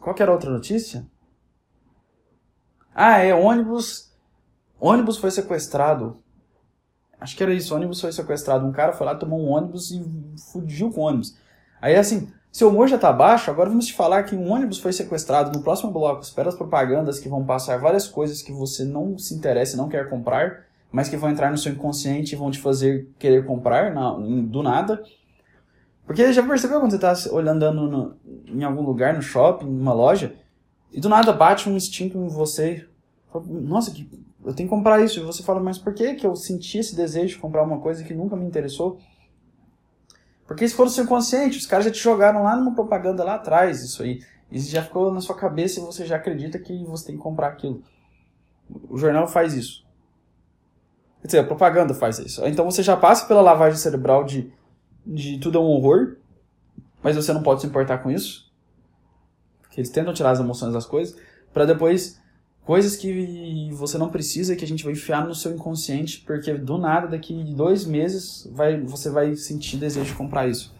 Qual 0.00 0.14
que 0.14 0.22
era 0.22 0.30
a 0.30 0.34
outra 0.34 0.50
notícia? 0.50 1.06
Ah, 2.94 3.18
é, 3.18 3.34
ônibus. 3.34 4.10
Ônibus 4.80 5.18
foi 5.18 5.30
sequestrado. 5.30 6.16
Acho 7.20 7.36
que 7.36 7.42
era 7.42 7.52
isso, 7.52 7.74
ônibus 7.74 8.00
foi 8.00 8.12
sequestrado. 8.12 8.66
Um 8.66 8.72
cara 8.72 8.92
foi 8.92 9.06
lá, 9.06 9.14
tomou 9.14 9.38
um 9.38 9.50
ônibus 9.50 9.90
e 9.90 10.02
fugiu 10.50 10.90
com 10.90 11.02
o 11.02 11.04
ônibus. 11.04 11.36
Aí 11.80 11.96
assim, 11.96 12.32
seu 12.50 12.68
humor 12.68 12.88
já 12.88 12.98
tá 12.98 13.12
baixo, 13.12 13.50
agora 13.50 13.68
vamos 13.68 13.86
te 13.86 13.94
falar 13.94 14.24
que 14.24 14.34
um 14.34 14.50
ônibus 14.50 14.78
foi 14.78 14.92
sequestrado 14.92 15.56
no 15.56 15.62
próximo 15.62 15.92
bloco. 15.92 16.22
Espera 16.22 16.48
as 16.48 16.56
propagandas 16.56 17.18
que 17.18 17.28
vão 17.28 17.44
passar 17.44 17.78
várias 17.78 18.08
coisas 18.08 18.42
que 18.42 18.52
você 18.52 18.84
não 18.84 19.18
se 19.18 19.34
interessa 19.34 19.74
e 19.74 19.76
não 19.76 19.88
quer 19.88 20.08
comprar, 20.08 20.64
mas 20.90 21.08
que 21.08 21.16
vão 21.16 21.30
entrar 21.30 21.50
no 21.50 21.58
seu 21.58 21.72
inconsciente 21.72 22.34
e 22.34 22.38
vão 22.38 22.50
te 22.50 22.58
fazer 22.58 23.08
querer 23.18 23.44
comprar 23.44 23.92
na, 23.94 24.12
do 24.12 24.62
nada. 24.62 25.02
Porque 26.10 26.32
já 26.32 26.42
percebeu 26.42 26.80
quando 26.80 26.90
você 26.90 26.96
está 26.96 27.32
olhando 27.32 27.70
no, 27.70 28.16
em 28.48 28.64
algum 28.64 28.82
lugar, 28.82 29.14
no 29.14 29.22
shopping, 29.22 29.66
numa 29.66 29.92
loja, 29.92 30.34
e 30.90 31.00
do 31.00 31.08
nada 31.08 31.32
bate 31.32 31.70
um 31.70 31.76
instinto 31.76 32.18
em 32.18 32.26
você. 32.26 32.84
Nossa, 33.46 33.92
que, 33.92 34.10
eu 34.44 34.52
tenho 34.52 34.68
que 34.68 34.74
comprar 34.74 35.00
isso. 35.00 35.20
E 35.20 35.22
você 35.22 35.44
fala, 35.44 35.60
mas 35.60 35.78
por 35.78 35.94
que, 35.94 36.14
que 36.14 36.26
eu 36.26 36.34
senti 36.34 36.78
esse 36.78 36.96
desejo 36.96 37.36
de 37.36 37.38
comprar 37.38 37.62
uma 37.62 37.78
coisa 37.78 38.02
que 38.02 38.12
nunca 38.12 38.34
me 38.34 38.44
interessou? 38.44 38.98
Porque 40.48 40.64
isso 40.64 40.74
foi 40.74 40.86
no 40.86 40.90
seu 40.90 41.06
consciente. 41.06 41.58
Os 41.58 41.66
caras 41.66 41.84
já 41.84 41.92
te 41.92 42.00
jogaram 42.00 42.42
lá 42.42 42.56
numa 42.56 42.74
propaganda 42.74 43.22
lá 43.22 43.36
atrás, 43.36 43.80
isso 43.80 44.02
aí. 44.02 44.20
Isso 44.50 44.68
já 44.68 44.82
ficou 44.82 45.14
na 45.14 45.20
sua 45.20 45.36
cabeça 45.36 45.78
e 45.78 45.82
você 45.84 46.04
já 46.04 46.16
acredita 46.16 46.58
que 46.58 46.84
você 46.86 47.06
tem 47.06 47.16
que 47.16 47.22
comprar 47.22 47.46
aquilo. 47.46 47.84
O 48.88 48.98
jornal 48.98 49.28
faz 49.28 49.54
isso. 49.54 49.86
Quer 51.20 51.26
dizer, 51.28 51.38
a 51.38 51.44
propaganda 51.44 51.94
faz 51.94 52.18
isso. 52.18 52.44
Então 52.46 52.68
você 52.68 52.82
já 52.82 52.96
passa 52.96 53.28
pela 53.28 53.40
lavagem 53.40 53.78
cerebral 53.78 54.24
de 54.24 54.52
de 55.06 55.38
tudo 55.38 55.58
é 55.58 55.60
um 55.60 55.64
horror, 55.64 56.16
mas 57.02 57.16
você 57.16 57.32
não 57.32 57.42
pode 57.42 57.60
se 57.60 57.66
importar 57.66 57.98
com 57.98 58.10
isso. 58.10 58.50
Porque 59.62 59.80
eles 59.80 59.90
tentam 59.90 60.12
tirar 60.12 60.30
as 60.30 60.40
emoções 60.40 60.72
das 60.72 60.86
coisas, 60.86 61.16
para 61.52 61.64
depois 61.64 62.20
coisas 62.64 62.96
que 62.96 63.70
você 63.72 63.98
não 63.98 64.10
precisa 64.10 64.54
que 64.54 64.64
a 64.64 64.68
gente 64.68 64.84
vai 64.84 64.92
enfiar 64.92 65.26
no 65.26 65.34
seu 65.34 65.52
inconsciente, 65.52 66.20
porque 66.20 66.54
do 66.54 66.78
nada, 66.78 67.08
daqui 67.08 67.34
dois 67.54 67.84
meses, 67.84 68.48
vai, 68.52 68.80
você 68.80 69.10
vai 69.10 69.34
sentir 69.34 69.76
desejo 69.76 70.06
de 70.06 70.14
comprar 70.14 70.48
isso. 70.48 70.74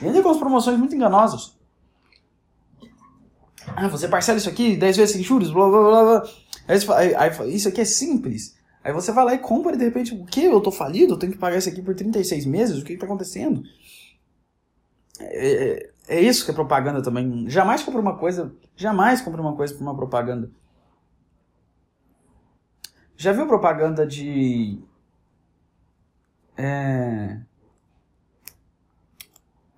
E 0.00 0.06
ainda 0.06 0.22
com 0.22 0.30
as 0.30 0.38
promoções 0.38 0.78
muito 0.78 0.94
enganosas. 0.94 1.56
Ah, 3.74 3.88
você 3.88 4.08
parcela 4.08 4.38
isso 4.38 4.48
aqui 4.48 4.76
10 4.76 4.96
vezes 4.96 5.14
sem 5.14 5.22
juros, 5.22 5.50
blá 5.50 5.68
blá 5.68 5.80
blá 5.80 6.02
blá. 6.02 6.30
Aí, 6.96 7.14
aí, 7.14 7.54
isso 7.54 7.68
aqui 7.68 7.80
é 7.80 7.84
simples. 7.84 8.57
Aí 8.88 8.94
você 8.94 9.12
vai 9.12 9.22
lá 9.22 9.34
e 9.34 9.38
compra 9.38 9.74
e 9.74 9.76
de 9.76 9.84
repente, 9.84 10.14
o 10.14 10.24
que? 10.24 10.44
Eu 10.44 10.62
tô 10.62 10.72
falido? 10.72 11.12
Eu 11.12 11.18
tenho 11.18 11.30
que 11.30 11.38
pagar 11.38 11.58
isso 11.58 11.68
aqui 11.68 11.82
por 11.82 11.94
36 11.94 12.46
meses? 12.46 12.80
O 12.80 12.84
que, 12.84 12.94
que 12.94 12.98
tá 12.98 13.04
acontecendo? 13.04 13.62
É, 15.20 15.82
é, 16.08 16.16
é 16.16 16.20
isso 16.22 16.42
que 16.42 16.50
é 16.50 16.54
propaganda 16.54 17.02
também. 17.02 17.46
Jamais 17.50 17.82
compre 17.82 18.00
uma 18.00 18.16
coisa, 18.16 18.50
jamais 18.74 19.20
compre 19.20 19.42
uma 19.42 19.54
coisa 19.54 19.74
por 19.74 19.82
uma 19.82 19.94
propaganda. 19.94 20.50
Já 23.14 23.30
viu 23.30 23.46
propaganda 23.46 24.06
de. 24.06 24.82
É. 26.56 27.42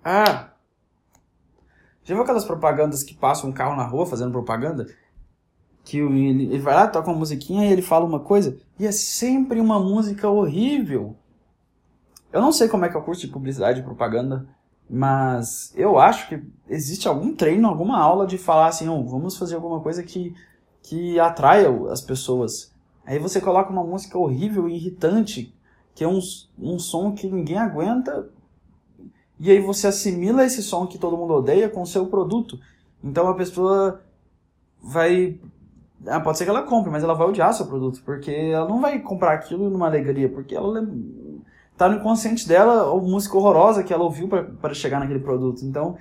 Ah! 0.05 0.53
Já 2.05 2.13
viu 2.13 2.23
aquelas 2.23 2.45
propagandas 2.45 3.03
que 3.03 3.13
passam 3.13 3.49
um 3.49 3.53
carro 3.53 3.75
na 3.75 3.85
rua 3.85 4.05
fazendo 4.05 4.31
propaganda? 4.31 4.87
Que 5.83 5.97
ele, 5.99 6.45
ele 6.45 6.59
vai 6.59 6.75
lá, 6.75 6.87
toca 6.87 7.09
uma 7.09 7.17
musiquinha 7.17 7.67
e 7.67 7.71
ele 7.71 7.81
fala 7.81 8.05
uma 8.05 8.19
coisa, 8.19 8.57
e 8.79 8.85
é 8.85 8.91
sempre 8.91 9.59
uma 9.59 9.79
música 9.79 10.29
horrível. 10.29 11.15
Eu 12.31 12.41
não 12.41 12.51
sei 12.51 12.67
como 12.67 12.85
é 12.85 12.89
que 12.89 12.95
é 12.95 12.99
o 12.99 13.03
curso 13.03 13.21
de 13.21 13.27
publicidade 13.27 13.79
e 13.79 13.83
propaganda, 13.83 14.47
mas 14.89 15.73
eu 15.75 15.97
acho 15.97 16.29
que 16.29 16.43
existe 16.69 17.07
algum 17.07 17.33
treino, 17.33 17.67
alguma 17.67 17.97
aula 17.97 18.27
de 18.27 18.37
falar 18.37 18.67
assim, 18.67 18.87
oh, 18.87 19.03
vamos 19.03 19.37
fazer 19.37 19.55
alguma 19.55 19.79
coisa 19.79 20.03
que, 20.03 20.33
que 20.83 21.19
atraia 21.19 21.69
as 21.89 22.01
pessoas. 22.01 22.73
Aí 23.05 23.17
você 23.19 23.41
coloca 23.41 23.71
uma 23.71 23.83
música 23.83 24.17
horrível 24.17 24.69
e 24.69 24.75
irritante, 24.75 25.53
que 25.95 26.03
é 26.03 26.07
um, 26.07 26.19
um 26.57 26.79
som 26.79 27.13
que 27.13 27.29
ninguém 27.29 27.57
aguenta, 27.57 28.29
e 29.39 29.49
aí 29.49 29.59
você 29.59 29.87
assimila 29.87 30.45
esse 30.45 30.61
som 30.61 30.85
que 30.85 30.97
todo 30.97 31.17
mundo 31.17 31.33
odeia 31.33 31.67
com 31.67 31.81
o 31.81 31.87
seu 31.87 32.05
produto. 32.05 32.59
Então 33.03 33.27
a 33.27 33.33
pessoa 33.33 34.01
vai 34.81 35.39
ah, 36.07 36.19
pode 36.19 36.37
ser 36.37 36.45
que 36.45 36.49
ela 36.49 36.63
compre, 36.63 36.91
mas 36.91 37.03
ela 37.03 37.13
vai 37.13 37.27
odiar 37.27 37.53
seu 37.53 37.67
produto, 37.67 38.01
porque 38.03 38.31
ela 38.31 38.67
não 38.67 38.81
vai 38.81 38.99
comprar 38.99 39.33
aquilo 39.33 39.69
numa 39.69 39.87
alegria, 39.87 40.29
porque 40.29 40.55
ela 40.55 40.87
tá 41.77 41.87
no 41.87 41.97
inconsciente 41.97 42.47
dela 42.47 42.91
a 42.91 42.95
música 42.95 43.37
horrorosa 43.37 43.83
que 43.83 43.93
ela 43.93 44.03
ouviu 44.03 44.27
para 44.27 44.73
chegar 44.73 44.99
naquele 44.99 45.19
produto. 45.19 45.63
Então, 45.63 45.97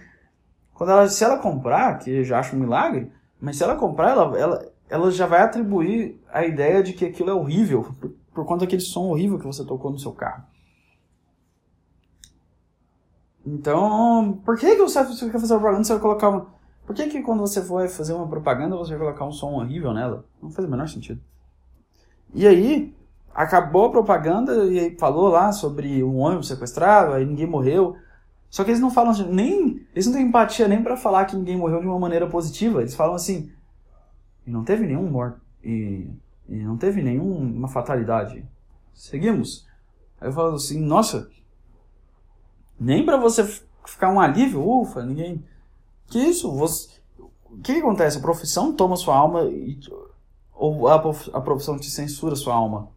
quando 0.75 0.91
ela, 0.91 1.09
se 1.09 1.23
ela 1.23 1.39
comprar, 1.39 1.99
que 1.99 2.11
eu 2.11 2.25
já 2.25 2.39
acho 2.39 2.57
um 2.57 2.61
milagre, 2.61 3.13
mas 3.41 3.57
se 3.57 3.63
ela 3.63 3.77
comprar, 3.77 4.11
ela, 4.11 4.39
ela, 4.39 4.73
ela 4.89 5.11
já 5.11 5.27
vai 5.27 5.43
atribuir 5.43 6.21
a 6.33 6.45
ideia 6.45 6.83
de 6.83 6.93
que 6.93 7.05
aquilo 7.05 7.31
é 7.31 7.35
horrível, 7.35 7.95
por, 8.01 8.11
por 8.35 8.45
conta 8.47 8.65
daquele 8.65 8.83
som 8.83 9.09
horrível 9.09 9.39
que 9.39 9.47
você 9.47 9.65
tocou 9.65 9.91
no 9.91 9.99
seu 9.99 10.13
carro. 10.13 10.45
Então, 13.45 14.39
por 14.45 14.57
que, 14.57 14.77
que 14.77 14.83
você 14.83 15.03
quer 15.03 15.33
fazer 15.33 15.55
propaganda 15.55 15.85
você 15.85 15.93
vai 15.95 16.03
colocar 16.03 16.29
uma 16.29 16.60
por 16.91 16.97
que, 16.97 17.07
que 17.07 17.23
quando 17.23 17.39
você 17.39 17.63
for 17.63 17.89
fazer 17.89 18.13
uma 18.15 18.27
propaganda 18.27 18.75
você 18.75 18.91
vai 18.91 18.99
colocar 18.99 19.25
um 19.25 19.31
som 19.31 19.53
horrível 19.53 19.95
nela? 19.95 20.25
Não 20.43 20.51
faz 20.51 20.67
o 20.67 20.69
menor 20.69 20.89
sentido. 20.89 21.21
E 22.35 22.45
aí, 22.49 22.93
acabou 23.33 23.85
a 23.85 23.91
propaganda 23.93 24.65
e 24.65 24.99
falou 24.99 25.29
lá 25.29 25.53
sobre 25.53 26.03
um 26.03 26.17
ônibus 26.17 26.49
sequestrado, 26.49 27.13
aí 27.13 27.25
ninguém 27.25 27.47
morreu. 27.47 27.95
Só 28.51 28.65
que 28.65 28.73
eles 28.73 28.81
não 28.81 28.91
falam 28.91 29.13
nem. 29.29 29.87
Eles 29.95 30.07
não 30.07 30.15
têm 30.15 30.27
empatia 30.27 30.67
nem 30.67 30.83
para 30.83 30.97
falar 30.97 31.27
que 31.27 31.37
ninguém 31.37 31.57
morreu 31.57 31.81
de 31.81 31.87
uma 31.87 31.97
maneira 31.97 32.27
positiva. 32.27 32.81
Eles 32.81 32.97
falam 32.97 33.15
assim. 33.15 33.53
E 34.45 34.51
não 34.51 34.65
teve 34.65 34.85
nenhum 34.85 35.09
morto. 35.09 35.41
E, 35.63 36.11
e 36.49 36.57
não 36.57 36.77
teve 36.77 37.03
nenhuma 37.03 37.69
fatalidade. 37.69 38.45
Seguimos. 38.93 39.65
Aí 40.21 40.27
eu 40.27 40.33
falo 40.33 40.57
assim, 40.57 40.81
nossa. 40.81 41.31
Nem 42.81 43.07
para 43.07 43.17
você 43.17 43.45
ficar 43.87 44.11
um 44.11 44.19
alívio, 44.19 44.69
ufa, 44.69 45.05
ninguém. 45.05 45.49
Que 46.11 46.19
isso? 46.19 46.53
Você... 46.53 46.91
O 47.19 47.59
que, 47.59 47.73
acontece? 47.73 48.19
A 48.19 48.21
profissão 48.21 48.75
toma 48.75 48.97
sua 48.97 49.17
alma 49.17 49.45
e... 49.45 49.79
ou 50.53 50.89
a, 50.89 50.97
a 50.97 51.41
profissão 51.41 51.79
te 51.79 51.91
censura 51.91 52.37
sua 52.37 52.55
alma? 52.55 52.91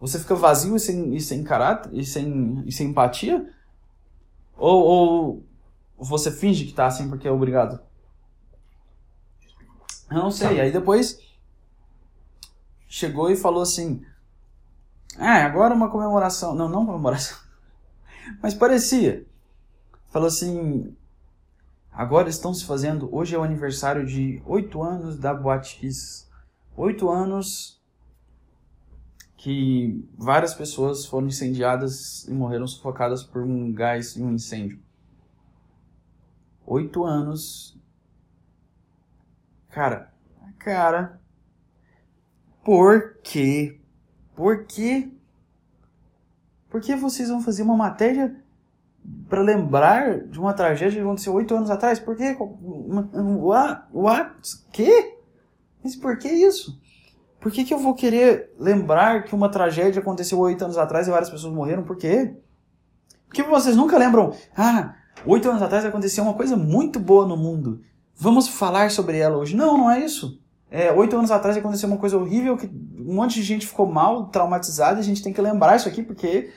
Você 0.00 0.18
fica 0.18 0.34
vazio 0.34 0.76
e 0.76 0.80
sem, 0.80 1.14
e 1.14 1.20
sem 1.20 1.44
caráter 1.44 1.92
e 1.92 2.04
sem, 2.04 2.62
e 2.66 2.72
sem 2.72 2.88
empatia? 2.88 3.52
Ou, 4.56 4.82
ou 4.84 5.44
você 5.98 6.30
finge 6.30 6.64
que 6.64 6.72
tá 6.72 6.86
assim 6.86 7.08
porque 7.08 7.28
é 7.28 7.32
obrigado? 7.32 7.80
Eu 10.10 10.18
não 10.18 10.30
sei. 10.30 10.60
Aí 10.60 10.72
depois 10.72 11.20
chegou 12.88 13.30
e 13.30 13.36
falou 13.36 13.62
assim: 13.62 14.04
Ah, 15.18 15.44
agora 15.44 15.74
uma 15.74 15.90
comemoração. 15.90 16.54
Não, 16.54 16.68
não 16.68 16.86
comemoração. 16.86 17.36
Mas 18.42 18.54
parecia. 18.54 19.26
Falou 20.10 20.28
assim: 20.28 20.96
Agora 21.98 22.28
estão 22.28 22.54
se 22.54 22.64
fazendo. 22.64 23.12
Hoje 23.12 23.34
é 23.34 23.38
o 23.40 23.42
aniversário 23.42 24.06
de 24.06 24.40
oito 24.46 24.80
anos 24.84 25.18
da 25.18 25.34
Boate 25.34 25.80
Kiss. 25.80 26.28
Oito 26.76 27.10
anos 27.10 27.82
que 29.36 30.08
várias 30.16 30.54
pessoas 30.54 31.04
foram 31.04 31.26
incendiadas 31.26 32.24
e 32.28 32.30
morreram 32.32 32.68
sufocadas 32.68 33.24
por 33.24 33.42
um 33.42 33.72
gás 33.72 34.14
e 34.14 34.22
um 34.22 34.32
incêndio. 34.32 34.80
Oito 36.64 37.02
anos. 37.02 37.76
Cara, 39.68 40.14
cara. 40.56 41.20
Por 42.64 43.18
quê? 43.24 43.80
Por 44.36 44.66
que 44.66 45.12
Por 46.70 46.80
que 46.80 46.94
vocês 46.94 47.28
vão 47.28 47.42
fazer 47.42 47.64
uma 47.64 47.76
matéria 47.76 48.40
para 49.28 49.42
lembrar 49.42 50.20
de 50.20 50.38
uma 50.38 50.54
tragédia 50.54 50.96
que 50.96 51.06
aconteceu 51.06 51.34
oito 51.34 51.54
anos 51.54 51.70
atrás? 51.70 51.98
Por 51.98 52.16
quê? 52.16 52.36
What? 52.38 53.82
What? 53.92 54.30
Que? 54.72 55.16
Mas 55.82 55.94
por 55.94 56.18
que 56.18 56.28
isso? 56.28 56.80
Por 57.40 57.52
que, 57.52 57.64
que 57.64 57.72
eu 57.72 57.78
vou 57.78 57.94
querer 57.94 58.52
lembrar 58.58 59.24
que 59.24 59.34
uma 59.34 59.48
tragédia 59.48 60.00
aconteceu 60.00 60.38
oito 60.40 60.64
anos 60.64 60.76
atrás 60.76 61.06
e 61.06 61.10
várias 61.10 61.30
pessoas 61.30 61.52
morreram? 61.52 61.84
Por 61.84 61.96
quê? 61.96 62.34
Porque 63.26 63.42
vocês 63.42 63.76
nunca 63.76 63.96
lembram, 63.96 64.32
ah, 64.56 64.94
oito 65.24 65.48
anos 65.48 65.62
atrás 65.62 65.84
aconteceu 65.84 66.24
uma 66.24 66.34
coisa 66.34 66.56
muito 66.56 66.98
boa 66.98 67.26
no 67.26 67.36
mundo. 67.36 67.80
Vamos 68.16 68.48
falar 68.48 68.90
sobre 68.90 69.18
ela 69.18 69.36
hoje. 69.36 69.54
Não, 69.54 69.78
não 69.78 69.90
é 69.90 70.00
isso. 70.00 70.40
É, 70.70 70.92
oito 70.92 71.16
anos 71.16 71.30
atrás 71.30 71.56
aconteceu 71.56 71.88
uma 71.88 71.98
coisa 71.98 72.18
horrível 72.18 72.56
que 72.56 72.66
um 72.66 73.14
monte 73.14 73.34
de 73.34 73.42
gente 73.42 73.66
ficou 73.66 73.86
mal, 73.86 74.26
traumatizada, 74.26 74.98
e 74.98 75.00
a 75.00 75.04
gente 75.04 75.22
tem 75.22 75.32
que 75.32 75.40
lembrar 75.40 75.76
isso 75.76 75.88
aqui, 75.88 76.02
porque 76.02 76.50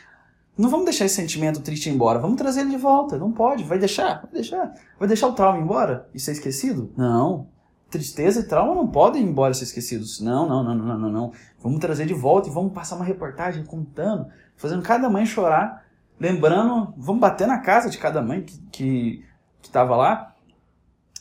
não 0.57 0.69
vamos 0.69 0.85
deixar 0.85 1.05
esse 1.05 1.15
sentimento 1.15 1.61
triste 1.61 1.89
embora, 1.89 2.19
vamos 2.19 2.37
trazer 2.37 2.61
ele 2.61 2.71
de 2.71 2.77
volta. 2.77 3.17
Não 3.17 3.31
pode, 3.31 3.63
vai 3.63 3.79
deixar, 3.79 4.21
vai 4.21 4.31
deixar. 4.31 4.73
Vai 4.99 5.07
deixar 5.07 5.27
o 5.27 5.33
trauma 5.33 5.59
embora 5.59 6.07
e 6.13 6.19
ser 6.19 6.33
esquecido? 6.33 6.91
Não. 6.95 7.47
Tristeza 7.89 8.41
e 8.41 8.43
trauma 8.43 8.75
não 8.75 8.87
podem 8.87 9.21
ir 9.21 9.25
embora 9.25 9.53
ser 9.53 9.65
esquecidos. 9.65 10.21
Não, 10.21 10.47
não, 10.47 10.63
não, 10.63 10.75
não, 10.75 10.97
não, 10.97 11.09
não. 11.09 11.31
Vamos 11.61 11.79
trazer 11.79 12.05
de 12.05 12.13
volta 12.13 12.49
e 12.49 12.51
vamos 12.51 12.73
passar 12.73 12.95
uma 12.95 13.05
reportagem 13.05 13.65
contando, 13.65 14.27
fazendo 14.55 14.81
cada 14.81 15.09
mãe 15.09 15.25
chorar, 15.25 15.85
lembrando, 16.19 16.93
vamos 16.97 17.19
bater 17.19 17.47
na 17.47 17.59
casa 17.59 17.89
de 17.89 17.97
cada 17.97 18.21
mãe 18.21 18.43
que, 18.43 18.57
que, 18.71 19.25
que 19.61 19.77
lá 19.77 20.31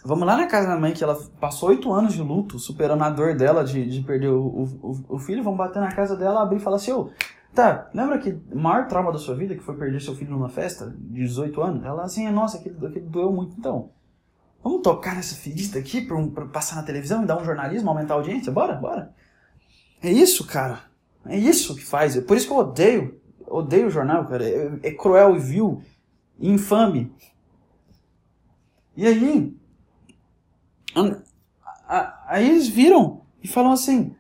Vamos 0.03 0.27
lá 0.27 0.37
na 0.37 0.47
casa 0.47 0.67
da 0.67 0.79
mãe, 0.79 0.95
que 0.95 1.05
ela 1.05 1.19
passou 1.39 1.69
oito 1.69 1.93
anos 1.93 2.15
de 2.15 2.23
luto, 2.23 2.59
superando 2.59 3.05
a 3.05 3.11
dor 3.11 3.37
dela 3.37 3.63
de, 3.63 3.85
de 3.85 4.01
perder 4.01 4.29
o, 4.29 4.65
o, 4.83 5.05
o 5.11 5.19
filho. 5.19 5.43
Vamos 5.43 5.59
bater 5.59 5.79
na 5.79 5.93
casa 5.93 6.17
dela, 6.17 6.41
abrir 6.41 6.57
e 6.57 6.61
falar 6.61 6.77
assim: 6.77 6.93
ô, 6.93 7.11
tá, 7.55 7.91
lembra 7.95 8.19
que 8.19 8.39
o 8.51 8.59
maior 8.59 8.87
trauma 8.87 9.13
da 9.13 9.19
sua 9.19 9.35
vida, 9.35 9.55
que 9.55 9.63
foi 9.63 9.77
perder 9.77 10.01
seu 10.01 10.15
filho 10.15 10.31
numa 10.31 10.49
festa 10.49 10.95
de 10.97 11.21
18 11.21 11.63
anos? 11.63 11.85
Ela 11.85 12.05
assim: 12.05 12.29
nossa, 12.31 12.59
aquilo, 12.59 12.87
aquilo 12.87 13.09
doeu 13.09 13.33
muito. 13.33 13.57
Então, 13.59 13.91
vamos 14.63 14.83
tocar 14.83 15.15
nessa 15.15 15.35
ferida 15.35 15.79
aqui 15.79 16.01
pra, 16.01 16.21
pra 16.29 16.47
passar 16.47 16.77
na 16.77 16.83
televisão 16.83 17.23
e 17.23 17.27
dar 17.27 17.41
um 17.41 17.45
jornalismo, 17.45 17.89
aumentar 17.91 18.15
a 18.15 18.17
audiência? 18.19 18.53
Bora, 18.53 18.75
bora. 18.75 19.15
É 20.03 20.11
isso, 20.11 20.47
cara. 20.47 20.81
É 21.27 21.37
isso 21.37 21.75
que 21.75 21.85
faz. 21.85 22.17
É 22.17 22.21
por 22.21 22.37
isso 22.37 22.47
que 22.47 22.53
eu 22.53 22.59
odeio, 22.59 23.21
odeio 23.47 23.89
o 23.89 23.91
jornal, 23.91 24.25
cara. 24.27 24.49
É, 24.49 24.79
é 24.83 24.91
cruel 24.93 25.37
e 25.37 25.39
vil, 25.39 25.83
e 26.39 26.49
infame. 26.49 27.13
E 28.97 29.07
aí, 29.07 29.55
Aí 32.31 32.49
eles 32.49 32.69
viram 32.69 33.23
e 33.43 33.49
falam 33.49 33.73
assim: 33.73 34.15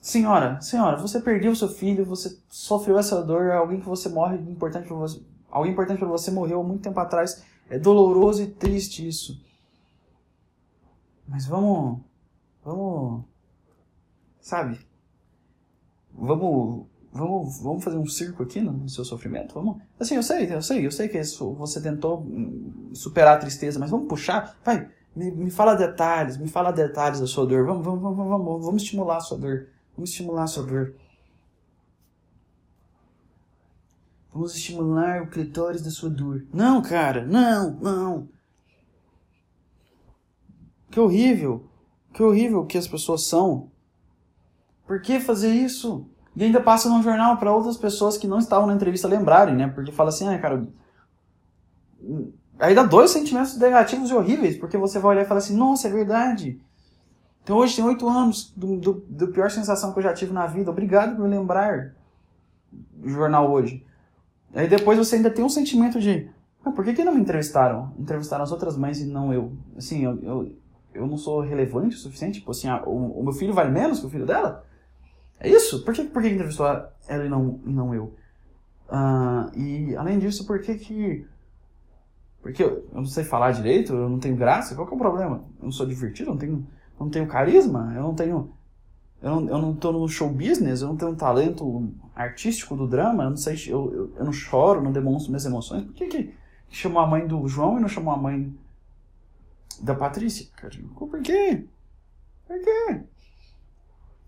Senhora, 0.00 0.60
senhora, 0.62 0.96
você 0.96 1.20
perdeu 1.20 1.54
seu 1.54 1.68
filho, 1.68 2.06
você 2.06 2.38
sofreu 2.48 2.98
essa 2.98 3.22
dor, 3.22 3.50
alguém 3.50 3.80
que 3.80 3.86
você 3.86 4.08
morre 4.08 4.36
importante 4.36 4.88
para 4.88 4.96
você, 4.96 5.20
alguém 5.50 5.72
importante 5.72 5.98
para 5.98 6.08
você 6.08 6.30
morreu 6.30 6.60
há 6.60 6.64
muito 6.64 6.82
tempo 6.82 6.98
atrás. 6.98 7.44
É 7.68 7.78
doloroso 7.78 8.42
e 8.42 8.46
triste 8.46 9.06
isso. 9.06 9.40
Mas 11.28 11.46
vamos, 11.46 12.00
vamos, 12.64 13.24
sabe? 14.40 14.80
Vamos, 16.12 16.86
vamos, 17.12 17.62
vamos 17.62 17.84
fazer 17.84 17.98
um 17.98 18.06
circo 18.06 18.42
aqui 18.42 18.60
no, 18.60 18.88
seu 18.88 19.04
sofrimento, 19.04 19.54
vamos. 19.54 19.82
Assim, 19.98 20.16
eu 20.16 20.22
sei, 20.22 20.52
eu 20.52 20.62
sei, 20.62 20.86
eu 20.86 20.90
sei 20.90 21.08
que 21.08 21.18
isso, 21.18 21.52
você 21.52 21.80
tentou 21.80 22.26
superar 22.94 23.36
a 23.36 23.40
tristeza, 23.40 23.78
mas 23.78 23.90
vamos 23.90 24.08
puxar, 24.08 24.58
vai 24.64 24.90
me, 25.14 25.30
me 25.30 25.50
fala 25.50 25.74
detalhes, 25.74 26.36
me 26.36 26.48
fala 26.48 26.72
detalhes 26.72 27.20
da 27.20 27.26
sua 27.26 27.46
dor. 27.46 27.66
Vamos, 27.66 27.84
vamos, 27.84 28.02
vamos, 28.02 28.28
vamos, 28.28 28.64
vamos 28.64 28.82
estimular 28.82 29.18
a 29.18 29.20
sua 29.20 29.38
dor. 29.38 29.68
Vamos 30.00 30.12
estimular 30.12 30.44
a 30.44 30.46
sua 30.46 30.62
dor. 30.62 30.94
Vamos 34.32 34.56
estimular 34.56 35.20
o 35.20 35.26
clitóris 35.26 35.82
da 35.82 35.90
sua 35.90 36.08
dor. 36.08 36.46
Não, 36.54 36.80
cara, 36.80 37.26
não, 37.26 37.72
não. 37.72 38.28
Que 40.90 40.98
horrível. 40.98 41.68
Que 42.14 42.22
horrível 42.22 42.64
que 42.64 42.78
as 42.78 42.88
pessoas 42.88 43.26
são. 43.26 43.70
Por 44.86 45.02
que 45.02 45.20
fazer 45.20 45.52
isso? 45.52 46.08
E 46.34 46.44
ainda 46.44 46.62
passa 46.62 46.88
no 46.88 47.02
jornal 47.02 47.36
para 47.36 47.54
outras 47.54 47.76
pessoas 47.76 48.16
que 48.16 48.26
não 48.26 48.38
estavam 48.38 48.68
na 48.68 48.74
entrevista 48.74 49.06
lembrarem, 49.06 49.54
né? 49.54 49.68
Porque 49.68 49.92
fala 49.92 50.08
assim, 50.08 50.26
ah, 50.26 50.38
cara, 50.38 50.66
Aí 52.58 52.74
dá 52.74 52.84
dois 52.84 53.10
sentimentos 53.10 53.54
negativos 53.58 54.08
e 54.08 54.14
horríveis, 54.14 54.56
porque 54.56 54.78
você 54.78 54.98
vai 54.98 55.10
olhar 55.10 55.24
e 55.24 55.28
falar 55.28 55.40
assim, 55.40 55.54
nossa, 55.54 55.88
é 55.88 55.92
verdade. 55.92 56.58
Então 57.50 57.58
hoje 57.58 57.74
tem 57.74 57.84
oito 57.84 58.08
anos 58.08 58.52
do, 58.56 58.76
do, 58.76 58.92
do, 59.08 59.26
pior 59.32 59.50
sensação 59.50 59.92
que 59.92 59.98
eu 59.98 60.04
já 60.04 60.14
tive 60.14 60.32
na 60.32 60.46
vida. 60.46 60.70
Obrigado 60.70 61.16
por 61.16 61.28
lembrar 61.28 61.96
do 62.70 63.08
jornal 63.08 63.50
hoje. 63.50 63.84
Aí 64.54 64.68
depois 64.68 64.96
você 64.96 65.16
ainda 65.16 65.32
tem 65.32 65.44
um 65.44 65.48
sentimento 65.48 65.98
de, 65.98 66.30
ah, 66.64 66.70
por 66.70 66.84
que, 66.84 66.94
que 66.94 67.02
não 67.02 67.12
me 67.12 67.20
entrevistaram? 67.20 67.92
Entrevistaram 67.98 68.44
as 68.44 68.52
outras 68.52 68.76
mães 68.76 69.00
e 69.00 69.04
não 69.04 69.34
eu. 69.34 69.52
Assim, 69.76 70.04
eu, 70.04 70.16
eu, 70.22 70.56
eu 70.94 71.06
não 71.08 71.16
sou 71.16 71.40
relevante 71.40 71.96
o 71.96 71.98
suficiente? 71.98 72.38
Tipo 72.38 72.52
assim, 72.52 72.68
ah, 72.68 72.84
o, 72.86 73.18
o, 73.18 73.24
meu 73.24 73.32
filho 73.32 73.52
vale 73.52 73.72
menos 73.72 73.98
que 73.98 74.06
o 74.06 74.10
filho 74.10 74.26
dela? 74.26 74.64
É 75.40 75.48
isso? 75.48 75.84
Por 75.84 75.92
que, 75.92 76.04
por 76.04 76.22
que 76.22 76.28
entrevistou 76.28 76.68
ela 77.08 77.24
e 77.24 77.28
não, 77.28 77.58
e 77.66 77.72
não 77.72 77.92
eu? 77.92 78.14
Uh, 78.88 79.58
e 79.58 79.96
além 79.96 80.20
disso, 80.20 80.46
por 80.46 80.60
que 80.60 80.76
que 80.76 81.26
porque 82.40 82.62
eu, 82.62 82.88
não 82.92 83.04
sei 83.06 83.24
falar 83.24 83.50
direito, 83.50 83.92
eu 83.92 84.08
não 84.08 84.20
tenho 84.20 84.36
graça, 84.36 84.76
qual 84.76 84.86
que 84.86 84.92
é 84.92 84.96
o 84.96 85.00
problema? 85.00 85.44
Eu 85.58 85.64
não 85.64 85.72
sou 85.72 85.84
divertido, 85.84 86.30
eu 86.30 86.34
não 86.34 86.38
tenho, 86.38 86.64
eu 87.00 87.04
não 87.04 87.10
tenho 87.10 87.26
carisma, 87.26 87.94
eu 87.96 88.02
não 88.02 88.14
tenho. 88.14 88.52
Eu 89.22 89.30
não, 89.30 89.48
eu 89.48 89.58
não 89.58 89.74
tô 89.74 89.90
no 89.90 90.06
show 90.08 90.28
business, 90.28 90.82
eu 90.82 90.88
não 90.88 90.96
tenho 90.96 91.12
um 91.12 91.16
talento 91.16 91.90
artístico 92.14 92.76
do 92.76 92.86
drama, 92.86 93.24
eu 93.24 93.30
não 93.30 93.36
sei, 93.36 93.54
eu, 93.66 93.92
eu, 93.92 94.12
eu 94.16 94.24
não 94.24 94.32
choro, 94.32 94.82
não 94.82 94.92
demonstro 94.92 95.30
minhas 95.30 95.44
emoções. 95.44 95.84
Por 95.84 95.94
que, 95.94 96.06
que 96.06 96.34
chamou 96.70 97.02
a 97.02 97.06
mãe 97.06 97.26
do 97.26 97.46
João 97.48 97.78
e 97.78 97.80
não 97.80 97.88
chamou 97.88 98.14
a 98.14 98.16
mãe 98.16 98.54
da 99.80 99.94
Patrícia? 99.94 100.46
Por 100.94 101.20
quê? 101.20 101.66
Por 102.46 102.60
quê? 102.60 103.00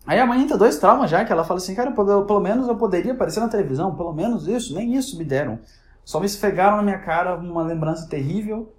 Aí 0.07 0.19
a 0.19 0.27
mãe 0.27 0.43
entra 0.43 0.59
dois 0.59 0.78
traumas 0.78 1.11
já, 1.11 1.24
que 1.24 1.32
ela 1.32 1.44
fala 1.44 1.59
assim, 1.59 1.74
cara, 1.74 1.93
pelo, 1.93 2.27
pelo 2.27 2.40
menos 2.40 2.69
eu 2.69 2.77
poderia 2.77 3.12
aparecer 3.12 3.40
na 3.40 3.49
televisão, 3.49 3.94
pelo 3.94 4.12
menos 4.12 4.49
isso, 4.49 4.74
nem 4.74 4.94
isso 4.94 5.16
me 5.16 5.24
deram. 5.24 5.59
Só 6.05 6.19
me 6.19 6.27
esfregaram 6.27 6.78
na 6.78 6.82
minha 6.82 6.99
cara 6.99 7.36
uma 7.36 7.62
lembrança 7.62 8.09
terrível, 8.09 8.74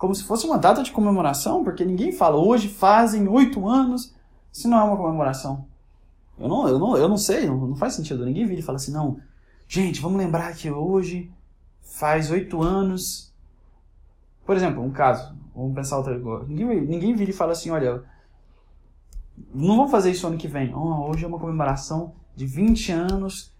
como 0.00 0.14
se 0.14 0.24
fosse 0.24 0.46
uma 0.46 0.56
data 0.56 0.82
de 0.82 0.90
comemoração, 0.92 1.62
porque 1.62 1.84
ninguém 1.84 2.10
fala 2.10 2.34
hoje 2.34 2.68
fazem 2.68 3.28
oito 3.28 3.68
anos, 3.68 4.14
se 4.50 4.66
não 4.66 4.78
é 4.78 4.82
uma 4.82 4.96
comemoração. 4.96 5.66
Eu 6.38 6.48
não, 6.48 6.66
eu 6.66 6.78
não, 6.78 6.96
eu 6.96 7.06
não 7.06 7.18
sei, 7.18 7.46
não, 7.46 7.66
não 7.66 7.76
faz 7.76 7.92
sentido. 7.92 8.24
Ninguém 8.24 8.46
vira 8.46 8.60
e 8.60 8.62
fala 8.62 8.76
assim, 8.76 8.92
não, 8.92 9.20
gente, 9.68 10.00
vamos 10.00 10.16
lembrar 10.16 10.54
que 10.54 10.70
hoje 10.70 11.30
faz 11.82 12.30
oito 12.30 12.62
anos. 12.62 13.30
Por 14.46 14.56
exemplo, 14.56 14.82
um 14.82 14.90
caso, 14.90 15.36
vamos 15.54 15.74
pensar 15.74 15.98
outra 15.98 16.18
coisa. 16.18 16.46
Ninguém, 16.46 16.80
ninguém 16.80 17.14
vira 17.14 17.30
e 17.30 17.34
fala 17.34 17.52
assim, 17.52 17.68
olha, 17.68 18.02
não 19.54 19.76
vamos 19.76 19.90
fazer 19.90 20.12
isso 20.12 20.26
ano 20.26 20.38
que 20.38 20.48
vem. 20.48 20.74
Oh, 20.74 21.10
hoje 21.10 21.26
é 21.26 21.28
uma 21.28 21.38
comemoração 21.38 22.14
de 22.34 22.46
20 22.46 22.90
anos 22.90 23.52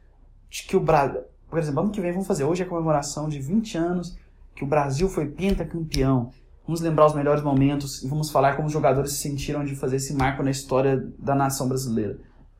de 0.48 0.62
que 0.62 0.74
o 0.74 0.80
Brasil 0.80 1.20
por 1.50 1.58
exemplo, 1.58 1.80
ano 1.80 1.90
que 1.90 2.00
vem 2.00 2.12
vamos 2.12 2.28
fazer. 2.28 2.44
Hoje 2.44 2.62
é 2.62 2.64
a 2.64 2.68
comemoração 2.68 3.28
de 3.28 3.40
20 3.40 3.76
anos 3.76 4.16
que 4.60 4.64
o 4.64 4.66
Brasil 4.66 5.08
foi 5.08 5.26
pentacampeão. 5.26 6.30
Vamos 6.66 6.82
lembrar 6.82 7.06
os 7.06 7.14
melhores 7.14 7.42
momentos 7.42 8.02
e 8.02 8.08
vamos 8.08 8.30
falar 8.30 8.56
como 8.56 8.66
os 8.66 8.72
jogadores 8.72 9.12
se 9.12 9.22
sentiram 9.22 9.64
de 9.64 9.74
fazer 9.74 9.96
esse 9.96 10.12
marco 10.12 10.42
na 10.42 10.50
história 10.50 11.02
da 11.18 11.34
nação 11.34 11.66
brasileira. 11.66 12.18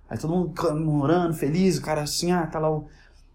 Aí 0.09 0.17
todo 0.17 0.35
mundo 0.35 0.55
comemorando, 0.59 1.35
feliz, 1.35 1.77
o 1.77 1.83
cara 1.83 2.01
assim, 2.01 2.33
ah, 2.33 2.47
tá 2.47 2.59
lá 2.59 2.71
o, 2.71 2.89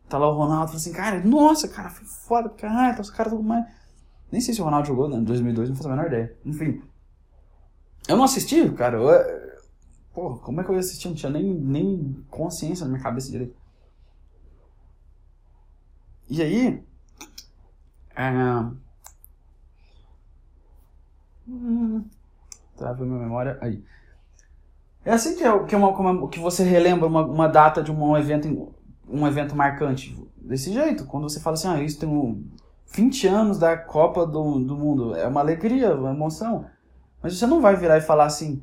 tá 0.09 0.17
lá 0.17 0.27
o 0.27 0.35
Ronaldo, 0.35 0.75
assim, 0.75 0.91
cara, 0.91 1.23
nossa, 1.23 1.67
cara, 1.67 1.91
foi 1.91 2.05
foda, 2.05 2.49
caralho, 2.49 2.95
tá 2.95 3.03
os 3.03 3.11
caras 3.11 3.33
tudo 3.33 3.43
mais. 3.43 3.67
Nem 4.31 4.41
sei 4.41 4.55
se 4.55 4.61
o 4.61 4.65
Ronaldo 4.65 4.87
jogou 4.87 5.07
né, 5.07 5.17
em 5.17 5.23
2002, 5.23 5.69
não 5.69 5.75
faço 5.75 5.87
a 5.87 5.91
menor 5.95 6.07
ideia. 6.07 6.35
Enfim. 6.43 6.81
Eu 8.07 8.17
não 8.17 8.23
assisti, 8.23 8.67
cara. 8.71 8.97
Eu, 8.97 9.61
porra, 10.11 10.39
como 10.39 10.59
é 10.59 10.63
que 10.63 10.71
eu 10.71 10.73
ia 10.73 10.79
assistir? 10.79 11.07
Não 11.07 11.15
tinha 11.15 11.31
nem, 11.31 11.53
nem 11.53 12.25
consciência 12.31 12.83
na 12.83 12.93
minha 12.93 13.03
cabeça 13.03 13.29
direito. 13.29 13.55
E 16.27 16.41
aí. 16.41 16.83
É... 18.15 18.31
Hum, 21.47 22.05
Travou 22.77 23.05
minha 23.05 23.19
memória. 23.19 23.57
Aí. 23.61 23.83
É 25.03 25.11
assim 25.11 25.35
que, 25.35 25.43
é, 25.43 25.63
que, 25.63 25.75
é 25.75 25.77
uma, 25.77 26.29
que 26.29 26.39
você 26.39 26.63
relembra 26.63 27.07
uma, 27.07 27.25
uma 27.25 27.47
data 27.47 27.81
de 27.81 27.91
um 27.91 28.17
evento, 28.17 28.73
um 29.07 29.27
evento 29.27 29.55
marcante. 29.55 30.17
Desse 30.37 30.71
jeito. 30.73 31.05
Quando 31.05 31.29
você 31.29 31.39
fala 31.39 31.55
assim, 31.55 31.67
ah, 31.67 31.81
isso 31.81 31.99
tem 31.99 32.09
um 32.09 32.45
20 32.93 33.27
anos 33.27 33.59
da 33.59 33.77
Copa 33.77 34.25
do, 34.25 34.59
do 34.59 34.77
Mundo. 34.77 35.15
É 35.15 35.27
uma 35.27 35.41
alegria, 35.41 35.95
uma 35.95 36.11
emoção. 36.11 36.65
Mas 37.21 37.37
você 37.37 37.47
não 37.47 37.61
vai 37.61 37.75
virar 37.75 37.97
e 37.97 38.01
falar 38.01 38.25
assim. 38.25 38.61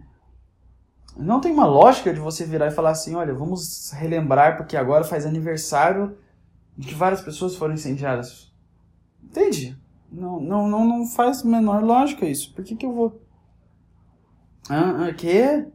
Não 1.16 1.40
tem 1.40 1.52
uma 1.52 1.66
lógica 1.66 2.12
de 2.12 2.20
você 2.20 2.44
virar 2.44 2.68
e 2.68 2.70
falar 2.70 2.90
assim: 2.90 3.14
olha, 3.14 3.34
vamos 3.34 3.90
relembrar 3.92 4.56
porque 4.56 4.76
agora 4.76 5.04
faz 5.04 5.26
aniversário 5.26 6.16
de 6.76 6.88
que 6.88 6.94
várias 6.94 7.20
pessoas 7.20 7.56
foram 7.56 7.74
incendiadas. 7.74 8.51
Entende? 9.32 9.80
Não, 10.10 10.38
não, 10.38 10.68
não, 10.68 10.86
não 10.86 11.06
faz 11.06 11.42
menor 11.42 11.82
lógica 11.82 12.28
isso. 12.28 12.52
Por 12.52 12.62
que, 12.62 12.76
que 12.76 12.84
eu 12.84 12.92
vou. 12.92 13.22
Ah, 14.68 15.06
ah, 15.06 15.14
quê? 15.14 15.66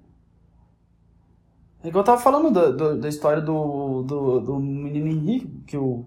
É 1.83 1.87
igual 1.87 2.01
eu 2.01 2.05
tava 2.05 2.21
falando 2.21 2.51
da, 2.51 2.69
do, 2.69 2.99
da 2.99 3.09
história 3.09 3.41
do, 3.41 4.03
do, 4.03 4.39
do 4.41 4.59
menino 4.59 5.07
Henrique, 5.07 5.47
que 5.65 5.75
o, 5.75 6.05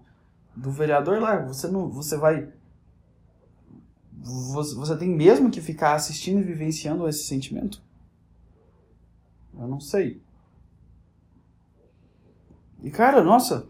do 0.55 0.71
vereador 0.71 1.19
lá, 1.19 1.45
você 1.45 1.67
não, 1.67 1.89
você 1.89 2.17
vai, 2.17 2.49
você, 4.13 4.75
você 4.75 4.97
tem 4.97 5.09
mesmo 5.09 5.51
que 5.51 5.59
ficar 5.59 5.95
assistindo 5.95 6.39
e 6.39 6.43
vivenciando 6.43 7.07
esse 7.09 7.25
sentimento? 7.25 7.83
Eu 9.53 9.67
não 9.67 9.79
sei. 9.81 10.21
E 12.81 12.89
cara, 12.89 13.21
nossa, 13.21 13.67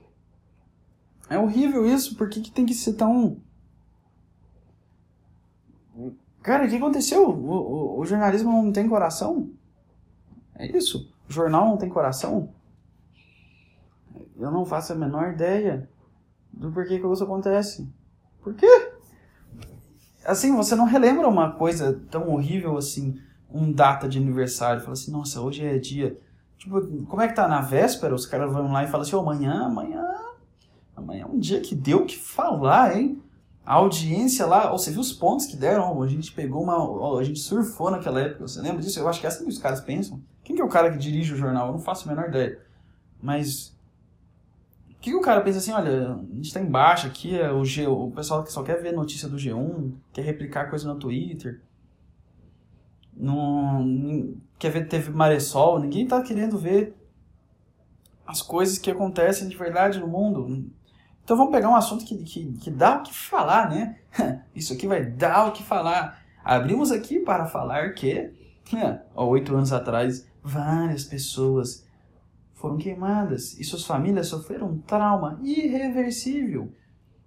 é 1.27 1.39
horrível 1.39 1.83
isso, 1.85 2.15
por 2.15 2.29
que, 2.29 2.41
que 2.41 2.51
tem 2.51 2.65
que 2.65 2.75
ser 2.75 2.93
tão... 2.93 3.41
Cara, 6.41 6.65
o 6.65 6.69
que 6.69 6.75
aconteceu? 6.75 7.29
O, 7.29 7.51
o, 7.51 7.99
o 7.99 8.05
jornalismo 8.05 8.51
não 8.51 8.71
tem 8.71 8.89
coração? 8.89 9.49
É 10.55 10.65
isso? 10.75 11.11
O 11.29 11.31
jornal 11.31 11.65
não 11.65 11.77
tem 11.77 11.89
coração? 11.89 12.49
Eu 14.37 14.49
não 14.49 14.65
faço 14.65 14.93
a 14.93 14.95
menor 14.95 15.33
ideia 15.33 15.87
do 16.51 16.71
porquê 16.71 16.99
que 16.99 17.07
isso 17.07 17.23
acontece. 17.23 17.87
Por 18.41 18.55
quê? 18.55 18.91
Assim, 20.25 20.55
você 20.55 20.75
não 20.75 20.85
relembra 20.85 21.27
uma 21.27 21.51
coisa 21.51 22.01
tão 22.09 22.29
horrível 22.29 22.77
assim, 22.77 23.19
um 23.49 23.71
data 23.71 24.09
de 24.09 24.17
aniversário. 24.17 24.81
Fala 24.81 24.93
assim, 24.93 25.11
nossa, 25.11 25.41
hoje 25.41 25.63
é 25.63 25.77
dia. 25.77 26.19
Tipo, 26.57 26.81
como 27.05 27.21
é 27.21 27.27
que 27.27 27.35
tá 27.35 27.47
na 27.47 27.61
véspera? 27.61 28.13
Os 28.13 28.25
caras 28.25 28.51
vão 28.51 28.71
lá 28.71 28.83
e 28.83 28.87
falam 28.87 29.01
assim, 29.01 29.15
oh, 29.15 29.19
amanhã, 29.19 29.65
amanhã. 29.65 30.07
Amanhã 30.95 31.23
é 31.23 31.25
um 31.25 31.39
dia 31.39 31.61
que 31.61 31.73
deu 31.75 31.99
o 31.99 32.05
que 32.05 32.17
falar, 32.17 32.97
hein? 32.97 33.21
A 33.65 33.75
audiência 33.75 34.45
lá, 34.45 34.71
você 34.71 34.89
viu 34.91 35.01
os 35.01 35.13
pontos 35.13 35.45
que 35.45 35.55
deram? 35.55 36.01
A 36.01 36.07
gente 36.07 36.31
pegou 36.31 36.63
uma. 36.63 37.19
A 37.19 37.23
gente 37.23 37.39
surfou 37.39 37.91
naquela 37.91 38.19
época. 38.19 38.47
Você 38.47 38.61
lembra 38.61 38.81
disso? 38.81 38.99
Eu 38.99 39.07
acho 39.07 39.19
que 39.19 39.25
é 39.25 39.29
assim 39.29 39.43
que 39.43 39.51
os 39.51 39.59
caras 39.59 39.81
pensam. 39.81 40.21
Quem 40.43 40.55
que 40.55 40.61
é 40.61 40.65
o 40.65 40.69
cara 40.69 40.91
que 40.91 40.97
dirige 40.97 41.33
o 41.33 41.37
jornal? 41.37 41.67
Eu 41.67 41.73
não 41.73 41.79
faço 41.79 42.09
a 42.09 42.13
menor 42.13 42.29
ideia. 42.29 42.59
Mas. 43.21 43.77
O 44.89 45.01
que, 45.01 45.11
que 45.11 45.15
o 45.15 45.21
cara 45.21 45.41
pensa 45.41 45.59
assim? 45.59 45.71
Olha, 45.71 46.13
a 46.13 46.35
gente 46.35 46.53
tá 46.53 46.59
embaixo 46.59 47.07
aqui, 47.07 47.39
é 47.39 47.51
o, 47.51 47.65
G, 47.65 47.87
o 47.87 48.11
pessoal 48.11 48.43
que 48.43 48.51
só 48.51 48.61
quer 48.61 48.81
ver 48.81 48.91
notícia 48.91 49.27
do 49.27 49.35
G1, 49.37 49.93
quer 50.13 50.21
replicar 50.21 50.69
coisa 50.69 50.87
no 50.87 50.99
Twitter. 50.99 51.61
Não, 53.15 54.35
quer 54.59 54.69
ver 54.69 54.87
teve 54.87 55.11
Maressol, 55.11 55.79
ninguém 55.79 56.07
tá 56.07 56.21
querendo 56.21 56.57
ver 56.57 56.95
as 58.25 58.41
coisas 58.41 58.77
que 58.77 58.91
acontecem 58.91 59.47
de 59.47 59.57
verdade 59.57 59.99
no 59.99 60.07
mundo. 60.07 60.69
Então 61.23 61.37
vamos 61.37 61.51
pegar 61.51 61.69
um 61.69 61.75
assunto 61.75 62.05
que, 62.05 62.17
que, 62.23 62.53
que 62.53 62.71
dá 62.71 62.97
o 62.97 63.03
que 63.03 63.13
falar, 63.13 63.69
né? 63.69 63.97
Isso 64.55 64.73
aqui 64.73 64.87
vai 64.87 65.05
dar 65.05 65.47
o 65.47 65.51
que 65.51 65.63
falar. 65.63 66.21
Abrimos 66.43 66.91
aqui 66.91 67.19
para 67.19 67.45
falar 67.45 67.93
que, 67.93 68.33
há 69.15 69.23
oito 69.23 69.55
anos 69.55 69.71
atrás, 69.71 70.27
várias 70.43 71.03
pessoas 71.03 71.85
foram 72.53 72.77
queimadas 72.77 73.57
e 73.59 73.63
suas 73.63 73.85
famílias 73.85 74.27
sofreram 74.27 74.67
um 74.67 74.77
trauma 74.79 75.39
irreversível. 75.41 76.71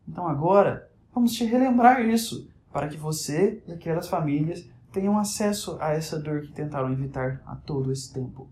Então 0.07 0.29
agora, 0.29 0.89
vamos 1.12 1.33
te 1.33 1.45
relembrar 1.45 2.01
isso, 2.05 2.49
para 2.73 2.89
que 2.89 2.97
você 2.97 3.62
e 3.66 3.73
aquelas 3.73 4.09
famílias 4.09 4.69
tenham 4.93 5.19
acesso 5.19 5.77
a 5.81 5.93
essa 5.93 6.19
dor 6.19 6.43
que 6.43 6.53
tentaram 6.53 6.93
evitar 6.93 7.43
há 7.47 7.57
todo 7.57 7.91
esse 7.91 8.12
tempo. 8.12 8.49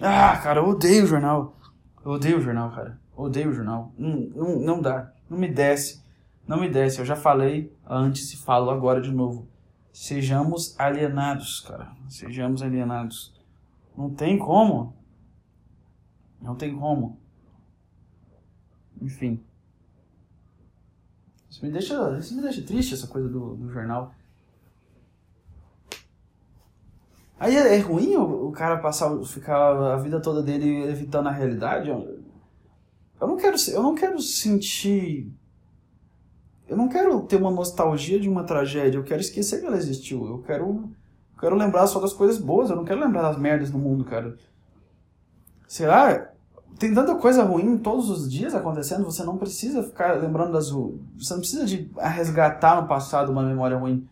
Ah, 0.00 0.36
cara, 0.36 0.60
eu 0.60 0.68
odeio 0.68 1.04
o 1.04 1.06
jornal. 1.06 1.56
Eu 2.04 2.12
odeio 2.12 2.38
o 2.38 2.40
jornal, 2.40 2.70
cara. 2.70 2.98
Odeio 3.22 3.50
o 3.50 3.52
jornal. 3.52 3.92
Não, 3.96 4.16
não, 4.34 4.58
não 4.58 4.82
dá. 4.82 5.12
Não 5.30 5.38
me 5.38 5.48
desce. 5.48 6.02
Não 6.46 6.60
me 6.60 6.68
desce. 6.68 6.98
Eu 6.98 7.04
já 7.04 7.14
falei 7.14 7.72
antes 7.88 8.32
e 8.32 8.36
falo 8.36 8.70
agora 8.70 9.00
de 9.00 9.12
novo. 9.12 9.46
Sejamos 9.92 10.74
alienados, 10.78 11.60
cara. 11.60 11.92
Sejamos 12.08 12.62
alienados. 12.62 13.32
Não 13.96 14.10
tem 14.10 14.36
como. 14.38 14.96
Não 16.40 16.56
tem 16.56 16.76
como. 16.76 17.20
Enfim. 19.00 19.40
Isso 21.48 21.64
me 21.64 21.70
deixa, 21.70 22.18
isso 22.18 22.34
me 22.34 22.42
deixa 22.42 22.62
triste, 22.62 22.94
essa 22.94 23.06
coisa 23.06 23.28
do, 23.28 23.54
do 23.54 23.70
jornal. 23.70 24.12
Aí 27.38 27.56
é, 27.56 27.76
é 27.76 27.78
ruim 27.78 28.16
o, 28.16 28.48
o 28.48 28.52
cara 28.52 28.78
passar, 28.78 29.16
ficar 29.24 29.94
a 29.94 29.96
vida 29.96 30.20
toda 30.20 30.42
dele 30.42 30.84
evitando 30.84 31.28
a 31.28 31.32
realidade? 31.32 31.90
Eu 33.22 33.28
não 33.28 33.36
quero, 33.36 33.56
eu 33.68 33.82
não 33.84 33.94
quero 33.94 34.20
sentir. 34.20 35.32
Eu 36.66 36.76
não 36.76 36.88
quero 36.88 37.20
ter 37.22 37.36
uma 37.36 37.52
nostalgia 37.52 38.18
de 38.18 38.28
uma 38.28 38.42
tragédia. 38.42 38.98
Eu 38.98 39.04
quero 39.04 39.20
esquecer 39.20 39.60
que 39.60 39.66
ela 39.66 39.76
existiu. 39.76 40.26
Eu 40.26 40.38
quero, 40.38 40.64
eu 40.64 41.40
quero 41.40 41.54
lembrar 41.54 41.86
só 41.86 42.00
das 42.00 42.12
coisas 42.12 42.38
boas. 42.38 42.68
Eu 42.68 42.74
não 42.74 42.84
quero 42.84 43.00
lembrar 43.00 43.22
das 43.22 43.38
merdas 43.38 43.70
do 43.70 43.78
mundo, 43.78 44.04
cara. 44.04 44.36
Será? 45.68 46.32
Tem 46.80 46.92
tanta 46.92 47.14
coisa 47.14 47.44
ruim 47.44 47.78
todos 47.78 48.10
os 48.10 48.28
dias 48.28 48.56
acontecendo. 48.56 49.04
Você 49.04 49.22
não 49.22 49.38
precisa 49.38 49.84
ficar 49.84 50.20
lembrando 50.20 50.54
das. 50.54 50.70
Você 50.70 51.32
não 51.32 51.38
precisa 51.38 51.64
de 51.64 51.88
resgatar 51.96 52.82
no 52.82 52.88
passado 52.88 53.30
uma 53.30 53.44
memória 53.44 53.76
ruim. 53.76 54.04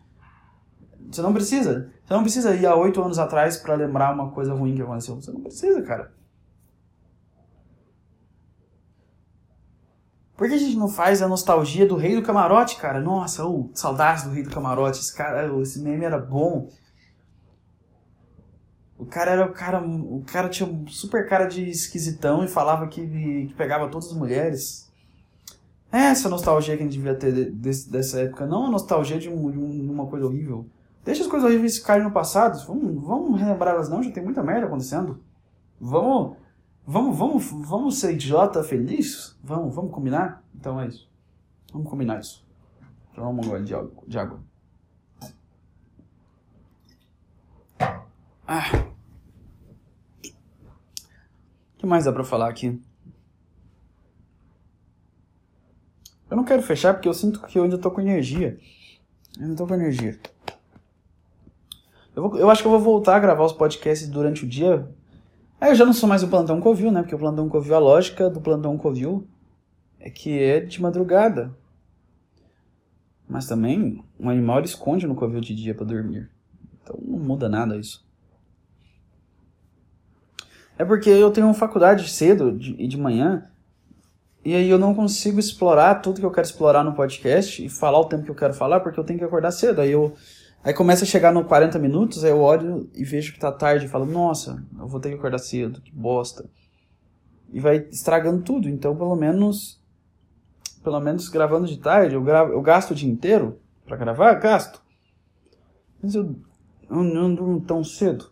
Você 1.11 1.21
não 1.21 1.33
precisa. 1.33 1.91
Você 2.05 2.13
não 2.13 2.21
precisa 2.23 2.55
ir 2.55 2.65
há 2.65 2.77
oito 2.77 3.03
anos 3.03 3.19
atrás 3.19 3.57
para 3.57 3.75
lembrar 3.75 4.13
uma 4.13 4.31
coisa 4.31 4.53
ruim 4.53 4.73
que 4.73 4.81
aconteceu. 4.81 5.15
Você 5.15 5.31
não 5.31 5.41
precisa, 5.41 5.81
cara. 5.81 6.20
Por 10.41 10.49
que 10.49 10.55
a 10.55 10.57
gente 10.57 10.75
não 10.75 10.89
faz 10.89 11.21
a 11.21 11.27
nostalgia 11.27 11.85
do 11.85 11.95
Rei 11.95 12.15
do 12.15 12.23
Camarote, 12.23 12.77
cara? 12.77 12.99
Nossa, 12.99 13.45
oh, 13.45 13.69
saudades 13.75 14.23
do 14.23 14.31
Rei 14.31 14.41
do 14.41 14.49
Camarote. 14.49 14.99
Esse 14.99 15.15
cara, 15.15 15.45
esse 15.61 15.79
meme 15.79 16.03
era 16.03 16.17
bom. 16.17 16.67
O 18.97 19.05
cara 19.05 19.33
era 19.33 19.45
o 19.45 19.53
cara. 19.53 19.79
O 19.79 20.23
cara 20.25 20.49
tinha 20.49 20.67
um 20.67 20.87
super 20.87 21.29
cara 21.29 21.45
de 21.45 21.69
esquisitão 21.69 22.43
e 22.43 22.47
falava 22.47 22.87
que, 22.87 23.05
que 23.05 23.53
pegava 23.53 23.87
todas 23.87 24.07
as 24.07 24.13
mulheres. 24.13 24.91
É 25.91 26.05
essa 26.05 26.27
nostalgia 26.27 26.75
que 26.75 26.81
a 26.81 26.85
gente 26.87 26.97
devia 26.97 27.13
ter 27.13 27.31
de, 27.31 27.51
de, 27.51 27.91
dessa 27.91 28.21
época. 28.21 28.47
Não 28.47 28.65
a 28.65 28.71
nostalgia 28.71 29.19
de, 29.19 29.29
um, 29.29 29.51
de 29.51 29.91
uma 29.91 30.07
coisa 30.07 30.25
horrível. 30.25 30.65
Deixa 31.05 31.21
as 31.21 31.27
coisas 31.27 31.47
horríveis 31.47 31.77
ficarem 31.77 32.03
no 32.03 32.11
passado. 32.11 32.65
Vamos, 32.65 32.99
vamos 33.05 33.39
relembrar 33.39 33.75
elas 33.75 33.89
não, 33.89 34.01
já 34.01 34.09
tem 34.09 34.23
muita 34.23 34.41
merda 34.41 34.65
acontecendo. 34.65 35.19
Vamos 35.79 36.40
Vamos, 36.91 37.17
vamos, 37.17 37.45
vamos 37.69 37.99
ser 38.01 38.15
idiota 38.15 38.61
feliz? 38.65 39.39
Vamos, 39.41 39.73
vamos 39.73 39.91
combinar? 39.91 40.43
Então 40.53 40.77
é 40.77 40.87
isso. 40.89 41.09
Vamos 41.71 41.89
combinar 41.89 42.19
isso. 42.19 42.45
Vamos 43.15 43.47
um 43.47 43.49
gole 43.49 43.63
de 43.63 43.73
água. 43.73 44.03
De 44.05 44.19
água. 44.19 44.43
Ah. 48.45 48.87
O 50.25 51.77
que 51.77 51.85
mais 51.85 52.03
dá 52.03 52.11
pra 52.11 52.25
falar 52.25 52.49
aqui? 52.49 52.77
Eu 56.29 56.35
não 56.35 56.43
quero 56.43 56.61
fechar 56.61 56.93
porque 56.93 57.07
eu 57.07 57.13
sinto 57.13 57.41
que 57.43 57.57
eu 57.57 57.63
ainda 57.63 57.77
tô 57.77 57.89
com 57.89 58.01
energia. 58.01 58.59
Eu 59.37 59.43
ainda 59.43 59.55
tô 59.55 59.65
com 59.65 59.75
energia. 59.75 60.19
Eu, 62.13 62.27
vou, 62.27 62.37
eu 62.37 62.49
acho 62.49 62.61
que 62.61 62.67
eu 62.67 62.71
vou 62.71 62.81
voltar 62.81 63.15
a 63.15 63.19
gravar 63.19 63.45
os 63.45 63.53
podcasts 63.53 64.09
durante 64.09 64.43
o 64.43 64.49
dia 64.49 64.93
Aí 65.61 65.69
eu 65.69 65.75
já 65.75 65.85
não 65.85 65.93
sou 65.93 66.09
mais 66.09 66.23
o 66.23 66.27
plantão 66.27 66.59
Covil, 66.59 66.91
né? 66.91 67.03
Porque 67.03 67.13
o 67.13 67.19
plantão 67.19 67.47
Covil, 67.47 67.75
a 67.75 67.79
lógica 67.79 68.27
do 68.31 68.41
plantão 68.41 68.75
Covil 68.79 69.27
é 69.99 70.09
que 70.09 70.41
é 70.41 70.59
de 70.59 70.81
madrugada. 70.81 71.55
Mas 73.29 73.47
também, 73.47 74.03
um 74.19 74.27
animal 74.27 74.61
esconde 74.61 75.05
no 75.05 75.15
covil 75.15 75.39
de 75.39 75.55
dia 75.55 75.75
para 75.75 75.85
dormir. 75.85 76.29
Então 76.81 76.99
não 77.01 77.19
muda 77.19 77.47
nada 77.47 77.77
isso. 77.77 78.03
É 80.77 80.83
porque 80.83 81.09
eu 81.09 81.31
tenho 81.31 81.53
faculdade 81.53 82.09
cedo 82.09 82.57
e 82.59 82.87
de 82.87 82.97
manhã, 82.97 83.47
e 84.43 84.55
aí 84.55 84.67
eu 84.67 84.79
não 84.79 84.95
consigo 84.95 85.39
explorar 85.39 86.01
tudo 86.01 86.19
que 86.19 86.25
eu 86.25 86.31
quero 86.31 86.47
explorar 86.47 86.83
no 86.83 86.93
podcast 86.93 87.63
e 87.63 87.69
falar 87.69 87.99
o 87.99 88.05
tempo 88.05 88.23
que 88.23 88.31
eu 88.31 88.35
quero 88.35 88.53
falar, 88.53 88.79
porque 88.79 88.99
eu 88.99 89.03
tenho 89.03 89.19
que 89.19 89.25
acordar 89.25 89.51
cedo. 89.51 89.79
Aí 89.79 89.91
eu 89.91 90.13
Aí 90.63 90.73
começa 90.73 91.03
a 91.03 91.07
chegar 91.07 91.33
no 91.33 91.43
40 91.43 91.79
minutos, 91.79 92.23
aí 92.23 92.31
eu 92.31 92.39
olho 92.39 92.89
e 92.93 93.03
vejo 93.03 93.33
que 93.33 93.39
tá 93.39 93.51
tarde 93.51 93.85
e 93.85 93.89
falo, 93.89 94.05
nossa, 94.05 94.63
eu 94.77 94.87
vou 94.87 94.99
ter 94.99 95.09
que 95.09 95.15
acordar 95.15 95.39
cedo, 95.39 95.81
que 95.81 95.91
bosta. 95.91 96.47
E 97.51 97.59
vai 97.59 97.77
estragando 97.91 98.43
tudo. 98.43 98.69
Então, 98.69 98.95
pelo 98.95 99.15
menos, 99.15 99.81
pelo 100.83 100.99
menos 100.99 101.27
gravando 101.29 101.67
de 101.67 101.77
tarde, 101.77 102.15
eu, 102.15 102.23
gravo, 102.23 102.53
eu 102.53 102.61
gasto 102.61 102.91
o 102.91 102.95
dia 102.95 103.09
inteiro 103.09 103.59
para 103.85 103.97
gravar, 103.97 104.35
gasto. 104.35 104.81
Mas 106.01 106.13
eu, 106.13 106.35
eu 106.89 107.03
não 107.03 107.33
durmo 107.33 107.59
tão 107.61 107.83
cedo. 107.83 108.31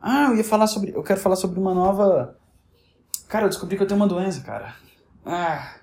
Ah, 0.00 0.28
eu 0.30 0.36
ia 0.36 0.44
falar 0.44 0.66
sobre, 0.66 0.90
eu 0.90 1.02
quero 1.02 1.20
falar 1.20 1.36
sobre 1.36 1.58
uma 1.58 1.74
nova 1.74 2.38
Cara, 3.28 3.44
eu 3.44 3.50
descobri 3.50 3.76
que 3.76 3.82
eu 3.82 3.86
tenho 3.86 4.00
uma 4.00 4.08
doença, 4.08 4.40
cara. 4.40 4.74
Ah. 5.24 5.74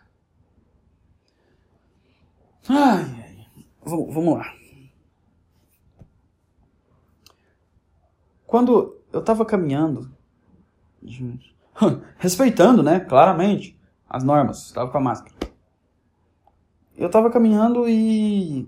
Ai, 2.67 3.24
Vamos, 3.85 4.37
lá. 4.37 4.51
Quando 8.47 8.99
eu 9.13 9.19
estava 9.19 9.45
caminhando, 9.45 10.11
respeitando, 12.17 12.81
né, 12.81 12.99
claramente, 12.99 13.79
as 14.09 14.23
normas, 14.23 14.65
estava 14.65 14.89
com 14.89 14.97
a 14.97 15.01
máscara. 15.01 15.35
Eu 16.97 17.07
estava 17.07 17.29
caminhando 17.29 17.87
e 17.87 18.67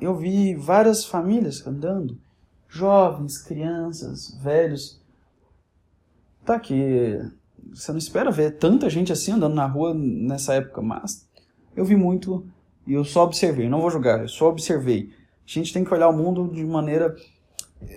eu 0.00 0.14
vi 0.14 0.54
várias 0.54 1.04
famílias 1.04 1.66
andando 1.66 2.20
jovens, 2.68 3.38
crianças, 3.38 4.38
velhos. 4.40 5.02
Tá 6.44 6.60
que 6.60 7.18
você 7.72 7.90
não 7.90 7.98
espera 7.98 8.30
ver 8.30 8.56
tanta 8.58 8.88
gente 8.88 9.12
assim 9.12 9.32
andando 9.32 9.54
na 9.54 9.66
rua 9.66 9.92
nessa 9.94 10.54
época, 10.54 10.80
mas 10.80 11.28
eu 11.74 11.84
vi 11.84 11.96
muito 11.96 12.46
e 12.86 12.94
eu 12.94 13.04
só 13.04 13.24
observei, 13.24 13.68
não 13.68 13.80
vou 13.80 13.90
julgar, 13.90 14.20
eu 14.20 14.28
só 14.28 14.48
observei. 14.48 15.10
A 15.46 15.52
gente 15.52 15.72
tem 15.72 15.84
que 15.84 15.92
olhar 15.92 16.08
o 16.08 16.16
mundo 16.16 16.48
de 16.52 16.64
maneira. 16.64 17.14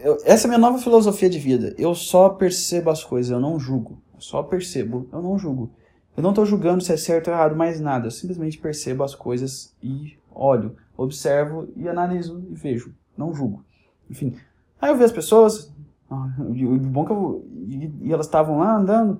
Eu, 0.03 0.17
essa 0.23 0.45
é 0.45 0.47
a 0.47 0.49
minha 0.49 0.59
nova 0.59 0.77
filosofia 0.77 1.29
de 1.29 1.39
vida. 1.39 1.75
Eu 1.77 1.93
só 1.93 2.29
percebo 2.29 2.89
as 2.89 3.03
coisas, 3.03 3.31
eu 3.31 3.39
não 3.39 3.59
julgo. 3.59 4.01
Eu 4.13 4.21
só 4.21 4.41
percebo, 4.41 5.07
eu 5.11 5.21
não 5.21 5.37
julgo. 5.37 5.71
Eu 6.15 6.23
não 6.23 6.29
estou 6.29 6.45
julgando 6.45 6.83
se 6.83 6.91
é 6.91 6.97
certo 6.97 7.27
ou 7.27 7.33
errado 7.33 7.55
mais 7.55 7.79
nada. 7.79 8.07
Eu 8.07 8.11
simplesmente 8.11 8.57
percebo 8.57 9.03
as 9.03 9.15
coisas 9.15 9.75
e 9.81 10.17
olho, 10.31 10.75
observo 10.95 11.67
e 11.75 11.87
analiso 11.87 12.43
e 12.49 12.55
vejo. 12.55 12.93
Não 13.17 13.33
julgo. 13.33 13.63
Enfim. 14.09 14.35
Aí 14.81 14.91
eu 14.91 14.97
vi 14.97 15.03
as 15.03 15.11
pessoas. 15.11 15.71
E 16.53 16.65
o 16.65 16.77
bom 16.77 17.05
que 17.05 17.11
eu. 17.11 17.45
E 18.01 18.11
elas 18.11 18.25
estavam 18.25 18.59
lá 18.59 18.75
andando. 18.75 19.19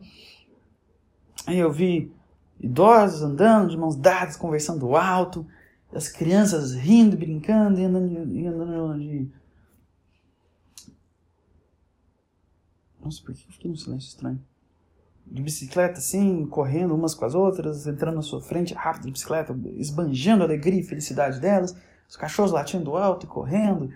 Aí 1.48 1.60
eu 1.60 1.72
vi 1.72 2.12
idosos 2.60 3.22
andando 3.22 3.70
de 3.70 3.78
mãos 3.78 3.96
dadas, 3.96 4.38
conversando 4.38 4.96
alto, 4.96 5.46
as 5.96 6.08
crianças 6.08 6.74
rindo, 6.74 7.18
brincando 7.18 7.80
e 7.80 7.86
andando, 7.86 8.36
e 8.36 8.48
andando 8.48 9.00
de. 9.00 9.32
Nossa, 13.02 13.22
por 13.22 13.34
que 13.34 13.48
eu 13.48 13.52
fiquei 13.54 13.70
num 13.70 13.78
silêncio 13.78 14.08
estranho? 14.08 14.42
De 15.26 15.42
bicicleta, 15.42 16.00
assim, 16.00 16.46
correndo 16.46 16.94
umas 16.94 17.14
com 17.14 17.26
as 17.26 17.34
outras, 17.36 17.88
entrando 17.88 18.16
na 18.16 18.22
sua 18.22 18.42
frente, 18.42 18.74
rápido 18.74 19.06
de 19.06 19.12
bicicleta, 19.12 19.58
esbanjando 19.76 20.44
a 20.44 20.46
alegria 20.46 20.80
e 20.80 20.84
felicidade 20.84 21.40
delas, 21.40 21.76
os 22.08 22.16
cachorros 22.16 22.52
latindo 22.52 22.96
alto 22.96 23.26
e 23.26 23.30
correndo 23.30 23.90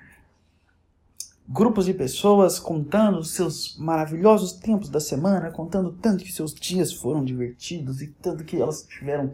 grupos 1.47 1.85
de 1.85 1.93
pessoas 1.93 2.59
contando 2.59 3.23
seus 3.23 3.77
maravilhosos 3.77 4.51
tempos 4.51 4.89
da 4.89 4.99
semana, 4.99 5.49
contando 5.49 5.93
tanto 5.93 6.23
que 6.23 6.31
seus 6.31 6.53
dias 6.53 6.91
foram 6.91 7.23
divertidos 7.23 8.01
e 8.01 8.07
tanto 8.07 8.43
que 8.43 8.61
elas 8.61 8.83
tiveram 8.83 9.33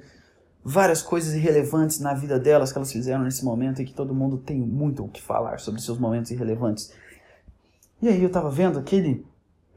várias 0.63 1.01
coisas 1.01 1.33
irrelevantes 1.33 1.99
na 1.99 2.13
vida 2.13 2.39
delas 2.39 2.71
que 2.71 2.77
elas 2.77 2.91
fizeram 2.91 3.23
nesse 3.23 3.43
momento 3.43 3.81
e 3.81 3.85
que 3.85 3.93
todo 3.93 4.15
mundo 4.15 4.37
tem 4.37 4.59
muito 4.59 5.03
o 5.03 5.09
que 5.09 5.21
falar 5.21 5.59
sobre 5.59 5.81
seus 5.81 5.97
momentos 5.97 6.31
irrelevantes. 6.31 6.93
E 8.01 8.07
aí 8.07 8.23
eu 8.23 8.31
tava 8.31 8.49
vendo 8.49 8.79
aquele 8.79 9.25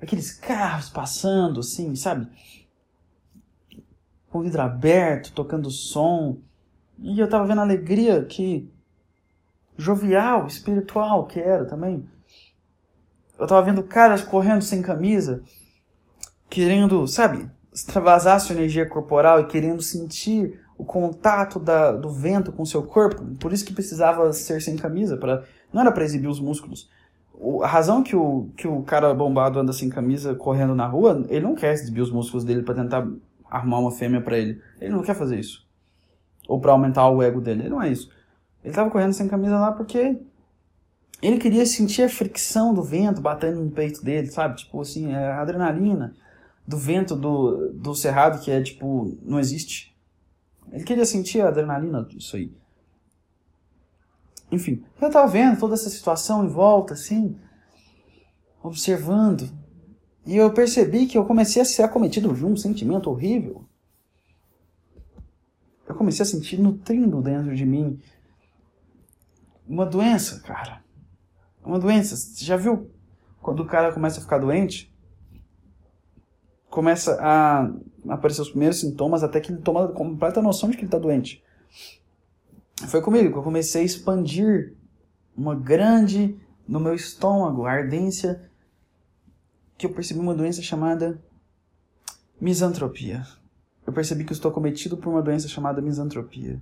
aqueles 0.00 0.32
carros 0.32 0.88
passando 0.88 1.60
assim, 1.60 1.94
sabe? 1.96 2.28
Com 4.30 4.40
o 4.40 4.42
vidro 4.42 4.62
aberto, 4.62 5.32
tocando 5.32 5.70
som. 5.70 6.38
E 6.98 7.18
eu 7.18 7.28
tava 7.28 7.46
vendo 7.46 7.60
a 7.60 7.64
alegria 7.64 8.24
que 8.24 8.70
jovial, 9.76 10.46
espiritual 10.46 11.26
que 11.26 11.40
era 11.40 11.64
também 11.64 12.06
eu 13.38 13.46
tava 13.46 13.62
vendo 13.62 13.82
caras 13.82 14.22
correndo 14.22 14.62
sem 14.62 14.80
camisa, 14.80 15.42
querendo, 16.48 17.06
sabe, 17.06 17.50
extravasar 17.72 18.40
sua 18.40 18.54
energia 18.54 18.88
corporal 18.88 19.40
e 19.40 19.46
querendo 19.46 19.82
sentir 19.82 20.60
o 20.78 20.84
contato 20.84 21.58
da, 21.58 21.92
do 21.92 22.10
vento 22.10 22.52
com 22.52 22.64
seu 22.64 22.82
corpo. 22.82 23.24
Por 23.40 23.52
isso 23.52 23.64
que 23.64 23.72
precisava 23.72 24.32
ser 24.32 24.60
sem 24.60 24.76
camisa, 24.76 25.16
para 25.16 25.44
não 25.72 25.80
era 25.80 25.92
para 25.92 26.04
exibir 26.04 26.28
os 26.28 26.40
músculos. 26.40 26.88
O, 27.32 27.62
a 27.62 27.66
razão 27.66 28.02
que 28.02 28.14
o, 28.14 28.48
que 28.56 28.66
o 28.66 28.82
cara 28.82 29.12
bombado 29.14 29.58
anda 29.58 29.72
sem 29.72 29.88
camisa 29.88 30.34
correndo 30.34 30.74
na 30.74 30.86
rua, 30.86 31.24
ele 31.28 31.44
não 31.44 31.54
quer 31.54 31.72
exibir 31.72 32.00
os 32.00 32.10
músculos 32.10 32.44
dele 32.44 32.62
para 32.62 32.74
tentar 32.74 33.06
arrumar 33.50 33.78
uma 33.78 33.90
fêmea 33.90 34.20
para 34.20 34.38
ele. 34.38 34.60
Ele 34.80 34.92
não 34.92 35.02
quer 35.02 35.14
fazer 35.14 35.38
isso. 35.38 35.66
Ou 36.48 36.60
para 36.60 36.72
aumentar 36.72 37.08
o 37.08 37.22
ego 37.22 37.40
dele. 37.40 37.62
Ele 37.62 37.70
não 37.70 37.82
é 37.82 37.90
isso. 37.90 38.10
Ele 38.64 38.74
tava 38.74 38.90
correndo 38.90 39.12
sem 39.12 39.28
camisa 39.28 39.58
lá 39.58 39.72
porque 39.72 40.18
ele 41.22 41.38
queria 41.38 41.64
sentir 41.64 42.02
a 42.02 42.08
fricção 42.08 42.74
do 42.74 42.82
vento 42.82 43.20
batendo 43.20 43.62
no 43.62 43.70
peito 43.70 44.04
dele, 44.04 44.26
sabe? 44.28 44.56
Tipo 44.56 44.80
assim, 44.80 45.12
é 45.12 45.28
a 45.30 45.40
adrenalina 45.40 46.14
do 46.66 46.76
vento 46.76 47.14
do, 47.14 47.72
do 47.72 47.94
cerrado 47.94 48.40
que 48.42 48.50
é 48.50 48.60
tipo, 48.60 49.16
não 49.22 49.38
existe. 49.38 49.95
Ele 50.72 50.84
queria 50.84 51.04
sentir 51.04 51.40
a 51.40 51.48
adrenalina 51.48 52.04
disso 52.04 52.36
aí. 52.36 52.52
Enfim, 54.50 54.84
eu 55.00 55.10
tava 55.10 55.26
vendo 55.26 55.58
toda 55.58 55.74
essa 55.74 55.90
situação 55.90 56.44
em 56.44 56.48
volta, 56.48 56.94
assim, 56.94 57.36
observando. 58.62 59.50
E 60.24 60.36
eu 60.36 60.52
percebi 60.52 61.06
que 61.06 61.16
eu 61.18 61.24
comecei 61.24 61.62
a 61.62 61.64
ser 61.64 61.82
acometido 61.82 62.32
de 62.32 62.44
um 62.44 62.56
sentimento 62.56 63.10
horrível. 63.10 63.64
Eu 65.88 65.94
comecei 65.94 66.22
a 66.22 66.26
sentir 66.26 66.58
nutrindo 66.58 67.22
dentro 67.22 67.54
de 67.54 67.64
mim 67.64 68.00
uma 69.66 69.86
doença, 69.86 70.40
cara 70.40 70.86
uma 71.66 71.78
doença. 71.78 72.16
Você 72.16 72.44
já 72.44 72.56
viu 72.56 72.90
quando 73.42 73.60
o 73.60 73.66
cara 73.66 73.92
começa 73.92 74.20
a 74.20 74.22
ficar 74.22 74.38
doente? 74.38 74.94
Começa 76.70 77.18
a 77.20 77.70
aparecer 78.08 78.42
os 78.42 78.50
primeiros 78.50 78.80
sintomas 78.80 79.22
até 79.22 79.40
que 79.40 79.52
ele 79.52 79.60
toma 79.60 79.88
completa 79.88 80.42
noção 80.42 80.70
de 80.70 80.76
que 80.76 80.82
ele 80.82 80.88
está 80.88 80.98
doente. 80.98 81.42
Foi 82.88 83.00
comigo 83.00 83.32
que 83.32 83.38
eu 83.38 83.42
comecei 83.42 83.82
a 83.82 83.84
expandir 83.84 84.74
uma 85.36 85.54
grande 85.54 86.38
no 86.66 86.80
meu 86.80 86.94
estômago, 86.94 87.64
ardência, 87.64 88.50
que 89.78 89.86
eu 89.86 89.90
percebi 89.90 90.20
uma 90.20 90.34
doença 90.34 90.62
chamada 90.62 91.22
misantropia. 92.40 93.24
Eu 93.86 93.92
percebi 93.92 94.24
que 94.24 94.32
eu 94.32 94.36
estou 94.36 94.50
cometido 94.50 94.96
por 94.96 95.10
uma 95.10 95.22
doença 95.22 95.48
chamada 95.48 95.80
misantropia. 95.80 96.60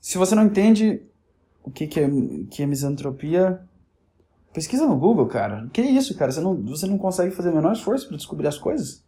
Se 0.00 0.18
você 0.18 0.34
não 0.34 0.46
entende 0.46 1.02
o 1.62 1.70
que, 1.70 1.86
que, 1.86 2.00
é, 2.00 2.08
que 2.50 2.62
é 2.62 2.66
misantropia, 2.66 3.62
pesquisa 4.52 4.86
no 4.86 4.96
Google, 4.96 5.26
cara. 5.26 5.68
Que 5.72 5.82
isso, 5.82 6.16
cara? 6.16 6.32
Você 6.32 6.40
não, 6.40 6.56
você 6.56 6.86
não 6.86 6.98
consegue 6.98 7.34
fazer 7.34 7.50
o 7.50 7.54
menor 7.54 7.72
esforço 7.72 8.08
para 8.08 8.16
descobrir 8.16 8.48
as 8.48 8.58
coisas? 8.58 9.04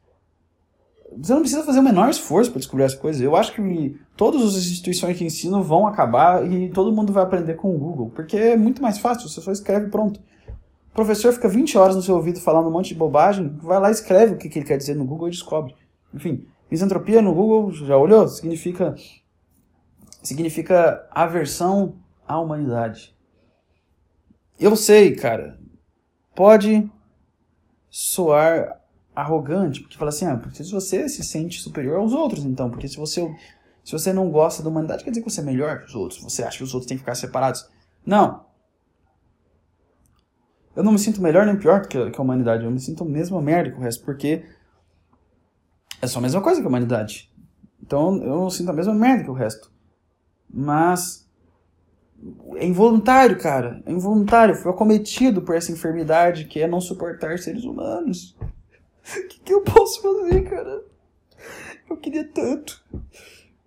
Você 1.17 1.35
não 1.35 1.41
precisa 1.41 1.63
fazer 1.63 1.81
o 1.81 1.83
menor 1.83 2.09
esforço 2.09 2.51
para 2.51 2.59
descobrir 2.59 2.85
as 2.85 2.95
coisas. 2.95 3.21
Eu 3.21 3.37
acho 3.37 3.53
que 3.55 4.01
todas 4.17 4.43
as 4.43 4.57
instituições 4.57 5.17
que 5.17 5.25
ensinam 5.25 5.63
vão 5.63 5.87
acabar 5.87 6.51
e 6.51 6.71
todo 6.71 6.93
mundo 6.93 7.13
vai 7.13 7.23
aprender 7.23 7.55
com 7.55 7.75
o 7.75 7.79
Google, 7.79 8.11
porque 8.15 8.37
é 8.37 8.57
muito 8.57 8.81
mais 8.81 8.99
fácil, 8.99 9.29
você 9.29 9.41
só 9.41 9.53
escreve 9.53 9.91
pronto. 9.91 10.21
O 10.91 10.95
professor 10.95 11.33
fica 11.33 11.49
20 11.49 11.77
horas 11.77 11.97
no 11.97 12.03
seu 12.03 12.15
ouvido 12.15 12.41
falando 12.41 12.69
um 12.69 12.71
monte 12.71 12.89
de 12.89 12.95
bobagem, 12.95 13.57
vai 13.63 13.79
lá 13.79 13.89
e 13.89 13.93
escreve 13.93 14.35
o 14.35 14.39
que, 14.39 14.49
que 14.49 14.59
ele 14.59 14.67
quer 14.67 14.77
dizer 14.77 14.95
no 14.95 15.05
Google 15.05 15.29
e 15.29 15.33
descobre. 15.33 15.75
Enfim, 16.15 16.47
misantropia 16.71 17.21
no 17.21 17.35
Google, 17.35 17.73
já 17.73 17.97
olhou? 17.97 18.27
Significa 18.29 18.95
significa 20.23 21.07
aversão 21.11 21.95
à 22.27 22.39
humanidade. 22.39 23.15
Eu 24.59 24.77
sei, 24.77 25.15
cara, 25.15 25.59
pode 26.35 26.91
soar 27.91 28.81
arrogante, 29.15 29.81
porque 29.81 29.99
fala 29.99 30.09
assim, 30.09 30.25
ah, 30.25 30.37
porque 30.37 30.63
se 30.65 30.73
você 30.73 31.09
se 31.09 31.23
sente 31.23 31.61
superior 31.61 31.99
aos 31.99 32.13
outros, 32.13 32.45
então, 32.45 32.71
porque 32.71 32.89
se 32.89 32.97
você 32.97 33.21
se 33.85 33.93
você 33.93 34.13
não 34.13 34.31
gosta 34.31 34.63
da 34.63 34.69
humanidade, 34.69 35.03
quer 35.03 35.11
dizer 35.11 35.23
que 35.23 35.31
você 35.31 35.41
é 35.41 35.45
melhor 35.45 35.81
que 35.81 35.87
os 35.87 35.95
outros, 35.95 36.23
você 36.23 36.43
acha 36.43 36.59
que 36.59 36.65
os 36.65 36.73
outros 36.73 36.89
têm 36.89 36.97
que 36.97 37.03
ficar 37.03 37.15
separados. 37.15 37.69
Não. 38.07 38.47
Eu 40.75 40.83
não 40.83 40.93
me 40.93 40.99
sinto 40.99 41.21
melhor 41.21 41.45
nem 41.45 41.57
pior 41.57 41.87
que 41.87 41.99
a, 41.99 42.23
humanidade, 42.23 42.65
eu 42.65 42.71
me 42.71 42.81
sinto 42.81 43.03
a 43.03 43.07
mesma 43.07 43.43
merda 43.43 43.71
que 43.71 43.77
o 43.77 43.83
resto, 43.83 44.05
porque 44.05 44.45
é 46.01 46.07
só 46.07 46.19
a 46.19 46.23
mesma 46.23 46.41
coisa 46.41 46.61
que 46.61 46.67
a 46.67 46.69
humanidade. 46.69 47.31
Então 47.83 48.23
eu 48.23 48.49
sinto 48.51 48.71
a 48.71 48.73
mesma 48.73 48.95
merda 48.95 49.25
que 49.25 49.31
o 49.31 49.35
resto. 49.35 49.71
Mas 50.49 51.22
é 52.57 52.67
involuntário, 52.67 53.39
cara. 53.39 53.83
É 53.85 53.91
involuntário. 53.91 54.55
Foi 54.55 54.71
acometido 54.71 55.43
por 55.43 55.57
essa 55.57 55.73
enfermidade 55.73 56.45
que 56.45 56.61
é 56.61 56.69
não 56.69 56.81
suportar 56.81 57.39
seres 57.39 57.65
humanos. 57.65 58.37
O 58.41 59.27
que, 59.29 59.41
que 59.41 59.53
eu 59.53 59.63
posso 59.63 60.01
fazer, 60.01 60.49
cara? 60.49 60.85
Eu 61.91 61.97
queria 61.97 62.25
tanto. 62.25 62.83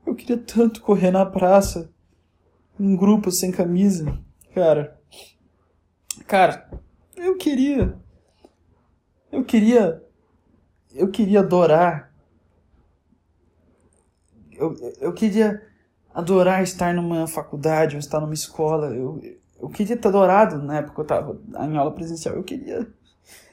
Eu 0.06 0.16
queria 0.16 0.38
tanto 0.38 0.82
correr 0.82 1.12
na 1.12 1.26
praça. 1.26 1.92
Um 2.80 2.96
grupo 2.96 3.32
sem 3.32 3.52
camisa. 3.52 4.18
Cara. 4.54 5.00
Cara, 6.26 6.70
eu 7.16 7.38
queria. 7.38 7.98
Eu 9.32 9.44
queria. 9.44 10.02
Eu 10.94 11.10
queria 11.10 11.42
adorar. 11.42 12.14
Eu, 14.52 14.74
eu 15.02 15.14
queria 15.14 15.62
adorar 16.16 16.64
estar 16.64 16.94
numa 16.94 17.28
faculdade 17.28 17.98
ou 17.98 18.00
estar 18.00 18.22
numa 18.22 18.34
escola. 18.34 18.96
Eu, 18.96 19.22
eu 19.60 19.68
queria 19.68 19.98
ter 19.98 20.08
adorado 20.08 20.58
na 20.64 20.78
época 20.78 20.94
que 20.94 21.00
eu 21.02 21.04
estava 21.04 21.42
em 21.68 21.78
aula 21.78 21.94
presencial. 21.94 22.36
Eu 22.36 22.44
queria, 22.44 22.88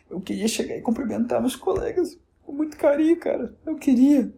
eu 0.09 0.21
queria 0.21 0.47
chegar 0.47 0.77
e 0.77 0.81
cumprimentar 0.81 1.41
meus 1.41 1.57
colegas 1.57 2.17
com 2.43 2.53
muito 2.53 2.77
carinho, 2.77 3.19
cara. 3.19 3.53
Eu 3.67 3.75
queria. 3.77 4.33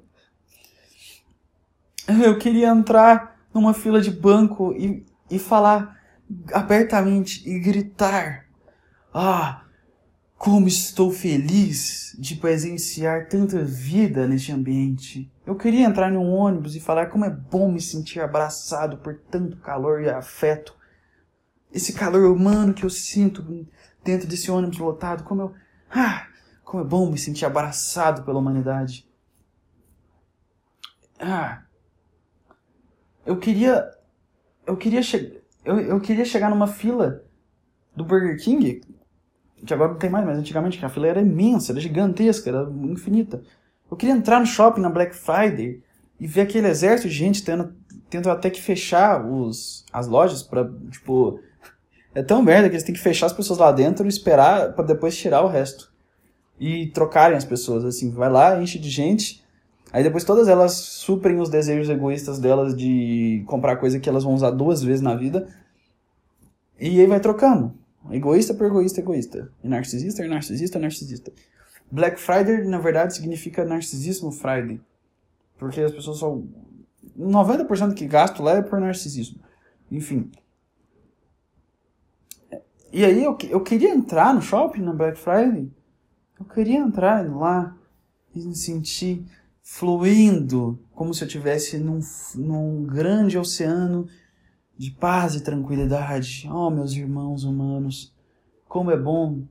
Eu 2.24 2.38
queria 2.38 2.68
entrar 2.68 3.38
numa 3.52 3.74
fila 3.74 4.01
de 4.01 4.10
banco 4.10 4.72
e, 4.72 5.05
e 5.30 5.38
falar 5.38 6.01
abertamente 6.52 7.46
e 7.48 7.59
gritar: 7.59 8.46
Ah, 9.12 9.64
como 10.38 10.66
estou 10.66 11.10
feliz 11.10 12.16
de 12.18 12.36
presenciar 12.36 13.28
tanta 13.28 13.62
vida 13.62 14.26
neste 14.26 14.51
ambiente. 14.51 15.30
Eu 15.47 15.55
queria 15.55 15.85
entrar 15.85 16.11
em 16.11 16.16
um 16.16 16.33
ônibus 16.33 16.75
e 16.75 16.81
falar 16.81 17.07
como 17.07 17.25
é 17.25 17.31
bom 17.31 17.71
me 17.71 17.81
sentir 17.81 18.21
abraçado 18.21 18.97
por 18.99 19.15
tanto 19.31 19.59
calor 19.59 20.03
e 20.03 20.09
afeto. 20.09 20.75
esse 21.73 21.93
calor 21.93 22.31
humano 22.31 22.73
que 22.73 22.85
eu 22.85 22.91
sinto 22.91 23.66
dentro 24.03 24.27
desse 24.27 24.51
ônibus 24.51 24.79
lotado, 24.79 25.25
como 25.25 25.43
eu. 25.43 25.55
Ah, 25.91 26.27
como 26.65 26.83
é 26.83 26.87
bom 26.87 27.11
me 27.11 27.19
sentir 27.19 27.45
abraçado 27.45 28.23
pela 28.23 28.39
humanidade. 28.39 29.07
Ah. 31.19 31.62
Eu 33.27 33.39
queria. 33.39 33.91
Eu 34.66 34.77
queria 34.77 35.03
chegar. 35.03 35.41
Eu, 35.65 35.79
eu 35.79 36.01
queria 36.01 36.25
chegar 36.25 36.51
numa 36.51 36.66
fila 36.66 37.23
do 37.95 38.05
Burger 38.05 38.39
King, 38.43 38.83
que 39.65 39.75
agora 39.75 39.93
não 39.93 39.99
tem 39.99 40.11
mais, 40.11 40.27
mas 40.27 40.39
antigamente 40.39 40.85
a 40.85 40.89
fila 40.89 41.07
era 41.07 41.21
imensa, 41.21 41.73
era 41.73 41.81
gigantesca, 41.81 42.51
era 42.51 42.71
infinita. 42.71 43.43
Eu 43.95 43.97
queria 43.97 44.15
entrar 44.16 44.41
no 44.41 44.47
shopping 44.47 44.81
na 44.81 44.91
Black 44.91 45.15
Friday 45.15 45.81
e 46.19 46.27
ver 46.27 46.41
aquele 46.41 46.66
exército 46.66 47.09
de 47.09 47.15
gente 47.15 47.45
tendo, 47.45 47.73
tendo 48.11 48.29
até 48.29 48.51
que 48.51 48.61
fechar 48.61 49.25
os, 49.25 49.85
as 49.93 50.09
lojas 50.09 50.43
para 50.43 50.69
tipo. 50.91 51.39
É 52.12 52.21
tão 52.21 52.43
merda 52.43 52.69
que 52.69 52.75
eles 52.75 52.83
têm 52.83 52.93
que 52.93 53.01
fechar 53.01 53.27
as 53.27 53.33
pessoas 53.33 53.61
lá 53.61 53.71
dentro 53.71 54.05
e 54.05 54.09
esperar 54.09 54.73
para 54.73 54.85
depois 54.85 55.16
tirar 55.16 55.43
o 55.43 55.47
resto. 55.47 55.93
E 56.59 56.89
trocarem 56.89 57.37
as 57.37 57.45
pessoas, 57.45 57.85
assim. 57.85 58.11
Vai 58.11 58.29
lá, 58.29 58.61
enche 58.61 58.81
de 58.81 58.91
gente. 58.91 59.45
Aí 59.93 60.03
depois 60.03 60.25
todas 60.25 60.49
elas 60.49 60.73
suprem 60.73 61.39
os 61.39 61.49
desejos 61.49 61.89
egoístas 61.89 62.41
delas 62.41 62.77
de 62.77 63.45
comprar 63.47 63.77
coisa 63.77 64.01
que 64.01 64.09
elas 64.09 64.25
vão 64.25 64.35
usar 64.35 64.51
duas 64.51 64.83
vezes 64.83 65.03
na 65.03 65.15
vida. 65.15 65.47
E 66.81 66.99
aí 66.99 67.07
vai 67.07 67.21
trocando. 67.21 67.73
Egoísta 68.11 68.55
por 68.55 68.66
egoísta, 68.66 68.99
egoísta. 68.99 69.53
E 69.62 69.69
narcisista, 69.69 70.27
narcisista, 70.27 70.81
narcisista. 70.81 71.33
Black 71.90 72.19
Friday, 72.19 72.65
na 72.65 72.78
verdade, 72.78 73.15
significa 73.15 73.65
narcisismo 73.65 74.32
Friday. 74.32 74.81
Porque 75.59 75.81
as 75.81 75.93
pessoas 75.93 76.19
só. 76.19 76.39
90% 77.19 77.94
que 77.94 78.06
gasto 78.06 78.43
lá 78.43 78.56
é 78.56 78.62
por 78.62 78.81
narcisismo. 78.81 79.40
Enfim. 79.90 80.31
E 82.93 83.05
aí 83.05 83.23
eu, 83.23 83.36
eu 83.51 83.61
queria 83.61 83.90
entrar 83.90 84.35
no 84.35 84.43
shopping 84.43 84.82
na 84.82 84.93
Black 84.93 85.19
Friday. 85.19 85.70
Eu 86.39 86.47
queria 86.47 86.78
entrar 86.78 87.28
lá 87.28 87.77
e 88.35 88.40
me 88.40 88.55
sentir 88.55 89.24
fluindo, 89.62 90.78
como 90.93 91.15
se 91.15 91.23
eu 91.23 91.27
estivesse 91.27 91.78
num, 91.78 92.01
num 92.35 92.85
grande 92.85 93.39
oceano 93.39 94.06
de 94.77 94.90
paz 94.90 95.35
e 95.35 95.43
tranquilidade. 95.43 96.48
Oh, 96.51 96.70
meus 96.70 96.93
irmãos 96.93 97.44
humanos, 97.44 98.15
como 98.69 98.90
é 98.90 98.97
bom 98.97 99.43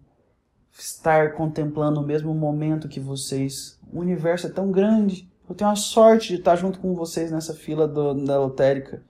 estar 0.77 1.33
contemplando 1.33 1.99
o 1.99 2.05
mesmo 2.05 2.33
momento 2.33 2.87
que 2.87 2.99
vocês. 2.99 3.79
O 3.91 3.99
universo 3.99 4.47
é 4.47 4.49
tão 4.49 4.71
grande. 4.71 5.29
Eu 5.47 5.55
tenho 5.55 5.69
a 5.69 5.75
sorte 5.75 6.29
de 6.29 6.39
estar 6.39 6.55
junto 6.55 6.79
com 6.79 6.95
vocês 6.95 7.31
nessa 7.31 7.53
fila 7.53 7.87
do, 7.87 8.13
da 8.13 8.39
lotérica. 8.39 9.03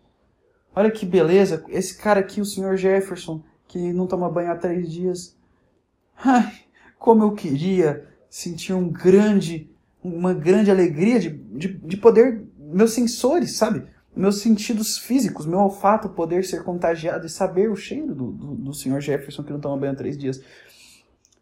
Olha 0.75 0.91
que 0.91 1.05
beleza. 1.05 1.63
Esse 1.69 1.97
cara 1.97 2.19
aqui, 2.19 2.41
o 2.41 2.45
Sr. 2.45 2.75
Jefferson, 2.75 3.41
que 3.67 3.93
não 3.93 4.07
toma 4.07 4.29
banho 4.29 4.51
há 4.51 4.55
três 4.55 4.91
dias. 4.91 5.37
Ai, 6.17 6.51
como 6.97 7.23
eu 7.23 7.31
queria 7.33 8.07
sentir 8.29 8.73
um 8.73 8.89
grande, 8.89 9.69
uma 10.03 10.33
grande 10.33 10.71
alegria 10.71 11.19
de, 11.19 11.29
de, 11.29 11.67
de 11.67 11.97
poder, 11.97 12.43
meus 12.57 12.91
sensores, 12.93 13.55
sabe? 13.55 13.83
Meus 14.15 14.41
sentidos 14.41 14.97
físicos, 14.97 15.45
meu 15.45 15.59
olfato 15.59 16.09
poder 16.09 16.43
ser 16.43 16.63
contagiado 16.63 17.25
e 17.25 17.29
saber 17.29 17.69
o 17.69 17.75
cheiro 17.75 18.13
do, 18.13 18.31
do, 18.31 18.55
do 18.55 18.73
Sr. 18.73 18.99
Jefferson 18.99 19.43
que 19.43 19.51
não 19.51 19.59
toma 19.59 19.77
banho 19.77 19.93
há 19.93 19.95
três 19.95 20.17
dias 20.17 20.41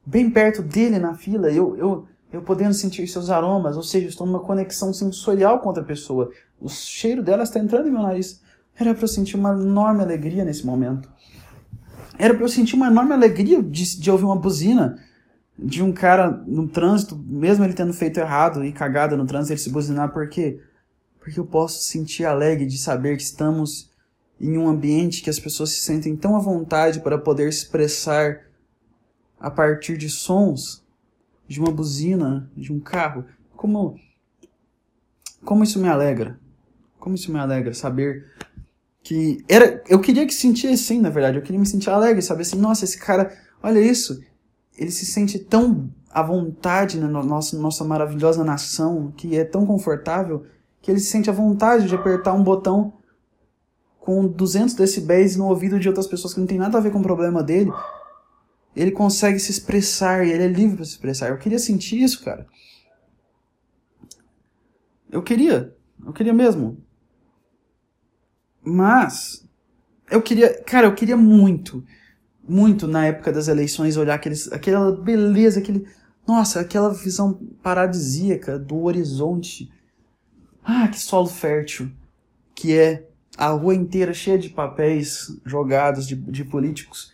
bem 0.06 0.30
perto 0.30 0.62
dele 0.62 1.00
na 1.00 1.14
fila, 1.14 1.52
eu, 1.52 1.76
eu, 1.78 2.08
eu 2.32 2.42
podendo 2.42 2.74
sentir 2.74 3.08
seus 3.08 3.30
aromas, 3.30 3.78
ou 3.78 3.84
seja, 3.84 4.08
estou 4.08 4.26
numa 4.26 4.40
conexão 4.40 4.94
sensorial 4.94 5.60
com 5.60 5.68
outra 5.68 5.84
pessoa. 5.84 6.32
O 6.60 6.70
cheiro 6.70 7.24
dela 7.24 7.44
está 7.44 7.60
entrando 7.60 7.88
em 7.88 7.92
meu 7.92 8.02
nariz. 8.02 8.42
Era 8.76 8.94
para 8.94 9.04
eu 9.04 9.08
sentir 9.08 9.36
uma 9.36 9.52
enorme 9.52 10.02
alegria 10.02 10.46
nesse 10.46 10.66
momento. 10.66 11.10
Era 12.18 12.34
para 12.34 12.44
eu 12.44 12.50
sentir 12.50 12.76
uma 12.76 12.88
enorme 12.88 13.14
alegria 13.14 13.62
de, 13.62 14.00
de 14.00 14.12
ouvir 14.12 14.26
uma 14.26 14.36
buzina 14.36 14.98
de 15.58 15.84
um 15.84 15.92
cara 15.92 16.30
no 16.48 16.68
trânsito, 16.68 17.16
mesmo 17.16 17.64
ele 17.64 17.74
tendo 17.74 17.94
feito 17.94 18.20
errado 18.20 18.66
e 18.66 18.72
cagado 18.72 19.16
no 19.16 19.26
trânsito, 19.26 19.54
ele 19.54 19.60
se 19.60 19.70
buzinar, 19.70 20.12
por 20.12 20.28
quê? 20.28 20.60
Porque 21.20 21.40
eu 21.40 21.46
posso 21.46 21.84
sentir 21.84 22.26
alegre 22.26 22.66
de 22.66 22.78
saber 22.78 23.16
que 23.16 23.24
estamos 23.24 23.92
em 24.40 24.58
um 24.58 24.68
ambiente 24.68 25.22
que 25.22 25.30
as 25.30 25.40
pessoas 25.40 25.70
se 25.70 25.82
sentem 25.82 26.16
tão 26.16 26.36
à 26.36 26.40
vontade 26.40 27.00
para 27.02 27.18
poder 27.18 27.48
expressar 27.48 28.42
a 29.42 29.50
partir 29.50 29.98
de 29.98 30.08
sons 30.08 30.86
de 31.48 31.60
uma 31.60 31.72
buzina, 31.72 32.50
de 32.56 32.72
um 32.72 32.80
carro. 32.80 33.26
Como 33.58 34.00
como 35.44 35.64
isso 35.64 35.80
me 35.82 35.90
alegra? 35.90 36.40
Como 37.00 37.16
isso 37.16 37.32
me 37.32 37.40
alegra 37.40 37.74
saber 37.74 38.28
que 39.04 39.44
era 39.50 39.84
eu 39.90 40.00
queria 40.00 40.28
que 40.28 40.34
sentisse 40.34 40.74
assim, 40.74 41.02
na 41.02 41.10
verdade, 41.10 41.38
eu 41.38 41.42
queria 41.42 41.60
me 41.60 41.66
sentir 41.66 41.90
alegre, 41.90 42.22
saber 42.22 42.44
assim, 42.44 42.60
nossa, 42.60 42.86
esse 42.86 43.00
cara, 43.00 43.36
olha 43.64 43.80
isso, 43.80 44.24
ele 44.78 44.92
se 44.92 45.06
sente 45.08 45.40
tão 45.40 45.90
à 46.12 46.22
vontade 46.22 47.00
na 47.00 47.08
nossa 47.08 47.58
nossa 47.58 47.84
maravilhosa 47.84 48.44
nação, 48.44 49.12
que 49.18 49.36
é 49.36 49.44
tão 49.44 49.66
confortável, 49.66 50.46
que 50.82 50.92
ele 50.92 51.00
se 51.00 51.10
sente 51.10 51.30
à 51.30 51.34
vontade 51.34 51.88
de 51.88 51.96
apertar 51.96 52.34
um 52.34 52.44
botão 52.44 52.94
com 54.00 54.28
200 54.28 54.76
decibéis 54.76 55.36
no 55.36 55.48
ouvido 55.48 55.80
de 55.80 55.88
outras 55.88 56.06
pessoas 56.06 56.34
que 56.34 56.40
não 56.40 56.48
tem 56.48 56.58
nada 56.60 56.78
a 56.78 56.82
ver 56.82 56.92
com 56.92 57.00
o 57.00 57.04
problema 57.04 57.42
dele 57.42 57.72
ele 58.76 58.92
consegue 58.92 59.40
se 59.40 59.52
expressar 59.52 60.26
e 60.26 60.32
ele 60.32 60.44
é 60.44 60.48
livre 60.48 60.78
para 60.78 60.86
se 60.86 60.92
expressar. 60.92 61.30
Eu 61.30 61.38
queria 61.38 61.60
sentir 61.60 62.02
isso, 62.02 62.24
cara. 62.24 62.48
Eu 65.12 65.22
queria. 65.22 65.76
Eu 66.06 66.14
queria 66.14 66.34
mesmo. 66.34 66.78
Mas 68.64 69.48
eu 70.10 70.22
queria, 70.22 70.62
cara, 70.64 70.88
eu 70.88 70.96
queria 70.96 71.18
muito, 71.18 71.84
muito 72.48 72.88
na 72.88 73.08
época 73.08 73.32
das 73.32 73.48
eleições 73.48 73.98
olhar 73.98 74.16
aqueles, 74.16 74.52
aquela 74.52 74.92
beleza, 74.96 75.60
aquele, 75.60 75.88
nossa, 76.28 76.60
aquela 76.60 76.94
visão 76.94 77.34
paradisíaca 77.64 78.60
do 78.60 78.84
horizonte. 78.84 79.72
Ah, 80.64 80.88
que 80.88 81.00
solo 81.00 81.28
fértil 81.28 81.92
que 82.62 82.78
é 82.78 83.08
a 83.38 83.50
rua 83.50 83.74
inteira 83.74 84.14
cheia 84.14 84.38
de 84.38 84.50
papéis 84.50 85.36
jogados 85.44 86.08
de, 86.08 86.16
de 86.16 86.46
políticos 86.46 87.12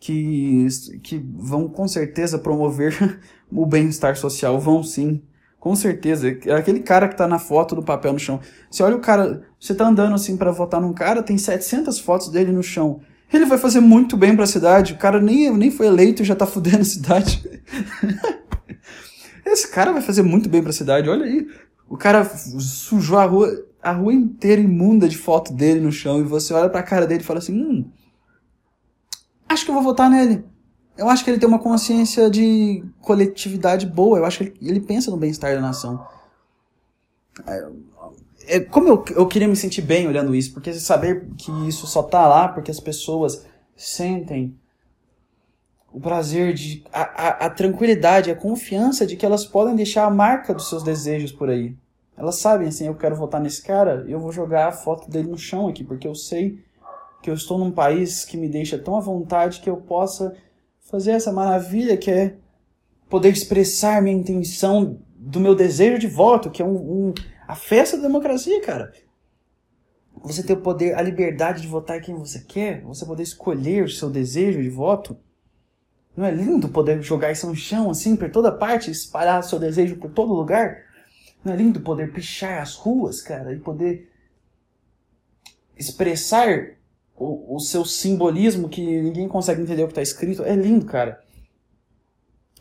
que, 0.00 0.66
que 1.02 1.22
vão 1.36 1.68
com 1.68 1.86
certeza 1.86 2.38
promover 2.38 3.20
o 3.52 3.66
bem-estar 3.66 4.16
social, 4.16 4.58
vão 4.58 4.82
sim. 4.82 5.22
Com 5.60 5.76
certeza. 5.76 6.28
Aquele 6.56 6.80
cara 6.80 7.06
que 7.06 7.16
tá 7.16 7.28
na 7.28 7.38
foto 7.38 7.74
do 7.74 7.82
papel 7.82 8.14
no 8.14 8.18
chão. 8.18 8.40
Você 8.70 8.82
olha 8.82 8.96
o 8.96 9.00
cara, 9.00 9.42
você 9.60 9.74
tá 9.74 9.86
andando 9.86 10.14
assim 10.14 10.38
para 10.38 10.50
votar 10.50 10.80
num 10.80 10.94
cara, 10.94 11.22
tem 11.22 11.36
700 11.36 12.00
fotos 12.00 12.30
dele 12.30 12.50
no 12.50 12.62
chão. 12.62 13.00
Ele 13.30 13.44
vai 13.44 13.58
fazer 13.58 13.80
muito 13.80 14.16
bem 14.16 14.34
para 14.34 14.44
a 14.44 14.48
cidade. 14.48 14.94
O 14.94 14.98
cara 14.98 15.20
nem, 15.20 15.54
nem 15.54 15.70
foi 15.70 15.86
eleito 15.86 16.22
e 16.22 16.24
já 16.24 16.34
tá 16.34 16.46
fudendo 16.46 16.80
a 16.80 16.84
cidade. 16.84 17.60
Esse 19.44 19.68
cara 19.68 19.92
vai 19.92 20.00
fazer 20.00 20.22
muito 20.22 20.48
bem 20.48 20.62
para 20.62 20.70
a 20.70 20.72
cidade, 20.74 21.10
olha 21.10 21.26
aí. 21.26 21.46
O 21.88 21.96
cara 21.96 22.24
sujou 22.24 23.18
a 23.18 23.24
rua, 23.24 23.66
a 23.82 23.92
rua 23.92 24.14
inteira 24.14 24.62
imunda 24.62 25.08
de 25.08 25.18
foto 25.18 25.52
dele 25.52 25.80
no 25.80 25.92
chão 25.92 26.20
e 26.20 26.24
você 26.24 26.54
olha 26.54 26.70
pra 26.70 26.82
cara 26.82 27.06
dele 27.06 27.20
e 27.20 27.26
fala 27.26 27.40
assim: 27.40 27.52
"Hum, 27.60 27.90
acho 29.52 29.64
que 29.64 29.70
eu 29.70 29.74
vou 29.74 29.82
votar 29.82 30.08
nele. 30.08 30.44
Eu 30.96 31.08
acho 31.08 31.24
que 31.24 31.30
ele 31.30 31.38
tem 31.38 31.48
uma 31.48 31.58
consciência 31.58 32.30
de 32.30 32.84
coletividade 33.00 33.86
boa. 33.86 34.18
Eu 34.18 34.24
acho 34.24 34.38
que 34.38 34.44
ele, 34.44 34.58
ele 34.60 34.80
pensa 34.80 35.10
no 35.10 35.16
bem-estar 35.16 35.54
da 35.54 35.60
nação. 35.60 36.06
É, 37.46 37.68
é, 38.56 38.60
como 38.60 38.88
eu, 38.88 39.04
eu 39.14 39.26
queria 39.26 39.48
me 39.48 39.56
sentir 39.56 39.82
bem 39.82 40.06
olhando 40.06 40.34
isso, 40.34 40.52
porque 40.52 40.72
saber 40.74 41.26
que 41.36 41.50
isso 41.68 41.86
só 41.86 42.02
tá 42.02 42.26
lá 42.26 42.48
porque 42.48 42.70
as 42.70 42.80
pessoas 42.80 43.46
sentem 43.76 44.54
o 45.92 46.00
prazer 46.00 46.54
de. 46.54 46.84
A, 46.92 47.00
a, 47.00 47.28
a 47.46 47.50
tranquilidade, 47.50 48.30
a 48.30 48.36
confiança 48.36 49.06
de 49.06 49.16
que 49.16 49.26
elas 49.26 49.44
podem 49.44 49.74
deixar 49.74 50.04
a 50.04 50.10
marca 50.10 50.54
dos 50.54 50.68
seus 50.68 50.82
desejos 50.82 51.32
por 51.32 51.48
aí. 51.48 51.74
Elas 52.16 52.36
sabem 52.36 52.68
assim, 52.68 52.86
eu 52.86 52.94
quero 52.94 53.16
votar 53.16 53.40
nesse 53.40 53.62
cara, 53.62 54.04
eu 54.06 54.20
vou 54.20 54.30
jogar 54.30 54.68
a 54.68 54.72
foto 54.72 55.10
dele 55.10 55.28
no 55.28 55.38
chão 55.38 55.68
aqui, 55.68 55.82
porque 55.82 56.06
eu 56.06 56.14
sei 56.14 56.62
que 57.22 57.30
eu 57.30 57.34
estou 57.34 57.58
num 57.58 57.70
país 57.70 58.24
que 58.24 58.36
me 58.36 58.48
deixa 58.48 58.78
tão 58.78 58.96
à 58.96 59.00
vontade 59.00 59.60
que 59.60 59.68
eu 59.68 59.76
possa 59.76 60.34
fazer 60.80 61.12
essa 61.12 61.32
maravilha 61.32 61.96
que 61.96 62.10
é 62.10 62.34
poder 63.08 63.30
expressar 63.30 64.02
minha 64.02 64.16
intenção 64.16 64.98
do 65.16 65.40
meu 65.40 65.54
desejo 65.54 65.98
de 65.98 66.06
voto, 66.06 66.50
que 66.50 66.62
é 66.62 66.64
um, 66.64 67.08
um 67.08 67.14
a 67.46 67.54
festa 67.54 67.96
da 67.96 68.04
democracia, 68.04 68.60
cara. 68.62 68.92
Você 70.22 70.42
ter 70.42 70.54
o 70.54 70.60
poder, 70.60 70.94
a 70.94 71.02
liberdade 71.02 71.62
de 71.62 71.68
votar 71.68 72.00
quem 72.00 72.14
você 72.14 72.40
quer, 72.40 72.82
você 72.82 73.04
poder 73.04 73.22
escolher 73.22 73.84
o 73.84 73.88
seu 73.88 74.08
desejo 74.08 74.62
de 74.62 74.70
voto. 74.70 75.16
Não 76.16 76.24
é 76.24 76.30
lindo 76.30 76.68
poder 76.68 77.02
jogar 77.02 77.32
isso 77.32 77.46
no 77.46 77.54
chão, 77.54 77.90
assim, 77.90 78.16
por 78.16 78.30
toda 78.30 78.52
parte, 78.52 78.90
espalhar 78.90 79.42
seu 79.42 79.58
desejo 79.58 79.96
por 79.96 80.10
todo 80.10 80.34
lugar? 80.34 80.84
Não 81.44 81.52
é 81.52 81.56
lindo 81.56 81.80
poder 81.80 82.12
pichar 82.12 82.60
as 82.60 82.74
ruas, 82.74 83.22
cara, 83.22 83.52
e 83.52 83.58
poder 83.58 84.10
expressar 85.76 86.76
o, 87.20 87.60
seu 87.60 87.84
simbolismo 87.84 88.68
que 88.68 88.80
ninguém 88.80 89.28
consegue 89.28 89.60
entender 89.60 89.82
o 89.82 89.86
que 89.86 89.92
está 89.92 90.02
escrito. 90.02 90.42
É 90.42 90.54
lindo, 90.56 90.86
cara. 90.86 91.20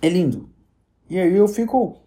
É 0.02 0.10
lindo. 0.10 0.50
E 1.10 1.18
aí 1.18 1.34
eu 1.34 1.48
fico. 1.48 2.02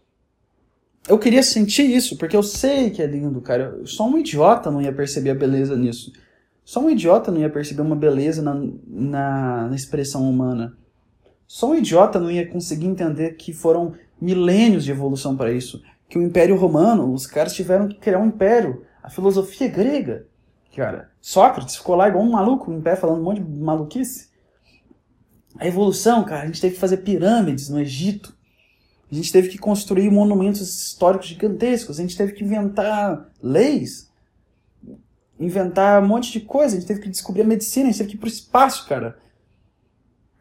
Eu 1.08 1.18
queria 1.18 1.42
sentir 1.42 1.84
isso, 1.84 2.16
porque 2.18 2.36
eu 2.36 2.42
sei 2.42 2.90
que 2.90 3.02
é 3.02 3.06
lindo, 3.06 3.40
cara. 3.40 3.80
Só 3.86 4.06
um 4.06 4.18
idiota 4.18 4.70
não 4.70 4.82
ia 4.82 4.92
perceber 4.92 5.30
a 5.30 5.34
beleza 5.34 5.74
nisso. 5.74 6.12
Só 6.64 6.80
um 6.80 6.90
idiota 6.90 7.32
não 7.32 7.40
ia 7.40 7.50
perceber 7.50 7.80
uma 7.80 7.96
beleza 7.96 8.42
na, 8.42 8.54
na, 8.86 9.68
na 9.68 9.74
expressão 9.74 10.28
humana. 10.28 10.76
Só 11.46 11.70
um 11.70 11.74
idiota 11.74 12.20
não 12.20 12.30
ia 12.30 12.46
conseguir 12.46 12.86
entender 12.86 13.32
que 13.32 13.52
foram 13.52 13.94
milênios 14.20 14.84
de 14.84 14.90
evolução 14.90 15.36
para 15.36 15.52
isso. 15.52 15.82
Que 16.08 16.18
o 16.18 16.22
Império 16.22 16.54
Romano, 16.56 17.12
os 17.12 17.26
caras 17.26 17.54
tiveram 17.54 17.88
que 17.88 17.96
criar 17.96 18.18
um 18.18 18.26
império. 18.26 18.84
A 19.02 19.10
filosofia 19.10 19.68
grega, 19.68 20.26
cara. 20.74 21.10
Sócrates 21.20 21.76
ficou 21.76 21.94
lá 21.94 22.08
igual 22.08 22.24
um 22.24 22.30
maluco 22.30 22.72
em 22.72 22.80
pé 22.80 22.96
falando 22.96 23.20
um 23.20 23.24
monte 23.24 23.42
de 23.42 23.50
maluquice. 23.50 24.30
A 25.58 25.66
evolução, 25.66 26.24
cara, 26.24 26.42
a 26.42 26.46
gente 26.46 26.60
teve 26.60 26.74
que 26.74 26.80
fazer 26.80 26.98
pirâmides 26.98 27.68
no 27.68 27.80
Egito. 27.80 28.34
A 29.10 29.14
gente 29.14 29.30
teve 29.30 29.48
que 29.48 29.58
construir 29.58 30.10
monumentos 30.10 30.62
históricos 30.62 31.28
gigantescos. 31.28 31.98
A 31.98 32.02
gente 32.02 32.16
teve 32.16 32.32
que 32.32 32.42
inventar 32.42 33.30
leis. 33.42 34.10
Inventar 35.38 36.02
um 36.02 36.06
monte 36.06 36.32
de 36.32 36.40
coisa. 36.40 36.74
A 36.74 36.78
gente 36.80 36.88
teve 36.88 37.00
que 37.00 37.10
descobrir 37.10 37.42
a 37.42 37.46
medicina. 37.46 37.88
A 37.88 37.92
gente 37.92 37.98
teve 37.98 38.10
que 38.10 38.16
ir 38.16 38.18
pro 38.18 38.28
espaço, 38.28 38.88
cara. 38.88 39.18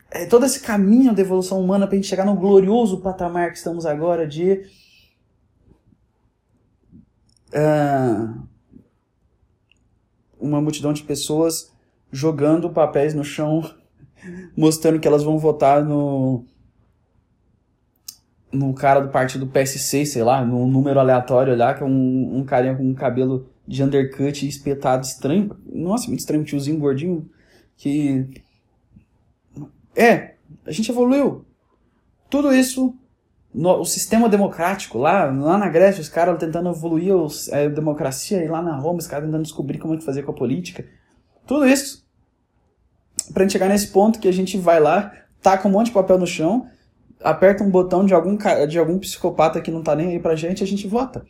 É 0.10 0.26
todo 0.26 0.46
esse 0.46 0.62
caminho 0.62 1.14
da 1.14 1.22
evolução 1.22 1.60
humana 1.62 1.86
pra 1.86 1.96
gente 1.96 2.08
chegar 2.08 2.26
no 2.26 2.36
glorioso 2.36 3.02
patamar 3.02 3.52
que 3.52 3.58
estamos 3.58 3.86
agora 3.86 4.26
de. 4.26 4.64
Uh, 7.50 8.48
uma 10.42 10.62
multidão 10.62 10.92
de 10.92 11.04
pessoas 11.04 11.72
jogando 12.12 12.70
papéis 12.70 13.14
no 13.14 13.24
chão, 13.24 13.64
mostrando 14.58 15.00
que 15.00 15.08
elas 15.08 15.24
vão 15.24 15.38
votar 15.38 15.84
no 15.84 16.46
no 18.52 18.74
cara 18.74 19.00
do 19.00 19.10
partido 19.10 19.48
PSC, 19.48 20.06
sei 20.06 20.24
lá, 20.24 20.44
num 20.44 20.68
número 20.68 21.00
aleatório 21.00 21.56
lá, 21.56 21.74
que 21.74 21.84
é 21.84 21.86
um, 21.86 22.40
um 22.40 22.44
carinha 22.44 22.76
com 22.76 22.84
um 22.84 22.94
cabelo 22.94 23.50
de 23.66 23.82
undercut 23.82 24.46
espetado 24.46 25.06
estranho. 25.06 25.56
Nossa, 25.66 26.08
muito 26.08 26.20
estranho, 26.20 26.44
tiozinho 26.44 26.78
gordinho 26.78 27.30
que. 27.78 28.28
É, 29.96 30.36
a 30.66 30.72
gente 30.72 30.92
evoluiu. 30.92 31.46
Tudo 32.30 32.54
isso, 32.54 32.96
no, 33.54 33.80
o 33.80 33.86
sistema 33.86 34.30
democrático, 34.30 34.98
lá, 34.98 35.26
lá 35.26 35.58
na 35.58 35.70
Grécia, 35.70 36.02
os 36.02 36.10
caras 36.10 36.38
tentando 36.40 36.70
evoluir 36.70 37.16
os, 37.16 37.52
a 37.52 37.68
democracia, 37.68 38.44
e 38.44 38.48
lá 38.48 38.62
na 38.62 38.76
Roma, 38.76 39.00
os 39.00 39.08
caras 39.08 39.26
tentando 39.26 39.44
descobrir 39.44 39.78
como 39.78 39.94
é 39.94 39.98
que 39.98 40.04
fazer 40.04 40.24
com 40.24 40.32
a 40.32 40.36
política. 40.36 40.86
Tudo 41.46 41.66
isso 41.66 42.02
pra 43.34 43.44
gente 43.44 43.54
chegar 43.54 43.70
nesse 43.70 43.88
ponto 43.88 44.20
que 44.20 44.28
a 44.28 44.34
gente 44.34 44.58
vai 44.58 44.80
lá, 44.80 45.12
taca 45.42 45.68
um 45.68 45.72
monte 45.72 45.88
de 45.88 45.94
papel 45.94 46.18
no 46.18 46.28
chão 46.28 46.68
aperta 47.24 47.64
um 47.64 47.70
botão 47.70 48.06
de 48.06 48.14
algum, 48.14 48.38
de 48.68 48.80
algum 48.80 48.98
psicopata 49.00 49.62
que 49.62 49.72
não 49.72 49.84
tá 49.84 49.96
nem 49.96 50.10
aí 50.10 50.20
pra 50.20 50.36
gente 50.36 50.64
a 50.64 50.68
gente 50.68 50.88
vota. 50.88 51.26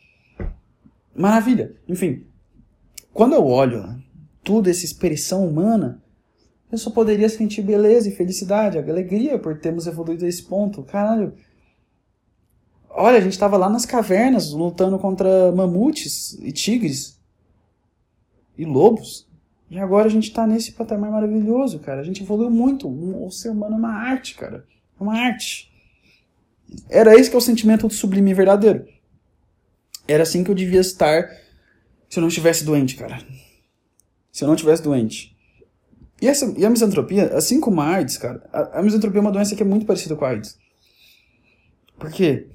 Maravilha. 1.15 1.76
Enfim, 1.88 2.26
quando 3.14 3.35
eu 3.35 3.45
olho 3.45 3.84
tudo 4.43 4.69
essa 4.69 4.85
expressão 4.85 5.45
humana, 5.45 6.02
eu 6.72 6.77
só 6.77 6.89
poderia 6.89 7.27
sentir 7.27 7.61
beleza 7.61 8.07
e 8.07 8.15
felicidade, 8.15 8.77
alegria 8.77 9.38
por 9.38 9.60
termos 9.60 9.88
evoluído 9.88 10.26
a 10.26 10.30
esse 10.30 10.43
ponto. 10.43 10.84
Caralho. 10.84 11.34
Olha, 12.93 13.18
a 13.18 13.22
gente 13.22 13.39
tava 13.39 13.57
lá 13.57 13.69
nas 13.69 13.85
cavernas 13.85 14.51
lutando 14.51 14.99
contra 14.99 15.51
mamutes 15.51 16.34
e 16.41 16.51
tigres 16.51 17.19
e 18.57 18.65
lobos. 18.65 19.27
E 19.69 19.80
agora 19.80 20.07
a 20.07 20.11
gente 20.11 20.34
tá 20.34 20.45
nesse 20.45 20.73
patamar 20.73 21.09
maravilhoso, 21.09 21.80
cara. 21.80 22.01
A 22.01 22.03
gente 22.03 22.22
evoluiu 22.22 22.51
muito. 22.51 22.89
O 22.89 23.31
ser 23.31 23.49
humano 23.49 23.76
é 23.76 23.77
uma 23.77 23.93
arte, 23.93 24.35
cara. 24.35 24.65
É 24.99 25.03
uma 25.03 25.18
arte. 25.18 25.72
Era 26.89 27.15
esse 27.15 27.30
que 27.30 27.35
é 27.35 27.39
o 27.39 27.41
sentimento 27.41 27.88
do 27.88 27.93
sublime 27.93 28.34
verdadeiro. 28.34 28.85
Era 30.05 30.23
assim 30.23 30.43
que 30.43 30.51
eu 30.51 30.55
devia 30.55 30.81
estar 30.81 31.30
se 32.09 32.19
eu 32.19 32.22
não 32.22 32.27
estivesse 32.27 32.65
doente, 32.65 32.97
cara. 32.97 33.26
Se 34.30 34.43
eu 34.43 34.47
não 34.47 34.55
estivesse 34.55 34.84
doente. 34.84 35.38
E, 36.22 36.27
essa, 36.27 36.53
e 36.57 36.65
a 36.65 36.69
misantropia, 36.69 37.34
assim 37.35 37.59
como 37.61 37.80
a 37.80 37.95
AIDS, 37.95 38.18
cara, 38.18 38.47
a, 38.51 38.80
a 38.80 38.84
misantropia 38.84 39.19
é 39.19 39.22
uma 39.22 39.31
doença 39.31 39.55
que 39.55 39.63
é 39.63 39.65
muito 39.65 39.85
parecida 39.85 40.15
com 40.15 40.26
a 40.26 40.30
AIDS. 40.30 40.57
Por 41.97 42.11
quê? 42.11 42.49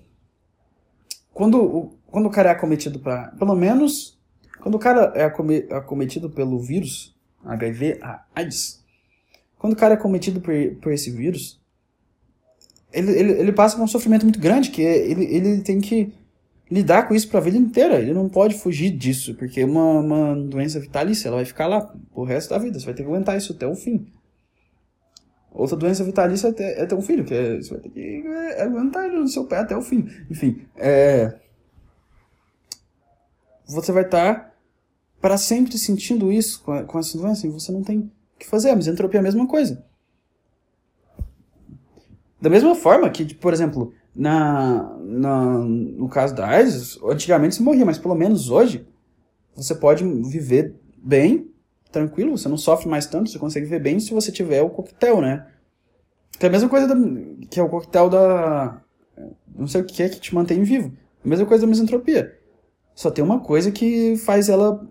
Quando, 1.37 1.63
o, 1.63 1.99
quando 2.07 2.25
o 2.25 2.31
cara 2.31 2.49
é 2.49 2.53
acometido 2.53 2.99
para, 2.99 3.27
pelo 3.33 3.55
menos, 3.55 4.19
quando 4.59 4.77
o 4.77 4.79
cara 4.79 5.13
é 5.15 5.23
acometido 5.23 6.31
pelo 6.31 6.59
vírus, 6.59 7.15
HIV, 7.45 8.01
AIDS, 8.35 8.83
quando 9.59 9.75
o 9.75 9.77
cara 9.77 9.93
é 9.93 9.99
acometido 9.99 10.41
por, 10.41 10.55
por 10.81 10.93
esse 10.93 11.11
vírus, 11.11 11.61
ele, 12.91 13.13
ele, 13.13 13.33
ele 13.33 13.53
passa 13.53 13.77
por 13.77 13.83
um 13.83 13.87
sofrimento 13.87 14.23
muito 14.23 14.41
grande, 14.41 14.71
que 14.71 14.81
ele, 14.81 15.25
ele 15.27 15.61
tem 15.61 15.79
que 15.79 16.11
lidar 16.71 17.07
com 17.07 17.15
isso 17.15 17.29
para 17.29 17.39
a 17.39 17.43
vida 17.43 17.59
inteira. 17.59 18.01
Ele 18.01 18.15
não 18.15 18.31
pode 18.31 18.55
fugir 18.55 18.89
disso, 18.89 19.35
porque 19.35 19.63
uma, 19.63 20.01
uma 20.01 20.37
doença 20.37 20.81
vitalícia, 20.81 21.29
ela 21.29 21.37
vai 21.37 21.45
ficar 21.45 21.67
lá 21.67 21.95
o 22.15 22.25
resto 22.25 22.49
da 22.49 22.59
vida. 22.59 22.81
Você 22.81 22.87
vai 22.87 22.95
ter 22.95 23.03
que 23.03 23.11
aguentar 23.11 23.37
isso 23.37 23.53
até 23.53 23.67
o 23.67 23.75
fim. 23.75 24.07
Outra 25.57 25.77
doença 25.77 26.05
vitalícia 26.05 26.49
é 26.49 26.53
ter, 26.53 26.79
é 26.79 26.85
ter 26.85 26.95
um 26.95 27.01
filho, 27.01 27.25
que 27.25 27.33
é, 27.33 27.57
você 27.57 27.71
vai 27.71 27.81
ter 27.81 27.89
que 27.89 28.23
é, 28.27 28.63
aguentar 28.63 29.07
ele 29.07 29.19
no 29.19 29.27
seu 29.27 29.47
pé 29.47 29.59
até 29.59 29.75
o 29.75 29.81
fim. 29.81 30.07
Enfim, 30.31 30.67
é, 30.77 31.35
você 33.67 33.91
vai 33.91 34.05
estar 34.05 34.35
tá 34.35 34.53
para 35.21 35.39
sempre 35.39 35.79
sentindo 35.79 36.31
isso 36.31 36.63
com, 36.63 36.85
com 36.85 36.99
essa 36.99 37.17
doença 37.17 37.47
e 37.47 37.51
você 37.51 37.73
não 37.73 37.83
tem 37.83 38.01
o 38.01 38.39
que 38.39 38.47
fazer. 38.47 38.69
A 38.69 38.77
misantropia 38.77 39.19
é 39.19 39.23
a 39.23 39.25
mesma 39.25 39.47
coisa. 39.47 39.83
Da 42.39 42.51
mesma 42.51 42.75
forma 42.75 43.09
que, 43.09 43.35
por 43.35 43.55
exemplo, 43.55 43.95
na, 44.15 44.95
na, 45.01 45.59
no 45.59 46.09
caso 46.09 46.35
da 46.35 46.47
AIDS, 46.47 46.99
antigamente 47.03 47.55
se 47.55 47.63
morria, 47.63 47.87
mas 47.87 47.99
pelo 47.99 48.15
menos 48.15 48.51
hoje 48.51 48.87
você 49.55 49.75
pode 49.75 50.05
viver 50.05 50.75
bem, 50.99 51.51
tranquilo, 51.91 52.37
você 52.37 52.49
não 52.49 52.57
sofre 52.57 52.89
mais 52.89 53.07
tanto, 53.07 53.31
você 53.31 53.39
consegue 53.39 53.67
viver 53.67 53.81
bem 53.81 54.01
se 54.01 54.13
você 54.13 54.31
tiver 54.31 54.63
o 54.63 54.71
coquetel, 54.71 55.21
né? 55.21 55.47
Que 56.39 56.47
é 56.47 56.49
a 56.49 56.53
mesma 56.53 56.69
coisa 56.69 56.87
da, 56.87 56.95
que 57.51 57.59
é 57.59 57.63
o 57.63 57.69
coquetel 57.69 58.11
da. 58.11 58.83
Não 59.55 59.67
sei 59.67 59.81
o 59.81 59.85
que 59.85 60.03
é 60.03 60.09
que 60.09 60.21
te 60.21 60.35
mantém 60.35 60.63
vivo. 60.63 60.93
A 61.25 61.29
mesma 61.29 61.47
coisa 61.47 61.63
da 61.63 61.71
misantropia. 61.71 62.39
Só 62.95 63.11
tem 63.11 63.25
uma 63.25 63.41
coisa 63.41 63.71
que 63.71 64.17
faz 64.19 64.49
ela. 64.49 64.87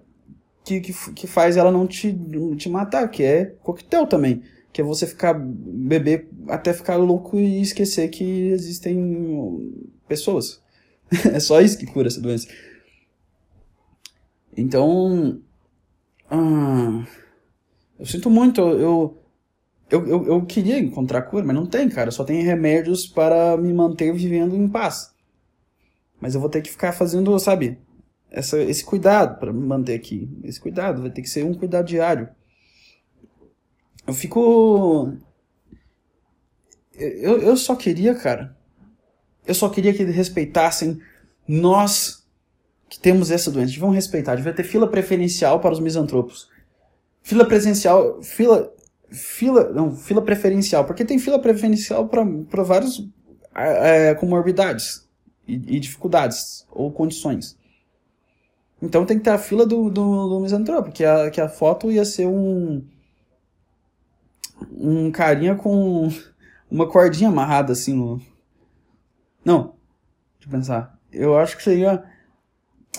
Que, 0.64 0.82
que, 0.82 0.94
que 1.14 1.28
faz 1.28 1.58
ela 1.58 1.72
não 1.72 1.86
te, 1.86 2.18
te 2.58 2.70
matar, 2.70 3.08
que 3.10 3.22
é 3.22 3.46
coquetel 3.62 4.08
também 4.08 4.42
que 4.76 4.82
é 4.82 4.84
você 4.84 5.08
ficar 5.08 5.34
beber 5.34 6.28
até 6.50 6.74
ficar 6.74 6.98
louco 6.98 7.40
e 7.40 7.62
esquecer 7.62 8.10
que 8.10 8.50
existem 8.50 9.74
pessoas. 10.06 10.62
é 11.32 11.40
só 11.40 11.62
isso 11.62 11.78
que 11.78 11.86
cura 11.86 12.10
essa 12.10 12.20
doença. 12.20 12.50
Então, 14.58 15.40
ah, 16.30 17.06
eu 18.00 18.06
sinto 18.06 18.30
muito, 18.30 18.62
eu, 18.62 19.22
eu, 19.90 20.08
eu, 20.08 20.26
eu 20.26 20.46
queria 20.46 20.80
encontrar 20.80 21.24
cura, 21.24 21.46
mas 21.46 21.56
não 21.56 21.66
tem, 21.66 21.90
cara. 21.90 22.12
Só 22.12 22.24
tem 22.24 22.42
remédios 22.44 23.06
para 23.08 23.58
me 23.58 23.74
manter 23.74 24.14
vivendo 24.14 24.56
em 24.56 24.68
paz. 24.68 25.14
Mas 26.20 26.36
eu 26.36 26.42
vou 26.42 26.50
ter 26.50 26.62
que 26.62 26.72
ficar 26.72 26.94
fazendo, 26.94 27.38
sabe, 27.40 27.80
essa, 28.32 28.58
esse 28.62 28.84
cuidado 28.84 29.40
para 29.40 29.54
me 29.54 29.66
manter 29.66 29.96
aqui. 29.96 30.30
Esse 30.44 30.60
cuidado 30.60 31.02
vai 31.02 31.12
ter 31.12 31.22
que 31.22 31.30
ser 31.30 31.44
um 31.44 31.54
cuidado 31.54 31.86
diário 31.86 32.30
eu 34.08 34.14
fico. 34.14 35.14
Eu, 36.94 37.42
eu 37.42 37.58
só 37.58 37.76
queria, 37.76 38.16
cara. 38.16 38.56
Eu 39.46 39.54
só 39.54 39.70
queria 39.70 39.94
que 39.94 40.04
respeitassem 40.04 41.00
nós 41.48 42.25
que 42.90 42.99
temos 42.99 43.32
essa 43.32 43.52
doença. 43.52 43.74
Deviam 43.74 43.90
respeitar. 43.90 44.36
Devia 44.36 44.53
ter 44.53 44.64
fila 44.64 44.88
preferencial 44.88 45.60
para 45.60 45.74
os 45.74 45.80
misantropos. 45.80 46.49
Fila 47.22 47.45
presencial. 47.45 48.22
Fila. 48.22 48.72
Fila. 49.12 49.72
Não, 49.72 49.95
fila 49.95 50.22
preferencial. 50.22 50.86
Porque 50.86 51.06
tem 51.06 51.20
fila 51.20 51.40
preferencial 51.40 52.07
para 52.07 52.64
vários 52.64 53.07
é, 53.56 54.14
comorbidades 54.16 55.07
e, 55.48 55.53
e, 55.53 55.80
dificuldades 55.80 56.66
ou 56.72 56.91
condições. 56.91 57.57
Então 58.82 59.06
tem 59.06 59.18
que 59.18 59.24
ter 59.24 59.32
a 59.32 59.38
fila 59.38 59.66
do, 59.66 59.90
do, 59.90 60.30
do 60.30 60.40
misantropo, 60.41 60.91
que 60.91 61.03
a, 61.03 61.30
que 61.32 61.40
a 61.40 61.48
foto 61.48 61.91
ia 61.91 62.03
ser 62.03 62.28
um 62.28 62.86
um 64.72 65.12
carinha 65.12 65.56
com 65.56 66.10
uma 66.70 66.88
cordinha 66.90 67.30
amarrada 67.30 67.74
assim 67.74 67.94
no. 67.94 68.22
Não, 69.44 69.76
deixa 70.38 70.48
eu 70.48 70.49
pensar. 70.49 70.99
Eu 71.12 71.38
acho 71.38 71.56
que 71.56 71.64
seria 71.64 72.03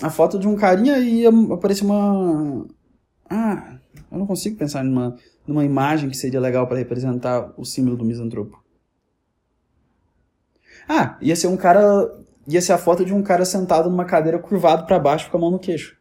a 0.01 0.09
foto 0.09 0.37
de 0.37 0.47
um 0.47 0.55
carinha 0.55 0.97
e 0.97 1.21
ia 1.21 1.29
aparecer 1.53 1.83
uma. 1.83 2.65
Ah, 3.29 3.77
eu 4.11 4.17
não 4.17 4.27
consigo 4.27 4.57
pensar 4.57 4.83
numa, 4.83 5.17
numa 5.45 5.65
imagem 5.65 6.09
que 6.09 6.17
seria 6.17 6.39
legal 6.39 6.67
para 6.67 6.77
representar 6.77 7.53
o 7.57 7.65
símbolo 7.65 7.97
do 7.97 8.05
misantropo. 8.05 8.63
Ah, 10.87 11.17
ia 11.21 11.35
ser 11.35 11.47
um 11.47 11.57
cara. 11.57 12.09
Ia 12.47 12.61
ser 12.61 12.71
a 12.71 12.77
foto 12.77 13.03
de 13.03 13.13
um 13.13 13.21
cara 13.21 13.43
sentado 13.43 13.89
numa 13.89 14.05
cadeira 14.05 14.39
curvado 14.39 14.85
para 14.85 14.97
baixo 14.97 15.29
com 15.29 15.37
a 15.37 15.39
mão 15.41 15.51
no 15.51 15.59
queixo. 15.59 15.97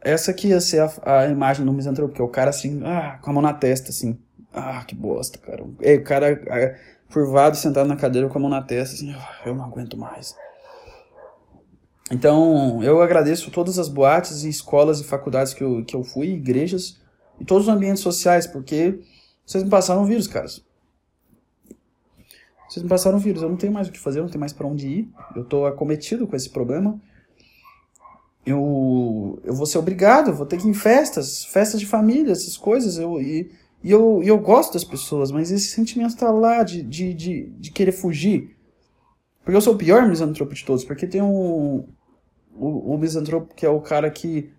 Essa 0.00 0.30
aqui 0.30 0.48
ia 0.48 0.60
ser 0.60 0.80
a, 0.80 1.20
a 1.20 1.26
imagem 1.26 1.66
do 1.66 1.72
misantropo, 1.72 2.14
que 2.14 2.20
é 2.20 2.24
o 2.24 2.28
cara 2.28 2.48
assim, 2.50 2.80
ah, 2.84 3.18
com 3.20 3.30
a 3.30 3.32
mão 3.32 3.42
na 3.42 3.52
testa, 3.52 3.90
assim. 3.90 4.18
Ah, 4.52 4.82
que 4.84 4.94
bosta, 4.94 5.38
cara. 5.38 5.62
É, 5.80 5.96
o 5.96 6.04
cara 6.04 6.30
é, 6.30 6.78
curvado, 7.12 7.56
sentado 7.56 7.86
na 7.86 7.96
cadeira 7.96 8.28
com 8.28 8.38
a 8.38 8.40
mão 8.40 8.48
na 8.48 8.62
testa, 8.62 8.94
assim, 8.94 9.12
ah, 9.12 9.42
eu 9.44 9.54
não 9.54 9.64
aguento 9.64 9.98
mais. 9.98 10.34
Então, 12.10 12.82
eu 12.82 13.02
agradeço 13.02 13.50
todas 13.50 13.78
as 13.78 13.88
boates 13.88 14.42
e 14.44 14.48
escolas 14.48 15.00
e 15.00 15.04
faculdades 15.04 15.52
que 15.52 15.62
eu, 15.62 15.84
que 15.84 15.94
eu 15.94 16.02
fui, 16.02 16.28
igrejas, 16.28 16.98
e 17.38 17.44
todos 17.44 17.68
os 17.68 17.74
ambientes 17.74 18.02
sociais, 18.02 18.46
porque 18.46 18.98
vocês 19.44 19.62
me 19.62 19.70
passaram 19.70 20.04
vírus, 20.04 20.26
caras. 20.26 20.64
Vocês 22.68 22.82
me 22.82 22.88
passaram 22.88 23.18
vírus, 23.18 23.42
eu 23.42 23.48
não 23.48 23.56
tenho 23.56 23.72
mais 23.72 23.88
o 23.88 23.92
que 23.92 23.98
fazer, 23.98 24.18
eu 24.18 24.24
não 24.24 24.30
tenho 24.30 24.40
mais 24.40 24.52
para 24.52 24.66
onde 24.66 24.86
ir. 24.86 25.10
Eu 25.34 25.44
tô 25.44 25.66
acometido 25.66 26.26
com 26.26 26.36
esse 26.36 26.50
problema. 26.50 27.00
Eu, 28.44 29.40
eu 29.44 29.54
vou 29.54 29.66
ser 29.66 29.78
obrigado, 29.78 30.34
vou 30.34 30.46
ter 30.46 30.58
que 30.58 30.66
ir 30.66 30.70
em 30.70 30.74
festas, 30.74 31.44
festas 31.44 31.80
de 31.80 31.86
família, 31.86 32.32
essas 32.32 32.56
coisas. 32.56 32.98
Eu, 32.98 33.20
e, 33.20 33.50
e 33.82 33.90
eu, 33.90 34.22
e 34.22 34.28
eu 34.28 34.38
gosto 34.38 34.74
das 34.74 34.84
pessoas, 34.84 35.30
mas 35.30 35.50
esse 35.50 35.68
sentimento 35.68 36.16
tá 36.16 36.30
lá 36.30 36.62
de, 36.62 36.82
de, 36.82 37.14
de, 37.14 37.50
de 37.58 37.70
querer 37.70 37.92
fugir. 37.92 38.56
Porque 39.42 39.56
eu 39.56 39.60
sou 39.60 39.74
o 39.74 39.78
pior 39.78 40.06
misantropo 40.06 40.54
de 40.54 40.64
todos, 40.64 40.84
porque 40.84 41.06
tem 41.06 41.22
um, 41.22 41.86
o, 42.58 42.94
o 42.94 42.98
misantropo 42.98 43.54
que 43.54 43.64
é 43.64 43.68
o 43.68 43.80
cara 43.80 44.10
que 44.10 44.50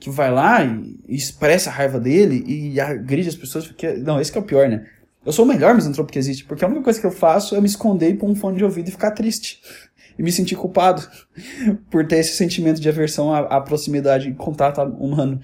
que 0.00 0.08
vai 0.08 0.32
lá 0.32 0.64
e, 0.64 0.98
e 1.06 1.14
expressa 1.14 1.68
a 1.68 1.72
raiva 1.72 2.00
dele 2.00 2.42
e 2.46 2.80
agride 2.80 3.28
as 3.28 3.36
pessoas, 3.36 3.66
porque 3.66 3.92
não, 3.92 4.18
esse 4.18 4.32
que 4.32 4.38
é 4.38 4.40
o 4.40 4.44
pior, 4.44 4.66
né? 4.66 4.86
Eu 5.24 5.30
sou 5.30 5.44
o 5.44 5.48
melhor 5.48 5.74
misantropo 5.74 6.10
que 6.10 6.18
existe, 6.18 6.44
porque 6.46 6.64
a 6.64 6.68
única 6.68 6.84
coisa 6.84 6.98
que 6.98 7.06
eu 7.06 7.10
faço 7.10 7.54
é 7.54 7.60
me 7.60 7.66
esconder 7.66 8.08
e 8.08 8.14
pôr 8.14 8.28
um 8.28 8.34
fone 8.34 8.56
de 8.56 8.64
ouvido 8.64 8.88
e 8.88 8.92
ficar 8.92 9.12
triste. 9.12 9.60
E 10.18 10.22
me 10.22 10.30
sentir 10.30 10.54
culpado 10.54 11.08
por 11.90 12.06
ter 12.06 12.18
esse 12.18 12.36
sentimento 12.36 12.78
de 12.78 12.86
aversão 12.86 13.32
à, 13.32 13.38
à 13.38 13.60
proximidade 13.60 14.28
e 14.28 14.34
contato 14.34 14.82
humano. 14.82 15.40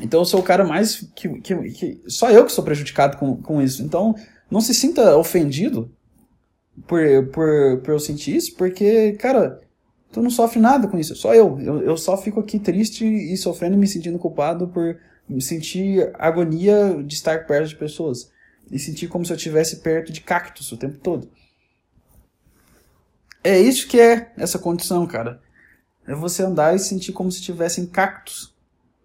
Então 0.00 0.20
eu 0.20 0.24
sou 0.24 0.40
o 0.40 0.42
cara 0.42 0.64
mais 0.64 1.08
que, 1.14 1.28
que, 1.40 1.54
que, 1.70 2.00
Só 2.08 2.28
eu 2.32 2.44
que 2.44 2.50
sou 2.50 2.64
prejudicado 2.64 3.18
com, 3.18 3.36
com 3.36 3.62
isso. 3.62 3.84
Então 3.84 4.16
não 4.50 4.60
se 4.60 4.74
sinta 4.74 5.16
ofendido 5.16 5.92
por, 6.88 7.00
por, 7.26 7.80
por 7.84 7.92
eu 7.92 8.00
sentir 8.00 8.34
isso, 8.34 8.56
porque, 8.56 9.12
cara, 9.12 9.60
Tu 10.12 10.20
não 10.20 10.30
sofre 10.30 10.58
nada 10.58 10.88
com 10.88 10.98
isso, 10.98 11.14
só 11.14 11.34
eu. 11.34 11.58
eu. 11.60 11.82
Eu 11.82 11.96
só 11.96 12.16
fico 12.16 12.40
aqui 12.40 12.58
triste 12.58 13.04
e 13.04 13.36
sofrendo 13.36 13.76
e 13.76 13.78
me 13.78 13.86
sentindo 13.86 14.18
culpado 14.18 14.68
por 14.68 14.98
sentir 15.40 16.10
agonia 16.18 17.02
de 17.04 17.14
estar 17.14 17.46
perto 17.46 17.68
de 17.68 17.76
pessoas. 17.76 18.30
E 18.70 18.78
sentir 18.78 19.08
como 19.08 19.24
se 19.24 19.32
eu 19.32 19.36
estivesse 19.36 19.76
perto 19.76 20.12
de 20.12 20.20
cactos 20.20 20.70
o 20.72 20.76
tempo 20.76 20.98
todo. 20.98 21.30
É 23.42 23.58
isso 23.58 23.88
que 23.88 24.00
é 24.00 24.32
essa 24.36 24.58
condição, 24.58 25.06
cara. 25.06 25.40
É 26.06 26.14
você 26.14 26.42
andar 26.42 26.74
e 26.74 26.78
sentir 26.78 27.12
como 27.12 27.30
se 27.30 27.38
estivesse 27.38 27.80
em 27.80 27.86
cactos 27.86 28.54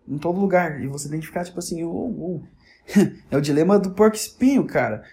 em 0.08 0.18
todo 0.18 0.40
lugar. 0.40 0.82
E 0.82 0.88
você 0.88 1.10
tem 1.10 1.20
que 1.20 1.26
ficar 1.26 1.44
tipo 1.44 1.60
assim, 1.60 1.82
é 3.32 3.38
o 3.38 3.42
dilema 3.42 3.80
do 3.80 3.92
porco 3.92 4.16
espinho, 4.16 4.66
cara. 4.66 5.04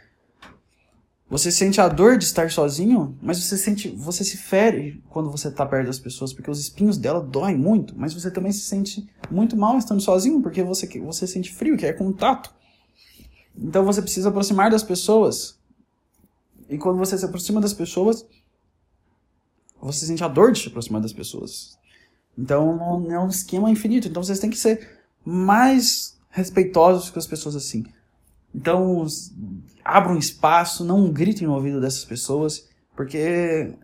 Você 1.33 1.51
sente 1.51 1.81
a 1.81 1.89
dor 1.89 2.19
de 2.19 2.25
estar 2.25 2.51
sozinho, 2.51 3.17
mas 3.23 3.43
você 3.43 3.57
sente, 3.57 3.89
você 3.89 4.23
se 4.23 4.37
fere 4.37 5.03
quando 5.09 5.31
você 5.31 5.49
está 5.49 5.65
perto 5.65 5.87
das 5.87 5.99
pessoas, 5.99 6.31
porque 6.31 6.51
os 6.51 6.61
espinhos 6.61 6.99
dela 6.99 7.23
doem 7.23 7.57
muito, 7.57 7.99
mas 7.99 8.13
você 8.13 8.31
também 8.31 8.53
se 8.53 8.61
sente 8.61 9.09
muito 9.31 9.57
mal 9.57 9.79
estando 9.79 10.03
sozinho, 10.03 10.43
porque 10.43 10.63
você, 10.63 10.87
você 11.01 11.27
sente 11.27 11.51
frio, 11.51 11.75
que 11.75 11.87
é 11.87 11.93
contato. 11.95 12.55
Então 13.57 13.83
você 13.83 14.03
precisa 14.03 14.29
aproximar 14.29 14.71
das 14.71 14.83
pessoas. 14.83 15.59
E 16.69 16.77
quando 16.77 16.99
você 16.99 17.17
se 17.17 17.25
aproxima 17.25 17.63
das 17.63 17.73
pessoas, 17.73 18.27
você 19.81 20.05
sente 20.05 20.23
a 20.23 20.29
dor 20.29 20.53
de 20.53 20.59
se 20.59 20.69
aproximar 20.69 21.01
das 21.01 21.15
pessoas. 21.15 21.79
Então 22.37 23.11
é 23.11 23.19
um 23.19 23.29
esquema 23.29 23.71
infinito. 23.71 24.07
Então 24.07 24.23
vocês 24.23 24.39
têm 24.39 24.51
que 24.51 24.59
ser 24.59 25.01
mais 25.25 26.15
respeitosos 26.29 27.09
com 27.09 27.19
as 27.19 27.27
pessoas 27.27 27.57
assim. 27.57 27.87
Então, 28.55 29.07
abram 29.85 30.19
espaço, 30.19 30.85
não 30.85 31.11
gritem 31.11 31.47
no 31.47 31.55
ouvido 31.55 31.81
dessas 31.81 32.05
pessoas, 32.05 32.69
porque 32.95 33.75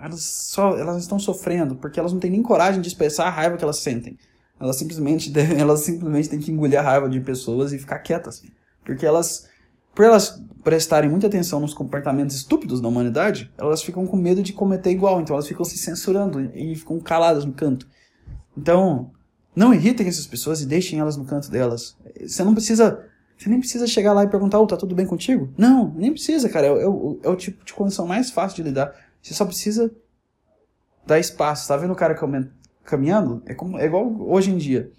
elas, 0.00 0.22
só, 0.22 0.76
elas 0.76 1.02
estão 1.02 1.18
sofrendo, 1.18 1.76
porque 1.76 1.98
elas 1.98 2.12
não 2.12 2.20
têm 2.20 2.30
nem 2.30 2.42
coragem 2.42 2.80
de 2.80 2.88
expressar 2.88 3.26
a 3.26 3.30
raiva 3.30 3.56
que 3.56 3.64
elas 3.64 3.78
sentem. 3.78 4.18
Elas 4.58 4.76
simplesmente, 4.76 5.32
elas 5.58 5.80
simplesmente 5.80 6.28
têm 6.28 6.38
que 6.38 6.52
engolir 6.52 6.78
a 6.78 6.82
raiva 6.82 7.08
de 7.08 7.20
pessoas 7.20 7.72
e 7.72 7.78
ficar 7.78 7.98
quietas. 8.00 8.42
Porque 8.84 9.06
elas, 9.06 9.48
por 9.94 10.04
elas 10.04 10.42
prestarem 10.62 11.08
muita 11.08 11.26
atenção 11.26 11.60
nos 11.60 11.74
comportamentos 11.74 12.36
estúpidos 12.36 12.80
da 12.80 12.88
humanidade, 12.88 13.50
elas 13.56 13.82
ficam 13.82 14.06
com 14.06 14.16
medo 14.16 14.42
de 14.42 14.52
cometer 14.52 14.90
igual, 14.90 15.20
então 15.20 15.34
elas 15.34 15.48
ficam 15.48 15.64
se 15.64 15.78
censurando 15.78 16.50
e 16.54 16.74
ficam 16.74 17.00
caladas 17.00 17.44
no 17.44 17.52
canto. 17.52 17.86
Então, 18.56 19.10
não 19.56 19.72
irritem 19.72 20.06
essas 20.06 20.26
pessoas 20.26 20.60
e 20.60 20.66
deixem 20.66 20.98
elas 20.98 21.16
no 21.16 21.24
canto 21.24 21.50
delas. 21.50 21.96
Você 22.20 22.44
não 22.44 22.54
precisa 22.54 23.09
você 23.40 23.48
nem 23.48 23.58
precisa 23.58 23.86
chegar 23.86 24.12
lá 24.12 24.22
e 24.22 24.28
perguntar, 24.28 24.60
oh, 24.60 24.66
tá 24.66 24.76
tudo 24.76 24.94
bem 24.94 25.06
contigo? 25.06 25.50
Não, 25.56 25.94
nem 25.94 26.12
precisa, 26.12 26.46
cara. 26.50 26.66
É, 26.66 26.70
é, 26.72 26.82
é 26.82 27.28
o 27.28 27.34
tipo 27.34 27.64
de 27.64 27.72
condição 27.72 28.06
mais 28.06 28.30
fácil 28.30 28.56
de 28.56 28.62
lidar. 28.64 28.94
Você 29.22 29.32
só 29.32 29.46
precisa 29.46 29.90
dar 31.06 31.18
espaço. 31.18 31.66
Tá 31.66 31.74
vendo 31.74 31.94
o 31.94 31.96
cara 31.96 32.14
caminhando? 32.84 33.42
É, 33.46 33.54
como, 33.54 33.78
é 33.78 33.86
igual 33.86 34.14
hoje 34.28 34.50
em 34.50 34.58
dia. 34.58 34.92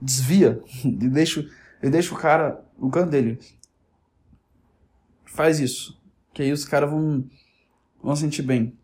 Desvia 0.00 0.62
e 0.84 1.08
deixa, 1.08 1.44
e 1.82 1.90
deixa 1.90 2.14
o 2.14 2.16
cara 2.16 2.64
no 2.78 2.92
canto 2.92 3.10
dele. 3.10 3.40
Faz 5.24 5.58
isso. 5.58 6.00
Que 6.32 6.42
aí 6.42 6.52
os 6.52 6.64
caras 6.64 6.88
vão, 6.88 7.28
vão 8.00 8.14
sentir 8.14 8.42
bem. 8.42 8.78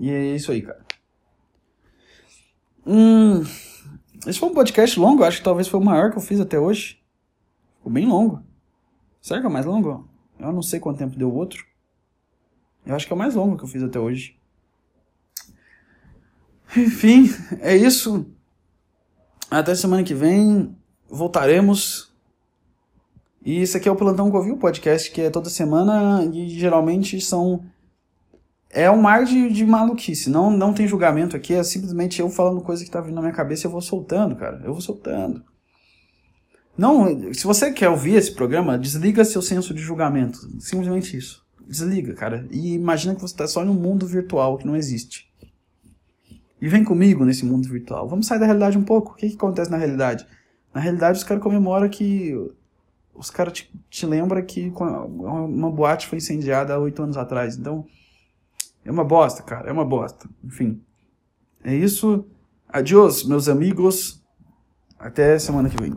E 0.00 0.10
é 0.10 0.34
isso 0.34 0.50
aí, 0.50 0.62
cara. 0.62 0.84
Hum. 2.84 3.44
Esse 4.26 4.40
foi 4.40 4.48
um 4.48 4.54
podcast 4.54 4.98
longo, 4.98 5.22
acho 5.22 5.38
que 5.38 5.44
talvez 5.44 5.68
foi 5.68 5.78
o 5.78 5.84
maior 5.84 6.10
que 6.10 6.18
eu 6.18 6.22
fiz 6.22 6.40
até 6.40 6.58
hoje. 6.58 7.00
Ficou 7.76 7.92
bem 7.92 8.06
longo. 8.06 8.42
Será 9.22 9.38
que 9.38 9.46
é 9.46 9.48
o 9.48 9.52
mais 9.52 9.64
longo? 9.64 10.08
Eu 10.38 10.52
não 10.52 10.62
sei 10.62 10.80
quanto 10.80 10.98
tempo 10.98 11.16
deu 11.16 11.28
o 11.28 11.34
outro. 11.34 11.64
Eu 12.84 12.94
acho 12.94 13.06
que 13.06 13.12
é 13.12 13.16
o 13.16 13.18
mais 13.18 13.34
longo 13.34 13.56
que 13.56 13.62
eu 13.62 13.68
fiz 13.68 13.82
até 13.82 14.00
hoje. 14.00 14.36
Enfim, 16.76 17.28
é 17.60 17.76
isso. 17.76 18.26
Até 19.48 19.74
semana 19.74 20.02
que 20.02 20.14
vem 20.14 20.76
voltaremos. 21.08 22.12
E 23.44 23.60
esse 23.60 23.76
aqui 23.76 23.88
é 23.88 23.92
o 23.92 23.96
Plantão 23.96 24.30
Covil 24.30 24.56
podcast, 24.56 25.08
que 25.10 25.20
é 25.20 25.30
toda 25.30 25.48
semana 25.48 26.24
e 26.34 26.48
geralmente 26.48 27.20
são 27.20 27.64
é 28.70 28.90
um 28.90 29.00
mar 29.00 29.24
de, 29.24 29.50
de 29.50 29.64
maluquice. 29.64 30.28
Não, 30.28 30.50
não 30.50 30.72
tem 30.72 30.86
julgamento 30.86 31.36
aqui, 31.36 31.54
é 31.54 31.62
simplesmente 31.62 32.20
eu 32.20 32.28
falando 32.28 32.60
coisa 32.60 32.84
que 32.84 32.90
tá 32.90 33.00
vindo 33.00 33.14
na 33.14 33.22
minha 33.22 33.32
cabeça 33.32 33.66
eu 33.66 33.70
vou 33.70 33.80
soltando, 33.80 34.36
cara. 34.36 34.60
Eu 34.64 34.72
vou 34.72 34.80
soltando. 34.80 35.42
Não, 36.76 37.32
se 37.32 37.44
você 37.44 37.72
quer 37.72 37.88
ouvir 37.88 38.16
esse 38.16 38.32
programa, 38.32 38.78
desliga 38.78 39.24
seu 39.24 39.40
senso 39.40 39.72
de 39.72 39.80
julgamento. 39.80 40.38
Simplesmente 40.60 41.16
isso. 41.16 41.44
Desliga, 41.66 42.14
cara. 42.14 42.46
E 42.50 42.74
imagina 42.74 43.14
que 43.14 43.20
você 43.20 43.32
está 43.32 43.46
só 43.46 43.64
em 43.64 43.68
um 43.68 43.74
mundo 43.74 44.06
virtual 44.06 44.58
que 44.58 44.66
não 44.66 44.76
existe. 44.76 45.26
E 46.60 46.68
vem 46.68 46.84
comigo 46.84 47.24
nesse 47.24 47.44
mundo 47.44 47.68
virtual. 47.68 48.08
Vamos 48.08 48.26
sair 48.26 48.38
da 48.38 48.46
realidade 48.46 48.76
um 48.76 48.84
pouco. 48.84 49.12
O 49.12 49.14
que, 49.14 49.30
que 49.30 49.36
acontece 49.36 49.70
na 49.70 49.76
realidade? 49.76 50.26
Na 50.74 50.80
realidade, 50.80 51.18
os 51.18 51.24
caras 51.24 51.42
comemoram 51.42 51.88
que. 51.88 52.34
Os 53.14 53.30
caras 53.30 53.54
te, 53.54 53.70
te 53.88 54.04
lembram 54.04 54.44
que 54.44 54.70
uma 54.78 55.70
boate 55.70 56.06
foi 56.06 56.18
incendiada 56.18 56.74
há 56.74 56.78
oito 56.78 57.02
anos 57.02 57.16
atrás. 57.16 57.56
Então, 57.56 57.86
é 58.86 58.90
uma 58.90 59.04
bosta, 59.04 59.42
cara, 59.42 59.68
é 59.68 59.72
uma 59.72 59.84
bosta. 59.84 60.28
Enfim. 60.44 60.80
É 61.62 61.74
isso. 61.74 62.24
Adiós, 62.68 63.24
meus 63.24 63.48
amigos. 63.48 64.22
Até 64.98 65.38
semana 65.38 65.68
que 65.68 65.76
vem. 65.76 65.94